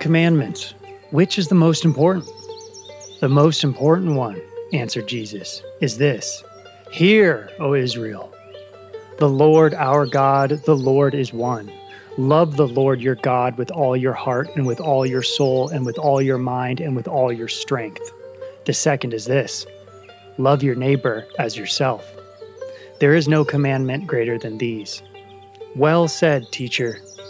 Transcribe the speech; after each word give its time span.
commandments, 0.00 0.74
which 1.10 1.38
is 1.38 1.48
the 1.48 1.54
most 1.54 1.84
important? 1.84 2.28
The 3.20 3.28
most 3.28 3.62
important 3.62 4.16
one, 4.16 4.40
answered 4.72 5.06
Jesus, 5.06 5.62
is 5.80 5.98
this 5.98 6.42
Hear, 6.90 7.50
O 7.60 7.74
Israel. 7.74 8.34
The 9.18 9.28
Lord 9.28 9.74
our 9.74 10.06
God, 10.06 10.62
the 10.64 10.74
Lord 10.74 11.14
is 11.14 11.32
one. 11.32 11.70
Love 12.16 12.56
the 12.56 12.66
Lord 12.66 13.00
your 13.00 13.14
God 13.16 13.56
with 13.58 13.70
all 13.70 13.96
your 13.96 14.14
heart 14.14 14.48
and 14.56 14.66
with 14.66 14.80
all 14.80 15.06
your 15.06 15.22
soul 15.22 15.68
and 15.68 15.84
with 15.86 15.98
all 15.98 16.20
your 16.20 16.38
mind 16.38 16.80
and 16.80 16.96
with 16.96 17.06
all 17.06 17.30
your 17.30 17.48
strength. 17.48 18.12
The 18.64 18.72
second 18.72 19.14
is 19.14 19.26
this 19.26 19.66
love 20.38 20.62
your 20.62 20.74
neighbor 20.74 21.26
as 21.38 21.56
yourself. 21.56 22.10
There 22.98 23.14
is 23.14 23.28
no 23.28 23.44
commandment 23.44 24.06
greater 24.06 24.38
than 24.38 24.58
these. 24.58 25.02
Well 25.76 26.08
said, 26.08 26.50
teacher, 26.50 26.98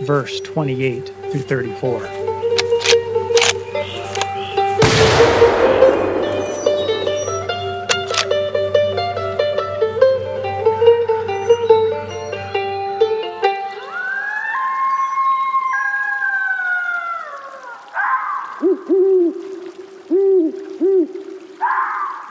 verse 0.00 0.40
28 0.40 1.08
through 1.30 1.40
34. 1.40 2.24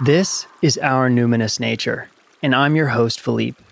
This 0.03 0.47
is 0.61 0.78
Our 0.80 1.09
Numinous 1.09 1.61
Nature, 1.61 2.09
and 2.41 2.53
I'm 2.53 2.75
your 2.75 2.89
host, 2.89 3.22
Philippe. 3.22 3.62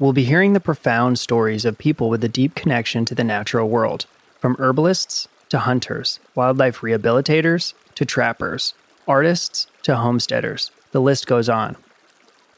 We'll 0.00 0.12
be 0.12 0.24
hearing 0.24 0.52
the 0.52 0.60
profound 0.60 1.18
stories 1.18 1.64
of 1.64 1.76
people 1.76 2.08
with 2.08 2.22
a 2.22 2.28
deep 2.28 2.54
connection 2.54 3.04
to 3.06 3.16
the 3.16 3.24
natural 3.24 3.68
world, 3.68 4.06
from 4.38 4.54
herbalists 4.60 5.26
to 5.48 5.58
hunters, 5.58 6.20
wildlife 6.36 6.82
rehabilitators 6.82 7.74
to 7.96 8.04
trappers, 8.04 8.74
artists 9.08 9.66
to 9.82 9.96
homesteaders. 9.96 10.70
The 10.92 11.00
list 11.00 11.26
goes 11.26 11.48
on. 11.48 11.76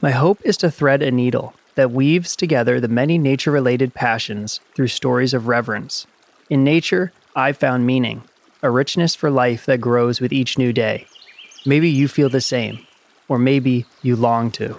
My 0.03 0.11
hope 0.11 0.39
is 0.45 0.59
to 0.59 0.71
thread 0.71 1.01
a 1.01 1.11
needle 1.11 1.55
that 1.77 1.91
weaves 1.91 2.37
together 2.37 2.79
the 2.79 2.89
many 2.89 3.17
nature 3.17 3.51
related 3.51 3.95
passions 3.95 4.61
through 4.75 4.89
stories 4.89 5.33
of 5.33 5.49
reverence. 5.49 6.07
In 6.51 6.63
nature, 6.63 7.11
I 7.35 7.53
found 7.53 7.87
meaning, 7.87 8.23
a 8.63 8.69
richness 8.71 9.15
for 9.15 9.31
life 9.31 9.65
that 9.65 9.81
grows 9.81 10.21
with 10.21 10.31
each 10.33 10.59
new 10.59 10.75
day. 10.75 11.07
Maybe 11.65 11.89
you 11.89 12.07
feel 12.07 12.29
the 12.29 12.43
same 12.43 12.87
or 13.29 13.39
maybe 13.39 13.87
you 14.03 14.15
long 14.15 14.51
to. 14.53 14.79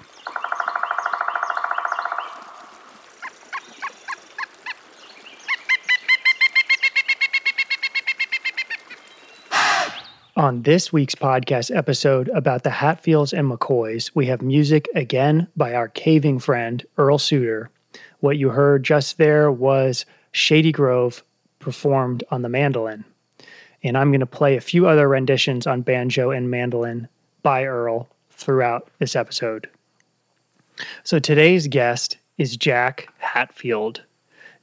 On 10.41 10.63
this 10.63 10.91
week's 10.91 11.13
podcast 11.13 11.69
episode 11.69 12.27
about 12.29 12.63
the 12.63 12.71
Hatfields 12.71 13.31
and 13.31 13.47
McCoys, 13.47 14.09
we 14.15 14.25
have 14.25 14.41
music 14.41 14.89
again 14.95 15.47
by 15.55 15.75
our 15.75 15.87
caving 15.87 16.39
friend 16.39 16.83
Earl 16.97 17.19
Suter. 17.19 17.69
What 18.21 18.39
you 18.39 18.49
heard 18.49 18.83
just 18.83 19.19
there 19.19 19.51
was 19.51 20.03
Shady 20.31 20.71
Grove 20.71 21.23
performed 21.59 22.23
on 22.31 22.41
the 22.41 22.49
mandolin. 22.49 23.05
And 23.83 23.95
I'm 23.95 24.09
going 24.09 24.21
to 24.21 24.25
play 24.25 24.57
a 24.57 24.61
few 24.61 24.87
other 24.87 25.07
renditions 25.07 25.67
on 25.67 25.83
banjo 25.83 26.31
and 26.31 26.49
mandolin 26.49 27.07
by 27.43 27.65
Earl 27.65 28.09
throughout 28.31 28.89
this 28.97 29.15
episode. 29.15 29.69
So 31.03 31.19
today's 31.19 31.67
guest 31.67 32.17
is 32.39 32.57
Jack 32.57 33.13
Hatfield. 33.19 34.01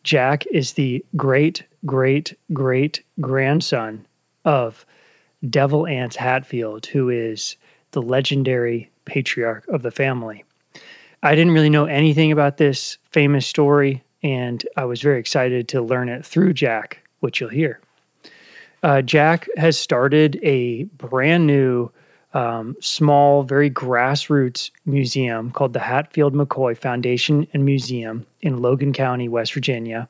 Jack 0.02 0.44
is 0.48 0.72
the 0.72 1.04
great, 1.14 1.62
great, 1.86 2.36
great 2.52 3.04
grandson 3.20 4.06
of 4.44 4.84
Devil 5.48 5.86
Anse 5.86 6.16
Hatfield, 6.16 6.86
who 6.86 7.08
is 7.08 7.56
the 7.92 8.02
legendary 8.02 8.90
patriarch 9.04 9.66
of 9.68 9.82
the 9.82 9.90
family. 9.90 10.44
I 11.22 11.34
didn't 11.34 11.52
really 11.52 11.70
know 11.70 11.86
anything 11.86 12.30
about 12.32 12.58
this 12.58 12.98
famous 13.10 13.46
story, 13.46 14.02
and 14.22 14.64
I 14.76 14.84
was 14.84 15.00
very 15.00 15.18
excited 15.18 15.68
to 15.68 15.82
learn 15.82 16.08
it 16.08 16.24
through 16.24 16.52
Jack, 16.54 17.02
which 17.20 17.40
you'll 17.40 17.50
hear. 17.50 17.80
Uh, 18.82 19.02
Jack 19.02 19.48
has 19.56 19.78
started 19.78 20.38
a 20.42 20.84
brand 20.84 21.46
new 21.46 21.90
um, 22.34 22.76
small, 22.80 23.42
very 23.42 23.70
grassroots 23.70 24.70
museum 24.84 25.50
called 25.50 25.72
the 25.72 25.80
Hatfield 25.80 26.34
McCoy 26.34 26.76
Foundation 26.76 27.48
and 27.52 27.64
Museum 27.64 28.26
in 28.42 28.60
Logan 28.60 28.92
County, 28.92 29.28
West 29.28 29.54
Virginia. 29.54 30.08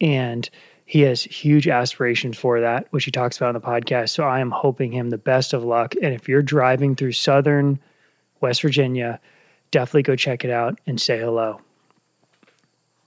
And 0.00 0.48
he 0.88 1.02
has 1.02 1.22
huge 1.22 1.68
aspirations 1.68 2.36
for 2.38 2.60
that, 2.60 2.86
which 2.90 3.04
he 3.04 3.10
talks 3.10 3.36
about 3.36 3.48
on 3.48 3.54
the 3.54 3.60
podcast. 3.60 4.08
So 4.08 4.24
I 4.24 4.40
am 4.40 4.50
hoping 4.50 4.92
him 4.92 5.10
the 5.10 5.18
best 5.18 5.52
of 5.52 5.62
luck. 5.62 5.94
And 6.02 6.14
if 6.14 6.26
you're 6.28 6.40
driving 6.40 6.96
through 6.96 7.12
southern 7.12 7.78
West 8.40 8.62
Virginia, 8.62 9.20
definitely 9.70 10.04
go 10.04 10.16
check 10.16 10.46
it 10.46 10.50
out 10.50 10.80
and 10.86 10.98
say 10.98 11.18
hello. 11.18 11.60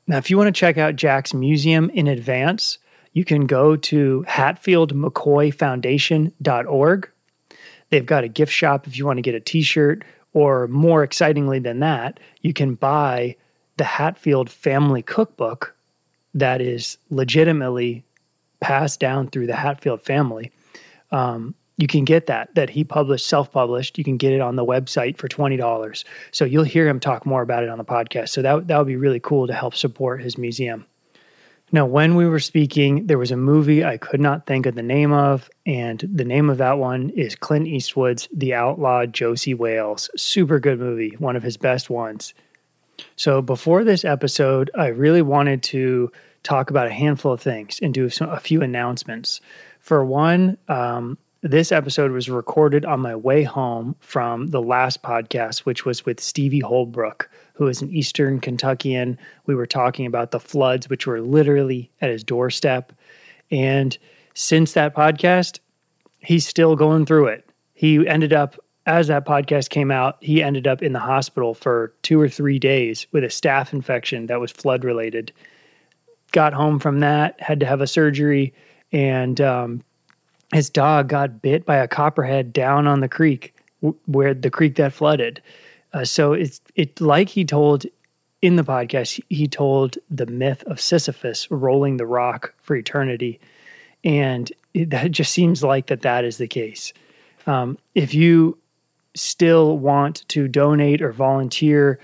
Now, 0.06 0.18
if 0.18 0.30
you 0.30 0.38
want 0.38 0.48
to 0.48 0.60
check 0.60 0.78
out 0.78 0.96
Jack's 0.96 1.34
museum 1.34 1.90
in 1.90 2.08
advance, 2.08 2.78
you 3.14 3.26
can 3.26 3.48
go 3.48 3.76
to 3.76 4.24
hatfieldmccoyfoundation.org 4.28 7.10
They've 7.92 8.06
got 8.06 8.24
a 8.24 8.30
gift 8.30 8.54
shop 8.54 8.88
if 8.88 8.98
you 8.98 9.06
want 9.06 9.18
to 9.18 9.22
get 9.22 9.36
a 9.36 9.40
t 9.40 9.62
shirt, 9.62 10.04
or 10.34 10.68
more 10.70 11.04
excitingly 11.04 11.60
than 11.60 11.82
that, 11.82 12.20
you 12.42 12.54
can 12.54 12.76
buy 12.76 13.36
the 13.78 13.84
Hatfield 13.84 14.50
Family 14.50 15.02
Cookbook 15.02 15.76
that 16.34 16.62
is 16.62 16.98
legitimately 17.10 18.04
passed 18.60 19.00
down 19.00 19.28
through 19.28 19.48
the 19.48 19.56
Hatfield 19.56 20.02
family. 20.02 20.52
Um, 21.12 21.56
you 21.78 21.88
can 21.88 22.06
get 22.06 22.28
that 22.28 22.54
that 22.54 22.70
he 22.70 22.84
published 22.84 23.26
self-published 23.26 23.98
you 23.98 24.04
can 24.04 24.16
get 24.16 24.34
it 24.34 24.40
on 24.40 24.56
the 24.56 24.64
website 24.64 25.18
for 25.18 25.28
$20 25.28 26.04
so 26.30 26.46
you'll 26.46 26.64
hear 26.64 26.88
him 26.88 27.00
talk 27.00 27.26
more 27.26 27.42
about 27.42 27.64
it 27.64 27.70
on 27.70 27.80
the 27.80 27.84
podcast 27.84 28.30
so 28.30 28.44
that, 28.44 28.68
that 28.68 28.78
would 28.78 28.86
be 28.86 28.98
really 28.98 29.20
cool 29.20 29.48
to 29.48 29.54
help 29.54 29.74
support 29.74 30.22
his 30.22 30.38
museum 30.38 30.86
now, 31.74 31.86
when 31.86 32.16
we 32.16 32.26
were 32.26 32.42
speaking, 32.42 33.08
there 33.08 33.18
was 33.18 33.32
a 33.32 33.38
movie 33.38 33.86
I 33.86 33.96
could 33.96 34.20
not 34.20 34.46
think 34.46 34.66
of 34.66 34.76
the 34.76 34.84
name 34.84 35.14
of, 35.14 35.50
and 35.66 36.00
the 36.00 36.26
name 36.26 36.50
of 36.50 36.58
that 36.58 36.78
one 36.78 37.12
is 37.12 37.34
Clint 37.34 37.66
Eastwood's 37.66 38.28
The 38.34 38.54
Outlaw 38.54 39.06
Josey 39.06 39.54
Wales. 39.54 40.10
Super 40.18 40.60
good 40.60 40.80
movie, 40.80 41.16
one 41.20 41.38
of 41.38 41.44
his 41.44 41.56
best 41.56 41.90
ones. 41.90 42.34
So, 43.16 43.42
before 43.42 43.84
this 43.84 44.06
episode, 44.06 44.72
I 44.76 44.88
really 44.88 45.22
wanted 45.22 45.64
to 45.64 46.12
talk 46.44 46.70
about 46.70 46.88
a 46.88 46.92
handful 46.92 47.34
of 47.34 47.42
things 47.42 47.80
and 47.82 47.94
do 47.94 48.10
some, 48.10 48.30
a 48.30 48.40
few 48.40 48.62
announcements. 48.62 49.42
For 49.80 50.04
one, 50.04 50.58
um, 50.68 51.18
this 51.42 51.72
episode 51.72 52.12
was 52.12 52.30
recorded 52.30 52.86
on 52.86 53.00
my 53.00 53.16
way 53.16 53.44
home 53.44 53.96
from 54.00 54.48
the 54.48 54.62
last 54.62 55.02
podcast, 55.02 55.60
which 55.60 55.86
was 55.86 56.06
with 56.06 56.20
Stevie 56.20 56.60
Holbrook 56.60 57.30
who 57.62 57.68
is 57.68 57.84
an 57.84 57.92
Eastern 57.92 58.40
Kentuckian. 58.40 59.20
We 59.46 59.54
were 59.54 59.68
talking 59.68 60.08
about 60.08 60.32
the 60.32 60.40
floods, 60.40 60.90
which 60.90 61.06
were 61.06 61.22
literally 61.22 61.92
at 62.02 62.10
his 62.10 62.24
doorstep. 62.24 62.92
And 63.52 63.96
since 64.34 64.74
that 64.74 64.96
podcast, 64.96 65.60
he's 66.22 66.48
still 66.48 66.76
going 66.76 67.06
through 67.06 67.28
it. 67.28 67.48
He 67.76 68.08
ended 68.08 68.34
up, 68.34 68.58
as 68.86 69.08
that 69.08 69.26
podcast 69.26 69.70
came 69.70 69.92
out, 69.92 70.18
he 70.22 70.42
ended 70.42 70.68
up 70.68 70.82
in 70.82 70.94
the 70.94 71.00
hospital 71.00 71.54
for 71.54 71.94
two 72.02 72.20
or 72.20 72.28
three 72.28 72.60
days 72.60 73.06
with 73.12 73.24
a 73.24 73.28
staph 73.28 73.74
infection 73.74 74.26
that 74.28 74.40
was 74.40 74.52
flood 74.52 74.84
related. 74.84 75.32
Got 76.32 76.54
home 76.54 76.80
from 76.80 77.00
that, 77.02 77.40
had 77.40 77.60
to 77.60 77.66
have 77.66 77.82
a 77.82 77.88
surgery, 77.88 78.54
and 78.92 79.40
um, 79.40 79.84
his 80.54 80.70
dog 80.70 81.10
got 81.10 81.42
bit 81.42 81.66
by 81.66 81.78
a 81.78 81.88
copperhead 81.88 82.54
down 82.54 82.88
on 82.88 83.02
the 83.02 83.10
creek 83.10 83.56
where 84.06 84.34
the 84.34 84.50
creek 84.50 84.76
that 84.76 84.94
flooded. 84.94 85.42
Uh, 85.94 86.06
so 86.06 86.34
it's 86.34 86.62
it 86.76 87.02
like 87.02 87.30
he 87.30 87.46
told 87.46 87.86
in 88.42 88.56
the 88.56 88.64
podcast. 88.64 89.22
He 89.30 89.48
told 89.48 89.98
the 90.10 90.26
myth 90.26 90.64
of 90.64 90.80
Sisyphus 90.80 91.50
rolling 91.52 91.98
the 91.98 92.06
rock 92.06 92.54
for 92.62 92.76
eternity, 92.76 93.40
and 94.04 94.52
it, 94.74 94.90
that 94.90 95.12
just 95.12 95.32
seems 95.32 95.64
like 95.64 95.88
that 95.88 96.02
that 96.02 96.24
is 96.24 96.38
the 96.38 96.48
case. 96.48 96.94
Um, 97.46 97.78
if 97.96 98.14
you 98.14 98.58
still 99.16 99.78
want 99.78 100.28
to 100.30 100.48
donate 100.48 101.02
or 101.02 101.12
volunteer 101.12 102.00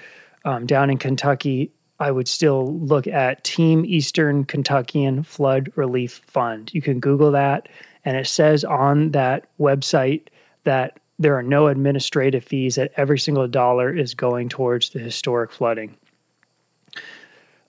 um, 0.45 0.65
down 0.65 0.89
in 0.89 0.97
Kentucky, 0.97 1.71
I 1.99 2.11
would 2.11 2.27
still 2.27 2.77
look 2.77 3.07
at 3.07 3.43
Team 3.43 3.83
Eastern 3.85 4.45
Kentuckian 4.45 5.23
Flood 5.23 5.71
Relief 5.75 6.21
Fund. 6.27 6.71
You 6.73 6.81
can 6.81 6.99
Google 6.99 7.31
that 7.31 7.67
And 8.05 8.15
it 8.15 8.27
says 8.27 8.63
on 8.63 9.11
that 9.11 9.47
website 9.59 10.27
that 10.63 10.99
there 11.19 11.35
are 11.35 11.43
no 11.43 11.67
administrative 11.67 12.43
fees, 12.43 12.75
that 12.75 12.93
every 12.95 13.19
single 13.19 13.47
dollar 13.47 13.93
is 13.93 14.13
going 14.13 14.49
towards 14.49 14.91
the 14.91 14.99
historic 14.99 15.51
flooding. 15.51 15.97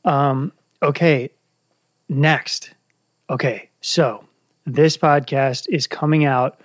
Um, 0.04 0.52
okay, 0.82 1.30
next. 2.08 2.72
Okay, 3.30 3.68
so 3.80 4.24
this 4.66 4.96
podcast 4.96 5.66
is 5.70 5.86
coming 5.86 6.24
out 6.24 6.60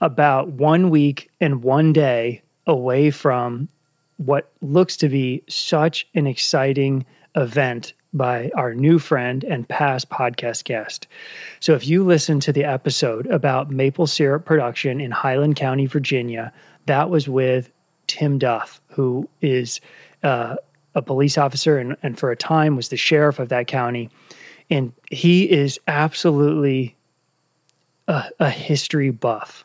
about 0.00 0.48
one 0.48 0.90
week 0.90 1.30
and 1.40 1.62
one 1.62 1.92
day 1.92 2.42
away 2.66 3.10
from 3.10 3.68
what 4.16 4.52
looks 4.60 4.96
to 4.98 5.08
be 5.08 5.42
such 5.48 6.06
an 6.14 6.26
exciting 6.26 7.04
event 7.34 7.92
by 8.12 8.50
our 8.56 8.74
new 8.74 8.98
friend 8.98 9.44
and 9.44 9.68
past 9.68 10.10
podcast 10.10 10.64
guest. 10.64 11.06
So, 11.60 11.74
if 11.74 11.86
you 11.86 12.04
listen 12.04 12.40
to 12.40 12.52
the 12.52 12.64
episode 12.64 13.26
about 13.26 13.70
maple 13.70 14.06
syrup 14.06 14.44
production 14.44 15.00
in 15.00 15.10
Highland 15.10 15.56
County, 15.56 15.86
Virginia, 15.86 16.52
that 16.86 17.08
was 17.08 17.28
with 17.28 17.70
Tim 18.08 18.38
Duff, 18.38 18.80
who 18.88 19.28
is 19.40 19.80
uh, 20.22 20.56
a 20.94 21.02
police 21.02 21.38
officer 21.38 21.78
and, 21.78 21.96
and 22.02 22.18
for 22.18 22.30
a 22.30 22.36
time 22.36 22.76
was 22.76 22.88
the 22.88 22.96
sheriff 22.96 23.38
of 23.38 23.48
that 23.50 23.68
county. 23.68 24.10
And 24.68 24.92
he 25.10 25.50
is 25.50 25.78
absolutely 25.86 26.96
a, 28.08 28.24
a 28.40 28.50
history 28.50 29.10
buff. 29.10 29.64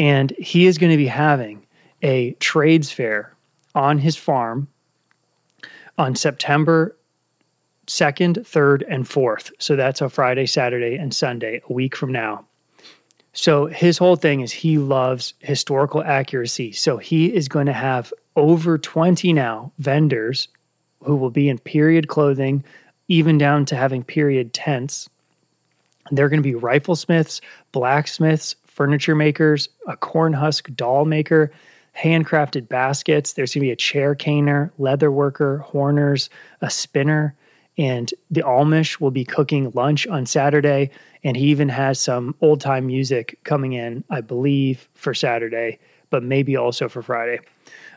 And 0.00 0.32
he 0.38 0.66
is 0.66 0.78
going 0.78 0.92
to 0.92 0.96
be 0.96 1.08
having 1.08 1.66
a 2.00 2.32
trades 2.40 2.90
fair 2.90 3.34
on 3.74 3.98
his 3.98 4.16
farm 4.16 4.68
on 5.98 6.16
September 6.16 6.96
2nd, 7.86 8.38
3rd, 8.38 8.82
and 8.88 9.04
4th. 9.04 9.52
So 9.58 9.76
that's 9.76 10.00
a 10.00 10.08
Friday, 10.08 10.46
Saturday, 10.46 10.96
and 10.96 11.14
Sunday, 11.14 11.60
a 11.68 11.72
week 11.72 11.94
from 11.94 12.12
now. 12.12 12.46
So 13.34 13.66
his 13.66 13.98
whole 13.98 14.16
thing 14.16 14.40
is 14.40 14.52
he 14.52 14.78
loves 14.78 15.34
historical 15.40 16.02
accuracy. 16.02 16.72
So 16.72 16.96
he 16.96 17.26
is 17.26 17.46
going 17.46 17.66
to 17.66 17.74
have 17.74 18.10
over 18.36 18.78
20 18.78 19.34
now 19.34 19.70
vendors 19.78 20.48
who 21.04 21.14
will 21.14 21.30
be 21.30 21.50
in 21.50 21.58
period 21.58 22.08
clothing, 22.08 22.64
even 23.08 23.36
down 23.36 23.66
to 23.66 23.76
having 23.76 24.02
period 24.02 24.54
tents. 24.54 25.10
They're 26.10 26.30
going 26.30 26.42
to 26.42 26.48
be 26.48 26.54
riflesmiths, 26.54 27.42
blacksmiths, 27.72 28.56
furniture 28.80 29.14
makers, 29.14 29.68
a 29.86 29.94
corn 29.94 30.32
husk 30.32 30.70
doll 30.74 31.04
maker, 31.04 31.52
handcrafted 32.02 32.66
baskets. 32.66 33.34
There's 33.34 33.52
going 33.52 33.60
to 33.60 33.66
be 33.66 33.72
a 33.72 33.76
chair 33.76 34.14
caner, 34.14 34.70
leather 34.78 35.12
worker, 35.12 35.58
horners, 35.58 36.30
a 36.62 36.70
spinner, 36.70 37.34
and 37.76 38.10
the 38.30 38.40
Amish 38.40 38.98
will 38.98 39.10
be 39.10 39.22
cooking 39.22 39.70
lunch 39.74 40.06
on 40.06 40.24
Saturday. 40.24 40.90
And 41.22 41.36
he 41.36 41.48
even 41.48 41.68
has 41.68 42.00
some 42.00 42.34
old 42.40 42.62
time 42.62 42.86
music 42.86 43.38
coming 43.44 43.74
in, 43.74 44.02
I 44.08 44.22
believe, 44.22 44.88
for 44.94 45.12
Saturday, 45.12 45.78
but 46.08 46.22
maybe 46.22 46.56
also 46.56 46.88
for 46.88 47.02
Friday. 47.02 47.40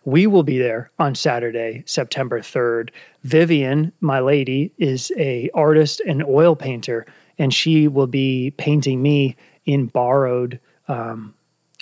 We 0.04 0.28
will 0.28 0.44
be 0.44 0.58
there 0.58 0.92
on 1.00 1.16
Saturday, 1.16 1.84
September 1.86 2.42
3rd. 2.42 2.90
Vivian, 3.24 3.94
my 4.02 4.20
lady, 4.20 4.74
is 4.78 5.14
a 5.18 5.50
artist 5.54 6.02
and 6.06 6.26
oil 6.26 6.58
painter, 6.58 7.06
and 7.38 7.54
she 7.54 7.88
will 7.88 8.08
be 8.08 8.52
painting 8.58 9.02
me 9.02 9.38
in 9.66 9.86
borrowed 9.86 10.60
um, 10.94 11.34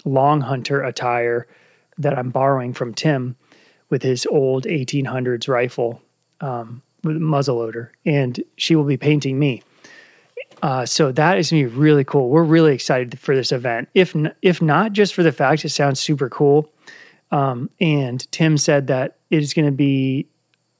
long 0.05 0.41
hunter 0.41 0.81
attire 0.83 1.47
that 1.97 2.17
I'm 2.17 2.29
borrowing 2.29 2.73
from 2.73 2.93
Tim 2.93 3.35
with 3.89 4.01
his 4.01 4.25
old 4.25 4.65
1800s 4.65 5.47
rifle 5.47 6.01
um, 6.39 6.81
with 7.03 7.17
muzzleloader, 7.17 7.89
and 8.05 8.41
she 8.57 8.75
will 8.75 8.83
be 8.83 8.97
painting 8.97 9.37
me. 9.37 9.63
Uh, 10.61 10.85
so 10.85 11.11
that 11.11 11.37
is 11.37 11.49
gonna 11.49 11.63
be 11.63 11.67
really 11.67 12.03
cool. 12.03 12.29
We're 12.29 12.43
really 12.43 12.73
excited 12.73 13.17
for 13.19 13.35
this 13.35 13.51
event. 13.51 13.89
If 13.93 14.15
n- 14.15 14.33
if 14.41 14.61
not 14.61 14.93
just 14.93 15.13
for 15.13 15.23
the 15.23 15.31
fact 15.31 15.65
it 15.65 15.69
sounds 15.69 15.99
super 15.99 16.29
cool, 16.29 16.71
um, 17.31 17.69
and 17.79 18.29
Tim 18.31 18.57
said 18.57 18.87
that 18.87 19.17
it 19.29 19.41
is 19.41 19.53
going 19.53 19.65
to 19.65 19.71
be 19.71 20.27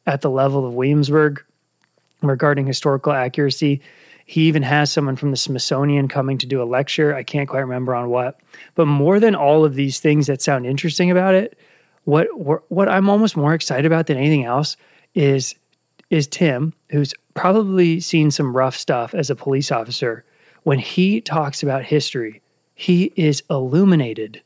at 0.06 0.22
the 0.22 0.30
level 0.30 0.66
of 0.66 0.74
Williamsburg 0.74 1.44
regarding 2.22 2.68
historical 2.68 3.13
accuracy. 3.13 3.81
He 4.31 4.44
even 4.44 4.63
has 4.63 4.89
someone 4.89 5.18
from 5.18 5.31
the 5.31 5.36
Smithsonian 5.36 6.07
coming 6.07 6.38
to 6.38 6.45
do 6.45 6.62
a 6.62 6.63
lecture. 6.63 7.13
I 7.13 7.22
can't 7.22 7.50
quite 7.50 7.60
remember 7.60 7.94
on 7.94 8.07
what. 8.07 8.39
But 8.75 8.86
more 8.86 9.19
than 9.19 9.36
all 9.36 9.66
of 9.66 9.75
these 9.75 10.00
things 10.00 10.28
that 10.28 10.42
sound 10.42 10.66
interesting 10.66 11.12
about 11.12 11.36
it, 11.36 11.60
what 12.06 12.28
what 12.72 12.88
I'm 12.88 13.10
almost 13.10 13.36
more 13.36 13.54
excited 13.54 13.86
about 13.86 14.07
than 14.07 14.16
anything 14.16 14.45
else 14.45 14.78
is 15.13 15.56
is 16.10 16.28
Tim, 16.28 16.72
who's 16.92 17.13
probably 17.33 18.00
seen 18.00 18.31
some 18.31 18.56
rough 18.56 18.78
stuff 18.78 19.13
as 19.13 19.30
a 19.30 19.36
police 19.36 19.69
officer. 19.69 20.24
When 20.63 20.80
he 20.80 21.19
talks 21.19 21.62
about 21.62 21.83
history, 21.83 22.42
he 22.74 23.12
is 23.18 23.44
illuminated 23.50 24.42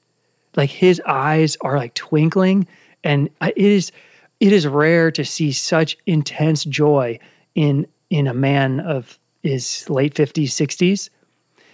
like 0.56 0.72
his 0.72 1.00
eyes 1.06 1.58
are 1.62 1.78
like 1.78 1.94
twinkling 1.94 2.66
and 3.04 3.30
it 3.40 3.56
is 3.56 3.92
it 4.40 4.52
is 4.52 4.66
rare 4.66 5.12
to 5.12 5.24
see 5.24 5.52
such 5.52 5.96
intense 6.08 6.64
joy 6.64 7.20
in 7.54 7.86
in 8.10 8.26
a 8.26 8.34
man 8.34 8.80
of 8.80 9.20
his 9.45 9.89
late 9.89 10.13
50s 10.13 10.47
60s 10.47 11.09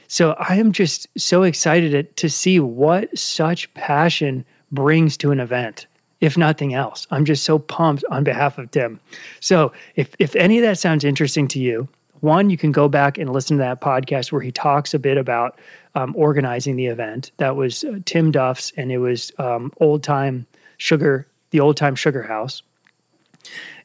so 0.08 0.32
i 0.34 0.56
am 0.56 0.72
just 0.72 1.08
so 1.18 1.44
excited 1.44 2.16
to 2.18 2.30
see 2.30 2.60
what 2.60 3.18
such 3.18 3.74
passion 3.74 4.46
brings 4.72 5.18
to 5.18 5.32
an 5.32 5.40
event 5.40 5.88
if 6.20 6.38
nothing 6.38 6.74
else 6.74 7.08
i'm 7.12 7.26
just 7.26 7.44
so 7.44 7.58
pumped 7.60 8.04
on 8.10 8.24
behalf 8.24 8.58
of 8.58 8.70
tim 8.72 9.00
so 9.40 9.72
if 9.96 10.16
if 10.20 10.36
any 10.36 10.58
of 10.58 10.64
that 10.64 10.78
sounds 10.78 11.04
interesting 11.04 11.48
to 11.48 11.60
you 11.60 11.88
one, 12.22 12.50
you 12.50 12.58
can 12.58 12.72
go 12.72 12.88
back 12.88 13.18
and 13.18 13.34
listen 13.34 13.58
to 13.58 13.64
that 13.64 13.82
podcast 13.82 14.32
where 14.32 14.42
he 14.42 14.52
talks 14.52 14.94
a 14.94 15.00
bit 15.00 15.18
about 15.18 15.60
um, 15.96 16.14
organizing 16.16 16.76
the 16.76 16.86
event. 16.86 17.32
That 17.38 17.56
was 17.56 17.84
uh, 17.84 18.00
Tim 18.06 18.32
Duff's, 18.32 18.72
and 18.78 18.92
it 18.92 19.00
was 19.00 19.32
um, 19.38 19.74
Old 19.78 20.04
Time 20.04 20.46
Sugar, 20.78 21.28
the 21.50 21.60
Old 21.60 21.78
Time 21.78 21.96
Sugar 21.96 22.24
House. 22.24 22.62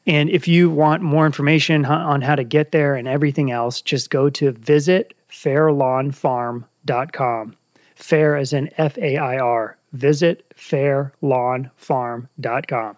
And 0.07 0.29
if 0.29 0.47
you 0.47 0.69
want 0.69 1.03
more 1.03 1.25
information 1.25 1.83
on 1.83 2.21
how 2.21 2.35
to 2.35 2.45
get 2.45 2.71
there 2.71 2.95
and 2.95 3.09
everything 3.09 3.51
else, 3.51 3.81
just 3.81 4.09
go 4.09 4.29
to 4.31 4.51
visit 4.53 5.13
fairlawnfarm.com. 5.29 7.55
Fair 7.95 8.37
as 8.37 8.53
in 8.53 8.69
F 8.77 8.97
A 8.97 9.17
I 9.17 9.37
R. 9.37 9.75
Visit 9.91 10.45
fairlawnfarm.com. 10.55 12.95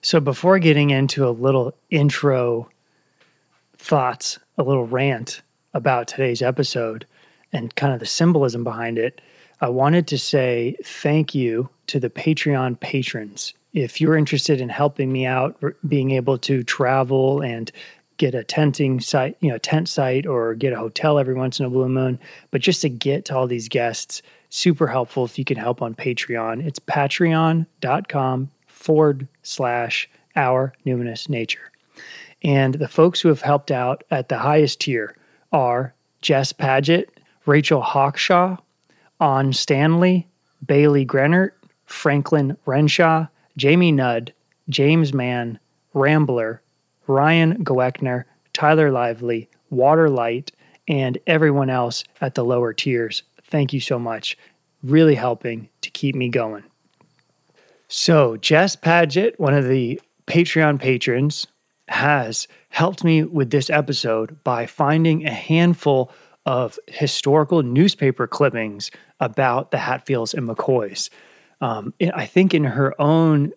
So 0.00 0.20
before 0.20 0.58
getting 0.58 0.88
into 0.90 1.26
a 1.26 1.30
little 1.30 1.74
intro 1.90 2.70
thoughts, 3.76 4.38
a 4.56 4.62
little 4.62 4.86
rant 4.86 5.42
about 5.74 6.08
today's 6.08 6.40
episode 6.42 7.06
and 7.52 7.74
kind 7.74 7.92
of 7.92 8.00
the 8.00 8.06
symbolism 8.06 8.64
behind 8.64 8.96
it, 8.98 9.20
I 9.60 9.68
wanted 9.68 10.06
to 10.08 10.18
say 10.18 10.76
thank 10.84 11.34
you 11.34 11.68
to 11.88 12.00
the 12.00 12.08
Patreon 12.10 12.80
patrons. 12.80 13.52
If 13.74 14.00
you're 14.00 14.16
interested 14.16 14.60
in 14.60 14.70
helping 14.70 15.12
me 15.12 15.26
out, 15.26 15.62
being 15.86 16.12
able 16.12 16.38
to 16.38 16.62
travel 16.62 17.42
and 17.42 17.70
get 18.16 18.34
a 18.34 18.44
tenting 18.44 19.00
site, 19.00 19.36
you 19.40 19.50
know, 19.50 19.58
tent 19.58 19.88
site 19.88 20.26
or 20.26 20.54
get 20.54 20.72
a 20.72 20.78
hotel 20.78 21.18
every 21.18 21.34
once 21.34 21.58
in 21.58 21.66
a 21.66 21.70
blue 21.70 21.88
moon, 21.88 22.18
but 22.52 22.60
just 22.60 22.80
to 22.82 22.88
get 22.88 23.24
to 23.26 23.36
all 23.36 23.46
these 23.46 23.68
guests, 23.68 24.22
super 24.48 24.86
helpful 24.86 25.24
if 25.24 25.38
you 25.38 25.44
can 25.44 25.56
help 25.56 25.82
on 25.82 25.94
Patreon. 25.94 26.64
It's 26.64 26.78
patreon.com 26.78 28.50
forward 28.68 29.28
slash 29.42 30.08
our 30.36 30.72
numinous 30.86 31.28
nature. 31.28 31.72
And 32.42 32.74
the 32.74 32.88
folks 32.88 33.20
who 33.20 33.28
have 33.28 33.42
helped 33.42 33.70
out 33.70 34.04
at 34.10 34.28
the 34.28 34.38
highest 34.38 34.80
tier 34.80 35.16
are 35.52 35.94
Jess 36.20 36.52
Paget, 36.52 37.18
Rachel 37.46 37.82
Hawkshaw, 37.82 38.58
On 39.20 39.52
Stanley, 39.52 40.28
Bailey 40.64 41.06
Grenert, 41.06 41.50
Franklin 41.86 42.56
Renshaw, 42.66 43.26
Jamie 43.56 43.92
Nudd, 43.92 44.32
James 44.68 45.12
Mann, 45.12 45.58
Rambler, 45.92 46.62
Ryan 47.06 47.64
Goeckner, 47.64 48.24
Tyler 48.52 48.90
Lively, 48.90 49.48
Waterlight, 49.70 50.52
and 50.88 51.18
everyone 51.26 51.70
else 51.70 52.04
at 52.20 52.34
the 52.34 52.44
lower 52.44 52.72
tiers. 52.72 53.22
Thank 53.42 53.72
you 53.72 53.80
so 53.80 53.98
much. 53.98 54.36
Really 54.82 55.14
helping 55.14 55.68
to 55.82 55.90
keep 55.90 56.14
me 56.14 56.28
going. 56.28 56.64
So, 57.88 58.36
Jess 58.36 58.76
Paget, 58.76 59.38
one 59.38 59.54
of 59.54 59.68
the 59.68 60.00
Patreon 60.26 60.80
patrons, 60.80 61.46
has 61.88 62.48
helped 62.70 63.04
me 63.04 63.22
with 63.22 63.50
this 63.50 63.70
episode 63.70 64.42
by 64.42 64.66
finding 64.66 65.26
a 65.26 65.32
handful 65.32 66.10
of 66.46 66.78
historical 66.88 67.62
newspaper 67.62 68.26
clippings 68.26 68.90
about 69.20 69.70
the 69.70 69.78
Hatfields 69.78 70.34
and 70.34 70.48
McCoys. 70.48 71.10
Um, 71.64 71.94
I 72.14 72.26
think 72.26 72.52
in 72.52 72.64
her 72.64 73.00
own 73.00 73.54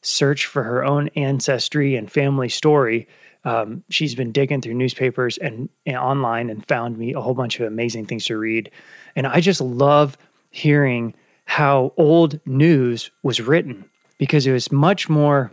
search 0.00 0.46
for 0.46 0.62
her 0.62 0.84
own 0.84 1.08
ancestry 1.16 1.96
and 1.96 2.08
family 2.08 2.48
story, 2.48 3.08
um, 3.44 3.82
she's 3.90 4.14
been 4.14 4.30
digging 4.30 4.60
through 4.60 4.74
newspapers 4.74 5.38
and, 5.38 5.68
and 5.84 5.96
online 5.96 6.50
and 6.50 6.64
found 6.68 6.96
me 6.96 7.14
a 7.14 7.20
whole 7.20 7.34
bunch 7.34 7.58
of 7.58 7.66
amazing 7.66 8.06
things 8.06 8.26
to 8.26 8.38
read. 8.38 8.70
And 9.16 9.26
I 9.26 9.40
just 9.40 9.60
love 9.60 10.16
hearing 10.50 11.14
how 11.44 11.92
old 11.96 12.38
news 12.46 13.10
was 13.24 13.40
written 13.40 13.86
because 14.18 14.46
it 14.46 14.52
was 14.52 14.70
much 14.70 15.08
more 15.08 15.50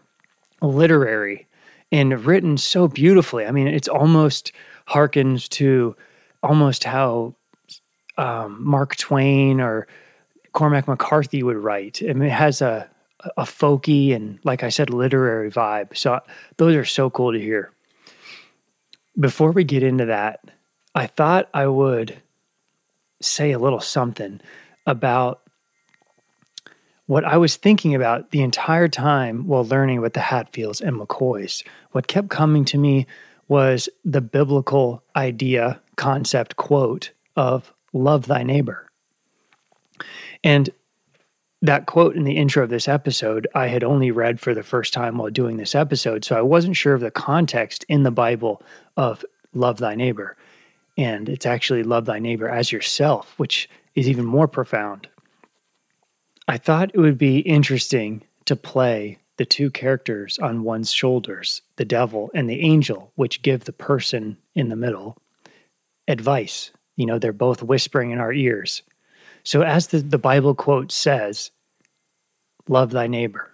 literary 0.62 1.48
and 1.92 2.24
written 2.24 2.60
so 2.60 2.88
beautifully. 2.88 3.48
I 3.48 3.52
mean, 3.52 3.68
it's 3.68 3.88
almost 3.88 4.52
harkens 4.88 5.50
to 5.50 5.96
almost 6.44 6.84
how 6.84 7.34
um, 8.20 8.64
Mark 8.64 8.96
Twain 8.96 9.60
or 9.60 9.88
Cormac 10.60 10.90
McCarthy 10.90 11.42
would 11.42 11.56
write. 11.56 12.02
I 12.04 12.12
mean, 12.12 12.28
it 12.28 12.34
has 12.34 12.62
a 12.62 12.90
a 13.38 13.44
folky 13.44 14.14
and, 14.14 14.40
like 14.44 14.62
I 14.62 14.68
said, 14.68 14.90
literary 14.90 15.50
vibe. 15.50 15.96
So 15.96 16.20
those 16.58 16.76
are 16.76 16.84
so 16.84 17.10
cool 17.10 17.32
to 17.32 17.40
hear. 17.40 17.72
Before 19.18 19.52
we 19.52 19.64
get 19.64 19.84
into 19.84 20.06
that, 20.08 20.42
I 20.94 21.08
thought 21.08 21.48
I 21.54 21.68
would 21.68 22.22
say 23.22 23.54
a 23.54 23.60
little 23.60 23.80
something 23.80 24.42
about 24.86 25.44
what 27.06 27.24
I 27.24 27.38
was 27.38 27.56
thinking 27.56 27.96
about 27.96 28.32
the 28.32 28.42
entire 28.42 28.90
time 28.90 29.48
while 29.48 29.64
learning 29.64 30.00
about 30.00 30.14
the 30.14 30.20
Hatfields 30.20 30.82
and 30.82 30.98
McCoys. 30.98 31.64
What 31.94 32.08
kept 32.08 32.28
coming 32.28 32.66
to 32.66 32.78
me 32.78 33.08
was 33.48 33.88
the 34.04 34.22
biblical 34.22 35.04
idea, 35.16 35.80
concept, 35.96 36.58
quote 36.58 37.12
of 37.38 37.74
love 37.94 38.28
thy 38.28 38.44
neighbor. 38.44 38.89
And 40.44 40.70
that 41.62 41.86
quote 41.86 42.16
in 42.16 42.24
the 42.24 42.38
intro 42.38 42.64
of 42.64 42.70
this 42.70 42.88
episode, 42.88 43.48
I 43.54 43.68
had 43.68 43.84
only 43.84 44.12
read 44.12 44.40
for 44.40 44.54
the 44.54 44.64
first 44.64 44.94
time 44.94 45.18
while 45.18 45.30
doing 45.30 45.58
this 45.58 45.76
episode. 45.76 46.24
So 46.24 46.38
I 46.38 46.42
wasn't 46.42 46.78
sure 46.78 46.94
of 46.94 47.02
the 47.02 47.12
context 47.12 47.86
in 47.90 48.04
the 48.04 48.12
Bible 48.12 48.62
of 48.96 49.26
love 49.54 49.78
thy 49.78 49.96
neighbor. 49.96 50.38
And 50.98 51.28
it's 51.28 51.46
actually 51.46 51.84
love 51.84 52.06
thy 52.06 52.20
neighbor 52.20 52.50
as 52.50 52.72
yourself, 52.72 53.34
which 53.38 53.70
is 53.96 54.08
even 54.08 54.26
more 54.26 54.48
profound. 54.48 55.08
I 56.48 56.58
thought 56.58 56.92
it 56.94 57.00
would 57.00 57.18
be 57.18 57.40
interesting 57.40 58.24
to 58.46 58.56
play 58.56 59.20
the 59.38 59.46
two 59.46 59.70
characters 59.70 60.38
on 60.40 60.64
one's 60.64 60.92
shoulders, 60.92 61.62
the 61.76 61.86
devil 61.86 62.32
and 62.34 62.50
the 62.50 62.62
angel, 62.62 63.12
which 63.16 63.42
give 63.42 63.66
the 63.66 63.74
person 63.74 64.38
in 64.56 64.70
the 64.70 64.76
middle 64.76 65.18
advice. 66.08 66.72
You 66.96 67.06
know, 67.06 67.20
they're 67.20 67.32
both 67.32 67.64
whispering 67.64 68.12
in 68.12 68.20
our 68.20 68.34
ears. 68.34 68.82
So, 69.44 69.64
as 69.64 69.88
the, 69.88 70.00
the 70.00 70.18
Bible 70.18 70.56
quote 70.56 70.92
says, 70.92 71.52
love 72.68 72.92
thy 72.92 73.08
neighbor. 73.08 73.52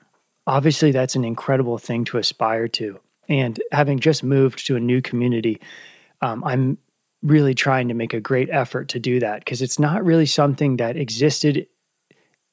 Obviously, 0.48 0.92
that's 0.92 1.15
an 1.15 1.25
incredible 1.25 1.77
thing 1.77 2.06
to 2.06 2.18
aspire 2.18 2.68
to. 2.68 3.00
And 3.27 3.60
having 3.72 4.00
just 4.00 4.24
moved 4.24 4.68
to 4.68 4.75
a 4.75 4.80
new 4.80 5.01
community, 5.01 5.60
um, 6.22 6.44
I'm 6.44 6.77
really 7.24 7.56
trying 7.56 7.88
to 7.88 7.96
make 7.96 8.13
a 8.13 8.20
great 8.20 8.50
effort 8.51 8.89
to 8.89 9.00
do 9.00 9.20
that 9.20 9.39
because 9.39 9.62
it's 9.62 9.80
not 9.80 10.06
really 10.06 10.27
something 10.27 10.77
that 10.77 10.96
existed 10.96 11.65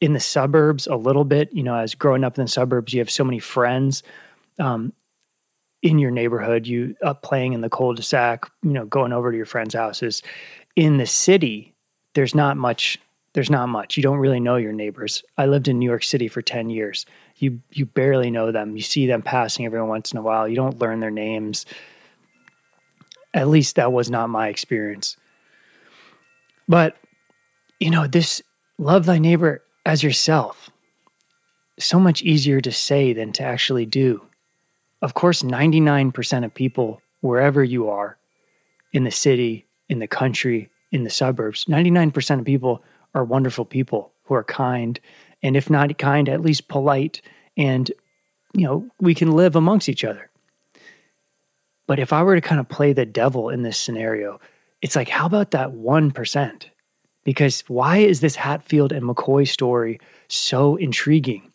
in 0.01 0.15
the 0.15 0.21
suburbs 0.21 0.87
a 0.87 0.97
little 0.97 1.25
bit. 1.25 1.53
You 1.53 1.63
know, 1.63 1.77
as 1.77 1.95
growing 1.95 2.25
up 2.25 2.39
in 2.39 2.45
the 2.45 2.51
suburbs, 2.51 2.95
you 2.95 3.01
have 3.01 3.11
so 3.11 3.25
many 3.25 3.39
friends 3.39 4.03
um, 4.59 4.95
in 5.83 5.99
your 5.99 6.11
neighborhood, 6.11 6.67
you 6.67 6.97
up 7.03 7.23
playing 7.23 7.53
in 7.53 7.61
the 7.61 7.69
cul-de-sac, 7.69 8.51
you 8.63 8.71
know, 8.71 8.87
going 8.87 9.13
over 9.13 9.31
to 9.31 9.37
your 9.37 9.47
friends' 9.47 9.75
houses. 9.75 10.23
In 10.77 10.97
the 10.97 11.07
city, 11.07 11.75
there's 12.15 12.35
not 12.35 12.57
much 12.57 12.99
there's 13.35 13.51
not 13.51 13.69
much. 13.69 13.97
You 13.97 14.03
don't 14.03 14.19
really 14.19 14.41
know 14.41 14.57
your 14.57 14.73
neighbors. 14.73 15.23
I 15.39 15.47
lived 15.47 15.69
in 15.69 15.79
New 15.79 15.89
York 15.89 16.05
City 16.05 16.29
for 16.29 16.43
10 16.43 16.71
years. 16.71 17.07
You 17.37 17.61
you 17.71 17.87
barely 17.87 18.31
know 18.31 18.53
them. 18.53 18.77
You 18.77 18.83
see 18.83 19.07
them 19.07 19.23
passing 19.23 19.65
every 19.65 19.83
once 19.83 20.13
in 20.13 20.19
a 20.19 20.23
while. 20.23 20.47
You 20.47 20.57
don't 20.57 20.79
learn 20.79 21.01
their 21.01 21.11
names. 21.11 21.65
At 23.35 23.49
least 23.49 23.77
that 23.77 23.93
was 23.93 24.11
not 24.11 24.29
my 24.29 24.49
experience. 24.49 25.17
But 26.69 26.97
you 27.81 27.91
know, 27.91 28.07
this 28.07 28.43
love 28.79 29.07
thy 29.07 29.19
neighbor 29.19 29.63
as 29.85 30.03
yourself. 30.03 30.71
So 31.79 31.99
much 31.99 32.23
easier 32.23 32.61
to 32.61 32.71
say 32.71 33.13
than 33.13 33.33
to 33.33 33.43
actually 33.43 33.87
do. 33.87 34.27
Of 35.01 35.15
course, 35.15 35.43
99% 35.43 36.45
of 36.45 36.55
people 36.55 37.01
wherever 37.23 37.65
you 37.65 37.89
are 37.89 38.19
in 38.93 39.05
the 39.05 39.11
city, 39.11 39.67
in 39.89 39.99
the 39.99 40.07
country, 40.07 40.71
in 40.93 41.03
the 41.03 41.11
suburbs, 41.11 41.65
99% 41.65 42.39
of 42.39 42.45
people 42.45 42.85
are 43.15 43.25
wonderful 43.25 43.65
people 43.65 44.13
who 44.25 44.35
are 44.35 44.45
kind, 44.45 44.99
and 45.43 45.57
if 45.57 45.69
not 45.69 45.97
kind, 45.99 46.29
at 46.29 46.41
least 46.41 46.69
polite, 46.69 47.21
and 47.57 47.91
you 48.55 48.67
know, 48.67 48.89
we 49.01 49.15
can 49.15 49.33
live 49.33 49.57
amongst 49.57 49.89
each 49.89 50.05
other. 50.05 50.31
But 51.87 51.99
if 51.99 52.13
I 52.13 52.23
were 52.23 52.35
to 52.35 52.41
kind 52.41 52.61
of 52.61 52.69
play 52.69 52.93
the 52.93 53.07
devil 53.07 53.49
in 53.49 53.63
this 53.63 53.79
scenario, 53.79 54.41
it's 54.83 54.97
like, 54.97 55.09
how 55.09 55.27
about 55.27 55.53
that 55.53 55.71
1%? 55.71 56.65
Because 57.25 57.61
why 57.69 57.99
is 57.99 58.21
this 58.21 58.37
Hatfield 58.37 58.93
and 58.93 59.05
McCoy 59.05 59.47
story 59.47 60.01
so 60.29 60.77
intriguing? 60.77 61.53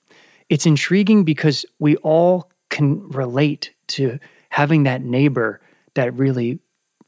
It's 0.49 0.65
intriguing 0.65 1.23
because 1.23 1.65
we 1.79 1.97
all 1.97 2.49
can 2.69 3.07
relate 3.09 3.73
to 3.87 4.19
having 4.49 4.83
that 4.83 5.01
neighbor 5.01 5.61
that 5.95 6.13
really 6.13 6.59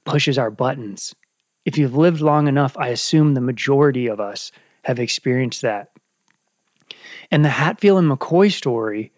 pushes 0.06 0.38
our 0.38 0.52
buttons 0.52 1.16
if 1.66 1.78
you've 1.78 1.96
lived 1.96 2.22
long 2.22 2.48
enough, 2.48 2.78
I 2.78 2.88
assume 2.88 3.34
the 3.34 3.42
majority 3.42 4.08
of 4.08 4.20
us 4.20 4.52
have 4.84 5.00
experienced 5.00 5.62
that. 5.62 5.92
And 7.32 7.46
the 7.46 7.50
Hatfield 7.50 8.00
and 8.00 8.10
McCoy 8.10 8.52
story 8.52 9.12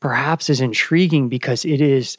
perhaps 0.00 0.48
is 0.48 0.60
intriguing 0.60 1.28
because 1.28 1.64
it 1.64 1.80
is 1.80 2.16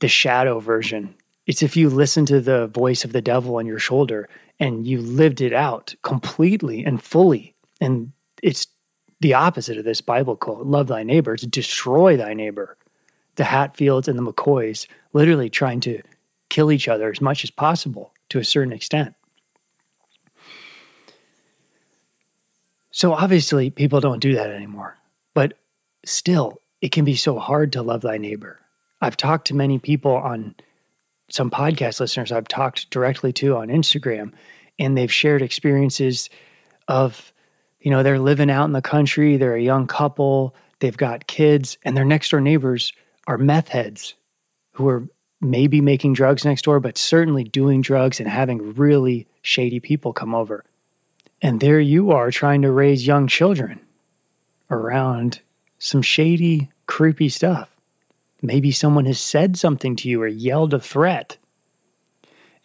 the 0.00 0.08
shadow 0.08 0.60
version. 0.60 1.14
It's 1.46 1.62
if 1.62 1.76
you 1.76 1.88
listen 1.90 2.26
to 2.26 2.40
the 2.40 2.66
voice 2.68 3.04
of 3.04 3.12
the 3.12 3.22
devil 3.22 3.56
on 3.56 3.66
your 3.66 3.78
shoulder 3.78 4.28
and 4.60 4.86
you 4.86 5.00
lived 5.00 5.40
it 5.40 5.52
out 5.52 5.94
completely 6.02 6.84
and 6.84 7.02
fully. 7.02 7.54
And 7.80 8.12
it's 8.42 8.66
the 9.20 9.34
opposite 9.34 9.78
of 9.78 9.84
this 9.84 10.00
Bible 10.00 10.36
quote 10.36 10.66
love 10.66 10.88
thy 10.88 11.02
neighbor, 11.02 11.34
it's 11.34 11.46
destroy 11.46 12.16
thy 12.16 12.34
neighbor. 12.34 12.76
The 13.36 13.44
Hatfields 13.44 14.08
and 14.08 14.18
the 14.18 14.32
McCoys 14.32 14.86
literally 15.12 15.48
trying 15.48 15.80
to 15.80 16.02
kill 16.48 16.72
each 16.72 16.88
other 16.88 17.10
as 17.10 17.20
much 17.20 17.44
as 17.44 17.50
possible 17.50 18.12
to 18.30 18.38
a 18.38 18.44
certain 18.44 18.72
extent. 18.72 19.14
So 22.90 23.12
obviously, 23.12 23.70
people 23.70 24.00
don't 24.00 24.20
do 24.20 24.34
that 24.34 24.50
anymore. 24.50 24.96
But 25.34 25.54
still, 26.04 26.60
it 26.80 26.90
can 26.90 27.04
be 27.04 27.14
so 27.14 27.38
hard 27.38 27.72
to 27.72 27.82
love 27.82 28.00
thy 28.00 28.18
neighbor. 28.18 28.60
I've 29.00 29.16
talked 29.16 29.46
to 29.48 29.54
many 29.54 29.78
people 29.78 30.16
on 30.16 30.56
some 31.30 31.50
podcast 31.50 32.00
listeners 32.00 32.32
I've 32.32 32.48
talked 32.48 32.90
directly 32.90 33.32
to 33.34 33.56
on 33.56 33.68
Instagram, 33.68 34.32
and 34.78 34.96
they've 34.96 35.12
shared 35.12 35.42
experiences 35.42 36.30
of, 36.88 37.32
you 37.80 37.90
know, 37.90 38.02
they're 38.02 38.18
living 38.18 38.50
out 38.50 38.64
in 38.64 38.72
the 38.72 38.82
country, 38.82 39.36
they're 39.36 39.54
a 39.54 39.62
young 39.62 39.86
couple, 39.86 40.56
they've 40.80 40.96
got 40.96 41.26
kids, 41.26 41.76
and 41.84 41.96
their 41.96 42.04
next 42.04 42.30
door 42.30 42.40
neighbors 42.40 42.92
are 43.26 43.38
meth 43.38 43.68
heads 43.68 44.14
who 44.72 44.88
are 44.88 45.08
maybe 45.40 45.80
making 45.80 46.14
drugs 46.14 46.44
next 46.44 46.62
door, 46.62 46.80
but 46.80 46.98
certainly 46.98 47.44
doing 47.44 47.80
drugs 47.80 48.20
and 48.20 48.28
having 48.28 48.74
really 48.74 49.26
shady 49.42 49.80
people 49.80 50.12
come 50.12 50.34
over. 50.34 50.64
And 51.40 51.60
there 51.60 51.80
you 51.80 52.10
are 52.10 52.30
trying 52.30 52.62
to 52.62 52.70
raise 52.70 53.06
young 53.06 53.28
children 53.28 53.80
around 54.70 55.40
some 55.78 56.02
shady, 56.02 56.70
creepy 56.86 57.28
stuff. 57.28 57.70
Maybe 58.42 58.72
someone 58.72 59.06
has 59.06 59.20
said 59.20 59.56
something 59.56 59.96
to 59.96 60.08
you 60.08 60.22
or 60.22 60.26
yelled 60.26 60.74
a 60.74 60.80
threat. 60.80 61.36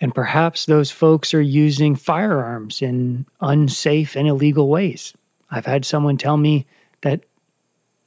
And 0.01 0.13
perhaps 0.13 0.65
those 0.65 0.91
folks 0.91 1.33
are 1.33 1.41
using 1.41 1.95
firearms 1.95 2.81
in 2.81 3.25
unsafe 3.39 4.15
and 4.15 4.27
illegal 4.27 4.67
ways. 4.67 5.13
I've 5.49 5.65
had 5.65 5.85
someone 5.85 6.17
tell 6.17 6.37
me 6.37 6.65
that 7.01 7.21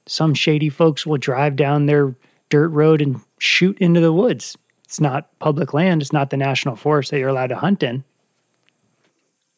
some 0.07 0.35
shady 0.35 0.69
folks 0.69 1.07
will 1.07 1.17
drive 1.17 1.57
down 1.57 1.87
their 1.87 2.15
dirt 2.49 2.69
road 2.69 3.01
and 3.01 3.21
shoot 3.39 3.79
into 3.79 4.01
the 4.01 4.13
woods. 4.13 4.57
It's 4.85 5.01
not 5.01 5.37
public 5.39 5.75
land, 5.75 6.03
it's 6.03 6.13
not 6.13 6.31
the 6.31 6.37
national 6.37 6.77
forest 6.77 7.11
that 7.11 7.19
you're 7.19 7.29
allowed 7.29 7.49
to 7.49 7.57
hunt 7.57 7.83
in. 7.83 8.05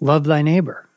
Love 0.01 0.25
thy 0.25 0.43
neighbor. 0.43 0.89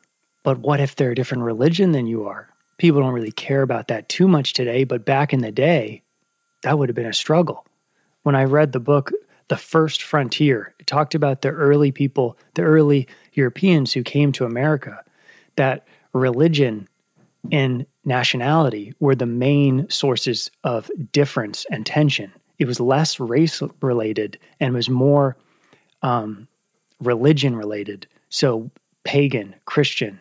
But 0.42 0.58
what 0.58 0.80
if 0.80 0.96
they're 0.96 1.10
a 1.10 1.14
different 1.14 1.44
religion 1.44 1.92
than 1.92 2.06
you 2.06 2.26
are? 2.26 2.48
People 2.78 3.00
don't 3.00 3.12
really 3.12 3.32
care 3.32 3.62
about 3.62 3.88
that 3.88 4.08
too 4.08 4.26
much 4.26 4.54
today, 4.54 4.84
but 4.84 5.04
back 5.04 5.32
in 5.32 5.40
the 5.40 5.52
day, 5.52 6.02
that 6.62 6.78
would 6.78 6.88
have 6.88 6.96
been 6.96 7.06
a 7.06 7.12
struggle. 7.12 7.66
When 8.22 8.34
I 8.34 8.44
read 8.44 8.72
the 8.72 8.80
book, 8.80 9.12
The 9.48 9.56
First 9.56 10.02
Frontier, 10.02 10.74
it 10.78 10.86
talked 10.86 11.14
about 11.14 11.42
the 11.42 11.50
early 11.50 11.92
people, 11.92 12.36
the 12.54 12.62
early 12.62 13.06
Europeans 13.34 13.92
who 13.92 14.02
came 14.02 14.32
to 14.32 14.44
America, 14.44 15.04
that 15.56 15.86
religion 16.12 16.88
and 17.50 17.86
nationality 18.04 18.94
were 18.98 19.14
the 19.14 19.26
main 19.26 19.88
sources 19.90 20.50
of 20.64 20.90
difference 21.12 21.66
and 21.70 21.84
tension 21.84 22.32
it 22.62 22.68
was 22.68 22.80
less 22.80 23.18
race 23.18 23.60
related 23.80 24.38
and 24.60 24.72
was 24.72 24.88
more 24.88 25.36
um, 26.02 26.46
religion 27.00 27.56
related. 27.56 28.06
So 28.28 28.70
pagan, 29.04 29.56
Christian, 29.64 30.20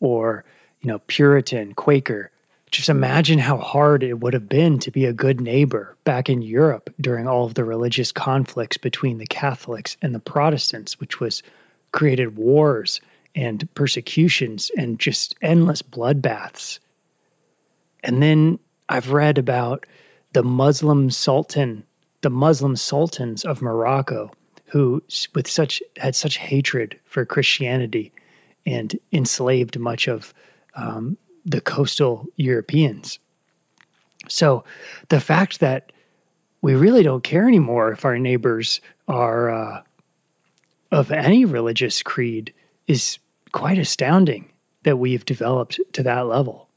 or 0.00 0.44
you 0.80 0.88
know 0.88 1.00
Puritan, 1.00 1.74
Quaker. 1.74 2.30
Just 2.70 2.88
imagine 2.88 3.38
how 3.38 3.58
hard 3.58 4.02
it 4.02 4.20
would 4.20 4.32
have 4.32 4.48
been 4.48 4.78
to 4.78 4.90
be 4.90 5.04
a 5.04 5.12
good 5.12 5.38
neighbor 5.38 5.94
back 6.04 6.30
in 6.30 6.40
Europe 6.40 6.88
during 6.98 7.28
all 7.28 7.44
of 7.44 7.52
the 7.52 7.64
religious 7.64 8.10
conflicts 8.10 8.78
between 8.78 9.18
the 9.18 9.26
Catholics 9.26 9.98
and 10.00 10.14
the 10.14 10.18
Protestants, 10.18 10.98
which 10.98 11.20
was 11.20 11.42
created 11.92 12.34
wars 12.34 13.02
and 13.34 13.68
persecutions 13.74 14.70
and 14.78 14.98
just 14.98 15.34
endless 15.42 15.82
bloodbaths. 15.82 16.78
And 18.02 18.22
then 18.22 18.58
I've 18.88 19.12
read 19.12 19.36
about 19.36 19.84
the 20.32 20.42
Muslim 20.42 21.10
Sultan, 21.10 21.84
the 22.22 22.30
Muslim 22.30 22.76
sultans 22.76 23.44
of 23.44 23.62
Morocco, 23.62 24.30
who 24.66 25.02
with 25.34 25.48
such 25.48 25.82
had 25.98 26.14
such 26.14 26.38
hatred 26.38 26.98
for 27.04 27.24
Christianity 27.24 28.12
and 28.64 28.98
enslaved 29.12 29.78
much 29.78 30.08
of 30.08 30.32
um, 30.74 31.18
the 31.44 31.60
coastal 31.60 32.26
Europeans. 32.36 33.18
So 34.28 34.64
the 35.08 35.20
fact 35.20 35.60
that 35.60 35.92
we 36.62 36.74
really 36.74 37.02
don't 37.02 37.24
care 37.24 37.48
anymore 37.48 37.92
if 37.92 38.04
our 38.04 38.18
neighbors 38.18 38.80
are 39.08 39.50
uh, 39.50 39.82
of 40.92 41.10
any 41.10 41.44
religious 41.44 42.02
creed 42.02 42.54
is 42.86 43.18
quite 43.50 43.78
astounding 43.78 44.50
that 44.84 44.96
we've 44.96 45.24
developed 45.24 45.80
to 45.92 46.02
that 46.04 46.26
level. 46.26 46.68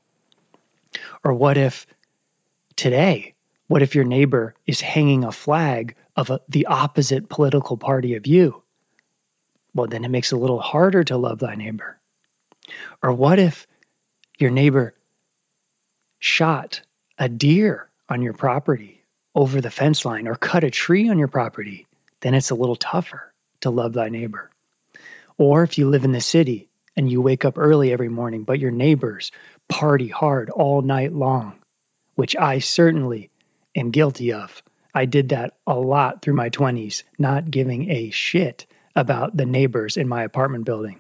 Or 1.24 1.34
what 1.34 1.58
if 1.58 1.86
today, 2.76 3.35
what 3.68 3.82
if 3.82 3.96
your 3.96 4.04
neighbor 4.04 4.56
is 4.66 4.82
hanging 4.82 5.24
a 5.24 5.32
flag 5.32 5.96
of 6.16 6.30
a, 6.30 6.42
the 6.48 6.66
opposite 6.68 7.30
political 7.30 7.78
party 7.78 8.16
of 8.16 8.28
you? 8.28 8.64
Well, 9.74 9.88
then 9.88 10.06
it 10.06 10.10
makes 10.10 10.32
it 10.32 10.36
a 10.36 10.40
little 10.40 10.60
harder 10.60 11.04
to 11.06 11.18
love 11.18 11.40
thy 11.40 11.56
neighbor. 11.56 12.00
Or 13.02 13.12
what 13.12 13.40
if 13.40 13.68
your 14.38 14.52
neighbor 14.52 14.96
shot 16.20 16.82
a 17.18 17.28
deer 17.28 17.90
on 18.08 18.22
your 18.22 18.34
property 18.34 19.04
over 19.34 19.60
the 19.60 19.72
fence 19.72 20.06
line 20.06 20.28
or 20.28 20.36
cut 20.36 20.64
a 20.64 20.72
tree 20.72 21.10
on 21.10 21.18
your 21.18 21.28
property? 21.28 21.88
Then 22.22 22.34
it's 22.34 22.52
a 22.52 22.56
little 22.56 22.76
tougher 22.76 23.34
to 23.62 23.70
love 23.70 23.94
thy 23.94 24.10
neighbor. 24.10 24.50
Or 25.38 25.64
if 25.64 25.78
you 25.78 25.90
live 25.90 26.06
in 26.06 26.14
the 26.14 26.22
city 26.22 26.70
and 26.96 27.12
you 27.12 27.22
wake 27.22 27.44
up 27.44 27.58
early 27.58 27.92
every 27.92 28.10
morning, 28.10 28.44
but 28.44 28.60
your 28.60 28.72
neighbors 28.72 29.32
party 29.68 30.08
hard 30.08 30.50
all 30.50 30.82
night 30.82 31.12
long, 31.12 31.60
which 32.16 32.36
I 32.36 32.60
certainly 32.60 33.30
am 33.76 33.92
guilty 33.92 34.32
of. 34.32 34.64
I 34.94 35.06
did 35.06 35.30
that 35.30 35.56
a 35.68 35.76
lot 35.76 36.22
through 36.22 36.36
my 36.36 36.50
20s, 36.50 37.04
not 37.20 37.52
giving 37.52 37.92
a 37.92 38.10
shit 38.12 38.66
about 38.96 39.36
the 39.36 39.46
neighbors 39.46 39.98
in 39.98 40.08
my 40.08 40.24
apartment 40.24 40.66
building. 40.66 41.00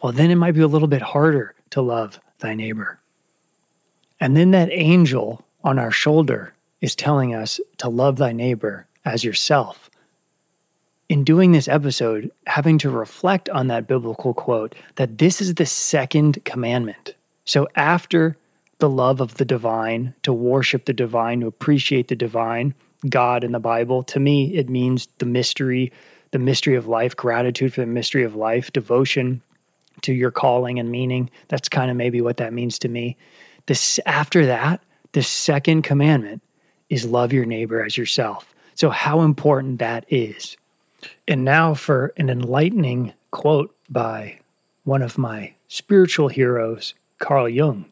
Well, 0.00 0.12
then 0.12 0.30
it 0.30 0.36
might 0.36 0.54
be 0.54 0.60
a 0.60 0.68
little 0.68 0.88
bit 0.88 1.02
harder 1.02 1.54
to 1.70 1.82
love 1.82 2.20
thy 2.38 2.54
neighbor. 2.54 3.00
And 4.20 4.36
then 4.36 4.52
that 4.52 4.70
angel 4.72 5.44
on 5.64 5.78
our 5.78 5.90
shoulder 5.90 6.54
is 6.80 6.94
telling 6.94 7.34
us 7.34 7.60
to 7.78 7.88
love 7.88 8.16
thy 8.16 8.32
neighbor 8.32 8.86
as 9.04 9.24
yourself. 9.24 9.90
In 11.08 11.24
doing 11.24 11.52
this 11.52 11.68
episode, 11.68 12.30
having 12.46 12.78
to 12.78 12.90
reflect 12.90 13.48
on 13.48 13.68
that 13.68 13.86
biblical 13.86 14.34
quote 14.34 14.74
that 14.96 15.18
this 15.18 15.40
is 15.40 15.54
the 15.54 15.66
second 15.66 16.44
commandment. 16.44 17.14
So 17.44 17.66
after 17.74 18.36
the 18.78 18.88
love 18.88 19.20
of 19.20 19.34
the 19.34 19.44
divine, 19.44 20.14
to 20.22 20.32
worship 20.32 20.84
the 20.84 20.92
divine, 20.92 21.40
to 21.40 21.46
appreciate 21.46 22.08
the 22.08 22.16
divine, 22.16 22.74
God 23.08 23.44
in 23.44 23.52
the 23.52 23.60
Bible, 23.60 24.02
to 24.04 24.20
me, 24.20 24.54
it 24.54 24.68
means 24.68 25.08
the 25.18 25.26
mystery, 25.26 25.92
the 26.30 26.38
mystery 26.38 26.74
of 26.74 26.86
life, 26.86 27.16
gratitude 27.16 27.74
for 27.74 27.80
the 27.80 27.86
mystery 27.86 28.24
of 28.24 28.34
life, 28.34 28.72
devotion 28.72 29.42
to 30.02 30.12
your 30.12 30.30
calling 30.30 30.78
and 30.78 30.90
meaning. 30.90 31.30
That's 31.48 31.68
kind 31.68 31.90
of 31.90 31.96
maybe 31.96 32.20
what 32.20 32.36
that 32.38 32.52
means 32.52 32.78
to 32.80 32.88
me. 32.88 33.16
This 33.66 34.00
after 34.06 34.46
that, 34.46 34.80
the 35.12 35.22
second 35.22 35.82
commandment 35.82 36.42
is 36.88 37.04
love 37.04 37.32
your 37.32 37.44
neighbor 37.44 37.84
as 37.84 37.96
yourself. 37.96 38.54
So 38.74 38.90
how 38.90 39.20
important 39.22 39.78
that 39.78 40.04
is. 40.08 40.56
And 41.26 41.44
now 41.44 41.74
for 41.74 42.12
an 42.16 42.30
enlightening 42.30 43.12
quote 43.30 43.74
by 43.88 44.40
one 44.84 45.02
of 45.02 45.18
my 45.18 45.52
spiritual 45.68 46.28
heroes, 46.28 46.94
Carl 47.18 47.48
Jung. 47.48 47.86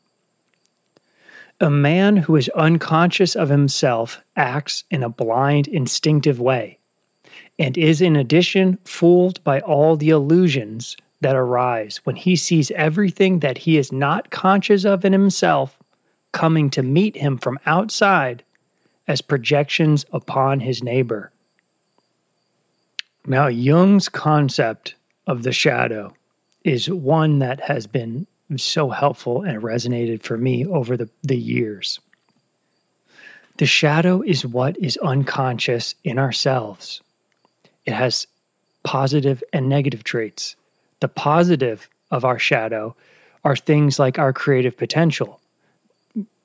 A 1.60 1.70
man 1.70 2.18
who 2.18 2.36
is 2.36 2.50
unconscious 2.50 3.34
of 3.34 3.48
himself 3.48 4.20
acts 4.36 4.84
in 4.90 5.02
a 5.02 5.08
blind, 5.08 5.66
instinctive 5.68 6.38
way, 6.38 6.78
and 7.58 7.78
is 7.78 8.02
in 8.02 8.14
addition 8.14 8.78
fooled 8.84 9.42
by 9.42 9.60
all 9.60 9.96
the 9.96 10.10
illusions 10.10 10.98
that 11.22 11.34
arise 11.34 12.00
when 12.04 12.16
he 12.16 12.36
sees 12.36 12.70
everything 12.72 13.40
that 13.40 13.58
he 13.58 13.78
is 13.78 13.90
not 13.90 14.30
conscious 14.30 14.84
of 14.84 15.02
in 15.02 15.14
himself 15.14 15.78
coming 16.32 16.68
to 16.68 16.82
meet 16.82 17.16
him 17.16 17.38
from 17.38 17.58
outside 17.64 18.42
as 19.08 19.22
projections 19.22 20.04
upon 20.12 20.60
his 20.60 20.82
neighbor. 20.82 21.32
Now, 23.26 23.46
Jung's 23.46 24.10
concept 24.10 24.94
of 25.26 25.42
the 25.42 25.52
shadow 25.52 26.14
is 26.64 26.90
one 26.90 27.38
that 27.38 27.60
has 27.62 27.86
been 27.86 28.26
so 28.56 28.90
helpful 28.90 29.42
and 29.42 29.62
resonated 29.62 30.22
for 30.22 30.36
me 30.36 30.66
over 30.66 30.96
the, 30.96 31.08
the 31.22 31.36
years. 31.36 32.00
The 33.58 33.66
shadow 33.66 34.22
is 34.22 34.46
what 34.46 34.76
is 34.78 34.96
unconscious 34.98 35.94
in 36.04 36.18
ourselves. 36.18 37.00
It 37.86 37.94
has 37.94 38.26
positive 38.82 39.42
and 39.52 39.68
negative 39.68 40.04
traits. 40.04 40.56
The 41.00 41.08
positive 41.08 41.88
of 42.10 42.24
our 42.24 42.38
shadow 42.38 42.94
are 43.44 43.56
things 43.56 43.98
like 43.98 44.18
our 44.18 44.32
creative 44.32 44.76
potential. 44.76 45.40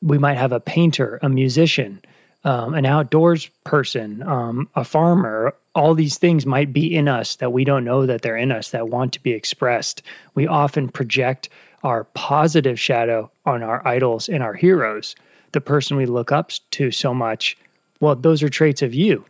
We 0.02 0.18
might 0.18 0.38
have 0.38 0.52
a 0.52 0.60
painter, 0.60 1.20
a 1.22 1.30
musician, 1.30 2.02
um, 2.44 2.74
an 2.74 2.86
outdoors 2.86 3.48
person, 3.64 4.24
um, 4.24 4.70
a 4.76 4.84
farmer. 4.84 5.54
All 5.74 5.96
these 5.96 6.18
things 6.18 6.46
might 6.46 6.74
be 6.74 6.96
in 6.96 7.08
us 7.08 7.38
that 7.38 7.54
we 7.54 7.64
don't 7.64 7.86
know 7.86 8.06
that 8.06 8.22
they're 8.22 8.38
in 8.38 8.52
us 8.52 8.72
that 8.72 8.90
want 8.90 9.14
to 9.14 9.24
be 9.24 9.32
expressed. 9.32 10.02
We 10.36 10.48
often 10.48 10.90
project 10.90 11.50
our 11.84 12.04
positive 12.14 12.80
shadow 12.80 13.32
on 13.46 13.64
our 13.64 13.86
idols 13.88 14.30
and 14.30 14.44
our 14.44 14.54
heroes, 14.54 15.16
the 15.54 15.62
person 15.62 15.98
we 15.98 16.06
look 16.06 16.32
up 16.32 16.52
to 16.72 16.92
so 16.92 17.14
much. 17.14 17.58
Well, 18.00 18.16
those 18.16 18.44
are 18.44 18.50
traits 18.50 18.82
of 18.82 18.94
you. 18.94 19.26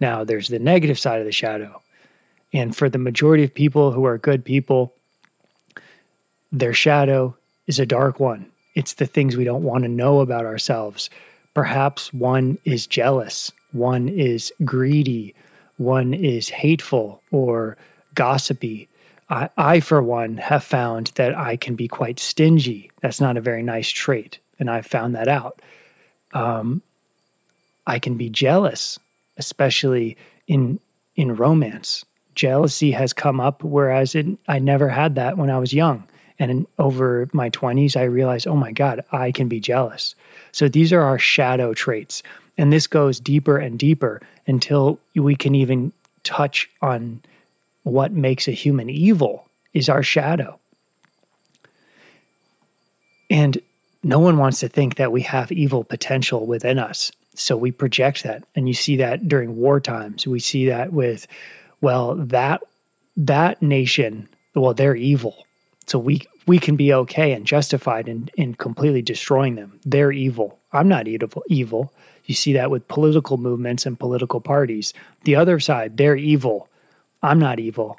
Now, 0.00 0.24
there's 0.24 0.48
the 0.48 0.58
negative 0.58 0.98
side 0.98 1.20
of 1.20 1.26
the 1.26 1.32
shadow. 1.32 1.82
And 2.52 2.74
for 2.74 2.88
the 2.88 2.98
majority 2.98 3.44
of 3.44 3.52
people 3.52 3.92
who 3.92 4.04
are 4.04 4.18
good 4.18 4.44
people, 4.44 4.94
their 6.52 6.72
shadow 6.72 7.36
is 7.66 7.78
a 7.78 7.86
dark 7.86 8.20
one. 8.20 8.46
It's 8.74 8.94
the 8.94 9.06
things 9.06 9.36
we 9.36 9.44
don't 9.44 9.62
want 9.62 9.84
to 9.84 9.88
know 9.88 10.20
about 10.20 10.46
ourselves. 10.46 11.10
Perhaps 11.52 12.12
one 12.12 12.58
is 12.64 12.86
jealous, 12.86 13.52
one 13.74 14.08
is 14.08 14.52
greedy, 14.64 15.34
one 15.76 16.14
is 16.14 16.48
hateful 16.48 17.22
or 17.30 17.76
gossipy, 18.14 18.88
I, 19.28 19.48
I, 19.56 19.80
for 19.80 20.02
one, 20.02 20.36
have 20.36 20.64
found 20.64 21.12
that 21.14 21.36
I 21.36 21.56
can 21.56 21.74
be 21.74 21.88
quite 21.88 22.20
stingy. 22.20 22.90
That's 23.00 23.20
not 23.20 23.36
a 23.36 23.40
very 23.42 23.62
nice 23.62 23.88
trait, 23.88 24.38
and 24.58 24.70
I've 24.70 24.86
found 24.86 25.14
that 25.14 25.28
out. 25.28 25.60
Um, 26.32 26.82
I 27.86 27.98
can 27.98 28.16
be 28.16 28.28
jealous, 28.28 28.98
especially 29.36 30.16
in 30.46 30.80
in 31.16 31.36
romance. 31.36 32.04
Jealousy 32.34 32.90
has 32.90 33.12
come 33.12 33.40
up, 33.40 33.62
whereas 33.62 34.14
it, 34.14 34.26
I 34.48 34.58
never 34.58 34.88
had 34.88 35.14
that 35.14 35.38
when 35.38 35.50
I 35.50 35.58
was 35.58 35.72
young. 35.72 36.04
And 36.40 36.50
in, 36.50 36.66
over 36.80 37.28
my 37.32 37.48
20s, 37.50 37.96
I 37.96 38.02
realized, 38.02 38.48
oh 38.48 38.56
my 38.56 38.72
God, 38.72 39.04
I 39.12 39.30
can 39.30 39.46
be 39.46 39.60
jealous. 39.60 40.16
So 40.50 40.68
these 40.68 40.92
are 40.92 41.02
our 41.02 41.18
shadow 41.18 41.74
traits. 41.74 42.24
And 42.56 42.72
this 42.72 42.86
goes 42.86 43.20
deeper 43.20 43.58
and 43.58 43.78
deeper 43.78 44.20
until 44.46 44.98
we 45.14 45.34
can 45.34 45.54
even 45.54 45.92
touch 46.22 46.70
on 46.80 47.20
what 47.82 48.12
makes 48.12 48.48
a 48.48 48.52
human 48.52 48.88
evil 48.88 49.48
is 49.72 49.88
our 49.88 50.02
shadow. 50.02 50.58
And 53.28 53.58
no 54.02 54.18
one 54.18 54.38
wants 54.38 54.60
to 54.60 54.68
think 54.68 54.96
that 54.96 55.12
we 55.12 55.22
have 55.22 55.50
evil 55.50 55.82
potential 55.82 56.46
within 56.46 56.78
us. 56.78 57.10
So 57.34 57.56
we 57.56 57.72
project 57.72 58.22
that. 58.22 58.44
And 58.54 58.68
you 58.68 58.74
see 58.74 58.96
that 58.96 59.28
during 59.28 59.56
war 59.56 59.80
times. 59.80 60.26
We 60.26 60.38
see 60.38 60.66
that 60.66 60.92
with, 60.92 61.26
well, 61.80 62.14
that 62.14 62.62
that 63.16 63.62
nation, 63.62 64.28
well, 64.54 64.74
they're 64.74 64.96
evil. 64.96 65.46
So 65.86 65.98
we 65.98 66.22
we 66.46 66.58
can 66.58 66.76
be 66.76 66.92
okay 66.92 67.32
and 67.32 67.46
justified 67.46 68.06
in, 68.06 68.28
in 68.36 68.54
completely 68.54 69.02
destroying 69.02 69.54
them. 69.54 69.80
They're 69.84 70.12
evil. 70.12 70.58
I'm 70.72 70.88
not 70.88 71.08
evil 71.08 71.42
evil. 71.48 71.92
You 72.24 72.34
see 72.34 72.54
that 72.54 72.70
with 72.70 72.88
political 72.88 73.36
movements 73.36 73.86
and 73.86 73.98
political 73.98 74.40
parties. 74.40 74.94
The 75.24 75.36
other 75.36 75.60
side, 75.60 75.96
they're 75.96 76.16
evil. 76.16 76.68
I'm 77.22 77.38
not 77.38 77.60
evil. 77.60 77.98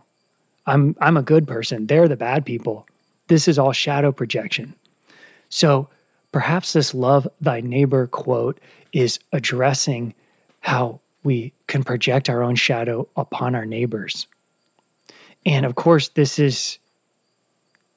I'm 0.65 0.95
I'm 0.99 1.17
a 1.17 1.23
good 1.23 1.47
person. 1.47 1.87
They're 1.87 2.07
the 2.07 2.15
bad 2.15 2.45
people. 2.45 2.87
This 3.27 3.47
is 3.47 3.59
all 3.59 3.71
shadow 3.71 4.11
projection. 4.11 4.73
So 5.49 5.89
perhaps 6.31 6.73
this 6.73 6.93
love 6.93 7.27
thy 7.39 7.61
neighbor 7.61 8.07
quote 8.07 8.59
is 8.91 9.19
addressing 9.31 10.13
how 10.61 10.99
we 11.23 11.53
can 11.67 11.83
project 11.83 12.29
our 12.29 12.41
own 12.41 12.55
shadow 12.55 13.07
upon 13.15 13.55
our 13.55 13.65
neighbors. 13.65 14.27
And 15.45 15.65
of 15.65 15.75
course, 15.75 16.09
this 16.09 16.39
is 16.39 16.79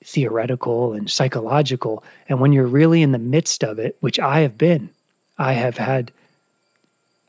theoretical 0.04 0.92
and 0.92 1.10
psychological. 1.10 2.04
And 2.28 2.40
when 2.40 2.52
you're 2.52 2.66
really 2.66 3.02
in 3.02 3.12
the 3.12 3.18
midst 3.18 3.64
of 3.64 3.78
it, 3.78 3.96
which 4.00 4.18
I 4.18 4.40
have 4.40 4.56
been, 4.58 4.90
I 5.38 5.52
have 5.54 5.76
had 5.78 6.12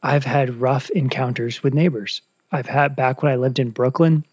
I've 0.01 0.25
had 0.25 0.61
rough 0.61 0.89
encounters 0.91 1.61
with 1.63 1.73
neighbors. 1.73 2.21
I've 2.51 2.67
had 2.67 2.95
back 2.95 3.21
when 3.21 3.31
I 3.31 3.35
lived 3.35 3.59
in 3.59 3.71
Brooklyn, 3.71 4.23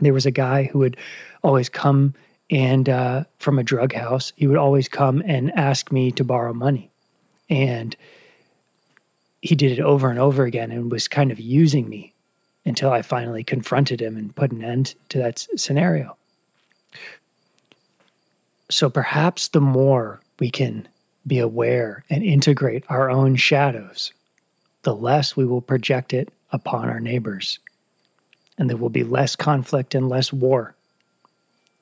there 0.00 0.14
was 0.14 0.26
a 0.26 0.30
guy 0.30 0.64
who 0.64 0.80
would 0.80 0.96
always 1.42 1.68
come 1.68 2.14
and 2.50 2.88
uh, 2.88 3.24
from 3.38 3.58
a 3.58 3.62
drug 3.62 3.94
house, 3.94 4.32
he 4.36 4.46
would 4.46 4.58
always 4.58 4.88
come 4.88 5.22
and 5.24 5.50
ask 5.52 5.90
me 5.90 6.10
to 6.12 6.24
borrow 6.24 6.52
money. 6.52 6.90
And 7.48 7.96
he 9.40 9.54
did 9.54 9.72
it 9.72 9.80
over 9.80 10.10
and 10.10 10.18
over 10.18 10.44
again 10.44 10.70
and 10.70 10.90
was 10.92 11.08
kind 11.08 11.32
of 11.32 11.40
using 11.40 11.88
me. 11.88 12.12
until 12.64 12.90
I 12.92 13.02
finally 13.02 13.42
confronted 13.44 14.00
him 14.00 14.16
and 14.16 14.34
put 14.34 14.52
an 14.52 14.62
end 14.64 14.94
to 15.08 15.18
that 15.18 15.46
scenario. 15.56 16.16
So 18.70 18.88
perhaps 18.88 19.48
the 19.48 19.60
more 19.60 20.20
we 20.38 20.50
can 20.50 20.88
be 21.26 21.38
aware 21.38 22.04
and 22.08 22.22
integrate 22.22 22.84
our 22.88 23.10
own 23.10 23.36
shadows, 23.36 24.12
the 24.82 24.94
less 24.94 25.36
we 25.36 25.44
will 25.44 25.60
project 25.60 26.12
it 26.12 26.28
upon 26.50 26.88
our 26.88 27.00
neighbors. 27.00 27.58
And 28.58 28.68
there 28.68 28.76
will 28.76 28.90
be 28.90 29.04
less 29.04 29.36
conflict 29.36 29.94
and 29.94 30.08
less 30.08 30.32
war. 30.32 30.74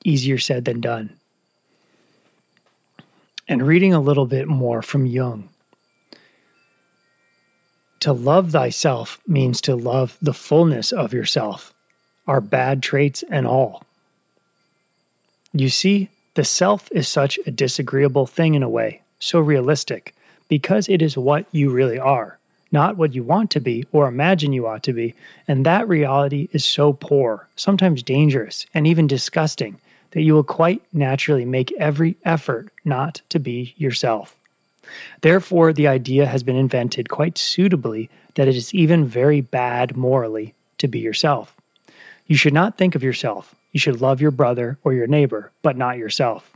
Easier 0.03 0.37
said 0.37 0.65
than 0.65 0.81
done. 0.81 1.17
And 3.47 3.67
reading 3.67 3.93
a 3.93 3.99
little 3.99 4.25
bit 4.25 4.47
more 4.47 4.81
from 4.81 5.05
Jung, 5.05 5.49
to 7.99 8.13
love 8.13 8.51
thyself 8.51 9.19
means 9.27 9.61
to 9.61 9.75
love 9.75 10.17
the 10.21 10.33
fullness 10.33 10.91
of 10.91 11.13
yourself, 11.13 11.73
our 12.25 12.41
bad 12.41 12.81
traits 12.81 13.23
and 13.29 13.45
all. 13.45 13.83
You 15.53 15.69
see, 15.69 16.09
the 16.33 16.43
self 16.43 16.89
is 16.91 17.07
such 17.07 17.39
a 17.45 17.51
disagreeable 17.51 18.25
thing 18.25 18.55
in 18.55 18.63
a 18.63 18.69
way, 18.69 19.01
so 19.19 19.39
realistic, 19.39 20.15
because 20.47 20.89
it 20.89 21.01
is 21.01 21.15
what 21.15 21.45
you 21.51 21.69
really 21.69 21.99
are, 21.99 22.39
not 22.71 22.97
what 22.97 23.13
you 23.13 23.23
want 23.23 23.51
to 23.51 23.59
be 23.59 23.85
or 23.91 24.07
imagine 24.07 24.53
you 24.53 24.67
ought 24.67 24.83
to 24.83 24.93
be. 24.93 25.13
And 25.47 25.65
that 25.65 25.87
reality 25.87 26.47
is 26.51 26.63
so 26.63 26.93
poor, 26.93 27.47
sometimes 27.55 28.03
dangerous, 28.03 28.65
and 28.73 28.87
even 28.87 29.07
disgusting, 29.07 29.79
that 30.11 30.21
you 30.21 30.33
will 30.33 30.43
quite 30.43 30.81
naturally 30.93 31.45
make 31.45 31.71
every 31.73 32.15
effort 32.23 32.69
not 32.83 33.21
to 33.29 33.39
be 33.39 33.73
yourself. 33.77 34.35
Therefore, 35.21 35.71
the 35.71 35.87
idea 35.87 36.25
has 36.25 36.43
been 36.43 36.55
invented 36.55 37.09
quite 37.09 37.37
suitably 37.37 38.09
that 38.35 38.47
it 38.47 38.55
is 38.55 38.73
even 38.73 39.05
very 39.05 39.41
bad 39.41 39.95
morally 39.95 40.53
to 40.77 40.87
be 40.87 40.99
yourself. 40.99 41.55
You 42.27 42.35
should 42.35 42.53
not 42.53 42.77
think 42.77 42.95
of 42.95 43.03
yourself. 43.03 43.55
You 43.71 43.79
should 43.79 44.01
love 44.01 44.21
your 44.21 44.31
brother 44.31 44.77
or 44.83 44.93
your 44.93 45.07
neighbor, 45.07 45.51
but 45.61 45.77
not 45.77 45.97
yourself. 45.97 46.51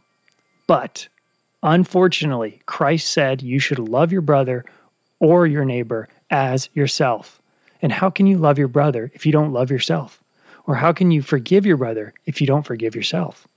But, 0.68 1.08
unfortunately, 1.64 2.62
Christ 2.66 3.10
said 3.10 3.42
you 3.42 3.60
should 3.60 3.80
love 3.80 4.12
your 4.12 4.22
brother 4.22 4.66
or 5.20 5.48
your 5.48 5.66
neighbor 5.66 6.08
as 6.30 6.70
yourself. 6.74 7.42
And 7.82 7.92
how 7.92 8.10
can 8.10 8.28
you 8.28 8.38
love 8.38 8.58
your 8.58 8.68
brother 8.68 9.12
if 9.14 9.26
you 9.26 9.32
don't 9.32 9.54
love 9.54 9.72
yourself? 9.72 10.24
Or 10.68 10.76
how 10.76 10.92
can 10.94 11.12
you 11.12 11.22
forgive 11.22 11.66
your 11.66 11.78
brother 11.78 12.14
if 12.26 12.42
you 12.42 12.48
don't 12.48 12.66
forgive 12.66 12.96
yourself? 12.96 13.48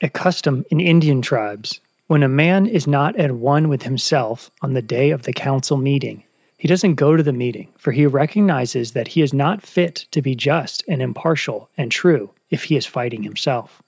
A 0.00 0.08
custom 0.08 0.64
in 0.70 0.80
Indian 0.80 1.22
tribes 1.22 1.80
when 2.12 2.22
a 2.22 2.28
man 2.28 2.66
is 2.66 2.86
not 2.86 3.16
at 3.16 3.32
one 3.32 3.70
with 3.70 3.84
himself 3.84 4.50
on 4.60 4.74
the 4.74 4.82
day 4.82 5.10
of 5.10 5.22
the 5.22 5.32
council 5.32 5.78
meeting, 5.78 6.24
he 6.58 6.68
doesn't 6.68 6.96
go 6.96 7.16
to 7.16 7.22
the 7.22 7.32
meeting, 7.32 7.68
for 7.78 7.92
he 7.92 8.04
recognizes 8.04 8.92
that 8.92 9.08
he 9.08 9.22
is 9.22 9.32
not 9.32 9.62
fit 9.62 10.06
to 10.10 10.20
be 10.20 10.34
just 10.34 10.84
and 10.86 11.00
impartial 11.00 11.70
and 11.78 11.90
true 11.90 12.30
if 12.50 12.64
he 12.64 12.76
is 12.76 12.84
fighting 12.84 13.22
himself. 13.22 13.81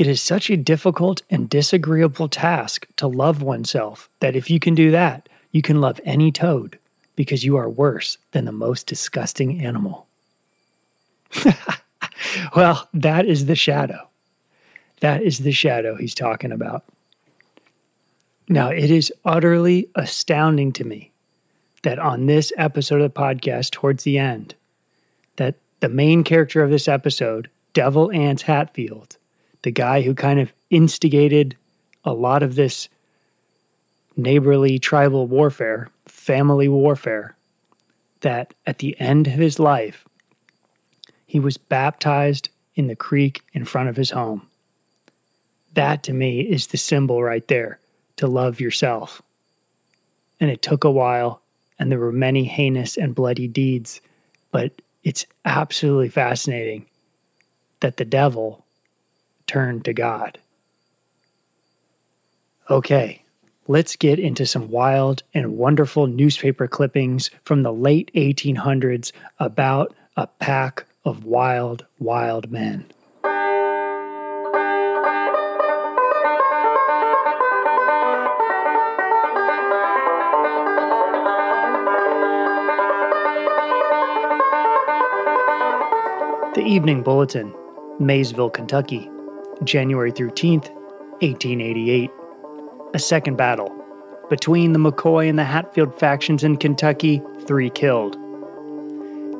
It 0.00 0.06
is 0.06 0.22
such 0.22 0.48
a 0.48 0.56
difficult 0.56 1.20
and 1.28 1.50
disagreeable 1.50 2.30
task 2.30 2.86
to 2.96 3.06
love 3.06 3.42
oneself 3.42 4.08
that 4.20 4.34
if 4.34 4.48
you 4.48 4.58
can 4.58 4.74
do 4.74 4.90
that, 4.92 5.28
you 5.52 5.60
can 5.60 5.82
love 5.82 6.00
any 6.06 6.32
toad 6.32 6.78
because 7.16 7.44
you 7.44 7.58
are 7.58 7.68
worse 7.68 8.16
than 8.32 8.46
the 8.46 8.50
most 8.50 8.86
disgusting 8.86 9.60
animal. 9.60 10.06
well, 12.56 12.88
that 12.94 13.26
is 13.26 13.44
the 13.44 13.54
shadow. 13.54 14.08
That 15.00 15.22
is 15.22 15.40
the 15.40 15.52
shadow 15.52 15.96
he's 15.96 16.14
talking 16.14 16.50
about. 16.50 16.84
Now, 18.48 18.70
it 18.70 18.90
is 18.90 19.12
utterly 19.26 19.90
astounding 19.96 20.72
to 20.72 20.84
me 20.84 21.12
that 21.82 21.98
on 21.98 22.24
this 22.24 22.54
episode 22.56 23.02
of 23.02 23.12
the 23.12 23.20
podcast, 23.20 23.72
towards 23.72 24.04
the 24.04 24.16
end, 24.16 24.54
that 25.36 25.56
the 25.80 25.90
main 25.90 26.24
character 26.24 26.64
of 26.64 26.70
this 26.70 26.88
episode, 26.88 27.50
Devil 27.74 28.10
Anse 28.12 28.40
Hatfield, 28.40 29.18
the 29.62 29.70
guy 29.70 30.02
who 30.02 30.14
kind 30.14 30.40
of 30.40 30.52
instigated 30.70 31.56
a 32.04 32.12
lot 32.12 32.42
of 32.42 32.54
this 32.54 32.88
neighborly 34.16 34.78
tribal 34.78 35.26
warfare, 35.26 35.88
family 36.06 36.68
warfare, 36.68 37.36
that 38.20 38.54
at 38.66 38.78
the 38.78 38.98
end 39.00 39.26
of 39.26 39.34
his 39.34 39.58
life, 39.58 40.04
he 41.26 41.40
was 41.40 41.56
baptized 41.56 42.48
in 42.74 42.86
the 42.86 42.96
creek 42.96 43.42
in 43.52 43.64
front 43.64 43.88
of 43.88 43.96
his 43.96 44.10
home. 44.10 44.46
That 45.74 46.02
to 46.04 46.12
me 46.12 46.40
is 46.40 46.68
the 46.68 46.76
symbol 46.76 47.22
right 47.22 47.46
there 47.48 47.78
to 48.16 48.26
love 48.26 48.60
yourself. 48.60 49.22
And 50.40 50.50
it 50.50 50.62
took 50.62 50.84
a 50.84 50.90
while, 50.90 51.42
and 51.78 51.90
there 51.90 51.98
were 51.98 52.12
many 52.12 52.44
heinous 52.44 52.96
and 52.96 53.14
bloody 53.14 53.46
deeds, 53.46 54.00
but 54.50 54.82
it's 55.04 55.26
absolutely 55.44 56.08
fascinating 56.08 56.86
that 57.80 57.96
the 57.96 58.04
devil 58.04 58.64
turned 59.50 59.84
to 59.84 59.92
God. 59.92 60.38
Okay, 62.70 63.24
let's 63.66 63.96
get 63.96 64.20
into 64.20 64.46
some 64.46 64.70
wild 64.70 65.24
and 65.34 65.58
wonderful 65.58 66.06
newspaper 66.06 66.68
clippings 66.68 67.32
from 67.42 67.64
the 67.64 67.72
late 67.72 68.12
1800s 68.14 69.10
about 69.40 69.92
a 70.16 70.28
pack 70.28 70.86
of 71.04 71.24
wild, 71.24 71.84
wild 71.98 72.52
men. 72.52 72.86
The 86.54 86.62
Evening 86.64 87.02
Bulletin, 87.02 87.52
Maysville, 87.98 88.50
Kentucky, 88.50 89.10
January 89.64 90.10
13th, 90.10 90.70
1888. 91.20 92.10
A 92.94 92.98
second 92.98 93.36
battle. 93.36 93.76
Between 94.30 94.72
the 94.72 94.78
McCoy 94.78 95.28
and 95.28 95.38
the 95.38 95.44
Hatfield 95.44 95.98
factions 95.98 96.42
in 96.42 96.56
Kentucky, 96.56 97.22
three 97.46 97.68
killed. 97.68 98.16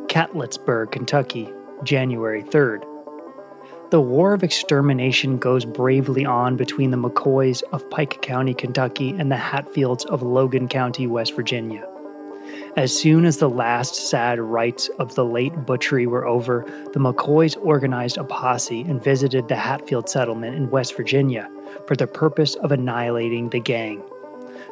Catlettsburg, 0.08 0.90
Kentucky, 0.90 1.48
January 1.84 2.42
3rd. 2.42 2.84
The 3.90 4.00
war 4.00 4.34
of 4.34 4.44
extermination 4.44 5.38
goes 5.38 5.64
bravely 5.64 6.26
on 6.26 6.56
between 6.56 6.90
the 6.90 6.98
McCoys 6.98 7.62
of 7.72 7.88
Pike 7.88 8.20
County, 8.20 8.52
Kentucky, 8.52 9.10
and 9.18 9.32
the 9.32 9.36
Hatfields 9.36 10.04
of 10.04 10.22
Logan 10.22 10.68
County, 10.68 11.06
West 11.06 11.34
Virginia. 11.34 11.89
As 12.76 12.96
soon 12.96 13.24
as 13.24 13.38
the 13.38 13.50
last 13.50 13.94
sad 13.94 14.38
rites 14.38 14.88
of 14.98 15.14
the 15.14 15.24
late 15.24 15.66
butchery 15.66 16.06
were 16.06 16.26
over, 16.26 16.64
the 16.92 17.00
McCoys 17.00 17.56
organized 17.60 18.16
a 18.16 18.24
posse 18.24 18.82
and 18.82 19.02
visited 19.02 19.48
the 19.48 19.56
Hatfield 19.56 20.08
settlement 20.08 20.54
in 20.54 20.70
West 20.70 20.96
Virginia 20.96 21.50
for 21.86 21.96
the 21.96 22.06
purpose 22.06 22.54
of 22.56 22.72
annihilating 22.72 23.50
the 23.50 23.60
gang. 23.60 24.02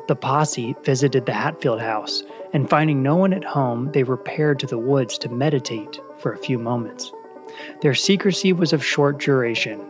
The 0.06 0.16
posse 0.16 0.74
visited 0.84 1.26
the 1.26 1.32
Hatfield 1.32 1.80
house, 1.80 2.22
and 2.52 2.70
finding 2.70 3.02
no 3.02 3.16
one 3.16 3.32
at 3.32 3.44
home, 3.44 3.90
they 3.92 4.04
repaired 4.04 4.58
to 4.60 4.66
the 4.66 4.78
woods 4.78 5.18
to 5.18 5.28
meditate 5.28 6.00
for 6.18 6.32
a 6.32 6.38
few 6.38 6.58
moments. 6.58 7.12
Their 7.82 7.94
secrecy 7.94 8.52
was 8.52 8.72
of 8.72 8.84
short 8.84 9.18
duration, 9.18 9.80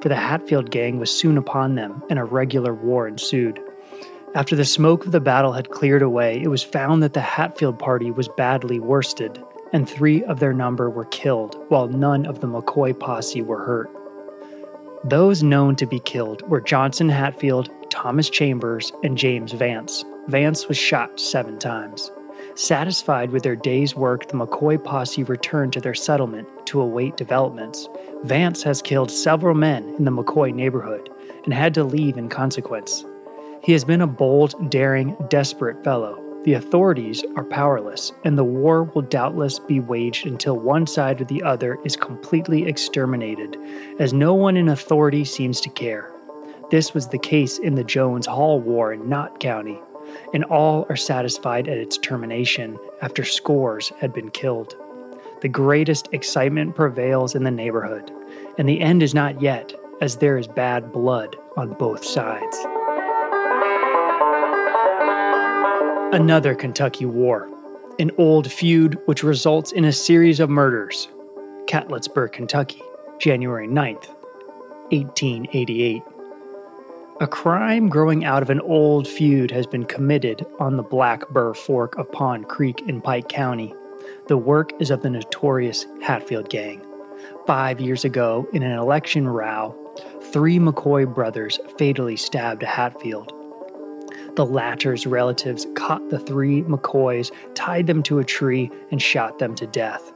for 0.00 0.10
the 0.10 0.16
Hatfield 0.16 0.70
gang 0.70 0.98
was 0.98 1.10
soon 1.10 1.38
upon 1.38 1.76
them, 1.76 2.02
and 2.10 2.18
a 2.18 2.24
regular 2.24 2.74
war 2.74 3.08
ensued. 3.08 3.58
After 4.36 4.56
the 4.56 4.64
smoke 4.64 5.06
of 5.06 5.12
the 5.12 5.20
battle 5.20 5.52
had 5.52 5.70
cleared 5.70 6.02
away, 6.02 6.42
it 6.42 6.48
was 6.48 6.64
found 6.64 7.04
that 7.04 7.12
the 7.12 7.20
Hatfield 7.20 7.78
party 7.78 8.10
was 8.10 8.26
badly 8.26 8.80
worsted, 8.80 9.40
and 9.72 9.88
three 9.88 10.24
of 10.24 10.40
their 10.40 10.52
number 10.52 10.90
were 10.90 11.04
killed, 11.04 11.56
while 11.68 11.86
none 11.86 12.26
of 12.26 12.40
the 12.40 12.48
McCoy 12.48 12.98
posse 12.98 13.42
were 13.42 13.64
hurt. 13.64 13.88
Those 15.04 15.44
known 15.44 15.76
to 15.76 15.86
be 15.86 16.00
killed 16.00 16.42
were 16.50 16.60
Johnson 16.60 17.08
Hatfield, 17.08 17.70
Thomas 17.90 18.28
Chambers, 18.28 18.92
and 19.04 19.16
James 19.16 19.52
Vance. 19.52 20.04
Vance 20.26 20.66
was 20.66 20.76
shot 20.76 21.20
seven 21.20 21.56
times. 21.60 22.10
Satisfied 22.56 23.30
with 23.30 23.44
their 23.44 23.54
day's 23.54 23.94
work, 23.94 24.26
the 24.26 24.34
McCoy 24.34 24.82
posse 24.82 25.22
returned 25.22 25.72
to 25.74 25.80
their 25.80 25.94
settlement 25.94 26.48
to 26.66 26.80
await 26.80 27.16
developments. 27.16 27.88
Vance 28.24 28.64
has 28.64 28.82
killed 28.82 29.12
several 29.12 29.54
men 29.54 29.94
in 29.96 30.04
the 30.04 30.10
McCoy 30.10 30.52
neighborhood 30.52 31.08
and 31.44 31.54
had 31.54 31.72
to 31.74 31.84
leave 31.84 32.16
in 32.16 32.28
consequence. 32.28 33.04
He 33.64 33.72
has 33.72 33.82
been 33.82 34.02
a 34.02 34.06
bold, 34.06 34.70
daring, 34.70 35.16
desperate 35.30 35.82
fellow. 35.82 36.22
The 36.44 36.52
authorities 36.52 37.24
are 37.34 37.44
powerless, 37.44 38.12
and 38.22 38.36
the 38.36 38.44
war 38.44 38.84
will 38.84 39.00
doubtless 39.00 39.58
be 39.58 39.80
waged 39.80 40.26
until 40.26 40.58
one 40.58 40.86
side 40.86 41.22
or 41.22 41.24
the 41.24 41.42
other 41.42 41.78
is 41.82 41.96
completely 41.96 42.66
exterminated, 42.66 43.56
as 43.98 44.12
no 44.12 44.34
one 44.34 44.58
in 44.58 44.68
authority 44.68 45.24
seems 45.24 45.62
to 45.62 45.70
care. 45.70 46.12
This 46.70 46.92
was 46.92 47.08
the 47.08 47.18
case 47.18 47.56
in 47.56 47.74
the 47.74 47.84
Jones 47.84 48.26
Hall 48.26 48.60
War 48.60 48.92
in 48.92 49.08
Knott 49.08 49.40
County, 49.40 49.80
and 50.34 50.44
all 50.44 50.84
are 50.90 50.96
satisfied 50.96 51.66
at 51.66 51.78
its 51.78 51.96
termination 51.96 52.78
after 53.00 53.24
scores 53.24 53.92
had 53.98 54.12
been 54.12 54.30
killed. 54.30 54.76
The 55.40 55.48
greatest 55.48 56.10
excitement 56.12 56.76
prevails 56.76 57.34
in 57.34 57.44
the 57.44 57.50
neighborhood, 57.50 58.12
and 58.58 58.68
the 58.68 58.82
end 58.82 59.02
is 59.02 59.14
not 59.14 59.40
yet, 59.40 59.72
as 60.02 60.16
there 60.16 60.36
is 60.36 60.46
bad 60.46 60.92
blood 60.92 61.36
on 61.56 61.72
both 61.72 62.04
sides. 62.04 62.58
Another 66.14 66.54
Kentucky 66.54 67.06
War. 67.06 67.50
an 67.98 68.12
old 68.18 68.48
feud 68.50 68.96
which 69.06 69.24
results 69.24 69.72
in 69.72 69.84
a 69.84 69.90
series 69.90 70.38
of 70.38 70.48
murders. 70.48 71.08
Catlettsburg, 71.66 72.30
Kentucky, 72.30 72.82
January 73.18 73.66
9th, 73.66 74.08
1888. 74.92 76.02
A 77.20 77.26
crime 77.26 77.88
growing 77.88 78.24
out 78.24 78.42
of 78.42 78.50
an 78.50 78.60
old 78.60 79.08
feud 79.08 79.50
has 79.50 79.66
been 79.66 79.84
committed 79.84 80.46
on 80.60 80.76
the 80.76 80.84
Blackberry 80.84 81.54
Fork 81.54 81.98
of 81.98 82.12
Pond 82.12 82.46
Creek 82.48 82.80
in 82.86 83.00
Pike 83.00 83.28
County. 83.28 83.74
The 84.28 84.38
work 84.38 84.70
is 84.80 84.92
of 84.92 85.02
the 85.02 85.10
notorious 85.10 85.84
Hatfield 86.00 86.48
Gang. 86.48 86.80
Five 87.44 87.80
years 87.80 88.04
ago, 88.04 88.46
in 88.52 88.62
an 88.62 88.78
election 88.78 89.26
row, 89.26 89.74
three 90.32 90.60
McCoy 90.60 91.12
brothers 91.12 91.58
fatally 91.76 92.16
stabbed 92.16 92.62
Hatfield. 92.62 93.33
The 94.36 94.44
latter's 94.44 95.06
relatives 95.06 95.66
caught 95.76 96.10
the 96.10 96.18
three 96.18 96.62
McCoys, 96.62 97.30
tied 97.54 97.86
them 97.86 98.02
to 98.04 98.18
a 98.18 98.24
tree, 98.24 98.68
and 98.90 99.00
shot 99.00 99.38
them 99.38 99.54
to 99.54 99.66
death. 99.68 100.12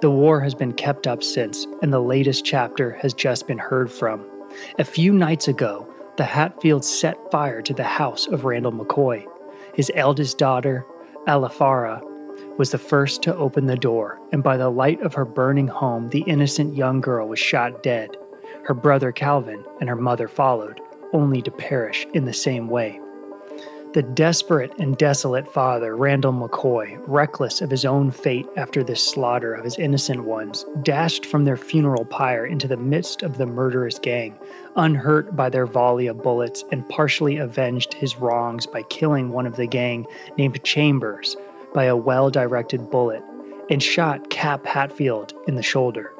The 0.00 0.10
war 0.10 0.40
has 0.40 0.56
been 0.56 0.72
kept 0.72 1.06
up 1.06 1.22
since, 1.22 1.64
and 1.80 1.92
the 1.92 2.00
latest 2.00 2.44
chapter 2.44 2.94
has 2.94 3.14
just 3.14 3.46
been 3.46 3.58
heard 3.58 3.92
from. 3.92 4.24
A 4.80 4.84
few 4.84 5.12
nights 5.12 5.46
ago, 5.46 5.86
the 6.16 6.24
Hatfields 6.24 6.88
set 6.88 7.16
fire 7.30 7.62
to 7.62 7.72
the 7.72 7.84
house 7.84 8.26
of 8.26 8.44
Randall 8.44 8.72
McCoy. 8.72 9.24
His 9.74 9.90
eldest 9.94 10.36
daughter, 10.36 10.84
Alifara, 11.28 12.02
was 12.58 12.72
the 12.72 12.78
first 12.78 13.22
to 13.22 13.36
open 13.36 13.66
the 13.66 13.76
door, 13.76 14.18
and 14.32 14.42
by 14.42 14.56
the 14.56 14.68
light 14.68 15.00
of 15.00 15.14
her 15.14 15.24
burning 15.24 15.68
home, 15.68 16.08
the 16.08 16.22
innocent 16.22 16.74
young 16.76 17.00
girl 17.00 17.28
was 17.28 17.38
shot 17.38 17.84
dead. 17.84 18.16
Her 18.64 18.74
brother 18.74 19.12
Calvin 19.12 19.64
and 19.80 19.88
her 19.88 19.96
mother 19.96 20.26
followed, 20.26 20.80
only 21.12 21.40
to 21.42 21.52
perish 21.52 22.04
in 22.14 22.24
the 22.24 22.32
same 22.32 22.68
way. 22.68 23.00
The 23.94 24.02
desperate 24.02 24.72
and 24.80 24.98
desolate 24.98 25.46
father, 25.46 25.96
Randall 25.96 26.32
McCoy, 26.32 27.00
reckless 27.06 27.60
of 27.60 27.70
his 27.70 27.84
own 27.84 28.10
fate 28.10 28.48
after 28.56 28.82
this 28.82 29.00
slaughter 29.00 29.54
of 29.54 29.62
his 29.62 29.78
innocent 29.78 30.24
ones, 30.24 30.66
dashed 30.82 31.24
from 31.24 31.44
their 31.44 31.56
funeral 31.56 32.04
pyre 32.04 32.44
into 32.44 32.66
the 32.66 32.76
midst 32.76 33.22
of 33.22 33.38
the 33.38 33.46
murderous 33.46 34.00
gang, 34.00 34.36
unhurt 34.74 35.36
by 35.36 35.48
their 35.48 35.64
volley 35.64 36.08
of 36.08 36.24
bullets, 36.24 36.64
and 36.72 36.88
partially 36.88 37.36
avenged 37.36 37.94
his 37.94 38.16
wrongs 38.16 38.66
by 38.66 38.82
killing 38.82 39.30
one 39.30 39.46
of 39.46 39.54
the 39.54 39.68
gang 39.68 40.04
named 40.36 40.60
Chambers 40.64 41.36
by 41.72 41.84
a 41.84 41.96
well 41.96 42.30
directed 42.30 42.90
bullet 42.90 43.22
and 43.70 43.80
shot 43.80 44.28
Cap 44.28 44.66
Hatfield 44.66 45.34
in 45.46 45.54
the 45.54 45.62
shoulder. 45.62 46.12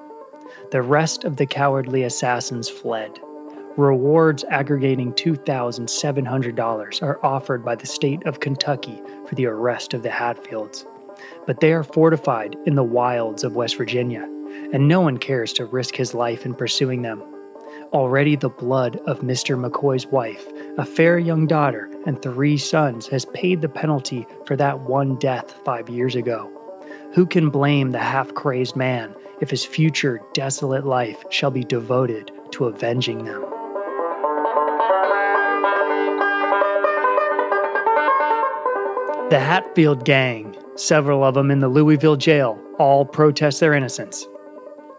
The 0.70 0.80
rest 0.80 1.24
of 1.24 1.38
the 1.38 1.46
cowardly 1.46 2.04
assassins 2.04 2.68
fled. 2.68 3.18
Rewards 3.76 4.44
aggregating 4.50 5.12
$2,700 5.14 7.02
are 7.02 7.18
offered 7.26 7.64
by 7.64 7.74
the 7.74 7.86
state 7.86 8.24
of 8.24 8.38
Kentucky 8.38 9.02
for 9.26 9.34
the 9.34 9.46
arrest 9.46 9.94
of 9.94 10.04
the 10.04 10.10
Hatfields. 10.10 10.86
But 11.44 11.58
they 11.58 11.72
are 11.72 11.82
fortified 11.82 12.54
in 12.66 12.76
the 12.76 12.84
wilds 12.84 13.42
of 13.42 13.56
West 13.56 13.76
Virginia, 13.76 14.22
and 14.72 14.86
no 14.86 15.00
one 15.00 15.18
cares 15.18 15.52
to 15.54 15.66
risk 15.66 15.96
his 15.96 16.14
life 16.14 16.46
in 16.46 16.54
pursuing 16.54 17.02
them. 17.02 17.20
Already 17.92 18.36
the 18.36 18.48
blood 18.48 18.98
of 19.06 19.22
Mr. 19.22 19.58
McCoy's 19.58 20.06
wife, 20.06 20.46
a 20.78 20.84
fair 20.84 21.18
young 21.18 21.48
daughter, 21.48 21.90
and 22.06 22.22
three 22.22 22.56
sons 22.56 23.08
has 23.08 23.24
paid 23.24 23.60
the 23.60 23.68
penalty 23.68 24.24
for 24.46 24.54
that 24.54 24.82
one 24.82 25.16
death 25.16 25.50
five 25.64 25.88
years 25.88 26.14
ago. 26.14 26.48
Who 27.14 27.26
can 27.26 27.50
blame 27.50 27.90
the 27.90 27.98
half 27.98 28.34
crazed 28.34 28.76
man 28.76 29.16
if 29.40 29.50
his 29.50 29.64
future 29.64 30.20
desolate 30.32 30.86
life 30.86 31.24
shall 31.30 31.50
be 31.50 31.64
devoted 31.64 32.30
to 32.52 32.66
avenging 32.66 33.24
them? 33.24 33.53
The 39.30 39.40
Hatfield 39.40 40.04
Gang, 40.04 40.54
several 40.76 41.24
of 41.24 41.32
them 41.32 41.50
in 41.50 41.60
the 41.60 41.68
Louisville 41.68 42.16
jail, 42.16 42.60
all 42.78 43.06
protest 43.06 43.58
their 43.58 43.72
innocence. 43.72 44.26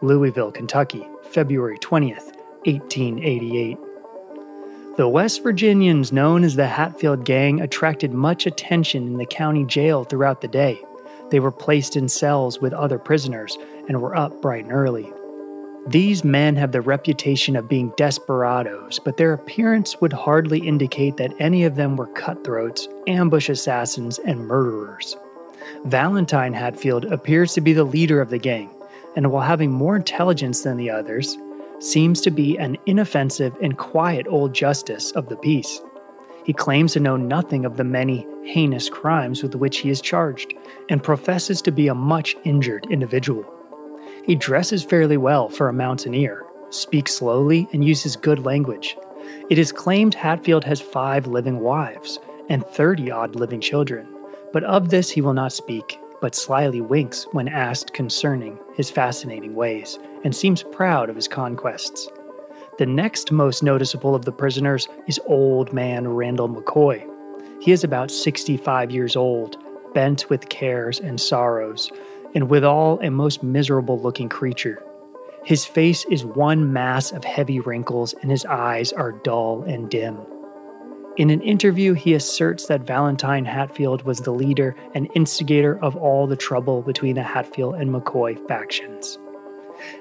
Louisville, 0.01 0.51
Kentucky, 0.51 1.07
February 1.29 1.77
20th, 1.77 2.33
1888. 2.65 3.77
The 4.97 5.07
West 5.07 5.43
Virginians 5.43 6.11
known 6.11 6.43
as 6.43 6.55
the 6.55 6.65
Hatfield 6.65 7.23
Gang 7.23 7.61
attracted 7.61 8.13
much 8.13 8.47
attention 8.47 9.05
in 9.05 9.17
the 9.17 9.27
county 9.27 9.63
jail 9.63 10.03
throughout 10.03 10.41
the 10.41 10.47
day. 10.47 10.81
They 11.29 11.39
were 11.39 11.51
placed 11.51 11.95
in 11.95 12.09
cells 12.09 12.59
with 12.59 12.73
other 12.73 12.97
prisoners 12.97 13.59
and 13.88 14.01
were 14.01 14.15
up 14.15 14.41
bright 14.41 14.63
and 14.63 14.73
early. 14.73 15.13
These 15.88 16.24
men 16.24 16.56
have 16.56 16.71
the 16.71 16.82
reputation 16.82 17.56
of 17.56 17.69
being 17.69 17.93
desperados, 17.95 19.00
but 19.06 19.17
their 19.17 19.34
appearance 19.34 20.02
would 20.02 20.13
hardly 20.13 20.60
indicate 20.60 21.17
that 21.17 21.36
any 21.38 21.63
of 21.63 21.76
them 21.76 21.95
were 21.95 22.08
cutthroats, 22.08 22.88
ambush 23.06 23.50
assassins, 23.50 24.17
and 24.17 24.48
murderers. 24.48 25.15
Valentine 25.86 26.54
Hatfield 26.54 27.06
appears 27.06 27.54
to 27.54 27.62
be 27.62 27.71
the 27.71 27.84
leader 27.84 28.19
of 28.19 28.32
the 28.32 28.39
gang, 28.39 28.71
and 29.15 29.32
while 29.32 29.43
having 29.43 29.71
more 29.71 29.95
intelligence 29.95 30.62
than 30.62 30.78
the 30.78 30.89
others, 30.89 31.38
seems 31.80 32.19
to 32.21 32.32
be 32.32 32.58
an 32.58 32.78
inoffensive 32.88 33.56
and 33.62 33.78
quiet 33.78 34.26
old 34.28 34.54
justice 34.54 35.12
of 35.12 35.30
the 35.30 35.38
peace. 35.38 35.82
He 36.45 36.54
claims 36.54 36.93
to 36.93 37.00
know 37.00 37.15
nothing 37.15 37.63
of 37.63 37.78
the 37.78 37.84
many 37.84 38.26
heinous 38.43 38.89
crimes 38.89 39.43
with 39.43 39.54
which 39.54 39.78
he 39.78 39.91
is 39.91 40.02
charged, 40.02 40.56
and 40.89 41.04
professes 41.04 41.62
to 41.62 41.71
be 41.71 41.88
a 41.88 41.95
much 41.95 42.36
injured 42.43 42.88
individual. 42.89 43.55
He 44.25 44.33
dresses 44.33 44.83
fairly 44.83 45.17
well 45.17 45.49
for 45.49 45.69
a 45.69 45.73
mountaineer, 45.73 46.45
speaks 46.71 47.13
slowly, 47.13 47.67
and 47.71 47.85
uses 47.85 48.15
good 48.15 48.39
language. 48.39 48.97
It 49.51 49.59
is 49.59 49.71
claimed 49.71 50.15
Hatfield 50.15 50.63
has 50.63 50.81
five 50.81 51.27
living 51.27 51.59
wives 51.59 52.19
and 52.49 52.65
30 52.65 53.11
odd 53.11 53.35
living 53.35 53.61
children, 53.61 54.07
but 54.51 54.63
of 54.63 54.89
this 54.89 55.11
he 55.11 55.21
will 55.21 55.33
not 55.33 55.53
speak, 55.53 55.99
but 56.21 56.33
slyly 56.33 56.81
winks 56.81 57.27
when 57.33 57.47
asked 57.47 57.93
concerning 57.93 58.57
his 58.73 58.89
fascinating 58.89 59.53
ways, 59.53 59.99
and 60.23 60.35
seems 60.35 60.63
proud 60.63 61.09
of 61.09 61.15
his 61.15 61.27
conquests. 61.27 62.09
The 62.79 62.88
next 62.88 63.31
most 63.31 63.61
noticeable 63.61 64.15
of 64.15 64.25
the 64.25 64.31
prisoners 64.31 64.88
is 65.07 65.19
old 65.27 65.71
man 65.71 66.07
Randall 66.07 66.49
McCoy. 66.49 67.07
He 67.61 67.71
is 67.71 67.83
about 67.83 68.09
65 68.09 68.89
years 68.89 69.15
old, 69.15 69.57
bent 69.93 70.29
with 70.31 70.49
cares 70.49 70.99
and 70.99 71.21
sorrows, 71.21 71.91
and 72.36 72.50
withal 72.50 73.00
a 73.02 73.10
most 73.10 73.41
miserable 73.41 74.00
looking 74.00 74.30
creature. 74.30 74.84
His 75.43 75.65
face 75.65 76.06
is 76.12 76.26
one 76.26 76.74
mass 76.74 77.12
of 77.12 77.24
heavy 77.24 77.60
wrinkles, 77.60 78.13
and 78.21 78.30
his 78.30 78.45
eyes 78.45 78.91
are 78.93 79.13
dull 79.13 79.63
and 79.63 79.89
dim. 79.89 80.17
In 81.17 81.30
an 81.30 81.41
interview, 81.41 81.93
he 81.93 82.13
asserts 82.13 82.65
that 82.65 82.82
Valentine 82.82 83.45
Hatfield 83.45 84.04
was 84.04 84.19
the 84.19 84.34
leader 84.34 84.76
and 84.93 85.10
instigator 85.15 85.82
of 85.82 85.95
all 85.95 86.28
the 86.28 86.36
trouble 86.36 86.82
between 86.82 87.15
the 87.15 87.24
Hatfield 87.24 87.76
and 87.76 87.89
McCoy 87.89 88.45
factions. 88.50 89.17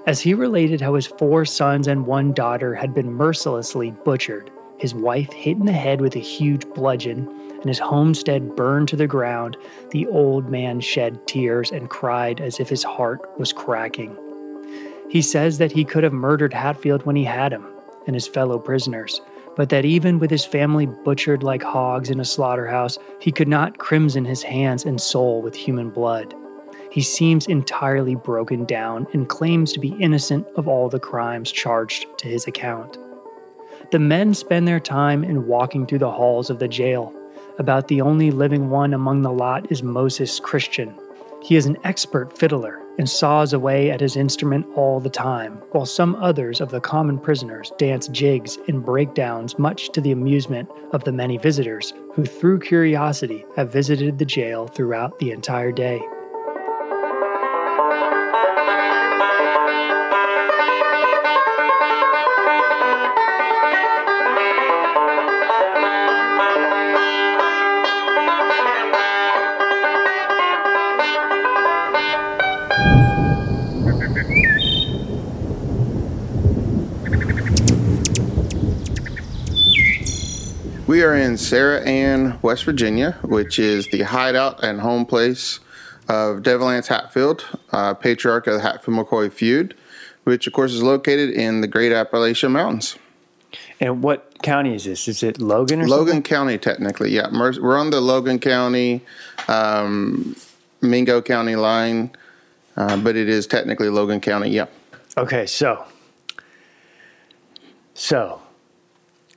As 0.07 0.21
he 0.21 0.35
related 0.35 0.81
how 0.81 0.95
his 0.95 1.07
four 1.07 1.45
sons 1.45 1.87
and 1.87 2.07
one 2.07 2.33
daughter 2.33 2.75
had 2.75 2.95
been 2.95 3.13
mercilessly 3.13 3.93
butchered, 4.05 4.51
his 4.79 4.95
wife 4.95 5.33
hit 5.33 5.57
in 5.57 5.67
the 5.67 5.73
head 5.73 6.01
with 6.01 6.17
a 6.17 6.21
huge 6.21 6.67
bludgeon, 6.71 7.29
and 7.53 7.65
his 7.65 7.79
homestead 7.79 8.57
burned 8.57 8.89
to 8.89 8.97
the 8.97 9.07
ground, 9.07 9.57
the 9.91 10.07
old 10.09 10.51
man 10.51 10.81
shed 10.81 11.27
tears 11.27 11.71
and 11.71 11.91
cried 11.91 12.41
as 12.41 12.61
if 12.61 12.69
his 12.69 12.83
heart 12.83 13.21
was 13.39 13.53
cracking. 13.53 14.17
He 15.09 15.23
says 15.23 15.59
that 15.59 15.73
he 15.73 15.85
could 15.85 16.05
have 16.05 16.13
murdered 16.13 16.53
Hatfield 16.53 17.07
when 17.07 17.17
he 17.17 17.25
had 17.25 17.53
him 17.53 17.67
and 18.07 18.17
his 18.17 18.27
fellow 18.27 18.59
prisoners, 18.59 19.21
but 19.57 19.69
that 19.69 19.85
even 19.85 20.19
with 20.19 20.31
his 20.31 20.45
family 20.45 20.87
butchered 20.87 21.43
like 21.43 21.63
hogs 21.63 22.11
in 22.11 22.21
a 22.21 22.25
slaughterhouse, 22.25 22.99
he 23.21 23.31
could 23.31 23.49
not 23.49 23.79
crimson 23.79 24.25
his 24.25 24.43
hands 24.43 24.85
and 24.85 25.01
soul 25.01 25.41
with 25.41 25.55
human 25.55 25.91
blood. 25.91 26.35
He 26.91 27.03
seems 27.03 27.47
entirely 27.47 28.15
broken 28.15 28.65
down 28.65 29.07
and 29.13 29.29
claims 29.29 29.73
to 29.73 29.81
be 29.81 29.97
innocent 30.01 30.47
of 30.57 30.69
all 30.69 30.89
the 30.89 31.01
crimes 31.01 31.51
charged 31.51 32.07
to 32.19 32.29
his 32.29 32.47
account. 32.47 32.99
The 33.91 33.99
men 33.99 34.35
spend 34.35 34.67
their 34.67 34.81
time 34.81 35.23
in 35.23 35.47
walking 35.47 35.87
through 35.87 36.01
the 36.01 36.11
halls 36.11 36.51
of 36.51 36.59
the 36.59 36.69
jail, 36.69 37.15
about 37.59 37.89
the 37.89 38.01
only 38.01 38.31
living 38.31 38.71
one 38.71 38.95
among 38.95 39.23
the 39.23 39.33
lot 39.33 39.71
is 39.71 39.83
Moses 39.83 40.41
Christian. 40.41 40.95
He 41.43 41.57
is 41.57 41.67
an 41.67 41.77
expert 41.85 42.37
fiddler 42.37 42.81
and 42.99 43.09
saws 43.09 43.53
away 43.53 43.91
at 43.91 44.01
his 44.01 44.17
instrument 44.17 44.67
all 44.77 45.01
the 45.01 45.11
time, 45.11 45.61
while 45.73 45.85
some 45.87 46.15
others 46.17 46.61
of 46.61 46.71
the 46.71 46.81
common 46.81 47.19
prisoners 47.19 47.73
dance 47.79 48.09
jigs 48.09 48.59
and 48.69 48.85
breakdowns, 48.85 49.59
much 49.59 49.91
to 49.91 50.01
the 50.01 50.13
amusement 50.13 50.69
of 50.93 51.05
the 51.05 51.13
many 51.13 51.37
visitors 51.37 51.93
who, 52.15 52.25
through 52.25 52.61
curiosity, 52.61 53.45
have 53.57 53.73
visited 53.73 54.19
the 54.19 54.25
jail 54.25 54.67
throughout 54.67 55.19
the 55.19 55.33
entire 55.33 55.73
day. 55.73 56.01
Sarah 81.45 81.83
Ann, 81.83 82.39
West 82.41 82.65
Virginia, 82.65 83.19
which 83.23 83.59
is 83.59 83.87
the 83.89 84.01
hideout 84.01 84.65
and 84.65 84.81
home 84.81 85.05
place 85.05 85.61
of 86.09 86.43
Devil 86.43 86.71
Anse 86.71 86.89
Hatfield, 86.89 87.45
uh, 87.71 87.93
patriarch 87.93 88.47
of 88.47 88.55
the 88.55 88.61
Hatfield 88.61 88.97
McCoy 88.97 89.31
feud, 89.31 89.75
which 90.25 90.47
of 90.47 90.55
course 90.55 90.73
is 90.73 90.83
located 90.83 91.31
in 91.31 91.61
the 91.61 91.67
Great 91.67 91.93
Appalachian 91.93 92.53
Mountains. 92.53 92.97
And 93.79 94.03
what 94.03 94.43
county 94.43 94.75
is 94.75 94.85
this? 94.85 95.07
Is 95.07 95.23
it 95.23 95.39
Logan 95.39 95.83
or 95.83 95.87
Logan 95.87 96.15
something? 96.15 96.23
County, 96.23 96.59
technically, 96.59 97.11
yeah. 97.11 97.29
We're 97.31 97.79
on 97.79 97.91
the 97.91 98.01
Logan 98.01 98.39
County, 98.39 99.03
um, 99.47 100.35
Mingo 100.81 101.21
County 101.21 101.57
line, 101.57 102.11
uh, 102.79 102.97
but 102.97 103.17
it 103.17 103.29
is 103.29 103.47
technically 103.47 103.91
Logan 103.91 104.21
County, 104.21 104.49
yeah. 104.49 104.67
Okay, 105.19 105.45
so 105.45 105.85
so 107.93 108.41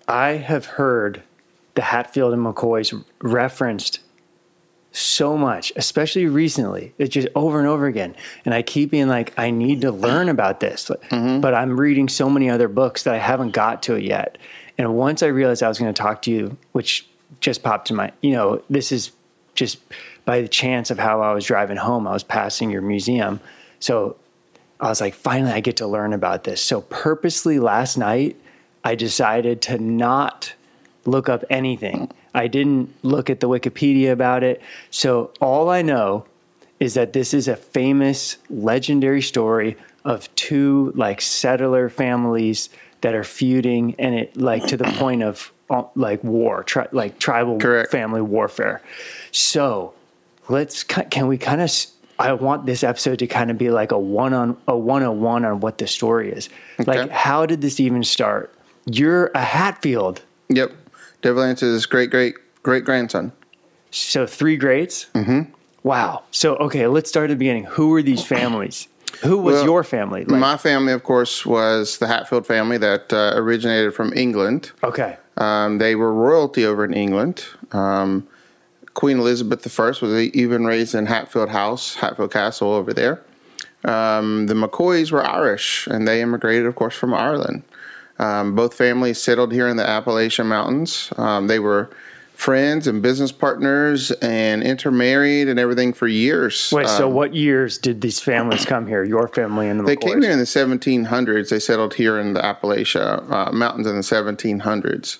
I 0.07 0.29
have 0.31 0.65
heard 0.65 1.23
the 1.77 1.83
Hatfield 1.83 2.33
and 2.33 2.43
McCoys 2.43 3.03
referenced 3.21 3.99
so 4.91 5.37
much, 5.37 5.71
especially 5.75 6.25
recently. 6.25 6.91
It's 6.97 7.13
just 7.13 7.27
over 7.35 7.59
and 7.59 7.67
over 7.67 7.85
again. 7.85 8.15
And 8.45 8.53
I 8.55 8.63
keep 8.63 8.89
being 8.89 9.07
like, 9.07 9.31
I 9.37 9.51
need 9.51 9.81
to 9.81 9.91
learn 9.91 10.27
about 10.27 10.59
this. 10.59 10.89
Mm-hmm. 10.89 11.39
But 11.39 11.53
I'm 11.53 11.79
reading 11.79 12.09
so 12.09 12.31
many 12.31 12.49
other 12.49 12.67
books 12.67 13.03
that 13.03 13.13
I 13.13 13.19
haven't 13.19 13.51
got 13.51 13.83
to 13.83 13.93
it 13.93 14.03
yet. 14.03 14.39
And 14.79 14.95
once 14.95 15.21
I 15.21 15.27
realized 15.27 15.61
I 15.61 15.67
was 15.67 15.77
going 15.77 15.93
to 15.93 16.01
talk 16.01 16.23
to 16.23 16.31
you, 16.31 16.57
which 16.71 17.07
just 17.41 17.61
popped 17.61 17.89
to 17.89 17.93
my, 17.93 18.11
you 18.21 18.31
know, 18.31 18.63
this 18.71 18.91
is 18.91 19.11
just 19.53 19.77
by 20.25 20.41
the 20.41 20.47
chance 20.47 20.89
of 20.89 20.97
how 20.97 21.21
I 21.21 21.31
was 21.31 21.45
driving 21.45 21.77
home, 21.77 22.07
I 22.07 22.13
was 22.13 22.23
passing 22.23 22.71
your 22.71 22.81
museum. 22.81 23.39
So 23.79 24.15
I 24.79 24.89
was 24.89 24.99
like, 24.99 25.13
finally, 25.13 25.51
I 25.51 25.59
get 25.59 25.77
to 25.77 25.85
learn 25.85 26.11
about 26.11 26.43
this. 26.43 26.59
So, 26.59 26.81
purposely 26.81 27.59
last 27.59 27.97
night, 27.97 28.35
I 28.83 28.95
decided 28.95 29.61
to 29.63 29.77
not 29.77 30.53
look 31.07 31.29
up 31.29 31.43
anything. 31.49 32.11
I 32.35 32.47
didn't 32.47 32.93
look 33.01 33.29
at 33.29 33.39
the 33.39 33.49
Wikipedia 33.49 34.11
about 34.11 34.43
it. 34.43 34.61
So, 34.91 35.31
all 35.41 35.69
I 35.69 35.81
know 35.81 36.25
is 36.79 36.93
that 36.93 37.13
this 37.13 37.33
is 37.33 37.47
a 37.47 37.55
famous, 37.55 38.37
legendary 38.49 39.23
story 39.23 39.75
of 40.05 40.33
two 40.35 40.91
like 40.95 41.21
settler 41.21 41.89
families 41.89 42.69
that 43.01 43.15
are 43.15 43.23
feuding 43.23 43.95
and 43.97 44.13
it 44.13 44.37
like 44.37 44.67
to 44.67 44.77
the 44.77 44.83
point 44.99 45.23
of 45.23 45.51
uh, 45.69 45.83
like 45.95 46.23
war, 46.23 46.63
tri- 46.63 46.87
like 46.91 47.17
tribal 47.17 47.57
Correct. 47.57 47.89
family 47.89 48.21
warfare. 48.21 48.81
So, 49.31 49.93
let's 50.49 50.83
can 50.83 51.27
we 51.27 51.37
kind 51.37 51.61
of 51.61 51.71
I 52.19 52.33
want 52.33 52.65
this 52.65 52.83
episode 52.83 53.19
to 53.19 53.27
kind 53.27 53.51
of 53.51 53.57
be 53.57 53.69
like 53.69 53.91
a 53.91 53.99
one 53.99 54.33
on 54.33 54.57
a 54.67 54.77
101 54.77 55.45
on 55.45 55.59
what 55.61 55.77
the 55.77 55.87
story 55.87 56.31
is. 56.31 56.49
Like 56.85 57.09
how 57.09 57.45
did 57.45 57.61
this 57.61 57.79
even 57.79 58.03
start? 58.03 58.53
You're 58.85 59.27
a 59.35 59.41
Hatfield. 59.41 60.21
Yep. 60.49 60.71
Devil 61.27 61.43
Anse's 61.43 61.85
great 61.85 62.09
great 62.09 62.35
great 62.63 62.85
grandson. 62.85 63.33
So 63.91 64.25
three 64.25 64.55
greats? 64.55 65.07
Mm-hmm. 65.13 65.51
Wow. 65.83 66.23
So 66.31 66.55
okay, 66.55 66.87
let's 66.87 67.09
start 67.09 67.25
at 67.25 67.33
the 67.33 67.35
beginning. 67.35 67.65
Who 67.65 67.89
were 67.89 68.01
these 68.01 68.23
families? 68.23 68.87
Who 69.23 69.37
was 69.39 69.55
Well, 69.55 69.65
your 69.65 69.83
family? 69.83 70.23
Like, 70.23 70.39
My 70.39 70.55
family, 70.55 70.93
of 70.93 71.03
course, 71.03 71.45
was 71.45 71.97
the 71.97 72.07
Hatfield 72.07 72.47
family 72.47 72.77
that 72.77 73.11
uh, 73.11 73.33
originated 73.35 73.93
from 73.93 74.13
England. 74.15 74.71
okay. 74.81 75.17
Um, 75.35 75.79
they 75.79 75.95
were 75.95 76.13
royalty 76.13 76.65
over 76.65 76.85
in 76.85 76.93
England. 76.93 77.43
Um, 77.73 78.25
Queen 78.93 79.19
Elizabeth 79.19 79.79
I 79.79 79.87
was 79.87 80.03
even 80.33 80.65
raised 80.65 80.95
in 80.95 81.07
Hatfield 81.07 81.49
House, 81.49 81.95
Hatfield 81.95 82.31
Castle 82.31 82.71
over 82.71 82.93
there. 82.93 83.21
Um, 83.83 84.47
the 84.47 84.53
McCoys 84.53 85.11
were 85.11 85.25
Irish, 85.25 85.87
and 85.87 86.07
they 86.07 86.21
immigrated, 86.21 86.65
of 86.65 86.75
course, 86.75 86.95
from 86.95 87.13
Ireland. 87.13 87.63
Um, 88.19 88.55
both 88.55 88.73
families 88.73 89.21
settled 89.21 89.51
here 89.51 89.67
in 89.67 89.77
the 89.77 89.87
Appalachian 89.87 90.47
Mountains. 90.47 91.11
Um, 91.17 91.47
they 91.47 91.59
were 91.59 91.89
friends 92.33 92.85
and 92.85 93.01
business 93.01 93.31
partners 93.31 94.11
and 94.11 94.61
intermarried 94.61 95.47
and 95.47 95.59
everything 95.59 95.91
for 95.91 96.07
years. 96.07 96.71
Wait, 96.71 96.87
so 96.87 97.07
Um, 97.07 97.13
what 97.15 97.33
years 97.33 97.77
did 97.79 98.01
these 98.01 98.19
families 98.19 98.63
come 98.65 98.85
here? 98.85 99.03
Your 99.03 99.27
family 99.27 99.67
and 99.67 99.79
the 99.79 99.83
They 99.83 99.95
McCoys? 99.95 100.01
came 100.01 100.21
here 100.21 100.31
in 100.31 100.37
the 100.39 100.45
1700s. 100.45 101.49
They 101.49 101.59
settled 101.59 101.95
here 101.95 102.19
in 102.19 102.33
the 102.33 102.39
Appalachia 102.41 103.23
uh, 103.31 103.51
Mountains 103.51 103.87
in 103.87 103.95
the 103.95 104.03
1700s. 104.03 105.17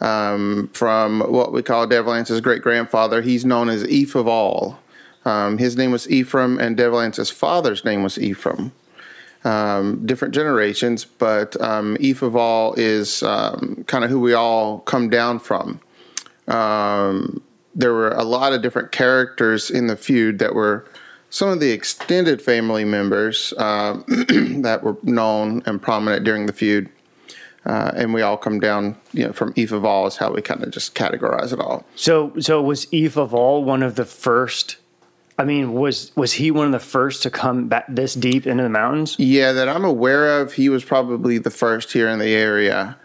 Um, 0.00 0.70
from 0.74 1.20
what 1.20 1.52
we 1.52 1.62
call 1.62 1.86
Devil 1.86 2.12
Anse's 2.12 2.40
great 2.40 2.62
grandfather, 2.62 3.22
he's 3.22 3.44
known 3.44 3.68
as 3.68 3.82
Eph 3.84 4.14
of 4.14 4.28
All. 4.28 4.78
Um, 5.24 5.58
his 5.58 5.76
name 5.76 5.90
was 5.90 6.08
Ephraim, 6.08 6.58
and 6.58 6.76
Devil 6.76 7.00
Anse's 7.00 7.30
father's 7.30 7.84
name 7.84 8.02
was 8.02 8.18
Ephraim. 8.18 8.72
Um, 9.44 10.04
different 10.04 10.34
generations, 10.34 11.04
but 11.04 11.58
um, 11.60 11.96
Eph 12.00 12.22
of 12.22 12.34
All 12.34 12.74
is 12.74 13.22
um, 13.22 13.84
kind 13.86 14.02
of 14.04 14.10
who 14.10 14.18
we 14.18 14.34
all 14.34 14.80
come 14.80 15.08
down 15.08 15.38
from. 15.38 15.80
Um, 16.48 17.40
there 17.74 17.92
were 17.92 18.10
a 18.10 18.24
lot 18.24 18.52
of 18.52 18.62
different 18.62 18.90
characters 18.90 19.70
in 19.70 19.86
the 19.86 19.96
feud 19.96 20.40
that 20.40 20.54
were 20.54 20.84
some 21.30 21.48
of 21.48 21.60
the 21.60 21.70
extended 21.70 22.40
family 22.42 22.84
members 22.84 23.52
uh, 23.58 24.02
that 24.08 24.80
were 24.82 24.96
known 25.02 25.62
and 25.66 25.80
prominent 25.80 26.24
during 26.24 26.46
the 26.46 26.52
feud. 26.52 26.88
Uh, 27.66 27.92
and 27.94 28.14
we 28.14 28.22
all 28.22 28.36
come 28.36 28.60
down, 28.60 28.96
you 29.12 29.26
know, 29.26 29.32
from 29.32 29.52
Eph 29.56 29.72
of 29.72 29.84
All 29.84 30.06
is 30.06 30.16
how 30.16 30.32
we 30.32 30.40
kind 30.40 30.62
of 30.62 30.70
just 30.70 30.94
categorize 30.94 31.52
it 31.52 31.60
all. 31.60 31.84
So 31.96 32.32
so 32.40 32.62
was 32.62 32.86
Eph 32.92 33.16
of 33.16 33.34
All 33.34 33.62
one 33.62 33.82
of 33.82 33.94
the 33.94 34.06
first 34.06 34.76
I 35.38 35.44
mean, 35.44 35.72
was 35.72 36.10
was 36.16 36.32
he 36.32 36.50
one 36.50 36.66
of 36.66 36.72
the 36.72 36.80
first 36.80 37.22
to 37.22 37.30
come 37.30 37.68
back 37.68 37.86
this 37.88 38.14
deep 38.14 38.46
into 38.46 38.64
the 38.64 38.68
mountains? 38.68 39.16
Yeah, 39.18 39.52
that 39.52 39.68
I'm 39.68 39.84
aware 39.84 40.40
of. 40.40 40.52
He 40.52 40.68
was 40.68 40.84
probably 40.84 41.38
the 41.38 41.50
first 41.50 41.92
here 41.92 42.08
in 42.08 42.18
the 42.18 42.34
area. 42.34 42.96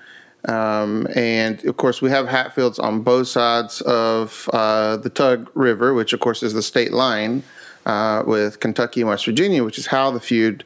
Um, 0.45 1.07
and 1.15 1.63
of 1.65 1.77
course, 1.77 2.01
we 2.01 2.09
have 2.09 2.27
Hatfields 2.27 2.79
on 2.79 3.01
both 3.01 3.27
sides 3.27 3.81
of 3.81 4.49
uh, 4.51 4.97
the 4.97 5.09
Tug 5.09 5.49
River, 5.53 5.93
which 5.93 6.11
of 6.11 6.19
course 6.19 6.43
is 6.43 6.53
the 6.53 6.63
state 6.63 6.91
line 6.91 7.43
uh, 7.85 8.23
with 8.25 8.59
Kentucky 8.59 9.01
and 9.01 9.09
West 9.09 9.25
Virginia, 9.25 9.63
which 9.63 9.77
is 9.77 9.85
how 9.85 10.11
the 10.11 10.19
feud 10.19 10.63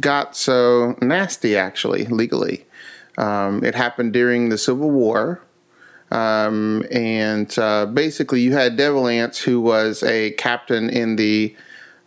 got 0.00 0.36
so 0.36 0.96
nasty, 1.02 1.56
actually, 1.56 2.04
legally. 2.06 2.64
Um, 3.18 3.64
it 3.64 3.74
happened 3.74 4.12
during 4.12 4.48
the 4.48 4.58
Civil 4.58 4.90
War. 4.90 5.40
Um, 6.10 6.84
and 6.90 7.56
uh, 7.58 7.86
basically, 7.86 8.40
you 8.40 8.52
had 8.52 8.76
Devil 8.76 9.06
Anse, 9.08 9.38
who 9.38 9.60
was 9.60 10.02
a 10.02 10.30
captain 10.32 10.88
in 10.88 11.16
the 11.16 11.54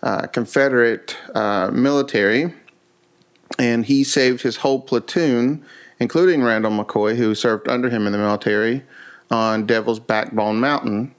uh, 0.02 0.28
Confederate 0.28 1.16
uh, 1.36 1.70
military, 1.72 2.54
and 3.60 3.86
he 3.86 4.04
saved 4.04 4.42
his 4.42 4.58
whole 4.58 4.82
platoon, 4.82 5.64
including 6.00 6.44
Randall 6.44 6.72
McCoy, 6.72 7.16
who 7.16 7.36
served 7.36 7.68
under 7.68 7.90
him 7.90 8.08
in 8.08 8.12
the 8.12 8.18
military, 8.18 8.84
on 9.30 9.66
Devil's 9.66 10.00
Backbone 10.00 10.60
Mountain, 10.60 11.14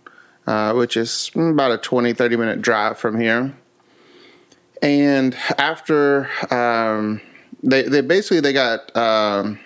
uh, 0.47 0.73
which 0.75 0.97
is 0.97 1.31
about 1.35 1.71
a 1.71 1.79
20, 1.79 2.13
30 2.13 2.37
minute 2.37 2.63
drive 2.63 2.99
from 2.99 3.21
here. 3.21 3.55
And 4.83 5.37
after 5.57 6.29
um, 6.53 7.21
they, 7.63 7.83
they 7.83 8.01
basically 8.01 8.41
they 8.41 8.53
got 8.53 8.95
um, 8.97 9.61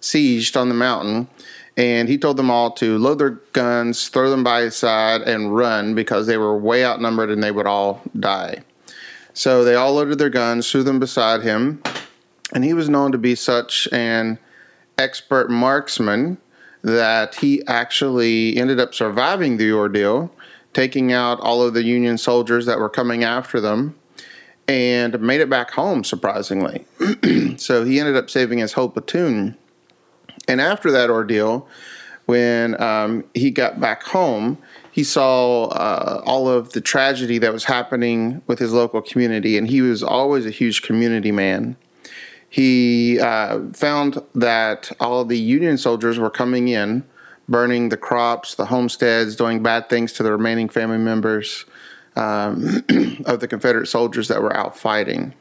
sieged 0.00 0.58
on 0.58 0.68
the 0.68 0.74
mountain, 0.74 1.28
and 1.76 2.08
he 2.08 2.18
told 2.18 2.36
them 2.36 2.50
all 2.50 2.70
to 2.72 2.98
load 2.98 3.18
their 3.18 3.40
guns, 3.52 4.08
throw 4.08 4.30
them 4.30 4.44
by 4.44 4.62
his 4.62 4.76
side, 4.76 5.22
and 5.22 5.54
run 5.54 5.94
because 5.94 6.26
they 6.26 6.36
were 6.36 6.56
way 6.56 6.84
outnumbered 6.84 7.30
and 7.30 7.42
they 7.42 7.50
would 7.50 7.66
all 7.66 8.02
die. 8.18 8.62
So 9.32 9.64
they 9.64 9.74
all 9.74 9.94
loaded 9.94 10.18
their 10.18 10.30
guns, 10.30 10.70
threw 10.70 10.82
them 10.82 10.98
beside 10.98 11.42
him, 11.42 11.82
and 12.52 12.64
he 12.64 12.74
was 12.74 12.88
known 12.88 13.12
to 13.12 13.18
be 13.18 13.34
such 13.34 13.88
an 13.92 14.38
expert 14.98 15.50
marksman 15.50 16.38
that 16.82 17.36
he 17.36 17.64
actually 17.66 18.56
ended 18.56 18.80
up 18.80 18.94
surviving 18.94 19.56
the 19.56 19.72
ordeal, 19.72 20.32
taking 20.72 21.12
out 21.12 21.40
all 21.40 21.62
of 21.62 21.74
the 21.74 21.84
Union 21.84 22.18
soldiers 22.18 22.66
that 22.66 22.78
were 22.78 22.88
coming 22.88 23.24
after 23.24 23.60
them, 23.60 23.96
and 24.66 25.20
made 25.20 25.40
it 25.40 25.50
back 25.50 25.72
home, 25.72 26.04
surprisingly. 26.04 26.86
so 27.56 27.84
he 27.84 27.98
ended 27.98 28.16
up 28.16 28.30
saving 28.30 28.58
his 28.58 28.72
whole 28.72 28.88
platoon. 28.88 29.56
And 30.48 30.60
after 30.60 30.90
that 30.90 31.10
ordeal, 31.10 31.68
when 32.26 32.80
um, 32.80 33.24
he 33.34 33.50
got 33.50 33.80
back 33.80 34.02
home, 34.02 34.58
he 34.92 35.04
saw 35.04 35.64
uh, 35.66 36.22
all 36.24 36.48
of 36.48 36.72
the 36.72 36.80
tragedy 36.80 37.38
that 37.38 37.52
was 37.52 37.64
happening 37.64 38.42
with 38.46 38.58
his 38.58 38.72
local 38.72 39.02
community, 39.02 39.56
and 39.56 39.68
he 39.68 39.82
was 39.82 40.02
always 40.02 40.46
a 40.46 40.50
huge 40.50 40.82
community 40.82 41.32
man. 41.32 41.76
He 42.48 43.20
uh, 43.20 43.68
found 43.72 44.20
that 44.34 44.90
all 44.98 45.24
the 45.24 45.38
Union 45.38 45.78
soldiers 45.78 46.18
were 46.18 46.30
coming 46.30 46.68
in, 46.68 47.04
burning 47.48 47.88
the 47.88 47.96
crops, 47.96 48.56
the 48.56 48.66
homesteads, 48.66 49.36
doing 49.36 49.62
bad 49.62 49.88
things 49.88 50.12
to 50.14 50.22
the 50.22 50.32
remaining 50.32 50.68
family 50.68 50.98
members 50.98 51.64
um, 52.16 52.84
of 53.26 53.40
the 53.40 53.46
Confederate 53.48 53.86
soldiers 53.86 54.28
that 54.28 54.42
were 54.42 54.56
out 54.56 54.76
fighting. 54.76 55.34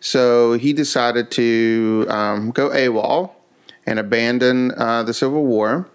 So 0.00 0.54
he 0.54 0.72
decided 0.72 1.30
to 1.32 2.06
um, 2.08 2.50
go 2.52 2.70
AWOL 2.70 3.32
and 3.86 3.98
abandon 3.98 4.72
uh, 4.76 5.02
the 5.02 5.14
Civil 5.14 5.44
War 5.44 5.88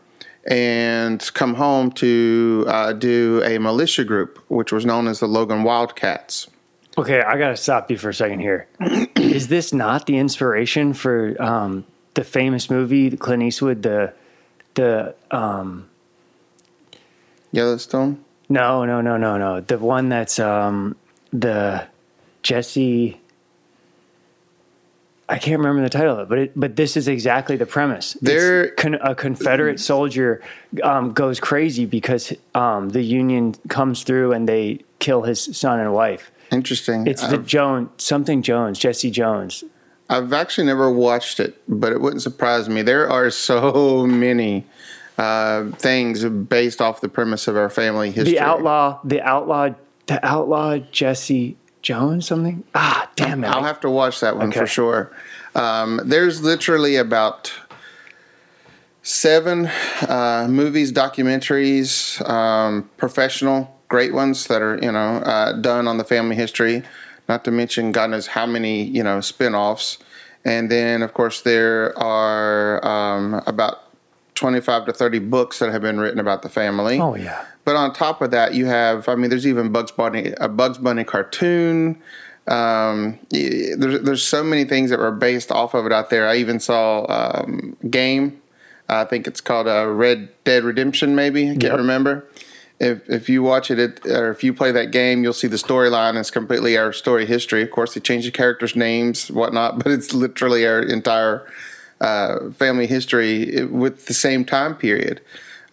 and 0.45 1.33
come 1.33 1.55
home 1.55 1.91
to 1.91 2.65
uh, 2.67 2.93
do 2.93 3.41
a 3.43 3.57
militia 3.57 4.03
group, 4.03 4.43
which 4.47 4.71
was 4.71 4.85
known 4.85 5.07
as 5.07 5.19
the 5.19 5.27
Logan 5.27 5.63
Wildcats. 5.63 6.47
Okay, 6.97 7.21
I 7.21 7.37
gotta 7.37 7.57
stop 7.57 7.91
you 7.91 7.97
for 7.97 8.09
a 8.09 8.13
second 8.13 8.39
here. 8.39 8.67
Is 9.15 9.47
this 9.49 9.73
not 9.73 10.05
the 10.05 10.17
inspiration 10.17 10.93
for 10.93 11.35
um, 11.41 11.85
the 12.13 12.23
famous 12.23 12.69
movie 12.69 13.15
Clint 13.17 13.43
Eastwood? 13.43 13.83
The 13.83 14.13
the 14.75 15.15
um, 15.31 15.89
Yellowstone? 17.51 18.23
no 18.47 18.85
no 18.85 19.01
no 19.01 19.17
no 19.17 19.37
no 19.37 19.59
the 19.61 19.77
one 19.77 20.09
that's 20.09 20.39
um, 20.39 20.95
the 21.33 21.85
Jesse. 22.43 23.19
I 25.27 25.39
can't 25.39 25.57
remember 25.59 25.81
the 25.81 25.89
title 25.89 26.13
of 26.13 26.19
it, 26.19 26.29
but 26.29 26.37
it, 26.37 26.51
but 26.55 26.75
this 26.75 26.95
is 26.95 27.07
exactly 27.07 27.55
the 27.55 27.65
premise. 27.65 28.13
There- 28.21 28.71
con, 28.71 28.95
a 28.95 29.15
Confederate 29.15 29.79
soldier 29.79 30.41
um, 30.83 31.13
goes 31.13 31.39
crazy 31.39 31.85
because 31.85 32.31
um, 32.53 32.89
the 32.89 33.01
Union 33.01 33.55
comes 33.67 34.03
through 34.03 34.33
and 34.33 34.47
they 34.47 34.81
kill 34.99 35.23
his 35.23 35.57
son 35.57 35.79
and 35.79 35.93
wife. 35.93 36.31
Interesting. 36.51 37.07
It's 37.07 37.21
the 37.21 37.37
I've, 37.37 37.45
Jones 37.45 37.89
something 37.97 38.43
Jones, 38.43 38.77
Jesse 38.77 39.09
Jones. 39.09 39.63
I've 40.09 40.31
actually 40.31 40.67
never 40.67 40.91
watched 40.91 41.39
it, 41.39 41.59
but 41.67 41.91
it 41.91 41.99
wouldn't 41.99 42.21
surprise 42.21 42.69
me. 42.69 42.83
There 42.83 43.09
are 43.09 43.31
so 43.31 44.05
many 44.07 44.65
uh, 45.17 45.71
things 45.71 46.23
based 46.23 46.81
off 46.81 47.01
the 47.01 47.09
premise 47.09 47.47
of 47.47 47.57
our 47.57 47.69
family 47.69 48.11
history. 48.11 48.33
The 48.33 48.39
outlaw, 48.39 48.99
the 49.03 49.21
outlaw, 49.21 49.69
the 50.05 50.23
outlaw 50.23 50.77
Jesse 50.77 51.57
Jones, 51.85 52.25
something. 52.25 52.63
Ah, 52.73 53.07
damn 53.15 53.43
it! 53.43 53.47
I'll 53.47 53.63
have 53.63 53.79
to 53.81 53.89
watch 53.91 54.19
that 54.21 54.35
one 54.37 54.47
Okay. 54.49 54.59
for 54.61 54.65
sure. 54.67 55.11
Um, 55.53 56.01
there's 56.03 56.41
literally 56.41 56.95
about 56.95 57.53
seven 59.03 59.67
uh, 60.07 60.47
movies, 60.49 60.91
documentaries, 60.91 62.27
um, 62.27 62.89
professional, 62.97 63.79
great 63.87 64.13
ones 64.15 64.47
that 64.47 64.63
are 64.63 64.79
you 64.81 64.91
know 64.91 65.17
uh, 65.17 65.53
done 65.53 65.87
on 65.87 65.97
the 65.97 66.03
family 66.03 66.35
history. 66.35 66.81
Not 67.29 67.43
to 67.45 67.51
mention, 67.51 67.91
God 67.91 68.09
knows 68.09 68.27
how 68.27 68.47
many 68.47 68.83
you 68.83 69.03
know 69.03 69.21
spin-offs. 69.21 69.99
And 70.43 70.69
then, 70.71 71.01
of 71.03 71.13
course, 71.13 71.41
there 71.41 71.97
are 71.97 72.83
um, 72.85 73.41
about 73.47 73.81
25 74.35 74.85
to 74.87 74.93
30 74.93 75.19
books 75.19 75.57
that 75.59 75.71
have 75.71 75.81
been 75.81 75.99
written 75.99 76.19
about 76.19 76.41
the 76.41 76.49
family. 76.49 76.99
oh 76.99 77.15
yeah. 77.15 77.45
But 77.65 77.75
on 77.75 77.93
top 77.93 78.21
of 78.21 78.31
that, 78.31 78.53
you 78.53 78.67
have, 78.67 79.09
I 79.09 79.15
mean, 79.15 79.29
there's 79.29 79.47
even 79.47 79.71
Bugs 79.71 79.91
Bunny, 79.91 80.33
a 80.39 80.47
Bugs 80.47 80.77
Bunny 80.77 81.03
cartoon. 81.03 82.01
Um, 82.47 83.19
there's, 83.31 84.01
there's 84.03 84.23
so 84.23 84.43
many 84.43 84.65
things 84.65 84.91
that 84.91 84.99
were 84.99 85.11
based 85.11 85.51
off 85.51 85.73
of 85.73 85.85
it 85.87 85.91
out 85.91 86.11
there. 86.11 86.27
I 86.27 86.35
even 86.37 86.59
saw 86.59 87.05
um, 87.09 87.75
game. 87.89 88.39
I 88.87 89.03
think 89.03 89.25
it's 89.25 89.41
called 89.41 89.67
uh, 89.67 89.87
Red 89.87 90.29
Dead 90.43 90.63
Redemption. 90.63 91.15
Maybe 91.15 91.45
I 91.45 91.53
can't 91.53 91.63
Yep. 91.63 91.77
remember. 91.77 92.25
If 92.79 93.09
if 93.09 93.29
you 93.29 93.41
watch 93.41 93.71
it, 93.71 93.79
it, 93.79 94.05
or 94.05 94.29
if 94.29 94.43
you 94.43 94.53
play 94.53 94.71
that 94.73 94.91
game, 94.91 95.23
you'll 95.23 95.33
see 95.33 95.47
the 95.47 95.55
storyline 95.55 96.17
is 96.19 96.29
completely 96.29 96.77
our 96.77 96.93
story 96.93 97.25
history. 97.25 97.63
Of 97.63 97.71
course, 97.71 97.93
they 97.95 98.01
change 98.01 98.25
the 98.25 98.31
characters' 98.31 98.75
names, 98.75 99.31
whatnot, 99.31 99.77
but 99.83 99.91
it's 99.91 100.13
literally 100.13 100.67
our 100.67 100.81
entire 100.81 101.47
uh, 102.01 102.51
family 102.51 102.85
history 102.85 103.63
with 103.65 104.05
the 104.05 104.13
same 104.13 104.45
time 104.45 104.75
period. 104.75 105.19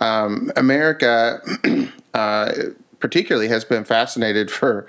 Um, 0.03 0.51
America, 0.57 1.41
uh, 2.15 2.53
particularly, 2.99 3.49
has 3.49 3.65
been 3.65 3.85
fascinated 3.85 4.51
for 4.51 4.87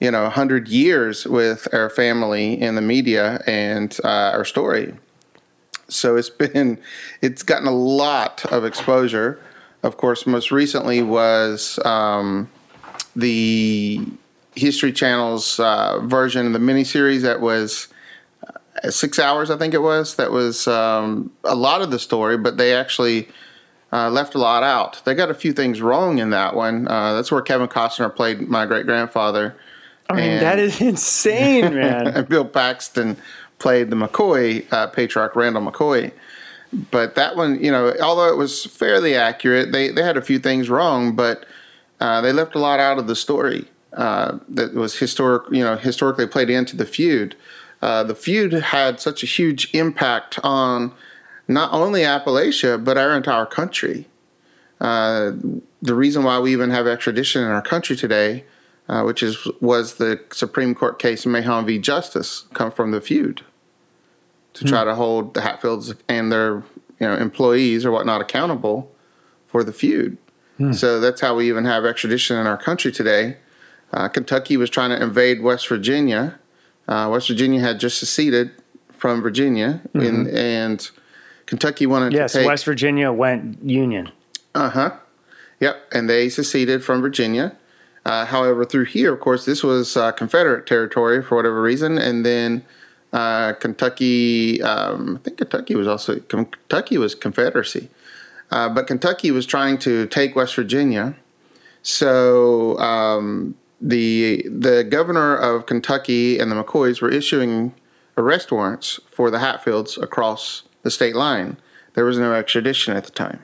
you 0.00 0.10
know 0.10 0.30
hundred 0.30 0.68
years 0.68 1.26
with 1.26 1.68
our 1.74 1.90
family 1.90 2.60
in 2.60 2.74
the 2.74 2.80
media 2.80 3.42
and 3.46 3.94
uh, 4.02 4.32
our 4.32 4.44
story. 4.44 4.94
So 5.88 6.16
it's 6.16 6.30
been 6.44 6.80
it's 7.20 7.42
gotten 7.42 7.68
a 7.68 7.76
lot 7.76 8.44
of 8.46 8.64
exposure. 8.64 9.38
Of 9.82 9.98
course, 9.98 10.26
most 10.26 10.50
recently 10.50 11.02
was 11.02 11.78
um, 11.84 12.50
the 13.14 14.00
History 14.54 14.94
Channel's 14.94 15.60
uh, 15.60 16.00
version 16.00 16.46
of 16.46 16.54
the 16.54 16.58
miniseries 16.58 17.20
that 17.20 17.42
was 17.42 17.88
uh, 18.82 18.90
six 18.90 19.18
hours, 19.18 19.50
I 19.50 19.58
think 19.58 19.74
it 19.74 19.82
was. 19.82 20.16
That 20.16 20.32
was 20.32 20.66
um, 20.66 21.30
a 21.44 21.54
lot 21.54 21.82
of 21.82 21.90
the 21.90 21.98
story, 21.98 22.38
but 22.38 22.56
they 22.56 22.72
actually 22.72 23.28
uh, 23.94 24.10
left 24.10 24.34
a 24.34 24.38
lot 24.38 24.62
out. 24.64 25.00
They 25.04 25.14
got 25.14 25.30
a 25.30 25.34
few 25.34 25.52
things 25.52 25.80
wrong 25.80 26.18
in 26.18 26.30
that 26.30 26.56
one. 26.56 26.88
Uh, 26.88 27.14
that's 27.14 27.30
where 27.30 27.40
Kevin 27.42 27.68
Costner 27.68 28.14
played 28.14 28.40
my 28.48 28.66
great 28.66 28.86
grandfather. 28.86 29.54
I 30.10 30.14
mean, 30.14 30.30
And- 30.32 30.42
that 30.42 30.58
is 30.58 30.80
insane, 30.92 31.74
man. 31.74 32.08
and 32.08 32.28
Bill 32.32 32.44
Paxton 32.44 33.16
played 33.58 33.90
the 33.90 33.96
McCoy 33.96 34.70
uh, 34.72 34.88
patriarch, 34.88 35.36
Randall 35.36 35.62
McCoy. 35.62 36.10
But 36.90 37.14
that 37.14 37.36
one, 37.36 37.62
you 37.62 37.70
know, 37.70 37.94
although 38.02 38.28
it 38.28 38.36
was 38.36 38.64
fairly 38.66 39.14
accurate, 39.14 39.70
they, 39.70 39.90
they 39.90 40.02
had 40.02 40.16
a 40.16 40.22
few 40.22 40.40
things 40.40 40.68
wrong, 40.68 41.14
but 41.14 41.46
uh, 42.00 42.20
they 42.20 42.32
left 42.32 42.56
a 42.56 42.58
lot 42.58 42.80
out 42.80 42.98
of 42.98 43.06
the 43.06 43.14
story 43.14 43.68
uh, 43.92 44.38
that 44.48 44.74
was 44.74 44.98
historic, 44.98 45.44
you 45.52 45.62
know, 45.62 45.76
historically 45.76 46.26
played 46.26 46.50
into 46.50 46.76
the 46.76 46.84
feud. 46.84 47.36
Uh, 47.80 48.02
the 48.02 48.14
feud 48.16 48.52
had 48.52 48.98
such 48.98 49.22
a 49.22 49.26
huge 49.26 49.72
impact 49.72 50.40
on 50.42 50.92
not 51.48 51.72
only 51.72 52.02
Appalachia 52.02 52.82
but 52.82 52.96
our 52.96 53.16
entire 53.16 53.46
country. 53.46 54.06
Uh, 54.80 55.32
the 55.80 55.94
reason 55.94 56.24
why 56.24 56.38
we 56.38 56.52
even 56.52 56.70
have 56.70 56.86
extradition 56.86 57.42
in 57.42 57.48
our 57.48 57.62
country 57.62 57.96
today, 57.96 58.44
uh, 58.88 59.02
which 59.02 59.22
is 59.22 59.48
was 59.60 59.94
the 59.94 60.20
Supreme 60.32 60.74
Court 60.74 60.98
case 60.98 61.24
Mahon 61.26 61.66
v. 61.66 61.78
Justice, 61.78 62.46
come 62.54 62.70
from 62.70 62.90
the 62.90 63.00
feud 63.00 63.42
to 64.54 64.64
try 64.64 64.84
to 64.84 64.94
hold 64.94 65.34
the 65.34 65.40
Hatfields 65.40 65.94
and 66.08 66.30
their 66.30 66.62
you 67.00 67.06
know 67.08 67.16
employees 67.16 67.84
or 67.84 67.90
whatnot 67.90 68.20
accountable 68.20 68.90
for 69.46 69.62
the 69.64 69.72
feud. 69.72 70.16
So 70.72 71.00
that's 71.00 71.20
how 71.20 71.34
we 71.34 71.48
even 71.48 71.64
have 71.64 71.84
extradition 71.84 72.36
in 72.36 72.46
our 72.46 72.56
country 72.56 72.92
today. 72.92 73.38
Uh, 73.92 74.08
Kentucky 74.08 74.56
was 74.56 74.70
trying 74.70 74.90
to 74.90 75.02
invade 75.02 75.42
West 75.42 75.68
Virginia. 75.68 76.38
Uh, 76.86 77.08
West 77.10 77.28
Virginia 77.28 77.60
had 77.60 77.80
just 77.80 77.98
seceded 77.98 78.52
from 78.92 79.20
Virginia, 79.20 79.82
in, 79.94 80.28
and 80.36 80.90
Kentucky 81.46 81.86
wanted 81.86 82.12
yes, 82.12 82.32
to 82.32 82.38
take 82.38 82.46
West 82.46 82.64
Virginia 82.64 83.12
went 83.12 83.62
Union. 83.62 84.10
uh 84.54 84.70
huh. 84.70 84.96
Yep, 85.60 85.76
and 85.92 86.10
they 86.10 86.28
seceded 86.28 86.84
from 86.84 87.00
Virginia. 87.00 87.56
Uh, 88.04 88.26
however, 88.26 88.64
through 88.64 88.84
here, 88.84 89.14
of 89.14 89.20
course, 89.20 89.46
this 89.46 89.62
was 89.62 89.96
uh, 89.96 90.12
Confederate 90.12 90.66
territory 90.66 91.22
for 91.22 91.36
whatever 91.36 91.62
reason, 91.62 91.96
and 91.96 92.24
then 92.26 92.64
uh, 93.14 93.54
Kentucky. 93.54 94.60
Um, 94.62 95.16
I 95.16 95.24
think 95.24 95.38
Kentucky 95.38 95.74
was 95.74 95.86
also 95.86 96.20
Kentucky 96.20 96.98
was 96.98 97.14
Confederacy, 97.14 97.88
uh, 98.50 98.68
but 98.68 98.86
Kentucky 98.86 99.30
was 99.30 99.46
trying 99.46 99.78
to 99.78 100.06
take 100.08 100.36
West 100.36 100.54
Virginia. 100.54 101.14
So 101.82 102.78
um, 102.78 103.54
the 103.80 104.46
the 104.48 104.84
governor 104.84 105.36
of 105.36 105.66
Kentucky 105.66 106.38
and 106.38 106.50
the 106.50 106.62
McCoys 106.62 107.00
were 107.00 107.10
issuing 107.10 107.74
arrest 108.18 108.52
warrants 108.52 109.00
for 109.08 109.30
the 109.30 109.38
Hatfields 109.38 109.96
across 109.96 110.63
the 110.84 110.90
state 110.90 111.16
line. 111.16 111.56
There 111.94 112.04
was 112.04 112.18
no 112.18 112.32
extradition 112.34 112.96
at 112.96 113.04
the 113.04 113.10
time. 113.10 113.40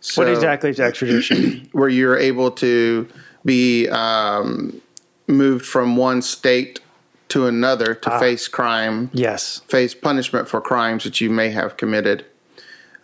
So, 0.00 0.22
what 0.22 0.32
exactly 0.32 0.70
is 0.70 0.78
extradition? 0.78 1.68
Where 1.72 1.88
you're 1.88 2.16
able 2.16 2.52
to 2.52 3.08
be 3.44 3.88
um, 3.88 4.80
moved 5.26 5.66
from 5.66 5.96
one 5.96 6.22
state 6.22 6.80
to 7.28 7.46
another 7.46 7.94
to 7.94 8.18
face 8.20 8.46
crime, 8.46 9.10
yes. 9.12 9.60
face 9.66 9.94
punishment 9.94 10.48
for 10.48 10.60
crimes 10.60 11.02
that 11.04 11.20
you 11.20 11.28
may 11.28 11.50
have 11.50 11.76
committed. 11.76 12.24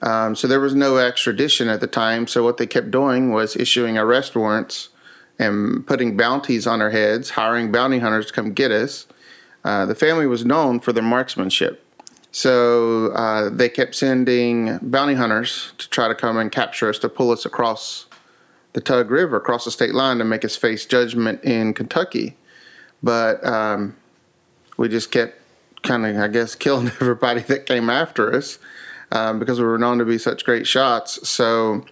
Um, 0.00 0.34
so 0.36 0.46
there 0.46 0.60
was 0.60 0.74
no 0.74 0.98
extradition 0.98 1.68
at 1.68 1.80
the 1.80 1.86
time. 1.86 2.26
So 2.26 2.42
what 2.44 2.56
they 2.56 2.66
kept 2.66 2.90
doing 2.90 3.32
was 3.32 3.56
issuing 3.56 3.98
arrest 3.98 4.36
warrants 4.36 4.90
and 5.38 5.86
putting 5.86 6.16
bounties 6.16 6.66
on 6.66 6.80
our 6.80 6.90
heads, 6.90 7.30
hiring 7.30 7.72
bounty 7.72 7.98
hunters 7.98 8.26
to 8.26 8.32
come 8.32 8.52
get 8.52 8.70
us. 8.70 9.06
Uh, 9.64 9.86
the 9.86 9.94
family 9.94 10.26
was 10.26 10.44
known 10.44 10.80
for 10.80 10.92
their 10.92 11.02
marksmanship. 11.02 11.84
So 12.32 13.12
uh, 13.12 13.50
they 13.50 13.68
kept 13.68 13.94
sending 13.94 14.78
bounty 14.80 15.14
hunters 15.14 15.72
to 15.76 15.88
try 15.90 16.08
to 16.08 16.14
come 16.14 16.38
and 16.38 16.50
capture 16.50 16.88
us, 16.88 16.98
to 17.00 17.08
pull 17.10 17.30
us 17.30 17.44
across 17.44 18.06
the 18.72 18.80
Tug 18.80 19.10
River, 19.10 19.36
across 19.36 19.66
the 19.66 19.70
state 19.70 19.94
line, 19.94 20.16
to 20.16 20.24
make 20.24 20.42
us 20.44 20.56
face 20.56 20.86
judgment 20.86 21.44
in 21.44 21.74
Kentucky. 21.74 22.36
But 23.02 23.44
um, 23.44 23.96
we 24.78 24.88
just 24.88 25.10
kept 25.10 25.38
kind 25.82 26.06
of, 26.06 26.16
I 26.16 26.28
guess, 26.28 26.54
killing 26.56 26.88
everybody 26.88 27.42
that 27.42 27.66
came 27.66 27.90
after 27.90 28.34
us 28.34 28.58
um, 29.10 29.38
because 29.38 29.60
we 29.60 29.66
were 29.66 29.78
known 29.78 29.98
to 29.98 30.06
be 30.06 30.16
such 30.16 30.44
great 30.44 30.66
shots. 30.66 31.28
So 31.28 31.84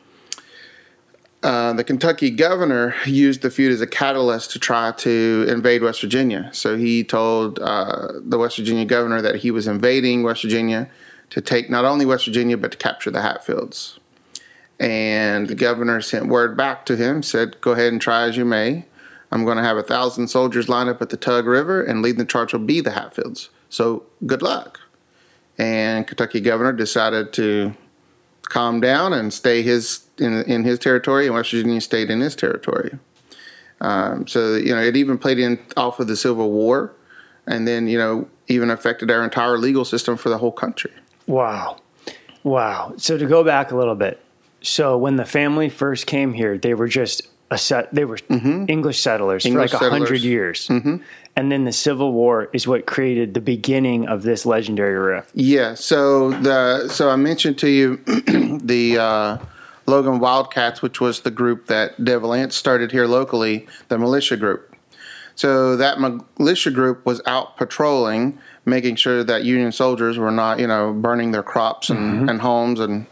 uh, 1.43 1.73
the 1.73 1.85
Kentucky 1.85 2.31
governor 2.31 2.95
used 3.07 3.41
the 3.41 3.51
feud 3.51 3.73
as 3.73 3.81
a 3.81 3.87
catalyst 3.87 4.51
to 4.51 4.59
try 4.59 4.93
to 4.93 5.47
invade 5.49 5.83
West 5.83 6.03
Virginia. 6.03 6.51
So 6.53 6.77
he 6.77 7.03
told 7.03 7.59
uh, 7.61 8.13
the 8.17 8.37
West 8.37 8.59
Virginia 8.59 8.85
governor 8.85 9.23
that 9.23 9.37
he 9.37 9.51
was 9.51 9.67
invading 9.67 10.23
West 10.23 10.43
Virginia 10.43 10.91
to 11.31 11.41
take 11.41 11.71
not 11.71 11.85
only 11.85 12.05
West 12.05 12.27
Virginia 12.27 12.59
but 12.59 12.73
to 12.73 12.79
capture 12.79 13.11
the 13.11 13.23
Hatfields. 13.23 13.99
And 14.79 15.49
the 15.49 15.55
governor 15.55 16.01
sent 16.01 16.27
word 16.27 16.57
back 16.57 16.85
to 16.87 16.97
him, 16.97 17.23
said, 17.23 17.61
"Go 17.61 17.73
ahead 17.73 17.93
and 17.93 18.01
try 18.01 18.29
as 18.29 18.37
you 18.37 18.45
may. 18.45 18.87
I'm 19.33 19.45
going 19.45 19.59
to 19.59 19.63
have 19.63 19.77
a 19.77 19.83
thousand 19.83 20.29
soldiers 20.29 20.69
lined 20.69 20.89
up 20.89 21.01
at 21.01 21.11
the 21.11 21.17
Tug 21.17 21.47
River, 21.47 21.83
and 21.83 22.03
leading 22.03 22.19
the 22.19 22.25
charge 22.25 22.53
will 22.53 22.61
be 22.61 22.81
the 22.81 22.91
Hatfields. 22.91 23.51
So 23.69 24.05
good 24.27 24.43
luck." 24.43 24.81
And 25.59 26.07
Kentucky 26.07 26.41
governor 26.41 26.73
decided 26.73 27.33
to 27.35 27.75
calm 28.51 28.81
down 28.81 29.15
and 29.15 29.33
stay 29.33 29.63
his 29.63 30.05
in 30.19 30.43
in 30.45 30.65
his 30.65 30.79
territory, 30.79 31.25
and 31.27 31.35
West 31.35 31.51
Virginia 31.53 31.81
stayed 31.81 32.11
in 32.11 32.21
his 32.21 32.37
territory. 32.37 32.99
Um, 33.81 34.27
so 34.27 34.57
you 34.57 34.75
know, 34.75 34.83
it 34.83 34.97
even 34.97 35.17
played 35.17 35.39
in 35.39 35.59
off 35.79 35.99
of 36.01 36.07
the 36.07 36.17
Civil 36.17 36.51
War, 36.51 36.93
and 37.47 37.67
then 37.67 37.89
you 37.89 37.97
know 37.97 38.29
even 38.49 38.71
affected 38.71 39.11
our 39.11 39.25
entire 39.25 39.57
legal 39.57 39.87
system 39.87 40.17
for 40.19 40.29
the 40.29 40.37
whole 40.37 40.53
country. 40.53 40.93
Wow. 41.27 41.79
Wow. 42.43 42.95
So 42.97 43.17
to 43.17 43.27
go 43.27 43.45
back 43.45 43.71
a 43.71 43.77
little 43.77 43.95
bit. 43.95 44.21
So 44.63 44.99
when 44.99 45.17
the 45.17 45.25
family 45.25 45.69
first 45.71 46.07
came 46.07 46.35
here, 46.35 46.59
they 46.59 46.75
were 46.75 46.89
just 46.89 47.23
a 47.51 47.57
set. 47.57 47.95
They 47.95 48.05
were 48.05 48.19
English 48.29 49.01
settlers 49.01 49.45
Mm-hmm. 49.45 49.53
English 49.53 49.71
for 49.71 49.77
like 49.79 49.87
a 49.87 49.91
hundred 49.91 50.21
years, 50.21 50.69
mm-hmm. 50.69 50.97
And 51.37 51.51
then 51.51 51.65
the 51.65 51.73
Civil 51.73 52.13
War 52.13 52.51
is 52.53 52.67
what 52.67 52.87
created 52.87 53.35
the 53.35 53.41
beginning 53.41 54.09
of 54.09 54.23
this 54.23 54.45
legendary 54.45 54.99
rift. 54.99 55.31
Yeah. 55.35 55.75
So 55.75 56.31
the 56.31 56.89
so 56.89 57.09
I 57.09 57.17
mentioned 57.17 57.59
to 57.59 57.69
you 57.69 57.97
the 58.63 58.99
uh, 58.99 59.39
Logan 59.87 60.19
Wildcats, 60.19 60.83
which 60.83 61.01
was 61.01 61.21
the 61.21 61.31
group 61.31 61.67
that 61.67 62.05
Devil 62.05 62.35
Anse 62.35 62.55
started 62.55 62.93
here 62.93 63.07
locally, 63.07 63.67
the 63.89 63.99
militia 63.99 64.37
group. 64.37 64.77
So 65.35 65.77
that 65.77 65.99
militia 65.99 66.71
group 66.71 67.07
was 67.07 67.23
out 67.27 67.57
patrolling, 67.57 68.39
making 68.67 68.97
sure 68.97 69.25
that 69.25 69.43
Union 69.43 69.73
soldiers 69.73 70.19
were 70.19 70.31
not, 70.31 70.59
you 70.59 70.67
know, 70.67 70.93
burning 70.93 71.31
their 71.31 71.43
crops 71.43 71.89
and, 71.89 72.29
and 72.29 72.43
homes 72.43 72.79
and 72.79 73.07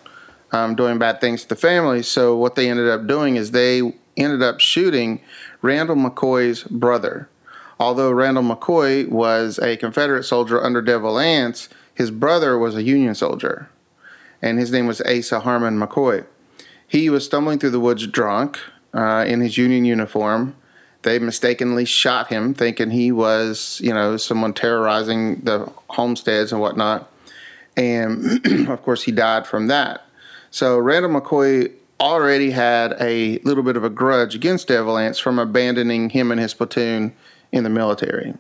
um, 0.53 0.75
doing 0.75 0.99
bad 0.99 1.21
things 1.21 1.43
to 1.43 1.49
the 1.49 1.57
families. 1.57 2.07
So 2.07 2.37
what 2.37 2.55
they 2.55 2.69
ended 2.69 2.89
up 2.89 3.07
doing 3.07 3.37
is 3.37 3.53
they 3.53 3.81
ended 4.16 4.43
up 4.43 4.61
shooting 4.61 5.23
Randall 5.62 5.97
McCoy's 5.97 6.64
brother. 6.64 7.29
Although 7.81 8.11
Randall 8.11 8.43
McCoy 8.43 9.09
was 9.09 9.59
a 9.59 9.76
Confederate 9.76 10.24
soldier 10.24 10.62
under 10.62 10.83
Devil 10.83 11.18
Anse, 11.18 11.68
his 11.95 12.11
brother 12.11 12.59
was 12.59 12.74
a 12.74 12.83
Union 12.83 13.14
soldier, 13.14 13.68
and 14.43 14.59
his 14.59 14.72
name 14.72 14.87
was 14.87 15.01
Asa 15.03 15.41
Harmon 15.41 15.79
McCoy. 15.79 16.24
He 16.87 17.11
was 17.11 17.24
stumbling 17.24 17.59
through 17.59 17.70
the 17.70 17.81
woods 17.81 18.07
drunk 18.07 18.59
uh, 18.95 19.24
in 19.29 19.41
his 19.41 19.59
Union 19.59 19.85
uniform. 19.85 20.57
They 21.03 21.18
mistakenly 21.18 21.85
shot 21.85 22.29
him, 22.29 22.55
thinking 22.55 22.91
he 22.91 23.12
was, 23.12 23.81
you 23.83 23.95
know, 23.95 24.16
someone 24.16 24.55
terrorizing 24.55 25.41
the 25.43 25.70
homesteads 25.89 26.51
and 26.51 26.61
whatnot. 26.61 27.11
And 27.76 28.45
of 28.68 28.83
course, 28.83 29.05
he 29.05 29.12
died 29.12 29.47
from 29.47 29.68
that. 29.68 30.05
So 30.51 30.79
Randall 30.79 31.20
McCoy 31.20 31.72
already 32.01 32.51
had 32.51 32.97
a 33.01 33.39
little 33.41 33.62
bit 33.62 33.76
of 33.76 33.85
a 33.85 33.91
grudge 33.91 34.35
against 34.35 34.68
Devil 34.68 34.99
Anse 34.99 35.18
from 35.18 35.39
abandoning 35.39 36.11
him 36.11 36.31
and 36.31 36.41
his 36.41 36.55
platoon 36.55 37.14
in 37.53 37.65
the 37.65 37.71
military. 37.71 38.35